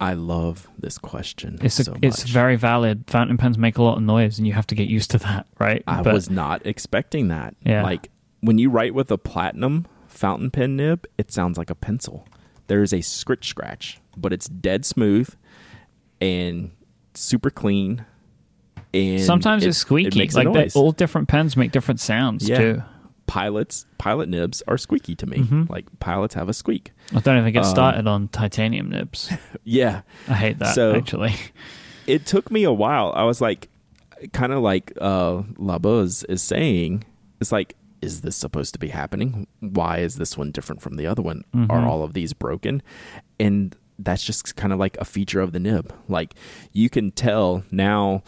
I 0.00 0.14
love 0.14 0.66
this 0.78 0.98
question 0.98 1.58
It's 1.62 1.78
a, 1.78 1.84
so 1.84 1.96
it's 2.02 2.24
very 2.24 2.56
valid. 2.56 3.04
Fountain 3.06 3.36
pens 3.36 3.56
make 3.56 3.78
a 3.78 3.82
lot 3.82 3.96
of 3.98 4.02
noise, 4.02 4.38
and 4.38 4.46
you 4.46 4.54
have 4.54 4.66
to 4.68 4.74
get 4.74 4.88
used 4.88 5.10
to 5.12 5.18
that, 5.18 5.46
right? 5.58 5.84
I 5.86 6.02
But- 6.02 6.14
was 6.14 6.30
not 6.30 6.66
expecting 6.66 7.28
that. 7.28 7.54
Yeah. 7.64 7.82
Like 7.82 8.10
when 8.40 8.58
you 8.58 8.70
write 8.70 8.94
with 8.94 9.10
a 9.10 9.18
platinum 9.18 9.86
fountain 10.08 10.50
pen 10.50 10.76
nib, 10.76 11.06
it 11.18 11.30
sounds 11.30 11.58
like 11.58 11.70
a 11.70 11.74
pencil. 11.74 12.26
There's 12.66 12.92
a 12.94 13.02
scritch 13.02 13.44
scratch, 13.46 14.00
but 14.16 14.32
it's 14.32 14.48
dead 14.48 14.84
smooth 14.86 15.28
and 16.20 16.70
super 17.14 17.50
clean. 17.50 18.04
And 18.92 19.20
Sometimes 19.20 19.64
it- 19.64 19.68
it's 19.68 19.78
squeaky. 19.78 20.22
It 20.22 20.34
like 20.34 20.46
noise. 20.48 20.76
all 20.76 20.92
different 20.92 21.28
pens 21.28 21.56
make 21.56 21.72
different 21.72 22.00
sounds 22.00 22.48
Yeah. 22.48 22.58
too. 22.58 22.82
Pilots, 23.26 23.86
pilot 23.98 24.28
nibs 24.28 24.62
are 24.68 24.76
squeaky 24.76 25.16
to 25.16 25.26
me. 25.26 25.38
Mhm. 25.38 25.68
Like 25.70 25.86
pilots 25.98 26.34
have 26.34 26.48
a 26.48 26.52
squeak. 26.52 26.92
I 27.14 27.20
don't 27.20 27.38
even 27.38 27.52
get 27.52 27.64
Um, 27.64 27.70
started 27.70 28.06
on 28.06 28.28
titanium 28.28 28.90
nibs. 28.90 29.32
Yeah. 29.64 30.02
I 30.28 30.34
hate 30.34 30.58
that 30.58 30.74
So- 30.74 30.94
actually. 30.94 31.34
it 32.06 32.26
took 32.26 32.50
me 32.50 32.64
a 32.64 32.72
while. 32.72 33.12
I 33.16 33.24
was 33.24 33.40
like, 33.40 33.68
kind 34.32 34.52
of 34.52 34.62
like 34.62 34.92
uh, 35.00 35.42
Labuz 35.58 36.24
is 36.28 36.42
saying, 36.42 37.04
it's 37.40 37.50
like, 37.50 37.74
is 38.02 38.20
this 38.20 38.36
supposed 38.36 38.74
to 38.74 38.78
be 38.78 38.88
happening? 38.88 39.46
Why 39.60 39.98
is 39.98 40.16
this 40.16 40.36
one 40.36 40.50
different 40.50 40.82
from 40.82 40.96
the 40.96 41.06
other 41.06 41.22
one? 41.22 41.42
Mhm. 41.54 41.70
Are 41.70 41.86
all 41.86 42.02
of 42.04 42.12
these 42.12 42.34
broken? 42.34 42.82
And 43.40 43.74
that's 43.98 44.24
just 44.24 44.56
kind 44.56 44.72
of 44.72 44.78
like 44.78 44.96
a 44.98 45.04
feature 45.04 45.40
of 45.40 45.52
the 45.52 45.60
nib. 45.60 45.92
Like 46.08 46.34
you 46.72 46.90
can 46.90 47.10
tell 47.10 47.64
now, 47.70 48.22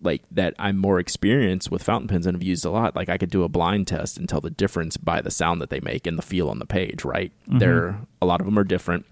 like 0.00 0.22
that 0.32 0.54
I'm 0.58 0.76
more 0.78 0.98
experienced 0.98 1.70
with 1.70 1.82
fountain 1.82 2.08
pens 2.08 2.26
and 2.26 2.34
have 2.36 2.42
used 2.42 2.64
a 2.64 2.70
lot. 2.70 2.96
Like 2.96 3.08
I 3.08 3.18
could 3.18 3.30
do 3.30 3.44
a 3.44 3.48
blind 3.48 3.86
test 3.86 4.18
and 4.18 4.28
tell 4.28 4.40
the 4.40 4.50
difference 4.50 4.96
by 4.96 5.20
the 5.20 5.30
sound 5.30 5.60
that 5.60 5.70
they 5.70 5.80
make 5.80 6.06
and 6.06 6.18
the 6.18 6.22
feel 6.22 6.48
on 6.48 6.58
the 6.58 6.66
page. 6.66 7.04
Right? 7.04 7.32
Mhm. 7.48 7.58
They're 7.60 8.00
a 8.20 8.26
lot 8.26 8.40
of 8.40 8.46
them 8.46 8.58
are 8.58 8.64
different 8.64 9.06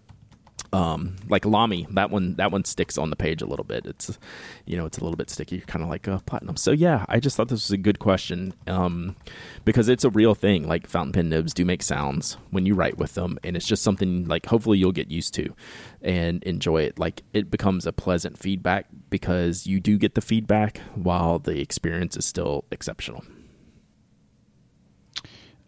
um 0.72 1.16
like 1.28 1.44
lamy 1.44 1.86
that 1.90 2.10
one 2.10 2.34
that 2.34 2.52
one 2.52 2.64
sticks 2.64 2.96
on 2.96 3.10
the 3.10 3.16
page 3.16 3.42
a 3.42 3.46
little 3.46 3.64
bit. 3.64 3.86
It's 3.86 4.18
you 4.66 4.76
know 4.76 4.86
it's 4.86 4.98
a 4.98 5.02
little 5.02 5.16
bit 5.16 5.30
sticky 5.30 5.60
kind 5.60 5.82
of 5.82 5.88
like 5.88 6.06
a 6.06 6.20
platinum. 6.26 6.56
So 6.56 6.70
yeah 6.72 7.04
i 7.08 7.18
just 7.18 7.36
thought 7.36 7.48
this 7.48 7.68
was 7.68 7.72
a 7.72 7.76
good 7.76 7.98
question 7.98 8.54
um 8.66 9.16
because 9.64 9.88
it's 9.88 10.04
a 10.04 10.10
real 10.10 10.34
thing. 10.34 10.68
Like 10.68 10.86
fountain 10.86 11.12
pen 11.12 11.28
nibs 11.28 11.54
do 11.54 11.64
make 11.64 11.82
sounds 11.82 12.36
when 12.50 12.66
you 12.66 12.74
write 12.74 12.98
with 12.98 13.14
them 13.14 13.38
and 13.42 13.56
it's 13.56 13.66
just 13.66 13.82
something 13.82 14.26
like 14.26 14.46
hopefully 14.46 14.78
you'll 14.78 14.92
get 14.92 15.10
used 15.10 15.34
to 15.34 15.54
and 16.02 16.42
enjoy 16.44 16.82
it. 16.82 16.98
Like 16.98 17.22
it 17.32 17.50
becomes 17.50 17.86
a 17.86 17.92
pleasant 17.92 18.38
feedback 18.38 18.86
because 19.10 19.66
you 19.66 19.80
do 19.80 19.98
get 19.98 20.14
the 20.14 20.20
feedback 20.20 20.78
while 20.94 21.38
the 21.38 21.60
experience 21.60 22.16
is 22.16 22.24
still 22.24 22.64
exceptional 22.70 23.24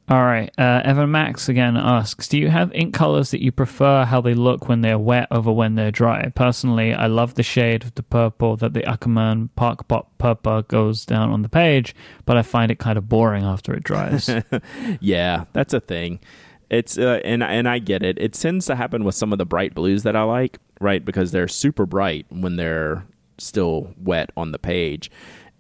All 0.09 0.24
right. 0.24 0.50
Uh, 0.59 0.82
Evan 0.84 1.11
Max 1.12 1.48
again 1.48 1.76
asks 1.76 2.26
Do 2.28 2.36
you 2.38 2.48
have 2.48 2.72
ink 2.74 2.92
colors 2.92 3.30
that 3.30 3.42
you 3.42 3.53
prefer 3.53 4.05
how 4.05 4.20
they 4.20 4.34
look 4.34 4.68
when 4.68 4.80
they're 4.80 4.98
wet 4.98 5.28
over 5.30 5.53
when 5.53 5.76
they're 5.76 5.92
dry? 5.92 6.28
Personally, 6.34 6.92
I 6.92 7.07
love 7.07 7.34
the 7.34 7.42
shade 7.42 7.84
of 7.84 7.94
the 7.94 8.03
purple 8.03 8.57
that 8.57 8.74
the 8.74 8.84
Ackerman 8.84 9.50
Park 9.55 9.86
Pop 9.88 10.18
Purple 10.18 10.62
goes 10.62 11.07
down 11.07 11.30
on 11.30 11.42
the 11.42 11.48
page, 11.48 11.94
but 12.24 12.36
I 12.36 12.42
find 12.42 12.70
it 12.70 12.78
kind 12.78 12.98
of 12.98 13.09
boring 13.09 13.44
after 13.44 13.72
it 13.72 13.84
dries. 13.84 14.28
yeah, 15.00 15.44
that's 15.53 15.72
a 15.72 15.80
thing. 15.80 16.20
It's 16.68 16.98
uh, 16.98 17.20
and 17.24 17.42
and 17.42 17.68
I 17.68 17.78
get 17.78 18.03
it. 18.03 18.18
It 18.18 18.32
tends 18.32 18.66
to 18.66 18.74
happen 18.74 19.05
with 19.05 19.14
some 19.14 19.32
of 19.32 19.38
the 19.38 19.46
bright 19.46 19.74
blues 19.74 20.03
that 20.03 20.16
I 20.16 20.22
like, 20.22 20.59
right? 20.80 21.05
Because 21.05 21.30
they're 21.30 21.48
super 21.48 21.86
bright 21.86 22.26
when 22.28 22.57
they're 22.57 23.07
still 23.38 23.94
wet 23.96 24.30
on 24.36 24.53
the 24.53 24.59
page, 24.59 25.11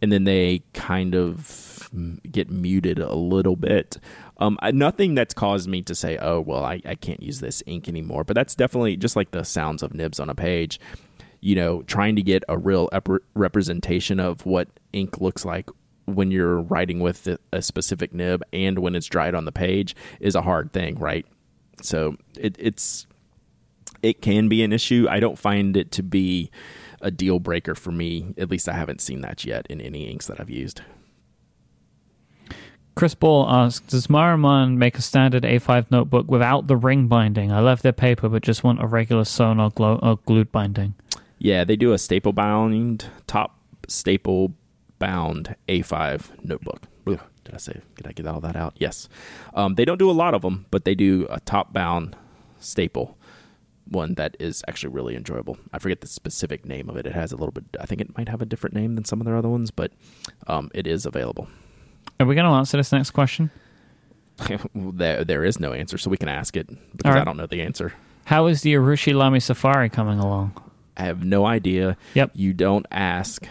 and 0.00 0.10
then 0.10 0.24
they 0.24 0.62
kind 0.72 1.14
of 1.14 1.90
get 2.30 2.50
muted 2.50 2.98
a 2.98 3.14
little 3.14 3.56
bit. 3.56 3.98
Um, 4.42 4.58
nothing 4.72 5.14
that's 5.14 5.34
caused 5.34 5.68
me 5.68 5.82
to 5.82 5.94
say, 5.94 6.18
"Oh, 6.20 6.40
well, 6.40 6.64
I, 6.64 6.80
I 6.84 6.96
can't 6.96 7.22
use 7.22 7.38
this 7.38 7.62
ink 7.64 7.88
anymore." 7.88 8.24
But 8.24 8.34
that's 8.34 8.56
definitely 8.56 8.96
just 8.96 9.14
like 9.14 9.30
the 9.30 9.44
sounds 9.44 9.84
of 9.84 9.94
nibs 9.94 10.18
on 10.18 10.28
a 10.28 10.34
page. 10.34 10.80
You 11.40 11.54
know, 11.54 11.82
trying 11.82 12.16
to 12.16 12.22
get 12.22 12.42
a 12.48 12.58
real 12.58 12.88
ep- 12.92 13.08
representation 13.34 14.18
of 14.18 14.44
what 14.44 14.68
ink 14.92 15.20
looks 15.20 15.44
like 15.44 15.70
when 16.06 16.32
you're 16.32 16.60
writing 16.60 16.98
with 16.98 17.28
a 17.52 17.62
specific 17.62 18.12
nib 18.12 18.42
and 18.52 18.80
when 18.80 18.96
it's 18.96 19.06
dried 19.06 19.36
on 19.36 19.44
the 19.44 19.52
page 19.52 19.94
is 20.18 20.34
a 20.34 20.42
hard 20.42 20.72
thing, 20.72 20.98
right? 20.98 21.24
So 21.80 22.16
it, 22.36 22.56
it's 22.58 23.06
it 24.02 24.22
can 24.22 24.48
be 24.48 24.64
an 24.64 24.72
issue. 24.72 25.06
I 25.08 25.20
don't 25.20 25.38
find 25.38 25.76
it 25.76 25.92
to 25.92 26.02
be 26.02 26.50
a 27.00 27.12
deal 27.12 27.38
breaker 27.38 27.76
for 27.76 27.92
me. 27.92 28.34
At 28.36 28.50
least 28.50 28.68
I 28.68 28.72
haven't 28.72 29.00
seen 29.00 29.20
that 29.20 29.44
yet 29.44 29.68
in 29.70 29.80
any 29.80 30.10
inks 30.10 30.26
that 30.26 30.40
I've 30.40 30.50
used. 30.50 30.82
Chris 32.94 33.14
Ball 33.14 33.48
asks, 33.48 33.86
does 33.86 34.06
Maruman 34.08 34.76
make 34.76 34.98
a 34.98 35.02
standard 35.02 35.44
A5 35.44 35.90
notebook 35.90 36.28
without 36.28 36.66
the 36.66 36.76
ring 36.76 37.06
binding? 37.06 37.50
I 37.50 37.60
love 37.60 37.82
their 37.82 37.92
paper, 37.92 38.28
but 38.28 38.42
just 38.42 38.62
want 38.62 38.82
a 38.82 38.86
regular 38.86 39.24
sewn 39.24 39.58
or, 39.58 39.70
glo- 39.70 39.98
or 40.02 40.18
glued 40.26 40.52
binding. 40.52 40.94
Yeah, 41.38 41.64
they 41.64 41.76
do 41.76 41.92
a 41.92 41.98
staple 41.98 42.32
bound, 42.32 43.06
top 43.26 43.58
staple 43.88 44.52
bound 44.98 45.56
A5 45.68 46.44
notebook. 46.44 46.82
Did 47.44 47.54
I 47.54 47.58
say? 47.58 47.80
Did 47.96 48.06
I 48.06 48.12
get 48.12 48.26
all 48.26 48.40
that 48.40 48.54
out? 48.56 48.74
Yes. 48.78 49.08
Um, 49.54 49.74
they 49.74 49.84
don't 49.84 49.98
do 49.98 50.10
a 50.10 50.12
lot 50.12 50.34
of 50.34 50.42
them, 50.42 50.66
but 50.70 50.84
they 50.84 50.94
do 50.94 51.26
a 51.28 51.40
top 51.40 51.72
bound 51.72 52.16
staple 52.60 53.18
one 53.88 54.14
that 54.14 54.36
is 54.38 54.62
actually 54.68 54.92
really 54.94 55.16
enjoyable. 55.16 55.58
I 55.72 55.78
forget 55.78 56.00
the 56.00 56.06
specific 56.06 56.64
name 56.64 56.88
of 56.88 56.96
it. 56.96 57.06
It 57.06 57.14
has 57.14 57.32
a 57.32 57.36
little 57.36 57.52
bit. 57.52 57.64
I 57.80 57.84
think 57.86 58.00
it 58.00 58.16
might 58.16 58.28
have 58.28 58.40
a 58.40 58.46
different 58.46 58.74
name 58.74 58.94
than 58.94 59.04
some 59.04 59.20
of 59.20 59.26
their 59.26 59.36
other 59.36 59.48
ones, 59.48 59.70
but 59.70 59.92
um, 60.46 60.70
it 60.72 60.86
is 60.86 61.04
available. 61.04 61.48
Are 62.22 62.26
we 62.26 62.36
going 62.36 62.46
to 62.46 62.52
answer 62.52 62.76
this 62.76 62.92
next 62.92 63.10
question? 63.10 63.50
there, 64.76 65.24
there 65.24 65.44
is 65.44 65.58
no 65.58 65.72
answer, 65.72 65.98
so 65.98 66.08
we 66.08 66.16
can 66.16 66.28
ask 66.28 66.56
it 66.56 66.68
because 66.96 67.14
right. 67.14 67.20
I 67.20 67.24
don't 67.24 67.36
know 67.36 67.46
the 67.46 67.62
answer. 67.62 67.94
How 68.26 68.46
is 68.46 68.62
the 68.62 68.74
Urushi 68.74 69.12
Lamy 69.12 69.40
Safari 69.40 69.88
coming 69.88 70.20
along? 70.20 70.54
I 70.96 71.02
have 71.02 71.24
no 71.24 71.46
idea. 71.46 71.96
Yep. 72.14 72.30
You 72.34 72.52
don't 72.52 72.86
ask 72.92 73.44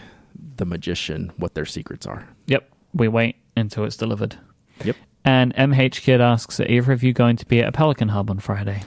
the 0.56 0.64
magician 0.64 1.32
what 1.36 1.54
their 1.54 1.66
secrets 1.66 2.06
are. 2.06 2.26
Yep. 2.46 2.66
We 2.94 3.08
wait 3.08 3.36
until 3.58 3.84
it's 3.84 3.98
delivered. 3.98 4.38
Yep. 4.82 4.96
And 5.22 5.54
MH 5.54 6.00
Kid 6.00 6.22
asks, 6.22 6.58
are 6.58 6.64
either 6.64 6.92
of 6.92 7.02
you 7.02 7.12
going 7.12 7.36
to 7.36 7.44
be 7.44 7.60
at 7.60 7.68
a 7.68 7.72
Pelikan 7.72 8.08
Hub 8.08 8.30
on 8.30 8.38
Friday? 8.38 8.84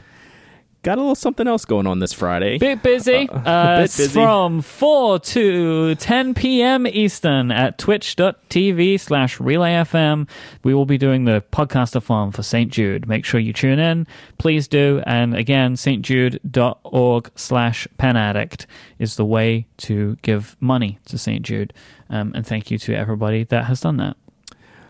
Got 0.85 0.99
a 0.99 1.01
little 1.01 1.15
something 1.15 1.47
else 1.47 1.65
going 1.65 1.87
on 1.87 1.97
this 1.97 2.13
Friday. 2.13 2.59
Bit 2.59 2.83
busy. 2.83 3.27
Uh, 3.27 3.37
uh, 3.37 3.77
bit 3.81 3.97
busy. 3.97 4.13
From 4.13 4.61
4 4.61 5.17
to 5.17 5.95
10 5.95 6.35
p.m. 6.35 6.85
Eastern 6.85 7.49
at 7.49 7.79
twitch.tv 7.79 8.99
slash 8.99 9.39
relayfm. 9.39 10.29
We 10.63 10.75
will 10.75 10.85
be 10.85 10.99
doing 10.99 11.25
the 11.25 11.43
podcastathon 11.51 12.35
for 12.35 12.43
St. 12.43 12.71
Jude. 12.71 13.07
Make 13.07 13.25
sure 13.25 13.39
you 13.39 13.51
tune 13.51 13.79
in. 13.79 14.05
Please 14.37 14.67
do. 14.67 15.01
And 15.07 15.35
again, 15.35 15.73
stjude.org 15.73 17.31
slash 17.33 17.87
penaddict 17.97 18.67
is 18.99 19.15
the 19.15 19.25
way 19.25 19.65
to 19.77 20.17
give 20.21 20.55
money 20.59 20.99
to 21.05 21.17
St. 21.17 21.41
Jude. 21.41 21.73
Um, 22.11 22.31
and 22.35 22.45
thank 22.45 22.69
you 22.69 22.77
to 22.77 22.93
everybody 22.93 23.43
that 23.45 23.65
has 23.65 23.81
done 23.81 23.97
that. 23.97 24.17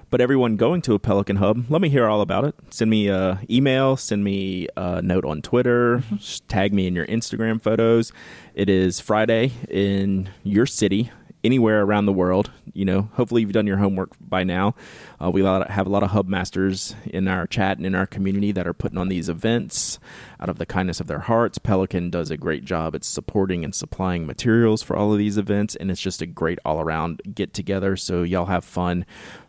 But 0.10 0.22
everyone 0.22 0.56
going 0.56 0.82
to 0.84 0.93
a 0.93 0.99
Pelikan 0.99 1.38
Hub, 1.38 1.66
let 1.70 1.82
me 1.82 1.89
hear 1.89 2.08
all 2.08 2.22
about 2.22 2.45
it. 2.45 2.56
Send 2.70 2.89
me 2.89 3.08
a 3.08 3.41
email, 3.49 3.97
send 3.97 4.24
me 4.24 4.68
a 4.78 5.01
note 5.01 5.26
on 5.26 5.41
Twitter, 5.41 5.99
mm-hmm. 5.99 6.47
tag 6.47 6.74
me 6.74 6.88
in 6.88 6.95
your 6.95 7.08
Instagram 7.08 7.62
photos. 7.62 8.14
It 8.53 8.70
is 8.70 8.99
Friday 8.99 9.51
in 9.70 10.30
your 10.43 10.66
city, 10.66 11.12
anywhere 11.43 11.84
around 11.84 12.06
the 12.06 12.14
world. 12.14 12.51
You 12.74 12.86
know, 12.86 13.10
hopefully 13.14 13.41
you've 13.41 13.51
done 13.51 13.68
your 13.68 13.78
homework 13.78 14.12
by 14.20 14.43
now. 14.43 14.76
Uh, 15.22 15.32
we 15.32 15.43
have 15.43 15.88
a 15.88 15.89
lot 15.89 16.03
of 16.03 16.12
hub 16.12 16.28
masters 16.28 16.95
in 17.06 17.28
our 17.28 17.47
chat 17.47 17.78
and 17.78 17.86
in 17.86 17.95
our 17.95 18.06
community 18.06 18.51
that 18.51 18.68
are 18.68 18.74
putting 18.74 18.97
on 18.97 19.08
these 19.08 19.30
events 19.30 19.99
out 20.39 20.49
of 20.49 20.58
the 20.58 20.66
kindness 20.66 20.99
of 20.99 21.08
their 21.08 21.20
hearts. 21.20 21.58
Pelikan 21.58 22.12
does 22.12 22.32
a 22.32 22.38
great 22.38 22.66
job 22.66 22.95
at 22.95 23.03
supporting 23.03 23.64
and 23.64 23.74
supplying 23.74 24.26
materials 24.26 24.82
for 24.84 24.95
all 24.95 25.14
of 25.14 25.18
these 25.18 25.38
events, 25.38 25.76
and 25.76 25.89
it's 25.89 26.01
just 26.01 26.22
a 26.22 26.26
great 26.26 26.60
all 26.66 26.82
around 26.82 27.22
get 27.34 27.53
together. 27.53 27.95
So 27.95 28.24
y'all 28.24 28.47
have 28.47 28.66
fun 28.66 29.06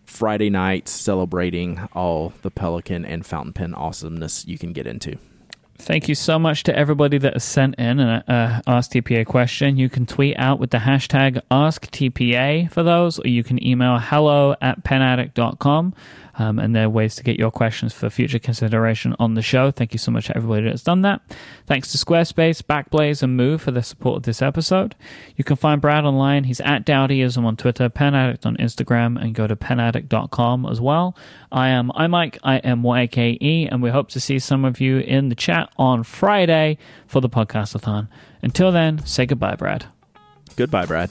Friday 0.07 0.51
night 0.51 0.89
celebrating 0.89 1.89
all 1.93 2.33
the 2.43 2.51
Pelikan 2.51 3.05
and 3.07 3.27
fountain 3.27 3.53
pen 3.53 3.75
awesomeness 3.75 4.47
you 4.47 4.57
can 4.57 4.73
get 4.73 4.87
into. 4.87 5.19
Thank 5.79 6.09
you 6.09 6.15
so 6.15 6.39
much 6.39 6.63
to 6.65 6.77
everybody 6.77 7.19
that 7.19 7.35
has 7.35 7.45
sent 7.45 7.75
in 7.75 8.01
an 8.01 8.23
uh, 8.23 8.63
Ask 8.67 8.93
TPA 8.93 9.27
question. 9.27 9.77
You 9.77 9.91
can 9.91 10.07
tweet 10.07 10.37
out 10.39 10.59
with 10.59 10.71
the 10.71 10.79
hashtag 10.79 11.41
AskTPA 11.51 12.71
for 12.71 12.83
those, 12.83 13.19
or 13.19 13.29
you 13.29 13.45
can 13.45 13.65
email 13.65 13.99
hello 13.99 14.55
at 14.63 14.83
penaddict.com. 14.85 15.95
Um, 16.39 16.59
and 16.59 16.75
there 16.75 16.85
are 16.85 16.91
ways 16.91 17.15
to 17.17 17.23
get 17.23 17.39
your 17.39 17.51
questions 17.51 17.93
for 17.93 18.11
future 18.11 18.39
consideration 18.39 19.17
on 19.19 19.35
the 19.35 19.43
show. 19.43 19.71
Thank 19.71 19.93
you 19.93 19.99
so 19.99 20.11
much 20.11 20.27
to 20.27 20.37
everybody 20.37 20.69
that's 20.69 20.83
done 20.83 21.03
that. 21.03 21.23
Thanks 21.67 21.91
to 21.93 21.99
Squarespace, 21.99 22.63
Backblaze, 22.63 23.23
and 23.23 23.37
Moo 23.37 23.59
for 23.59 23.71
the 23.71 23.83
support 23.83 24.19
of 24.19 24.23
this 24.25 24.43
episode. 24.43 24.95
You 25.37 25.45
can 25.45 25.57
find 25.57 25.81
Brad 25.81 26.05
online. 26.05 26.45
He's 26.45 26.61
at 26.61 26.85
Dowdyism 26.85 27.45
on 27.45 27.57
Twitter, 27.57 27.89
Penaddict 27.89 28.45
on 28.45 28.57
Instagram, 28.59 29.21
and 29.21 29.35
go 29.35 29.47
to 29.47 29.57
penaddict.com 29.57 30.67
as 30.67 30.81
well. 30.81 31.17
I 31.51 31.69
am 31.69 31.91
iMyke, 31.91 32.39
I 32.45 32.57
am 32.59 32.83
YKE, 32.83 33.69
and 33.71 33.83
we 33.83 33.91
hope 33.91 34.09
to 34.11 34.21
see 34.21 34.39
some 34.39 34.65
of 34.65 34.81
you 34.81 34.99
in 34.99 35.31
the 35.31 35.35
chat 35.35 35.71
on 35.79 36.03
Friday 36.03 36.79
for 37.07 37.21
the 37.21 37.31
podcastathon. 37.31 38.09
Until 38.43 38.71
then, 38.73 39.05
say 39.07 39.27
goodbye, 39.27 39.57
Brad. 39.57 39.87
Goodbye, 40.57 40.87
Brad. 40.87 41.11